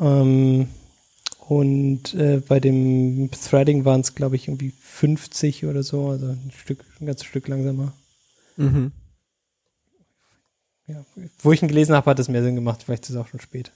[0.00, 0.68] Ähm,
[1.48, 6.52] und äh, bei dem Threading waren es, glaube ich, irgendwie 50 oder so, also ein
[6.56, 7.92] Stück, ein ganzes Stück langsamer.
[8.56, 8.92] Mhm.
[10.88, 11.04] Ja,
[11.40, 12.82] wo ich ihn gelesen habe, hat es mehr Sinn gemacht.
[12.84, 13.72] Vielleicht ist es auch schon spät.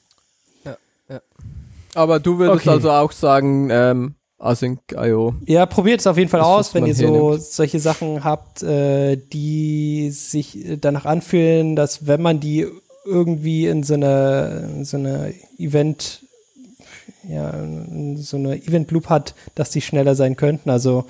[1.95, 2.71] Aber du würdest Okay.
[2.71, 5.35] also auch sagen, ähm, Async.io.
[5.47, 7.43] Ja, probiert es auf jeden Fall Das, aus, wenn ihr so nimmt.
[7.43, 12.67] solche Sachen habt, äh, die sich äh, danach anfühlen, dass wenn man die
[13.05, 16.23] irgendwie in so einer, in so einer Event,
[17.29, 17.53] ja,
[18.17, 20.71] so eine Event Loop hat, dass die schneller sein könnten.
[20.71, 21.05] Also,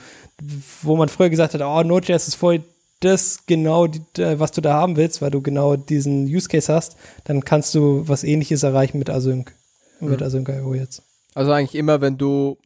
[0.83, 2.63] wo man früher gesagt hat, oh, Node.js ist voll
[3.01, 6.97] das genau, die, was du da haben willst, weil du genau diesen Use Case hast,
[7.25, 9.53] dann kannst du was ähnliches erreichen mit Async,
[10.01, 10.11] mhm.
[10.11, 11.03] mit Async.io jetzt.
[11.35, 12.59] Also eigentlich immer, wenn du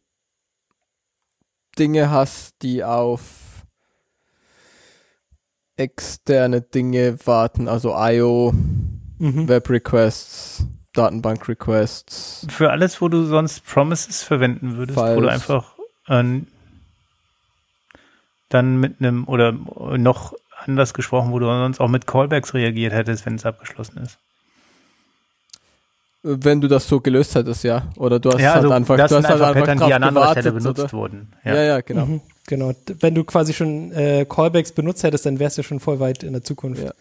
[1.77, 3.21] Dinge hast, die auf
[5.77, 8.53] externe Dinge warten, also IO,
[9.19, 9.47] mhm.
[9.47, 12.47] Web Requests, Datenbank Requests.
[12.49, 15.17] Für alles, wo du sonst Promises verwenden würdest, Files.
[15.17, 15.75] wo du einfach
[16.07, 16.41] äh,
[18.49, 20.33] dann mit einem oder noch
[20.65, 24.17] anders gesprochen, wo du sonst auch mit Callbacks reagiert hättest, wenn es abgeschlossen ist.
[26.27, 27.87] Wenn du das so gelöst hättest, ja.
[27.97, 30.03] Oder du hast ja, also halt einfach, das du hast halt einfach Pattern, die an
[30.03, 30.91] anderer Stelle benutzt oder?
[30.93, 31.31] wurden.
[31.43, 32.05] Ja, ja, ja genau.
[32.07, 32.71] Mhm, genau.
[32.99, 36.33] Wenn du quasi schon äh, Callbacks benutzt hättest, dann wärst du schon voll weit in
[36.33, 36.83] der Zukunft.
[36.83, 36.93] Ja.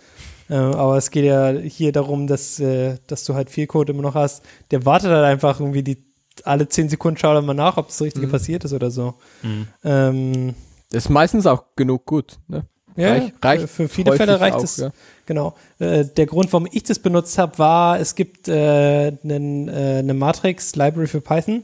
[0.50, 4.02] Äh, aber es geht ja hier darum, dass, äh, dass du halt viel Code immer
[4.02, 4.44] noch hast.
[4.70, 6.04] Der wartet halt einfach irgendwie die
[6.42, 8.32] alle zehn Sekunden schaut er mal nach, ob das Richtige mhm.
[8.32, 9.14] passiert ist oder so.
[9.42, 9.68] Mhm.
[9.84, 10.54] Ähm,
[10.92, 12.38] ist meistens auch genug gut.
[12.48, 12.66] Ne?
[12.96, 14.76] Ja, Reich, reicht für viele Fälle reicht es.
[14.76, 14.92] Ja.
[15.26, 15.54] Genau.
[15.78, 20.14] Äh, der Grund, warum ich das benutzt habe, war, es gibt äh, einen, äh, eine
[20.14, 21.62] Matrix-Library für Python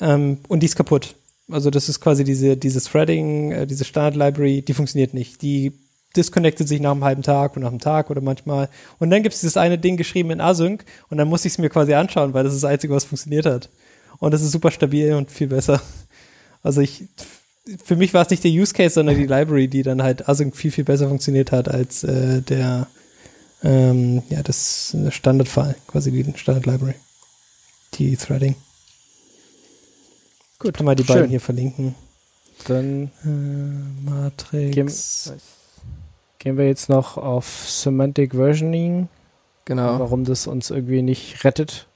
[0.00, 1.14] ähm, und die ist kaputt.
[1.50, 5.42] Also das ist quasi diese, diese Threading, äh, diese Standard-Library, die funktioniert nicht.
[5.42, 5.72] Die
[6.16, 8.68] disconnectet sich nach einem halben Tag und nach einem Tag oder manchmal.
[8.98, 11.58] Und dann gibt es dieses eine Ding geschrieben in Async und dann muss ich es
[11.58, 13.68] mir quasi anschauen, weil das ist das Einzige, was funktioniert hat.
[14.18, 15.80] Und das ist super stabil und viel besser.
[16.62, 17.04] Also ich,
[17.84, 20.56] für mich war es nicht der Use Case, sondern die Library, die dann halt Async
[20.56, 22.88] viel, viel besser funktioniert hat als äh, der,
[23.62, 26.94] ähm, ja, das Standardfall, quasi die Standard-Library.
[27.94, 28.56] Die Threading.
[30.58, 30.74] Gut.
[30.74, 31.14] Kann mal die Schön.
[31.16, 31.94] beiden hier verlinken.
[32.66, 35.32] Dann äh, Matrix.
[36.38, 39.08] Gehen wir jetzt noch auf Semantic Versioning.
[39.64, 39.98] Genau.
[40.00, 41.86] Warum das uns irgendwie nicht rettet.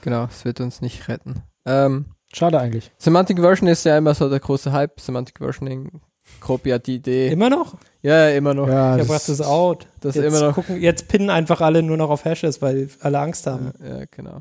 [0.00, 1.42] Genau, es wird uns nicht retten.
[1.64, 2.90] Ähm, Schade eigentlich.
[2.98, 5.00] Semantic Version ist ja immer so der große Hype.
[5.00, 6.00] Semantic Versioning,
[6.40, 7.28] grob ja die Idee.
[7.28, 7.76] Immer noch?
[8.00, 8.68] Ja, immer noch.
[8.68, 9.86] Ja, ich das, das out.
[10.00, 10.54] Das jetzt immer noch.
[10.54, 13.72] Gucken, jetzt pinnen einfach alle nur noch auf Hashes, weil alle Angst haben.
[13.80, 14.40] Ja, ja genau.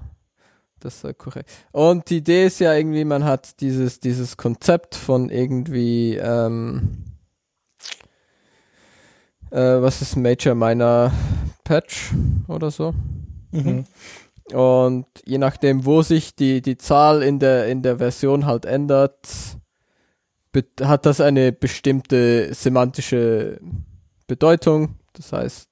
[0.80, 1.49] Das ist korrekt.
[1.72, 7.03] Und die Idee ist ja irgendwie, man hat dieses, dieses Konzept von irgendwie, ähm,
[9.51, 11.11] äh, was ist Major meiner
[11.63, 12.11] Patch
[12.47, 12.93] oder so.
[13.51, 13.85] Mhm.
[14.53, 19.27] Und je nachdem, wo sich die, die Zahl in der, in der Version halt ändert,
[20.81, 23.59] hat das eine bestimmte semantische
[24.27, 24.95] Bedeutung.
[25.13, 25.69] Das heißt,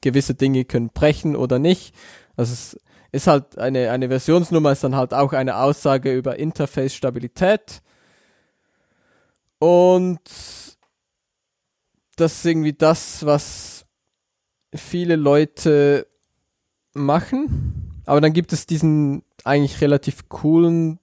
[0.00, 1.94] gewisse Dinge können brechen oder nicht.
[2.36, 2.78] Also es
[3.12, 7.82] ist halt eine, eine Versionsnummer ist dann halt auch eine Aussage über Interface-Stabilität.
[9.58, 10.20] Und
[12.16, 13.84] das ist irgendwie das, was
[14.74, 16.06] viele Leute
[16.94, 17.81] machen.
[18.12, 20.98] Aber dann gibt es diesen eigentlich relativ coolen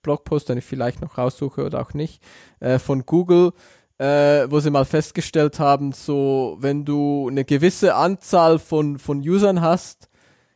[0.00, 2.22] Blogpost, den ich vielleicht noch raussuche oder auch nicht,
[2.60, 3.52] äh, von Google,
[3.98, 9.60] äh, wo sie mal festgestellt haben, so wenn du eine gewisse Anzahl von, von Usern
[9.60, 10.08] hast,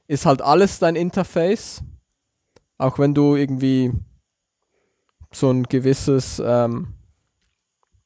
[0.06, 1.82] ist halt alles dein Interface.
[2.78, 3.90] Auch wenn du irgendwie
[5.32, 6.94] so ein gewisses ähm,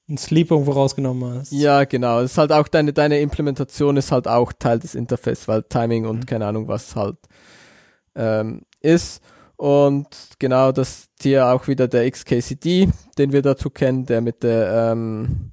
[0.08, 1.52] ein Sleep irgendwo rausgenommen hast.
[1.52, 2.20] Ja, genau.
[2.20, 6.06] Es ist halt auch deine, deine Implementation ist halt auch Teil des Interface, weil Timing
[6.06, 6.24] und mhm.
[6.26, 7.18] keine Ahnung was halt
[8.14, 9.22] ähm, ist.
[9.56, 12.88] Und genau das hier auch wieder der XKCD,
[13.18, 15.50] den wir dazu kennen, der mit der, ähm,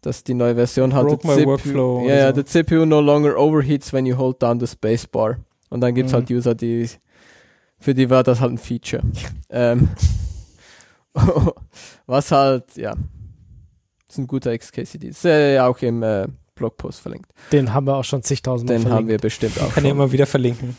[0.00, 1.06] dass die neue Version hat.
[1.06, 2.06] Broke my workflow.
[2.08, 2.42] Ja, ja, so.
[2.42, 5.38] der CPU no longer overheats when you hold down the spacebar.
[5.70, 6.16] Und dann gibt's mhm.
[6.16, 6.88] halt User, die,
[7.80, 9.02] für die war das halt ein Feature.
[9.50, 9.88] ähm,
[12.06, 12.94] was halt, ja,
[14.08, 15.08] ist ein guter XKCD.
[15.08, 17.32] Ist äh, auch im äh, Blogpost verlinkt.
[17.52, 18.96] Den haben wir auch schon zigtausend Den verlinkt.
[18.96, 19.74] haben wir bestimmt auch.
[19.74, 20.76] Kann ich immer wieder verlinken.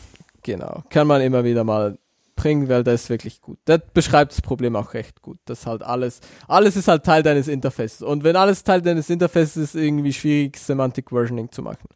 [0.48, 0.82] Genau.
[0.88, 1.98] Kann man immer wieder mal
[2.34, 3.58] bringen, weil das ist wirklich gut.
[3.66, 5.36] Das beschreibt das Problem auch recht gut.
[5.44, 8.00] Das halt alles, alles ist halt Teil deines Interfaces.
[8.00, 11.86] Und wenn alles Teil deines Interfaces ist, ist irgendwie schwierig, Semantic Versioning zu machen.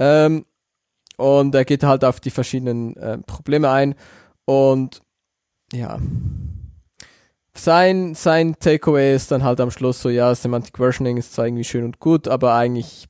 [0.00, 0.46] Ähm,
[1.16, 3.94] und er geht halt auf die verschiedenen äh, Probleme ein.
[4.46, 5.00] Und
[5.72, 6.00] ja,
[7.54, 11.62] sein, sein Takeaway ist dann halt am Schluss so, ja, Semantic Versioning ist zwar irgendwie
[11.62, 13.06] schön und gut, aber eigentlich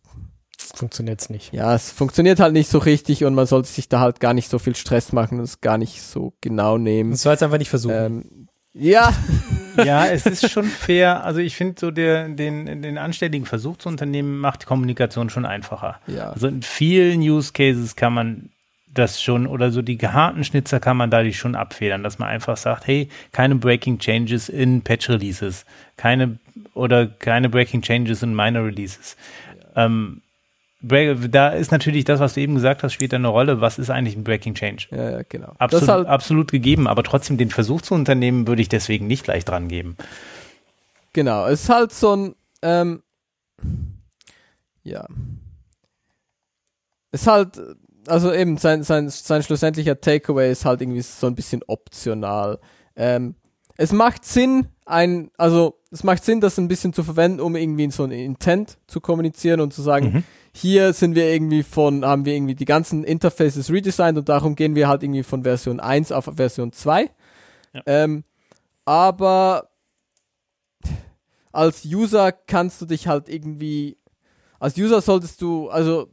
[0.75, 1.53] funktioniert es nicht.
[1.53, 4.51] Ja, es funktioniert halt nicht so richtig und man sollte sich da halt gar nicht
[4.51, 7.13] so viel Stress machen und es gar nicht so genau nehmen.
[7.13, 7.95] Das soll jetzt einfach nicht versuchen.
[7.95, 9.13] Ähm, ja.
[9.85, 11.25] ja, es ist schon fair.
[11.25, 15.47] Also ich finde so der, den, den anständigen Versuch zu unternehmen macht die Kommunikation schon
[15.47, 16.01] einfacher.
[16.07, 16.31] Ja.
[16.31, 18.51] Also in vielen Use Cases kann man
[18.93, 22.57] das schon oder so die geharten Schnitzer kann man dadurch schon abfedern, dass man einfach
[22.57, 26.39] sagt, hey, keine Breaking Changes in Patch Releases, keine
[26.73, 29.17] oder keine Breaking Changes in Minor Releases.
[29.75, 29.87] Ja.
[29.87, 30.23] Ähm,
[30.83, 33.61] da ist natürlich das, was du eben gesagt hast, spielt eine Rolle.
[33.61, 34.87] Was ist eigentlich ein Breaking Change?
[34.91, 35.53] Ja, ja genau.
[35.59, 39.45] Absolut, halt, absolut gegeben, aber trotzdem den Versuch zu unternehmen, würde ich deswegen nicht gleich
[39.45, 39.97] dran geben.
[41.13, 41.47] genau.
[41.47, 43.03] Es ist halt so ein, ähm,
[44.83, 45.07] ja.
[47.11, 47.61] Es ist halt,
[48.07, 52.59] also eben sein, sein, sein schlussendlicher Takeaway ist halt irgendwie so ein bisschen optional.
[52.95, 53.35] Ähm,
[53.77, 57.91] es macht Sinn, ein, also es macht Sinn, das ein bisschen zu verwenden, um irgendwie
[57.91, 60.25] so ein Intent zu kommunizieren und zu sagen, Mhm.
[60.57, 64.75] Hier sind wir irgendwie von, haben wir irgendwie die ganzen Interfaces redesigned und darum gehen
[64.75, 67.11] wir halt irgendwie von Version 1 auf Version 2.
[67.75, 67.83] Ja.
[67.85, 68.25] Ähm,
[68.87, 69.69] aber
[71.53, 73.99] als User kannst du dich halt irgendwie,
[74.59, 76.09] als User solltest du, also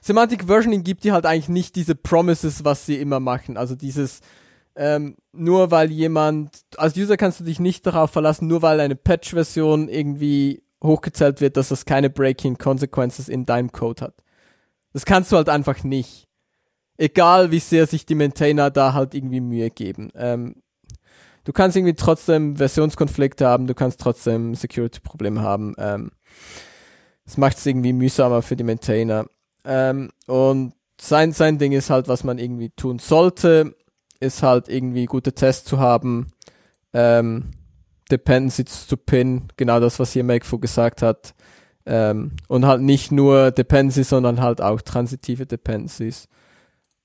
[0.00, 3.56] Semantic Versioning gibt dir halt eigentlich nicht diese Promises, was sie immer machen.
[3.56, 4.20] Also dieses,
[4.76, 8.96] ähm, nur weil jemand, als User kannst du dich nicht darauf verlassen, nur weil eine
[8.96, 14.14] Patch-Version irgendwie hochgezählt wird, dass das keine Breaking Consequences in deinem Code hat.
[14.92, 16.26] Das kannst du halt einfach nicht.
[16.96, 20.10] Egal wie sehr sich die Maintainer da halt irgendwie Mühe geben.
[20.14, 20.56] Ähm,
[21.44, 25.74] du kannst irgendwie trotzdem Versionskonflikte haben, du kannst trotzdem Security-Probleme haben.
[25.78, 26.10] Ähm,
[27.24, 29.26] das macht es irgendwie mühsamer für die Maintainer.
[29.64, 33.74] Ähm, und sein, sein Ding ist halt, was man irgendwie tun sollte,
[34.18, 36.32] ist halt irgendwie gute Tests zu haben,
[36.92, 37.52] ähm,
[38.10, 41.34] Dependencies zu pinnen, genau das, was hier Makefo gesagt hat.
[41.86, 46.28] Ähm, und halt nicht nur Dependencies, sondern halt auch transitive Dependencies.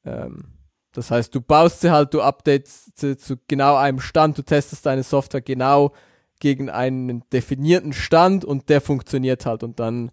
[0.03, 0.55] Ähm,
[0.91, 4.85] das heißt, du baust sie halt, du updates sie zu genau einem Stand, du testest
[4.85, 5.93] deine Software genau
[6.39, 10.11] gegen einen definierten Stand und der funktioniert halt und dann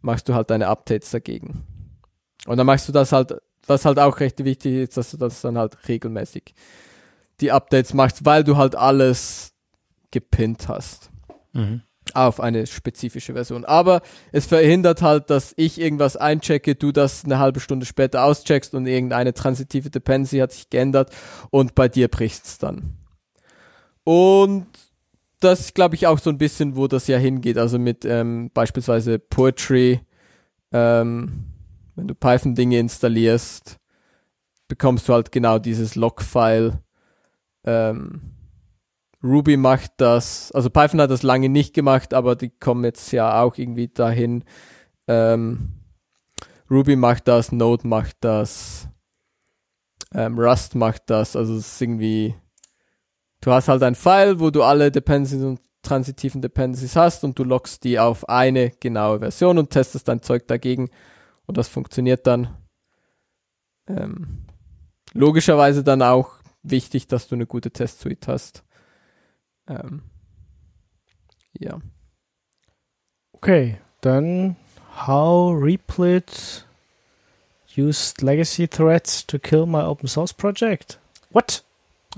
[0.00, 1.64] machst du halt deine Updates dagegen.
[2.46, 3.34] Und dann machst du das halt,
[3.66, 6.54] was halt auch recht wichtig ist, dass du das dann halt regelmäßig
[7.40, 9.49] die Updates machst, weil du halt alles
[10.10, 11.10] gepinnt hast
[11.52, 11.82] Mhm.
[12.14, 13.64] auf eine spezifische Version.
[13.64, 18.74] Aber es verhindert halt, dass ich irgendwas einchecke, du das eine halbe Stunde später auscheckst
[18.74, 21.10] und irgendeine transitive Dependency hat sich geändert
[21.50, 22.96] und bei dir bricht's dann.
[24.04, 24.66] Und
[25.40, 27.58] das ist, glaube ich, auch so ein bisschen, wo das ja hingeht.
[27.58, 30.00] Also mit ähm, beispielsweise Poetry,
[30.72, 31.44] ähm,
[31.96, 33.76] wenn du Python-Dinge installierst,
[34.68, 36.78] bekommst du halt genau dieses Log-File.
[37.64, 38.20] Ähm,
[39.22, 43.42] Ruby macht das, also Python hat das lange nicht gemacht, aber die kommen jetzt ja
[43.42, 44.44] auch irgendwie dahin.
[45.08, 45.72] Ähm,
[46.70, 48.88] Ruby macht das, Node macht das,
[50.14, 52.34] ähm, Rust macht das, also es ist irgendwie,
[53.42, 57.44] du hast halt ein File, wo du alle Dependencies und transitiven Dependencies hast und du
[57.44, 60.90] loggst die auf eine genaue Version und testest dein Zeug dagegen
[61.46, 62.56] und das funktioniert dann.
[63.86, 64.46] Ähm,
[65.12, 68.62] logischerweise dann auch wichtig, dass du eine gute Testsuite hast.
[69.70, 70.02] Ähm,
[71.58, 71.78] ja.
[73.32, 74.56] Okay, dann
[75.06, 76.66] how Replit
[77.76, 80.98] used legacy threads to kill my open source project.
[81.30, 81.62] What?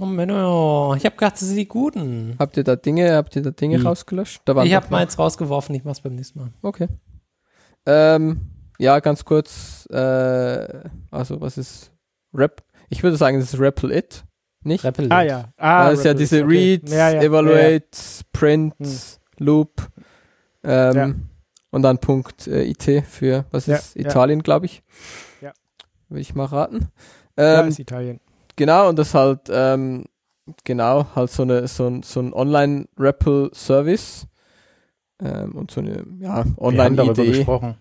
[0.01, 2.35] Oh Menno, ich habe gedacht, das sind die guten.
[2.39, 3.83] Habt ihr da Dinge, habt ihr da Dinge Wie?
[3.85, 4.41] rausgelöscht?
[4.47, 6.53] Da waren Ich habe meins rausgeworfen, ich mach's beim nächsten Mal.
[6.63, 6.89] Okay.
[7.85, 8.41] Ähm,
[8.79, 11.93] ja, ganz kurz, äh, also was ist
[12.33, 12.63] Rep?
[12.89, 14.25] Ich würde sagen, das ist REPL it,
[14.65, 14.85] nicht?
[14.85, 15.13] Rappel.
[15.13, 15.53] Ah ja.
[15.57, 16.55] Ah, das ist ja diese okay.
[16.55, 17.87] Read, Ja, ja, Evaluate,
[18.33, 18.97] Print, Hm.
[19.39, 19.89] Loop,
[20.65, 21.13] ähm, Ja.
[21.71, 24.03] und dann Punkt äh, IT für, was Ja, ist ja.
[24.03, 24.83] Italien, glaube ich.
[25.41, 25.53] Ja.
[26.09, 26.89] Würde ich mal raten.
[27.37, 28.21] Ja, ja Ähm, ist Italien.
[28.57, 30.05] Genau, und das halt, ähm,
[30.65, 34.27] genau, halt so eine, so ein, so ein Online-REPL-Service.
[35.23, 36.55] Ähm, und so eine, ja, Wir haben
[36.97, 37.27] darüber Online-Idee.
[37.39, 37.77] gesprochen.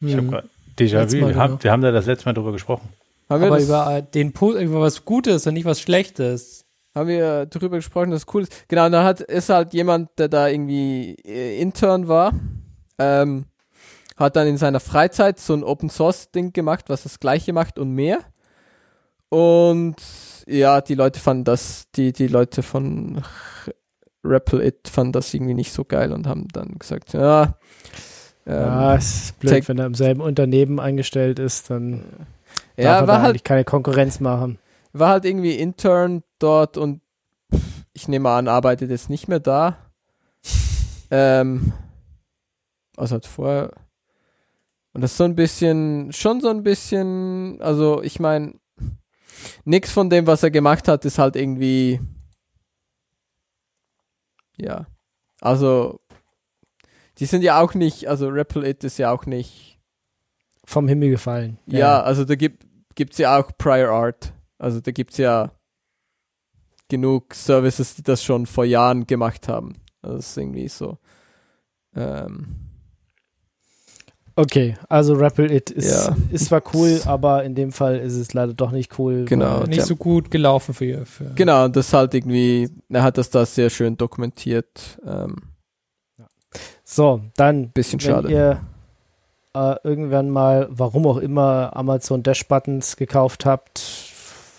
[0.00, 0.30] Ich habe Hm.
[0.30, 1.24] gerade Déjà Letztes vu.
[1.24, 1.62] Mal, Wir haben, genau.
[1.64, 2.88] wir haben da das letzte Mal drüber gesprochen.
[3.28, 6.64] Aber über den über was Gutes und nicht was Schlechtes.
[6.94, 8.68] haben wir darüber gesprochen, dass es cool ist.
[8.68, 12.32] Genau, und dann hat, ist halt jemand, der da irgendwie äh, Intern war,
[12.98, 13.46] ähm,
[14.16, 18.20] hat dann in seiner Freizeit so ein Open-Source-Ding gemacht, was das gleiche macht und mehr.
[19.28, 19.96] Und
[20.46, 23.22] ja, die Leute fanden das, die, die Leute von
[24.24, 27.56] Rappel It fanden das irgendwie nicht so geil und haben dann gesagt, ja,
[28.46, 32.04] ähm, ja, es ist blöd, wenn er im selben Unternehmen angestellt ist, dann
[32.76, 34.58] ja, er war halt keine Konkurrenz machen.
[34.92, 37.00] war halt irgendwie Intern dort und
[37.92, 39.78] ich nehme an, arbeitet jetzt nicht mehr da.
[41.10, 41.72] ähm,
[42.96, 43.72] also hat vorher.
[44.92, 48.54] Und das ist so ein bisschen, schon so ein bisschen, also ich meine,
[49.64, 52.00] nichts von dem, was er gemacht hat, ist halt irgendwie,
[54.56, 54.86] ja,
[55.40, 56.00] also,
[57.18, 59.78] die sind ja auch nicht, also Ripple It ist ja auch nicht,
[60.64, 61.58] Vom Himmel gefallen.
[61.66, 62.65] ja, also da gibt
[62.96, 64.32] gibt's ja auch Prior Art.
[64.58, 65.52] Also da gibt's ja
[66.88, 69.74] genug Services, die das schon vor Jahren gemacht haben.
[70.02, 70.98] Also das ist irgendwie so.
[71.94, 72.46] Ähm,
[74.38, 76.14] Okay, also Rappel It ist, Ja.
[76.30, 79.24] ist zwar cool, aber in dem Fall ist es leider doch nicht cool.
[79.24, 79.62] Genau.
[79.64, 83.46] Nicht so gut gelaufen für, für Genau, und das halt irgendwie, er hat das da
[83.46, 85.00] sehr schön dokumentiert.
[85.06, 85.36] Ähm,
[86.84, 88.60] So, dann, bisschen wenn schade.
[89.56, 93.82] Äh, irgendwann mal, warum auch immer, Amazon Dash Buttons gekauft habt,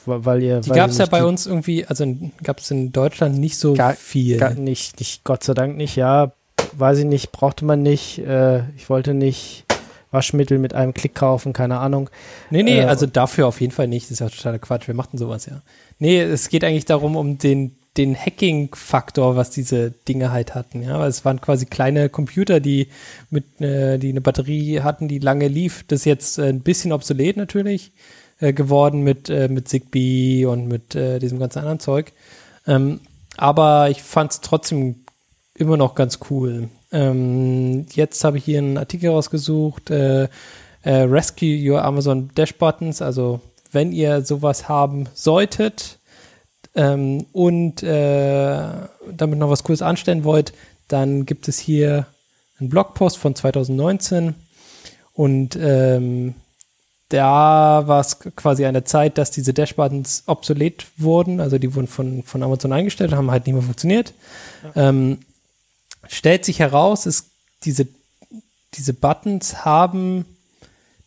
[0.06, 0.61] weil ihr.
[0.61, 2.06] Die gab es ja bei uns irgendwie, also
[2.43, 4.38] gab es in Deutschland nicht so Gar- viel.
[4.38, 6.32] Gar nicht, nicht, Gott sei Dank nicht, ja.
[6.74, 8.19] Weiß ich nicht, brauchte man nicht.
[8.19, 9.66] Äh, ich wollte nicht
[10.11, 12.09] Waschmittel mit einem Klick kaufen, keine Ahnung.
[12.50, 14.06] nee, nee, äh, also dafür auf jeden Fall nicht.
[14.06, 14.88] Das ist ja totaler Quatsch.
[14.88, 15.61] Wer macht denn sowas, ja?
[16.00, 21.06] Nee, es geht eigentlich darum, um den, den Hacking-Faktor, was diese Dinge halt hatten, ja.
[21.08, 22.88] Es waren quasi kleine Computer, die
[23.30, 25.84] mit, äh, die eine Batterie hatten, die lange lief.
[25.88, 27.92] Das ist jetzt äh, ein bisschen obsolet natürlich
[28.40, 32.14] äh, geworden mit, äh, mit Zigbee und mit äh, diesem ganzen anderen Zeug.
[32.67, 33.00] Ähm,
[33.38, 35.03] aber ich fand es trotzdem
[35.56, 36.69] immer noch ganz cool.
[36.92, 40.30] Ähm, jetzt habe ich hier einen Artikel rausgesucht, äh, äh,
[40.84, 45.97] Rescue Your Amazon Dash Buttons, also wenn ihr sowas haben solltet
[46.77, 48.69] ähm, und äh,
[49.11, 50.53] damit noch was Cooles anstellen wollt,
[50.88, 52.06] dann gibt es hier
[52.59, 54.35] einen Blogpost von 2019
[55.14, 56.35] und ähm,
[57.09, 62.23] da war es quasi eine Zeit, dass diese Dash-Buttons obsolet wurden, also die wurden von,
[62.23, 64.14] von Amazon eingestellt, haben halt nicht mehr funktioniert.
[64.75, 65.19] Ähm,
[66.07, 67.31] stellt sich heraus, ist
[67.64, 67.88] diese,
[68.73, 70.25] diese Buttons haben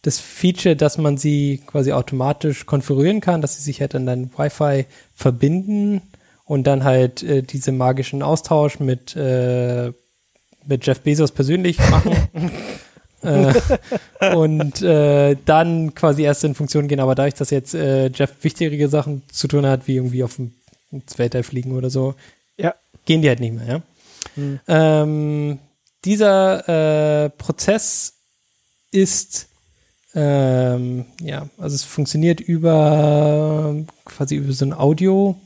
[0.02, 4.30] das Feature, dass man sie quasi automatisch konfigurieren kann, dass sie sich halt an dein
[4.36, 6.00] Wi-Fi verbinden
[6.46, 9.92] und dann halt äh, diese magischen Austausch mit, äh,
[10.66, 12.16] mit Jeff Bezos persönlich machen.
[13.22, 18.32] äh, und äh, dann quasi erst in Funktion gehen, aber dadurch, dass jetzt äh, Jeff
[18.42, 20.54] wichtigere Sachen zu tun hat, wie irgendwie auf dem
[21.16, 22.14] Weltall fliegen oder so,
[22.56, 22.74] Ja.
[23.04, 23.82] gehen die halt nicht mehr, ja.
[24.34, 24.60] Hm.
[24.66, 25.58] Ähm,
[26.04, 28.14] dieser äh, Prozess
[28.90, 29.49] ist
[30.14, 35.36] ähm, ja, also es funktioniert über quasi über so ein Audio,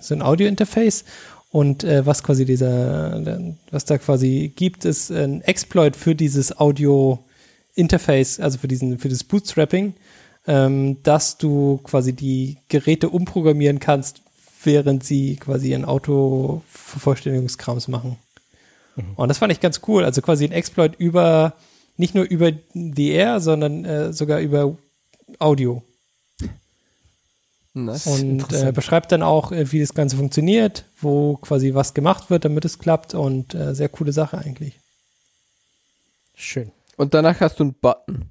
[0.00, 1.04] so ein Audio-Interface
[1.50, 8.40] und äh, was quasi dieser, was da quasi gibt, ist ein Exploit für dieses Audio-Interface,
[8.40, 9.94] also für diesen, für das Bootstrapping,
[10.46, 14.22] ähm, dass du quasi die Geräte umprogrammieren kannst,
[14.64, 18.16] während sie quasi ihren Auto-Vervollständigungskrams machen.
[19.16, 20.04] Und das fand ich ganz cool.
[20.04, 21.54] Also quasi ein Exploit über,
[21.96, 24.76] nicht nur über die Air, sondern äh, sogar über
[25.38, 25.82] Audio.
[27.74, 28.06] Nice.
[28.06, 32.44] Und äh, beschreibt dann auch, äh, wie das Ganze funktioniert, wo quasi was gemacht wird,
[32.44, 33.14] damit es klappt.
[33.14, 34.78] Und äh, sehr coole Sache eigentlich.
[36.34, 36.70] Schön.
[36.96, 38.30] Und danach hast du einen Button.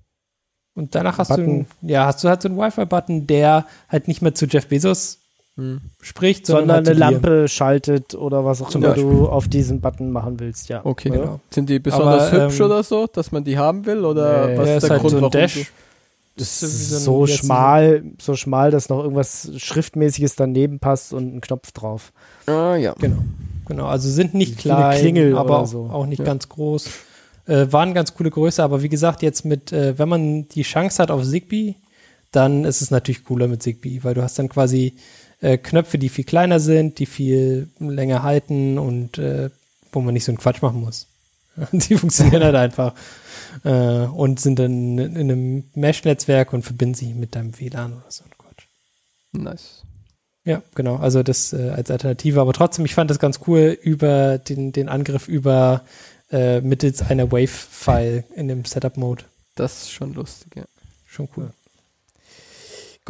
[0.75, 1.65] Und danach hast Button.
[1.81, 5.20] du, ja, hast du halt so einen Wi-Fi-Button, der halt nicht mehr zu Jeff Bezos
[5.61, 5.81] Hm.
[6.01, 7.14] spricht, sondern, Sondern halt eine.
[7.30, 10.81] Lampe schaltet oder was auch immer du auf diesen Button machen willst, ja.
[10.83, 11.09] Okay.
[11.09, 11.40] Genau.
[11.49, 14.03] Sind die besonders Aber, hübsch ähm, oder so, dass man die haben will?
[14.06, 15.72] Oder Nee, was Der ist ist der halt Grund, so ein warum Dash.
[16.38, 21.72] Das ist so schmal, so schmal, dass noch irgendwas Schriftmäßiges daneben passt und ein Knopf
[21.73, 22.11] drauf.
[22.48, 22.93] Ah, ja.
[22.99, 23.17] Genau.
[23.67, 25.90] Genau, also sind nicht klein, Klingel aber oder auch, so.
[25.91, 26.25] auch nicht Ja.
[26.25, 26.88] ganz groß.
[27.48, 31.01] Äh, waren ganz coole Größe, aber wie gesagt, jetzt mit, äh, wenn man die Chance
[31.01, 31.75] hat auf Zigbee,
[32.31, 34.95] dann ist es natürlich cooler mit Zigbee, weil du hast dann quasi
[35.41, 39.49] äh, Knöpfe, die viel kleiner sind, die viel länger halten und äh,
[39.91, 41.07] wo man nicht so einen Quatsch machen muss.
[41.71, 42.93] die funktionieren halt einfach
[43.63, 48.23] äh, und sind dann in einem Mesh-Netzwerk und verbinden sich mit deinem WLAN oder so
[48.23, 48.65] ein Quatsch.
[49.33, 49.83] Nice.
[50.43, 50.95] Ja, genau.
[50.95, 52.41] Also das äh, als Alternative.
[52.41, 55.83] Aber trotzdem, ich fand das ganz cool über den, den Angriff über
[56.31, 59.25] äh, mittels einer Wave-File in dem Setup-Mode.
[59.55, 60.63] Das ist schon lustig, ja.
[61.05, 61.51] Schon cool.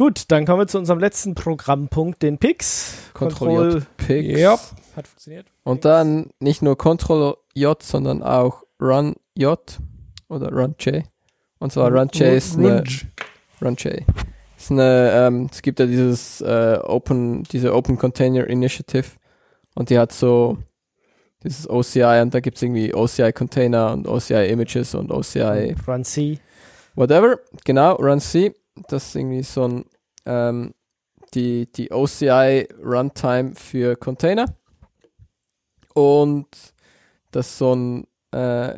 [0.02, 2.94] Gut, dann kommen wir zu unserem letzten Programmpunkt, den Pix.
[3.14, 4.40] Control J, Pix.
[4.40, 4.58] Ja,
[4.96, 5.46] hat funktioniert.
[5.62, 9.60] Und dann nicht nur Control J, sondern auch Run J
[10.28, 11.04] oder Run J.
[11.60, 12.82] Und zwar Run J ist eine.
[13.62, 14.02] Run J.
[14.58, 19.06] Ist eine, ähm, es gibt ja dieses äh, Open, diese Open Container Initiative
[19.76, 20.58] und die hat so
[21.44, 26.02] dieses OCI und da gibt es irgendwie OCI Container und OCI Images und OCI Run
[26.02, 26.40] C.
[26.96, 27.38] whatever.
[27.64, 28.52] Genau, Run C.
[28.88, 29.84] Das ist irgendwie so ein
[30.26, 30.74] ähm,
[31.34, 34.46] die, die OCI Runtime für Container.
[35.94, 36.48] Und
[37.30, 38.76] das ist so ein äh,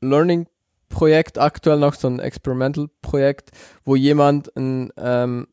[0.00, 3.50] Learning-Projekt, aktuell noch so ein Experimental-Projekt,
[3.84, 5.48] wo jemand ein ähm,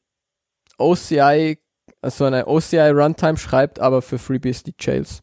[0.77, 1.59] OCI,
[2.01, 5.21] also eine OCI Runtime schreibt, aber für FreeBSD Jails.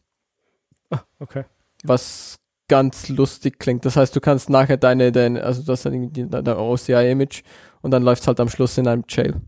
[0.89, 1.45] Ah, okay.
[1.83, 3.83] Was ganz lustig klingt.
[3.83, 7.43] Das heißt, du kannst nachher deine, deine also das dein OCI-Image
[7.81, 9.41] und dann läuft es halt am Schluss in einem Jail.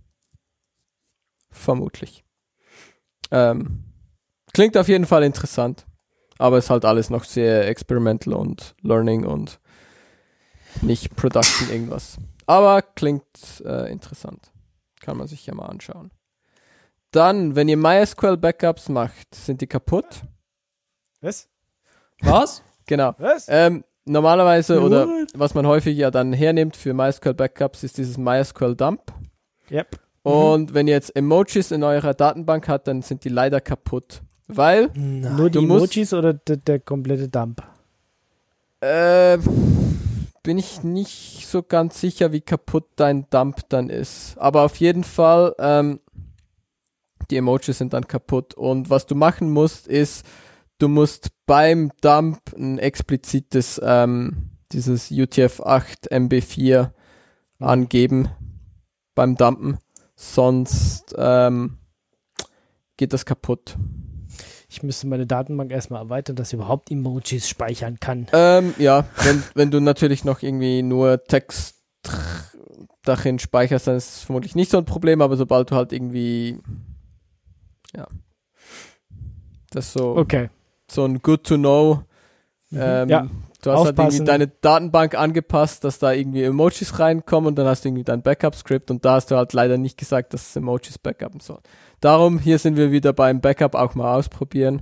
[1.50, 2.24] Vermutlich.
[3.30, 3.84] Ähm,
[4.54, 5.86] klingt auf jeden Fall interessant,
[6.38, 9.60] aber ist halt alles noch sehr experimental und learning und
[10.82, 12.18] nicht Production irgendwas.
[12.46, 14.52] Aber klingt äh, interessant.
[15.02, 16.12] Kann man sich ja mal anschauen.
[17.12, 20.24] Dann, wenn ihr MySQL Backups macht, sind die kaputt.
[21.20, 21.50] Was?
[22.22, 22.64] Was?
[22.88, 23.14] Genau.
[23.18, 23.48] Was?
[23.50, 25.28] Ähm, normalerweise oder What?
[25.36, 29.02] was man häufig ja dann hernimmt für MySQL Backups ist dieses MySQL Dump.
[29.70, 30.00] Yep.
[30.24, 34.22] Und wenn ihr jetzt Emojis in eurer Datenbank habt, dann sind die leider kaputt.
[34.48, 35.36] Weil Nein.
[35.38, 37.64] Nur die du musst- Emojis oder der, der komplette Dump?
[38.82, 39.38] Äh,
[40.44, 44.36] bin ich nicht so ganz sicher, wie kaputt dein Dump dann ist.
[44.38, 46.00] Aber auf jeden Fall, ähm,
[47.30, 48.54] die Emojis sind dann kaputt.
[48.56, 50.26] Und was du machen musst, ist,
[50.82, 56.92] du musst beim Dump ein explizites, ähm, dieses UTF-8 MB4
[57.60, 58.30] angeben
[59.14, 59.78] beim Dumpen.
[60.16, 61.78] Sonst ähm,
[62.98, 63.76] geht das kaputt.
[64.70, 68.28] Ich müsste meine Datenbank erstmal erweitern, dass sie überhaupt Emojis speichern kann.
[68.32, 71.76] Ähm, ja, wenn, wenn du natürlich noch irgendwie nur Text
[73.04, 76.60] darin speicherst, dann ist es vermutlich nicht so ein Problem, aber sobald du halt irgendwie,
[77.96, 78.08] ja,
[79.72, 80.50] das so, Okay.
[80.94, 82.04] So ein Good to Know,
[82.74, 83.28] ähm, Ja,
[83.62, 84.26] du hast halt irgendwie aufpassen.
[84.26, 88.92] deine Datenbank angepasst, dass da irgendwie Emojis reinkommen und dann hast du irgendwie dein Backup-Script
[88.92, 91.60] und da hast du halt leider nicht gesagt, dass es Emojis backuppen soll.
[92.00, 94.82] Darum, hier sind wir wieder beim Backup auch mal ausprobieren.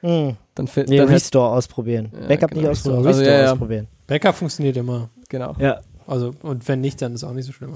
[0.00, 0.36] Hm.
[0.54, 2.12] Dann, Nee, dann Restore ausprobieren.
[2.20, 3.08] Ja, Backup genau, nicht ausprobieren, Restore.
[3.08, 3.52] Also, Restore ja, ja.
[3.52, 3.88] ausprobieren.
[4.06, 5.10] Backup funktioniert immer.
[5.28, 5.80] genau, Ja.
[6.06, 7.72] Also, und wenn nicht, dann ist auch nicht so schlimm.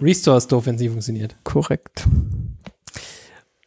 [0.00, 1.34] Restore ist doof, wenn nicht funktioniert.
[1.44, 2.06] korrekt.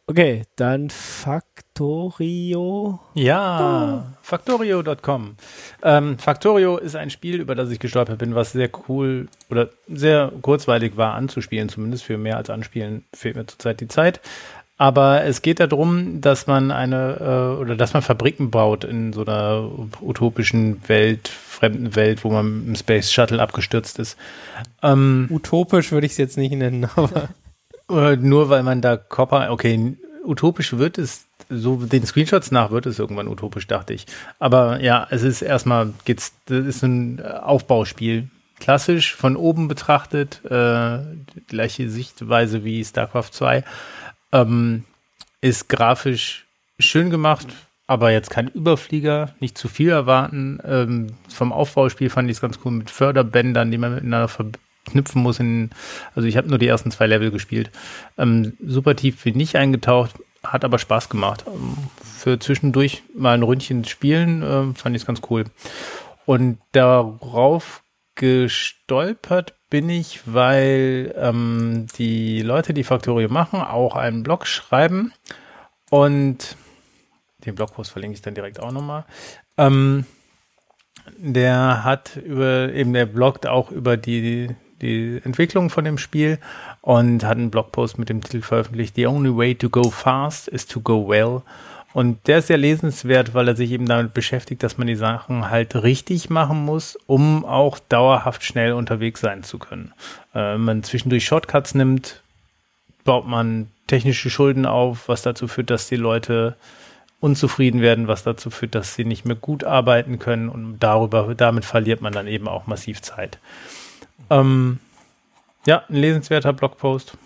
[0.06, 2.98] Okay, dann Factorio.
[3.14, 5.36] Ja, Factorio.com.
[5.82, 10.32] Ähm, Factorio ist ein Spiel, über das ich gestolpert bin, was sehr cool oder sehr
[10.42, 14.20] kurzweilig war anzuspielen, zumindest für mehr als Anspielen fehlt mir zurzeit die Zeit.
[14.76, 19.24] Aber es geht darum, dass man eine äh, oder dass man Fabriken baut in so
[19.24, 24.18] einer utopischen Welt, fremden Welt, wo man im Space Shuttle abgestürzt ist.
[24.82, 27.28] Ähm, Utopisch würde ich es jetzt nicht nennen, aber
[27.92, 32.98] Nur weil man da Copper, okay, utopisch wird es, so den Screenshots nach wird es
[32.98, 34.06] irgendwann utopisch, dachte ich.
[34.38, 38.28] Aber ja, es ist erstmal, geht's, das ist ein Aufbauspiel.
[38.58, 40.98] Klassisch von oben betrachtet, äh,
[41.48, 43.64] gleiche Sichtweise wie StarCraft 2.
[44.32, 44.84] Ähm,
[45.40, 46.46] ist grafisch
[46.78, 47.48] schön gemacht,
[47.86, 50.60] aber jetzt kein Überflieger, nicht zu viel erwarten.
[50.64, 54.28] Ähm, vom Aufbauspiel fand ich es ganz cool mit Förderbändern, die man miteinander
[54.84, 55.40] verknüpfen muss.
[55.40, 55.70] In,
[56.14, 57.70] also ich habe nur die ersten zwei Level gespielt.
[58.18, 61.44] Ähm, super tief bin nicht eingetaucht, hat aber Spaß gemacht.
[61.46, 65.44] Ähm, für zwischendurch mal ein Ründchen spielen, ähm, fand ich es ganz cool.
[66.24, 67.82] Und darauf
[68.14, 75.12] gestolpert bin ich, weil ähm, die Leute, die Factorio machen, auch einen Blog schreiben
[75.90, 76.56] und
[77.44, 79.04] den Blogpost verlinke ich dann direkt auch nochmal.
[79.56, 80.04] Ähm,
[81.16, 86.38] der hat über, eben der bloggt auch über die, die Entwicklung von dem Spiel
[86.80, 90.66] und hat einen Blogpost mit dem Titel veröffentlicht, The only way to go fast is
[90.66, 91.42] to go well.
[91.94, 95.50] Und der ist sehr lesenswert, weil er sich eben damit beschäftigt, dass man die Sachen
[95.50, 99.92] halt richtig machen muss, um auch dauerhaft schnell unterwegs sein zu können.
[100.32, 102.22] Äh, wenn man zwischendurch Shortcuts nimmt,
[103.04, 106.56] baut man technische Schulden auf, was dazu führt, dass die Leute
[107.20, 111.64] unzufrieden werden, was dazu führt, dass sie nicht mehr gut arbeiten können und darüber, damit
[111.64, 113.38] verliert man dann eben auch massiv Zeit.
[114.32, 114.78] Ähm,
[115.66, 117.18] ja, ein lesenswerter Blogpost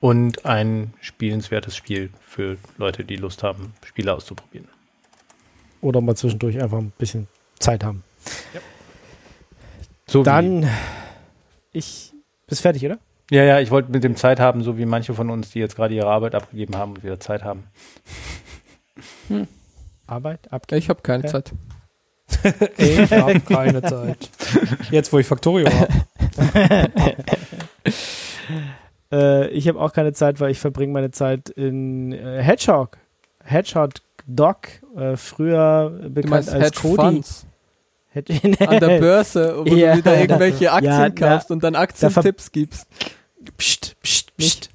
[0.00, 4.68] und ein spielenswertes Spiel für Leute, die Lust haben, Spiele auszuprobieren.
[5.80, 7.28] Oder mal zwischendurch einfach ein bisschen
[7.60, 8.02] Zeit haben.
[10.08, 10.68] So wie, Dann,
[11.72, 12.12] ich,
[12.46, 12.98] bist fertig, oder?
[13.30, 15.76] ja, ja, ich wollte mit dem Zeit haben, so wie manche von uns, die jetzt
[15.76, 17.64] gerade ihre Arbeit abgegeben haben und wieder Zeit haben.
[20.06, 20.78] Arbeit, abgeben.
[20.78, 21.24] Ich habe keine.
[21.26, 21.52] Zeit.
[22.78, 24.30] Ich habe keine Zeit.
[24.90, 25.88] Jetzt, wo ich Factorio habe.
[29.12, 32.98] Äh, ich habe auch keine Zeit, weil ich verbringe meine Zeit in äh, Hedgehog.
[33.44, 33.90] Hedgehog
[34.26, 34.66] Doc,
[34.96, 36.96] äh, früher bekannt als Hedge Cody.
[36.96, 37.46] Funds
[38.16, 39.92] an der Börse, wo Ja.
[39.92, 42.88] du wieder irgendwelche Aktien Ja, kaufst und dann Aktientipps gibst.
[43.56, 44.70] Psst, psst, psst.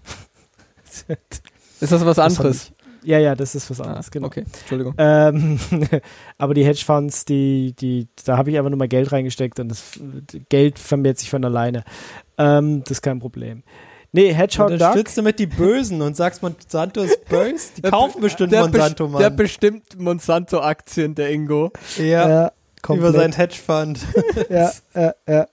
[1.81, 2.71] Ist das was Das anderes?
[3.03, 4.27] Ja, ja, das ist was Ah, anderes, genau.
[4.27, 4.93] Okay, Entschuldigung.
[4.97, 5.59] Ähm,
[6.37, 9.99] aber die Hedgefonds, die, die, da habe ich einfach nur mal Geld reingesteckt und das
[10.49, 11.83] Geld vermehrt sich von alleine.
[12.37, 13.63] Ähm, das ist kein Problem.
[14.13, 14.73] Nee, Hedgehog Duck.
[14.79, 17.69] Unterstützt du mit die Bösen und sagst, Monsanto ist böse?
[17.77, 19.35] Die Der- kaufen bestimmt der, Monsanto, best- der Mann.
[19.37, 21.71] bestimmt Monsanto-Aktien, der Ingo.
[21.97, 23.13] ja, Ja, über komplett.
[23.15, 23.99] seinen Hedgefund.
[24.49, 25.47] ja, ja, ja.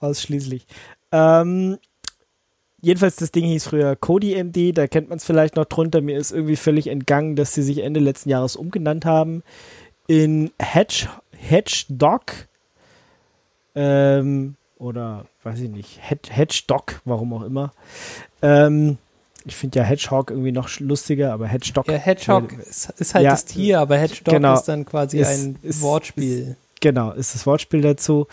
[0.00, 0.66] Ausschließlich.
[1.12, 1.78] Ähm,
[2.82, 6.00] jedenfalls, das Ding hieß früher Cody MD, da kennt man es vielleicht noch drunter.
[6.02, 9.42] Mir ist irgendwie völlig entgangen, dass sie sich Ende letzten Jahres umgenannt haben
[10.06, 12.32] in Hedge, Hedgedog.
[13.74, 17.72] Ähm, oder weiß ich nicht, Hedge, Hedgestock, warum auch immer.
[18.42, 18.98] Ähm,
[19.44, 21.88] ich finde ja Hedgehog irgendwie noch lustiger, aber Hedgestock.
[21.88, 23.30] Ja, Hedgehog ist, ist halt Ja.
[23.30, 24.54] das Tier, aber Hedgehog Genau.
[24.54, 26.56] ist dann quasi Ist- ein ist- Wortspiel.
[26.80, 28.26] Genau, ist das Wortspiel dazu.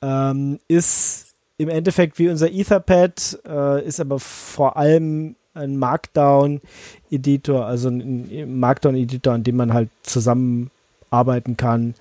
[0.00, 1.29] Ähm, ist
[1.60, 9.34] im Endeffekt wie unser Etherpad, äh, ist aber vor allem ein Markdown-Editor, also ein Markdown-Editor,
[9.34, 11.94] an dem man halt zusammenarbeiten kann.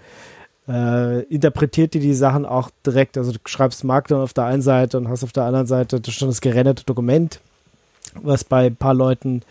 [0.70, 4.98] Äh, interpretiert dir die Sachen auch direkt, also du schreibst Markdown auf der einen Seite
[4.98, 7.42] und hast auf der anderen Seite schon das gerenderte Dokument,
[8.14, 9.42] was bei ein paar Leuten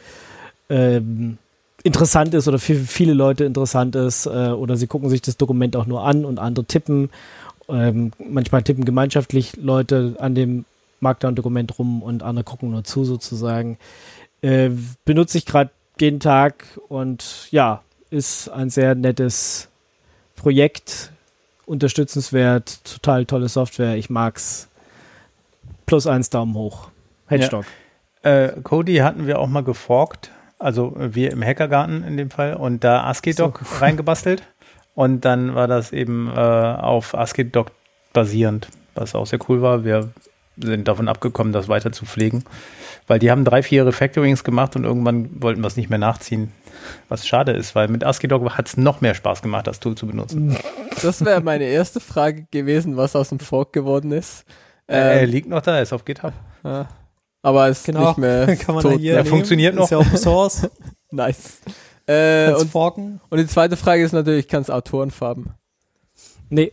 [0.71, 1.37] ähm,
[1.83, 5.77] interessant ist oder für viele Leute interessant ist äh, oder sie gucken sich das Dokument
[5.77, 7.11] auch nur an und andere tippen.
[7.69, 10.65] Ähm, manchmal tippen gemeinschaftlich Leute an dem
[11.01, 13.79] Markdown-Dokument rum und andere gucken nur zu sozusagen.
[14.41, 14.71] Äh,
[15.05, 19.69] benutze ich gerade jeden Tag und ja, ist ein sehr nettes
[20.37, 21.13] Projekt,
[21.67, 23.97] unterstützenswert, total tolle Software.
[23.97, 24.69] Ich mag's.
[25.87, 26.91] Plus eins Daumen hoch.
[27.27, 27.65] Hedgestock.
[28.23, 32.85] Äh, Cody hatten wir auch mal geforkt, also wir im Hackergarten in dem Fall, und
[32.85, 34.43] da ASCII-Doc reingebastelt.
[34.99, 37.71] Und dann war das eben äh, auf ASCII-Doc
[38.13, 39.85] basierend, was auch sehr cool war.
[39.85, 40.11] Wir
[40.61, 42.43] sind davon abgekommen, das weiter zu pflegen,
[43.07, 46.51] weil die haben drei, vier Refactorings gemacht und irgendwann wollten wir es nicht mehr nachziehen.
[47.09, 50.09] Was schade ist, weil mit ASCII-Doc hat es noch mehr Spaß gemacht, das Tool zu
[50.09, 50.57] benutzen.
[51.01, 54.45] Das wäre meine erste Frage gewesen, was aus dem Fork geworden ist.
[54.89, 56.33] Äh, Ähm, liegt noch da, ist auf GitHub.
[56.65, 56.89] ja.
[57.41, 58.95] Aber ist Genau, nicht mehr kann man tot.
[58.95, 59.29] da hier Ja, nehmen.
[59.29, 59.85] funktioniert noch.
[59.85, 60.69] Ist ja Open Source.
[61.13, 61.61] Nice.
[62.09, 63.21] Äh, Kannst und, forken.
[63.31, 65.51] und die zweite Frage ist natürlich, kann es Autorenfarben?
[66.49, 66.73] Nee,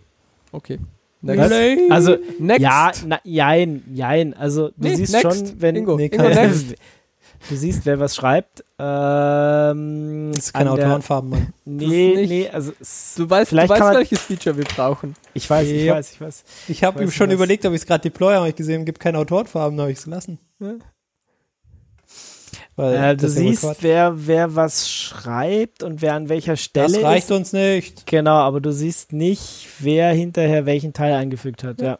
[0.51, 0.79] Okay.
[1.21, 1.49] Was?
[1.49, 1.91] Next.
[1.91, 2.61] also Next.
[2.61, 4.33] ja, na, jein, jein.
[4.35, 5.23] Also du Nee, siehst next.
[5.47, 6.75] schon, wenn Ingo, Nee, Ingo next.
[7.49, 8.63] du siehst, wer was schreibt.
[8.79, 11.53] Ähm, Das ist keine Autorenfarben, Mann.
[11.65, 12.71] Nee, nicht- nee, also
[13.17, 15.15] Du weißt, Vielleicht du weißt kann man- welches Feature wir brauchen.
[15.33, 15.95] ich weiß, ich Ja.
[15.95, 16.43] weiß, ich weiß.
[16.67, 17.33] Ich habe du schon was?
[17.35, 20.03] überlegt, ob ich es gerade deploy, habe ich gesehen, gibt keine Autorenfarben, habe ich es
[20.05, 20.37] gelassen.
[20.59, 20.77] Weil
[22.77, 27.29] Äh, du ja siehst, wer, wer was schreibt und wer an welcher Stelle Das reicht
[27.29, 27.35] ist.
[27.35, 28.05] uns nicht.
[28.05, 31.81] Genau, aber du siehst nicht, wer hinterher welchen Teil eingefügt hat.
[31.81, 31.97] Ja.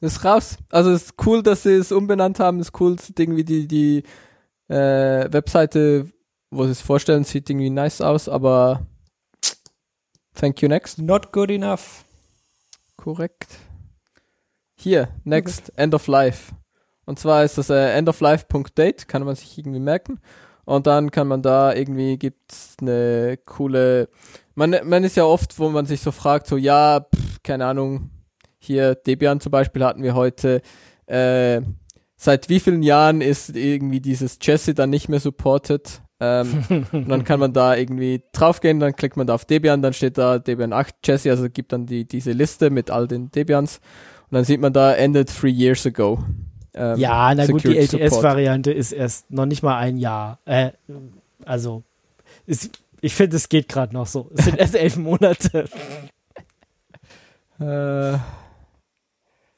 [0.00, 0.56] Ist raus.
[0.70, 2.60] Also ist cool, dass sie es umbenannt haben.
[2.60, 4.02] Ist cool, sieht irgendwie die, die
[4.68, 6.08] äh, Webseite,
[6.50, 8.86] wo sie es vorstellen, sieht irgendwie nice aus, aber
[10.34, 10.98] thank you next.
[10.98, 12.04] Not good enough.
[12.96, 13.48] Korrekt.
[14.76, 16.52] Hier, next, end of life.
[17.06, 20.20] Und zwar ist das äh, end of life.date, kann man sich irgendwie merken.
[20.64, 24.08] Und dann kann man da irgendwie gibt's eine coole,
[24.56, 28.10] man, man ist ja oft, wo man sich so fragt, so ja, pff, keine Ahnung,
[28.58, 30.60] hier Debian zum Beispiel hatten wir heute,
[31.06, 31.60] äh,
[32.16, 36.02] seit wie vielen Jahren ist irgendwie dieses Jesse dann nicht mehr supported?
[36.18, 39.92] Ähm, und dann kann man da irgendwie draufgehen, dann klickt man da auf Debian, dann
[39.92, 43.80] steht da Debian 8 Jesse, also gibt dann die, diese Liste mit all den Debians
[44.30, 46.18] und dann sieht man da ended three years ago.
[46.76, 47.76] Ähm, Ja, na gut, die.
[47.76, 50.38] LTS-Variante ist erst noch nicht mal ein Jahr.
[50.44, 50.70] Äh,
[51.44, 51.82] also,
[52.46, 54.30] ist, ich finde, es geht gerade noch so.
[54.36, 55.64] Es sind erst elf Monate.
[57.60, 58.18] Äh,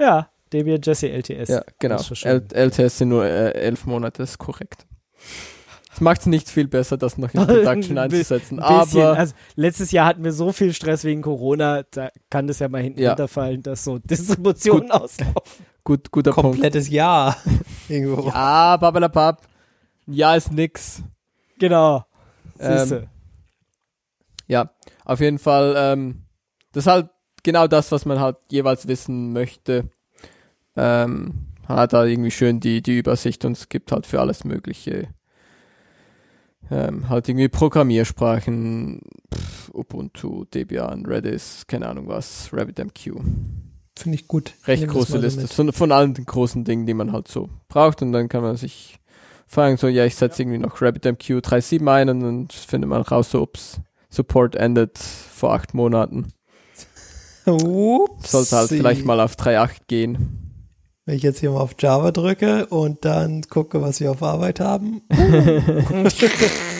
[0.00, 1.48] Ja, Debian Jesse LTS.
[1.48, 1.96] ja, genau.
[2.00, 4.86] LTS sind nur äh, elf Monate, ist korrekt.
[5.92, 8.60] Es macht es nicht viel besser, das noch in Production einzusetzen, bisschen.
[9.02, 12.68] aber Also, letztes Jahr hatten wir so viel Stress wegen Corona, da kann das ja
[12.68, 13.10] mal hinten Ja.
[13.10, 15.66] runterfallen, dass so Distributionen auslaufen.
[15.88, 16.50] Gut, guter Punkt.
[16.50, 17.36] Komplettes Jahr.
[17.88, 18.28] Irgendwo.
[18.28, 19.42] Ja, babalabab.
[20.06, 21.02] Ja, ist nix.
[21.58, 22.04] Genau.
[22.60, 23.08] Ähm.
[24.46, 24.70] Ja,
[25.04, 26.24] auf jeden Fall, ähm,
[26.72, 27.10] das ist halt
[27.42, 29.90] genau das, was man halt jeweils wissen möchte.
[30.76, 35.08] Ähm, hat da irgendwie schön die, die Übersicht und es gibt halt für alles Mögliche.
[36.70, 39.00] Ähm, halt irgendwie Programmiersprachen,
[39.34, 43.20] pff, Ubuntu, Debian, Redis, keine Ahnung was, RabbitMQ.
[43.98, 44.54] Finde ich gut.
[44.66, 45.52] Recht das große so Liste mit.
[45.52, 48.56] von, von allen den großen Dingen, die man halt so braucht und dann kann man
[48.56, 48.98] sich
[49.48, 53.30] fragen, so, ja, ich setze irgendwie noch RabbitMQ 3.7 ein und dann findet man raus,
[53.30, 56.32] so, ups, Support endet vor acht Monaten.
[57.44, 58.30] Ups.
[58.30, 60.64] Sollte halt vielleicht mal auf 3.8 gehen.
[61.04, 64.60] Wenn ich jetzt hier mal auf Java drücke und dann gucke, was wir auf Arbeit
[64.60, 65.02] haben.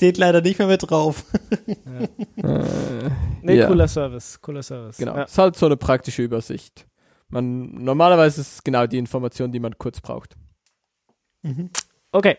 [0.00, 1.26] Steht leider nicht mehr mit drauf.
[1.66, 2.08] Äh,
[3.42, 3.66] Nee, ja.
[3.66, 4.40] cooler Service.
[4.40, 4.96] Cooler Service.
[4.96, 5.14] Genau.
[5.14, 5.24] Ja.
[5.24, 6.86] Ist halt so eine praktische Übersicht.
[7.28, 10.36] Man, normalerweise ist es genau die Information, die man kurz braucht.
[11.42, 11.68] Mhm.
[12.12, 12.38] Okay.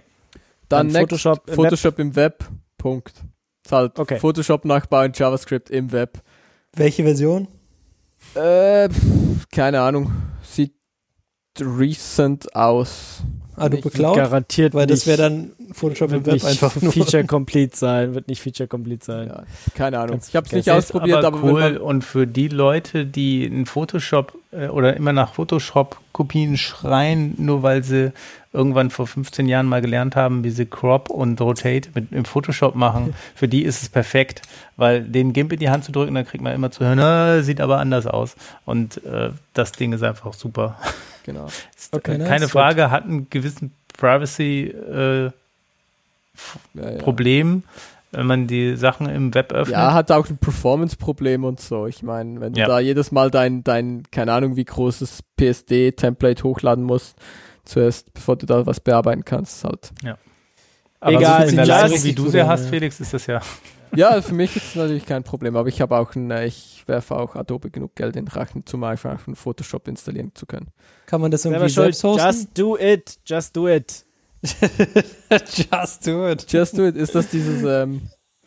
[0.69, 2.49] Dann, Dann next, Photoshop im Photoshop im Web.
[2.79, 3.13] Punkt.
[3.63, 4.17] Ist halt Okay.
[4.17, 6.19] Photoshop nachbauen, JavaScript im Web.
[6.75, 7.47] Welche Version?
[8.33, 8.89] Äh,
[9.51, 10.11] keine Ahnung.
[10.41, 10.73] Sieht
[11.59, 13.21] recent aus.
[13.61, 14.15] Ah, du Nicht beklaut?
[14.17, 16.91] Garantiert Weil das wäre dann Photoshop im Wird Web nicht einfach nur.
[16.91, 19.27] Feature Complete sein, wird nicht Feature Complete sein.
[19.27, 19.43] Ja,
[19.75, 20.11] keine Ahnung.
[20.11, 21.77] Kannst Ich habe es nicht ausprobiert, aber, aber cool.
[21.77, 27.83] und für die Leute, die in Photoshop äh, oder immer nach Photoshop-Kopien schreien, nur weil
[27.83, 28.11] sie
[28.53, 32.75] irgendwann vor 15 Jahren mal gelernt haben, wie sie Crop und Rotate mit im Photoshop
[32.75, 34.41] machen, für die ist es perfekt,
[34.75, 37.41] weil den GIMP in die Hand zu drücken, dann kriegt man immer zu hören, "Ah,
[37.43, 38.35] sieht aber anders aus.
[38.65, 40.77] Und äh, das Ding ist einfach super.
[41.23, 41.45] genau.
[41.75, 42.27] Ist, Okay, äh, nice.
[42.29, 45.31] Keine Frage, hat einen gewissen Privacy äh, Ja,
[46.89, 46.97] ja.
[46.99, 47.63] Problem,
[48.11, 49.73] wenn man die Sachen im Web öffnet.
[49.77, 51.87] Ja, hat auch ein Performance-Problem und so.
[51.87, 52.67] Ich meine, wenn du Ja.
[52.67, 57.15] da jedes Mal dein, dein, keine Ahnung, wie großes PSD-Template hochladen musst,
[57.63, 59.91] zuerst, bevor du da was bearbeiten kannst, ist halt.
[60.99, 62.69] Aber Egal, so in der Leistung, wie du sie hast, ja.
[62.69, 63.41] Felix, ist das ja.
[63.95, 66.83] Ja, für mich ist es natürlich kein Problem, aber ich habe auch ein, äh, ich
[66.87, 70.67] werfe auch Adobe genug Geld in den Rachen, zum einfach einen Photoshop installieren zu können.
[71.05, 72.25] Kann man das irgendwie selbst hosten?
[72.25, 73.19] Just do it.
[73.25, 74.05] Just do it.
[75.71, 76.45] Just do it.
[76.51, 76.95] Just do it.
[76.95, 78.01] Ist das dieses, ähm,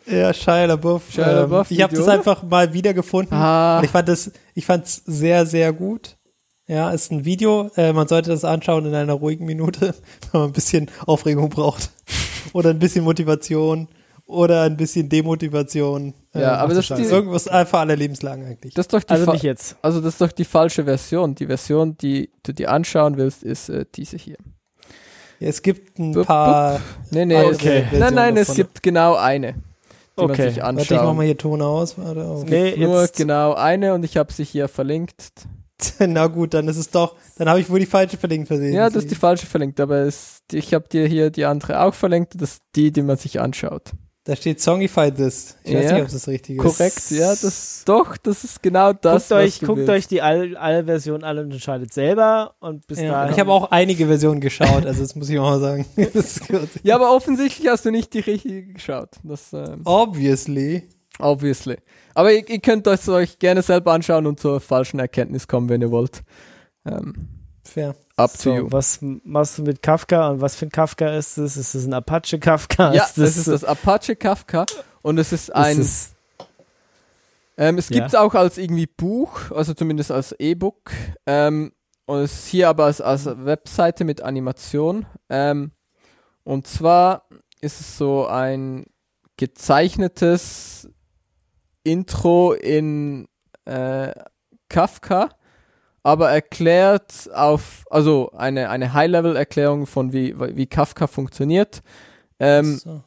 [0.07, 1.11] Ja, Shia LaBeouf.
[1.11, 3.37] Shia ähm, LaBeouf ich habe das einfach mal wiedergefunden.
[3.37, 6.17] ah, Und ich fand das, ich fand's sehr, sehr gut.
[6.67, 7.71] Ja, ist ein Video.
[7.77, 9.95] Äh, man sollte das anschauen in einer ruhigen Minute,
[10.33, 11.91] wenn man ein bisschen Aufregung braucht.
[12.53, 13.89] Oder ein bisschen Motivation.
[14.27, 16.15] Oder ein bisschen Demotivation.
[16.35, 18.73] Ja, aber das ist die- irgendwas einfach alle Lebenslang eigentlich.
[18.75, 19.77] das ist doch die Also Fa- nicht jetzt.
[19.83, 21.35] also das ist doch die falsche Version.
[21.35, 24.37] Die Version, die du dir anschauen willst, ist äh, diese hier.
[25.41, 26.81] Ja, es gibt ein Bup, paar.
[27.11, 27.85] Nee, nee, Okay.
[27.93, 30.49] es, nein, nein, es gibt genau eine, die man Okay.
[30.51, 31.17] sich Warte, ich mach anschaut.
[31.17, 31.99] mal hier Ton aus.
[31.99, 32.45] Warte, oh.
[32.49, 33.17] Nee, Nur jetzt.
[33.17, 35.47] genau eine und ich habe sie hier verlinkt.
[35.99, 37.15] Na gut, dann ist es doch.
[37.37, 38.73] Dann habe ich wohl die falsche verlinkt versehen.
[38.73, 41.93] Ja, das ist die falsche verlinkt, aber es, ich habe dir hier die andere auch
[41.95, 42.41] verlinkt.
[42.41, 43.91] Das ist die, die man sich anschaut.
[44.27, 45.55] Da steht Songify this.
[45.65, 45.93] Ich weiß Ja.
[45.93, 46.63] nicht, ob das richtig ist.
[46.63, 49.29] Korrekt, ja, das doch, das ist genau das.
[49.29, 49.91] guckt euch, guckt willst.
[49.91, 52.55] euch die All-Version an und entscheidet selber.
[52.61, 53.35] Und bis Ja, dahin.
[53.35, 55.85] ich habe auch einige Versionen geschaut, also das muss ich auch mal sagen.
[56.15, 56.69] Das ist gut.
[56.83, 59.11] Ja, aber offensichtlich hast du nicht die richtige geschaut.
[59.25, 60.85] Das ähm, Obviously.
[61.19, 61.77] obviously.
[62.15, 65.83] Aber ihr, ihr könnt es euch gerne selber anschauen und zur falschen Erkenntnis kommen, wenn
[65.83, 66.23] ihr wollt.
[66.87, 67.29] Ähm,
[67.65, 67.95] Fair.
[68.17, 68.69] up to So, you.
[68.71, 71.57] was machst du mit Kafka und was für ein Kafka ist es?
[71.57, 72.93] Ist es ein Apache Kafka?
[72.93, 74.67] Ja, ist das ist das Apache Kafka
[75.03, 75.87] und es ist ein Ist
[76.39, 76.47] es,
[77.57, 77.95] Ähm, es Ja.
[77.97, 80.91] gibt es auch als irgendwie Buch, also zumindest als E-Book.
[81.27, 81.73] Ähm,
[82.07, 85.07] und es ist hier aber als, als Webseite mit Animation.
[85.31, 85.71] Ähm,
[86.43, 87.27] und zwar
[87.61, 88.87] ist es so ein
[89.37, 90.89] gezeichnetes
[91.85, 93.29] Intro in
[93.67, 94.13] äh,
[94.69, 95.29] Kafka,
[96.05, 101.83] aber erklärt auf, also eine, eine High-Level-Erklärung von wie, wie Kafka funktioniert.
[102.39, 103.03] Ähm, so.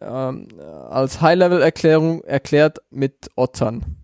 [0.00, 3.96] ähm, als High-Level-Erklärung erklärt mit Ottern.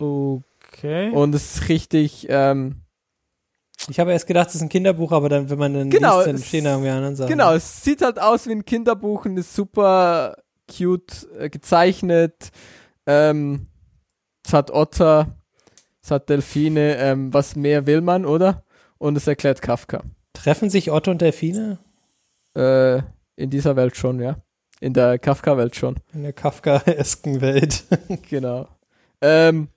[0.00, 1.10] okay.
[1.10, 2.76] Und es ist richtig, ähm,
[3.88, 6.26] Ich habe erst gedacht, es ist ein Kinderbuch, aber dann, wenn man dann Genau, liest,
[6.28, 7.28] dann es- stehen da irgendwie anderen Sachen.
[7.30, 10.36] genau, es sieht halt aus wie ein Kinderbuch und ist super
[10.70, 12.50] cute äh, gezeichnet.
[13.06, 13.66] Ähm,
[14.46, 15.36] es hat Otter,
[16.10, 18.64] es hat Delfine, ähm, was mehr will man, oder?
[18.98, 20.02] Und es erklärt Kafka.
[20.32, 21.78] Treffen sich Otto und Delfine
[22.56, 23.02] Äh,
[23.36, 24.38] in dieser Welt schon, ja.
[24.80, 25.96] In der Kafka-Welt schon.
[26.12, 27.84] in der Kafkaesken Welt?
[28.28, 28.66] Genau.
[29.20, 29.68] Ähm,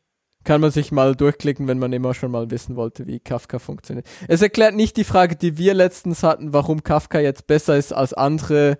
[0.44, 4.08] kann man sich mal durchklicken, wenn man immer schon mal wissen wollte, wie Kafka funktioniert.
[4.28, 8.14] Es erklärt nicht die Frage, die wir letztens hatten, warum Kafka jetzt besser ist als
[8.14, 8.80] andere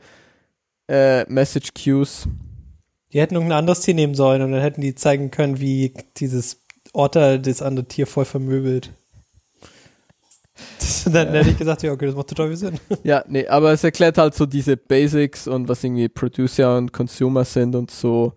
[0.90, 2.28] äh, Message Queues.
[3.12, 6.63] Die hätten irgendein anderes Tier nehmen sollen und dann hätten die zeigen können, wie dieses
[6.94, 8.92] Otter das andere Tier voll vermöbelt.
[10.80, 12.80] Das, dann hätte ich gesagt, ja, okay, das macht total viel Sinn.
[13.04, 17.44] Ja, nee, aber es erklärt halt so diese Basics und was irgendwie Producer und Consumer
[17.44, 18.34] sind und so.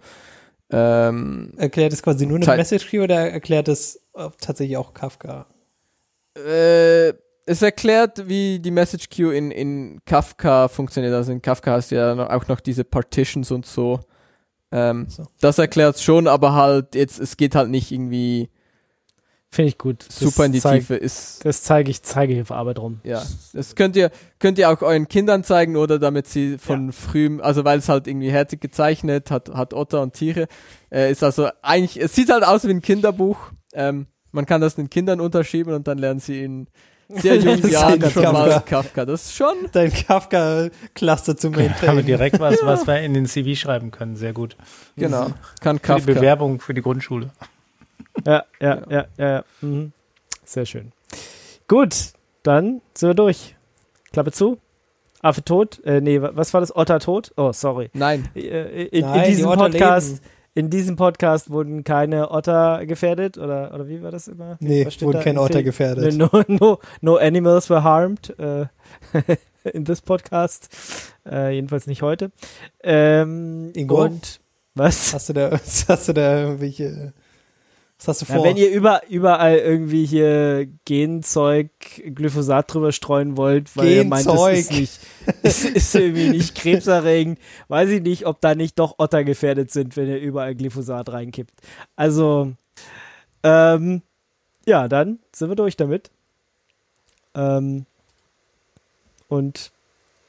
[0.70, 5.46] Ähm, Erklärt es quasi nur eine Message Queue oder erklärt es äh, tatsächlich auch Kafka?
[6.36, 7.12] äh,
[7.48, 11.14] es erklärt, wie die Message Queue in, in Kafka funktioniert.
[11.14, 14.00] Also in Kafka hast du ja auch noch diese Partitions und so.
[14.72, 15.26] Ähm, So.
[15.40, 18.50] Das erklärt schon, aber halt jetzt, es geht halt nicht irgendwie
[19.48, 20.04] Finde ich gut.
[20.08, 20.96] Das super in die zeig- Tiefe.
[20.96, 23.00] Ist, Das zeige ich, zeige ich auf Arbeit rum.
[23.04, 23.22] ja.
[23.54, 27.64] Das könnt ihr, könnt ihr auch euren Kindern zeigen oder damit sie von frühem, also
[27.64, 30.48] weil es halt irgendwie herzig gezeichnet hat, hat Otter und Tiere.
[30.90, 33.38] Äh, ist also eigentlich, es sieht halt aus wie ein Kinderbuch.
[33.72, 36.66] Ähm, man kann das den Kindern unterschieben und dann lernen sie in
[37.08, 38.32] sehr jungen Das ist Jahren schon Kafka.
[38.32, 39.04] mal Kafka.
[39.04, 43.54] Das ist schon, Dein Kafka-Cluster zu Haben wir direkt was, was wir in den CV
[43.58, 44.16] schreiben können.
[44.16, 44.56] Sehr gut.
[44.96, 45.28] genau,
[45.60, 46.12] kann Für die Kafka.
[46.14, 47.30] Bewerbung für die Grundschule.
[48.26, 49.28] Ja, ja, ja, ja.
[49.30, 49.44] ja.
[49.60, 49.92] Mhm.
[50.44, 50.92] Sehr schön.
[51.68, 51.94] Gut,
[52.42, 53.56] dann sind wir durch.
[54.12, 54.58] Klappe zu.
[55.20, 55.82] Affe tot.
[55.84, 56.74] Äh, nee, wa- was war das?
[56.74, 57.32] Otter tot?
[57.36, 57.90] Oh, sorry.
[57.92, 60.35] Nein, Äh, In, Nein, in die diesem Otter Podcast, leben.
[60.56, 64.56] In diesem Podcast wurden keine Otter gefährdet oder oder wie war das immer?
[64.58, 66.14] Nee, wurden keine Otter gefährdet.
[66.16, 68.34] No, no, no animals were harmed.
[68.38, 68.64] Äh,
[69.74, 70.70] in this Podcast.
[71.30, 72.32] Äh, jedenfalls nicht heute.
[72.82, 74.02] Ähm, Ingo?
[74.02, 74.40] Und
[74.74, 75.12] was?
[75.12, 75.50] Hast du da,
[75.88, 77.12] hast du da irgendwelche,
[77.99, 78.44] was hast du Ja, vor?
[78.44, 81.70] wenn ihr über, überall irgendwie hier Genzeug,
[82.15, 84.58] Glyphosat drüber streuen wollt, weil ihr meint, das Genzeug.
[84.58, 85.00] ist nicht,
[85.42, 89.97] ist, ist irgendwie nicht krebserregend, weiß ich nicht, ob da nicht doch Otter gefährdet sind,
[89.97, 91.55] wenn ihr überall Glyphosat reinkippt.
[91.97, 92.52] Also,
[93.42, 94.02] ähm,
[94.66, 96.10] ja, dann sind wir durch damit.
[97.34, 97.86] Ähm,
[99.28, 99.73] und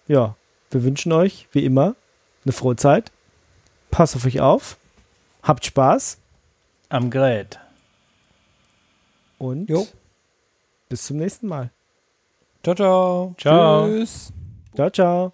[0.08, 0.36] ja,
[0.72, 1.96] wir wünschen euch, wie immer,
[2.46, 3.12] eine frohe Zeit.
[3.92, 4.78] Passt auf euch auf.
[5.44, 6.18] Habt Spaß.
[6.90, 7.60] Am Gerät.
[9.38, 9.86] Und Jo.
[10.90, 11.72] bis zum nächsten Mal.
[12.64, 13.36] ciao, ciao.
[13.38, 13.88] Ciao.
[13.88, 14.34] Tschüss.
[14.76, 15.34] Ciao, ciao.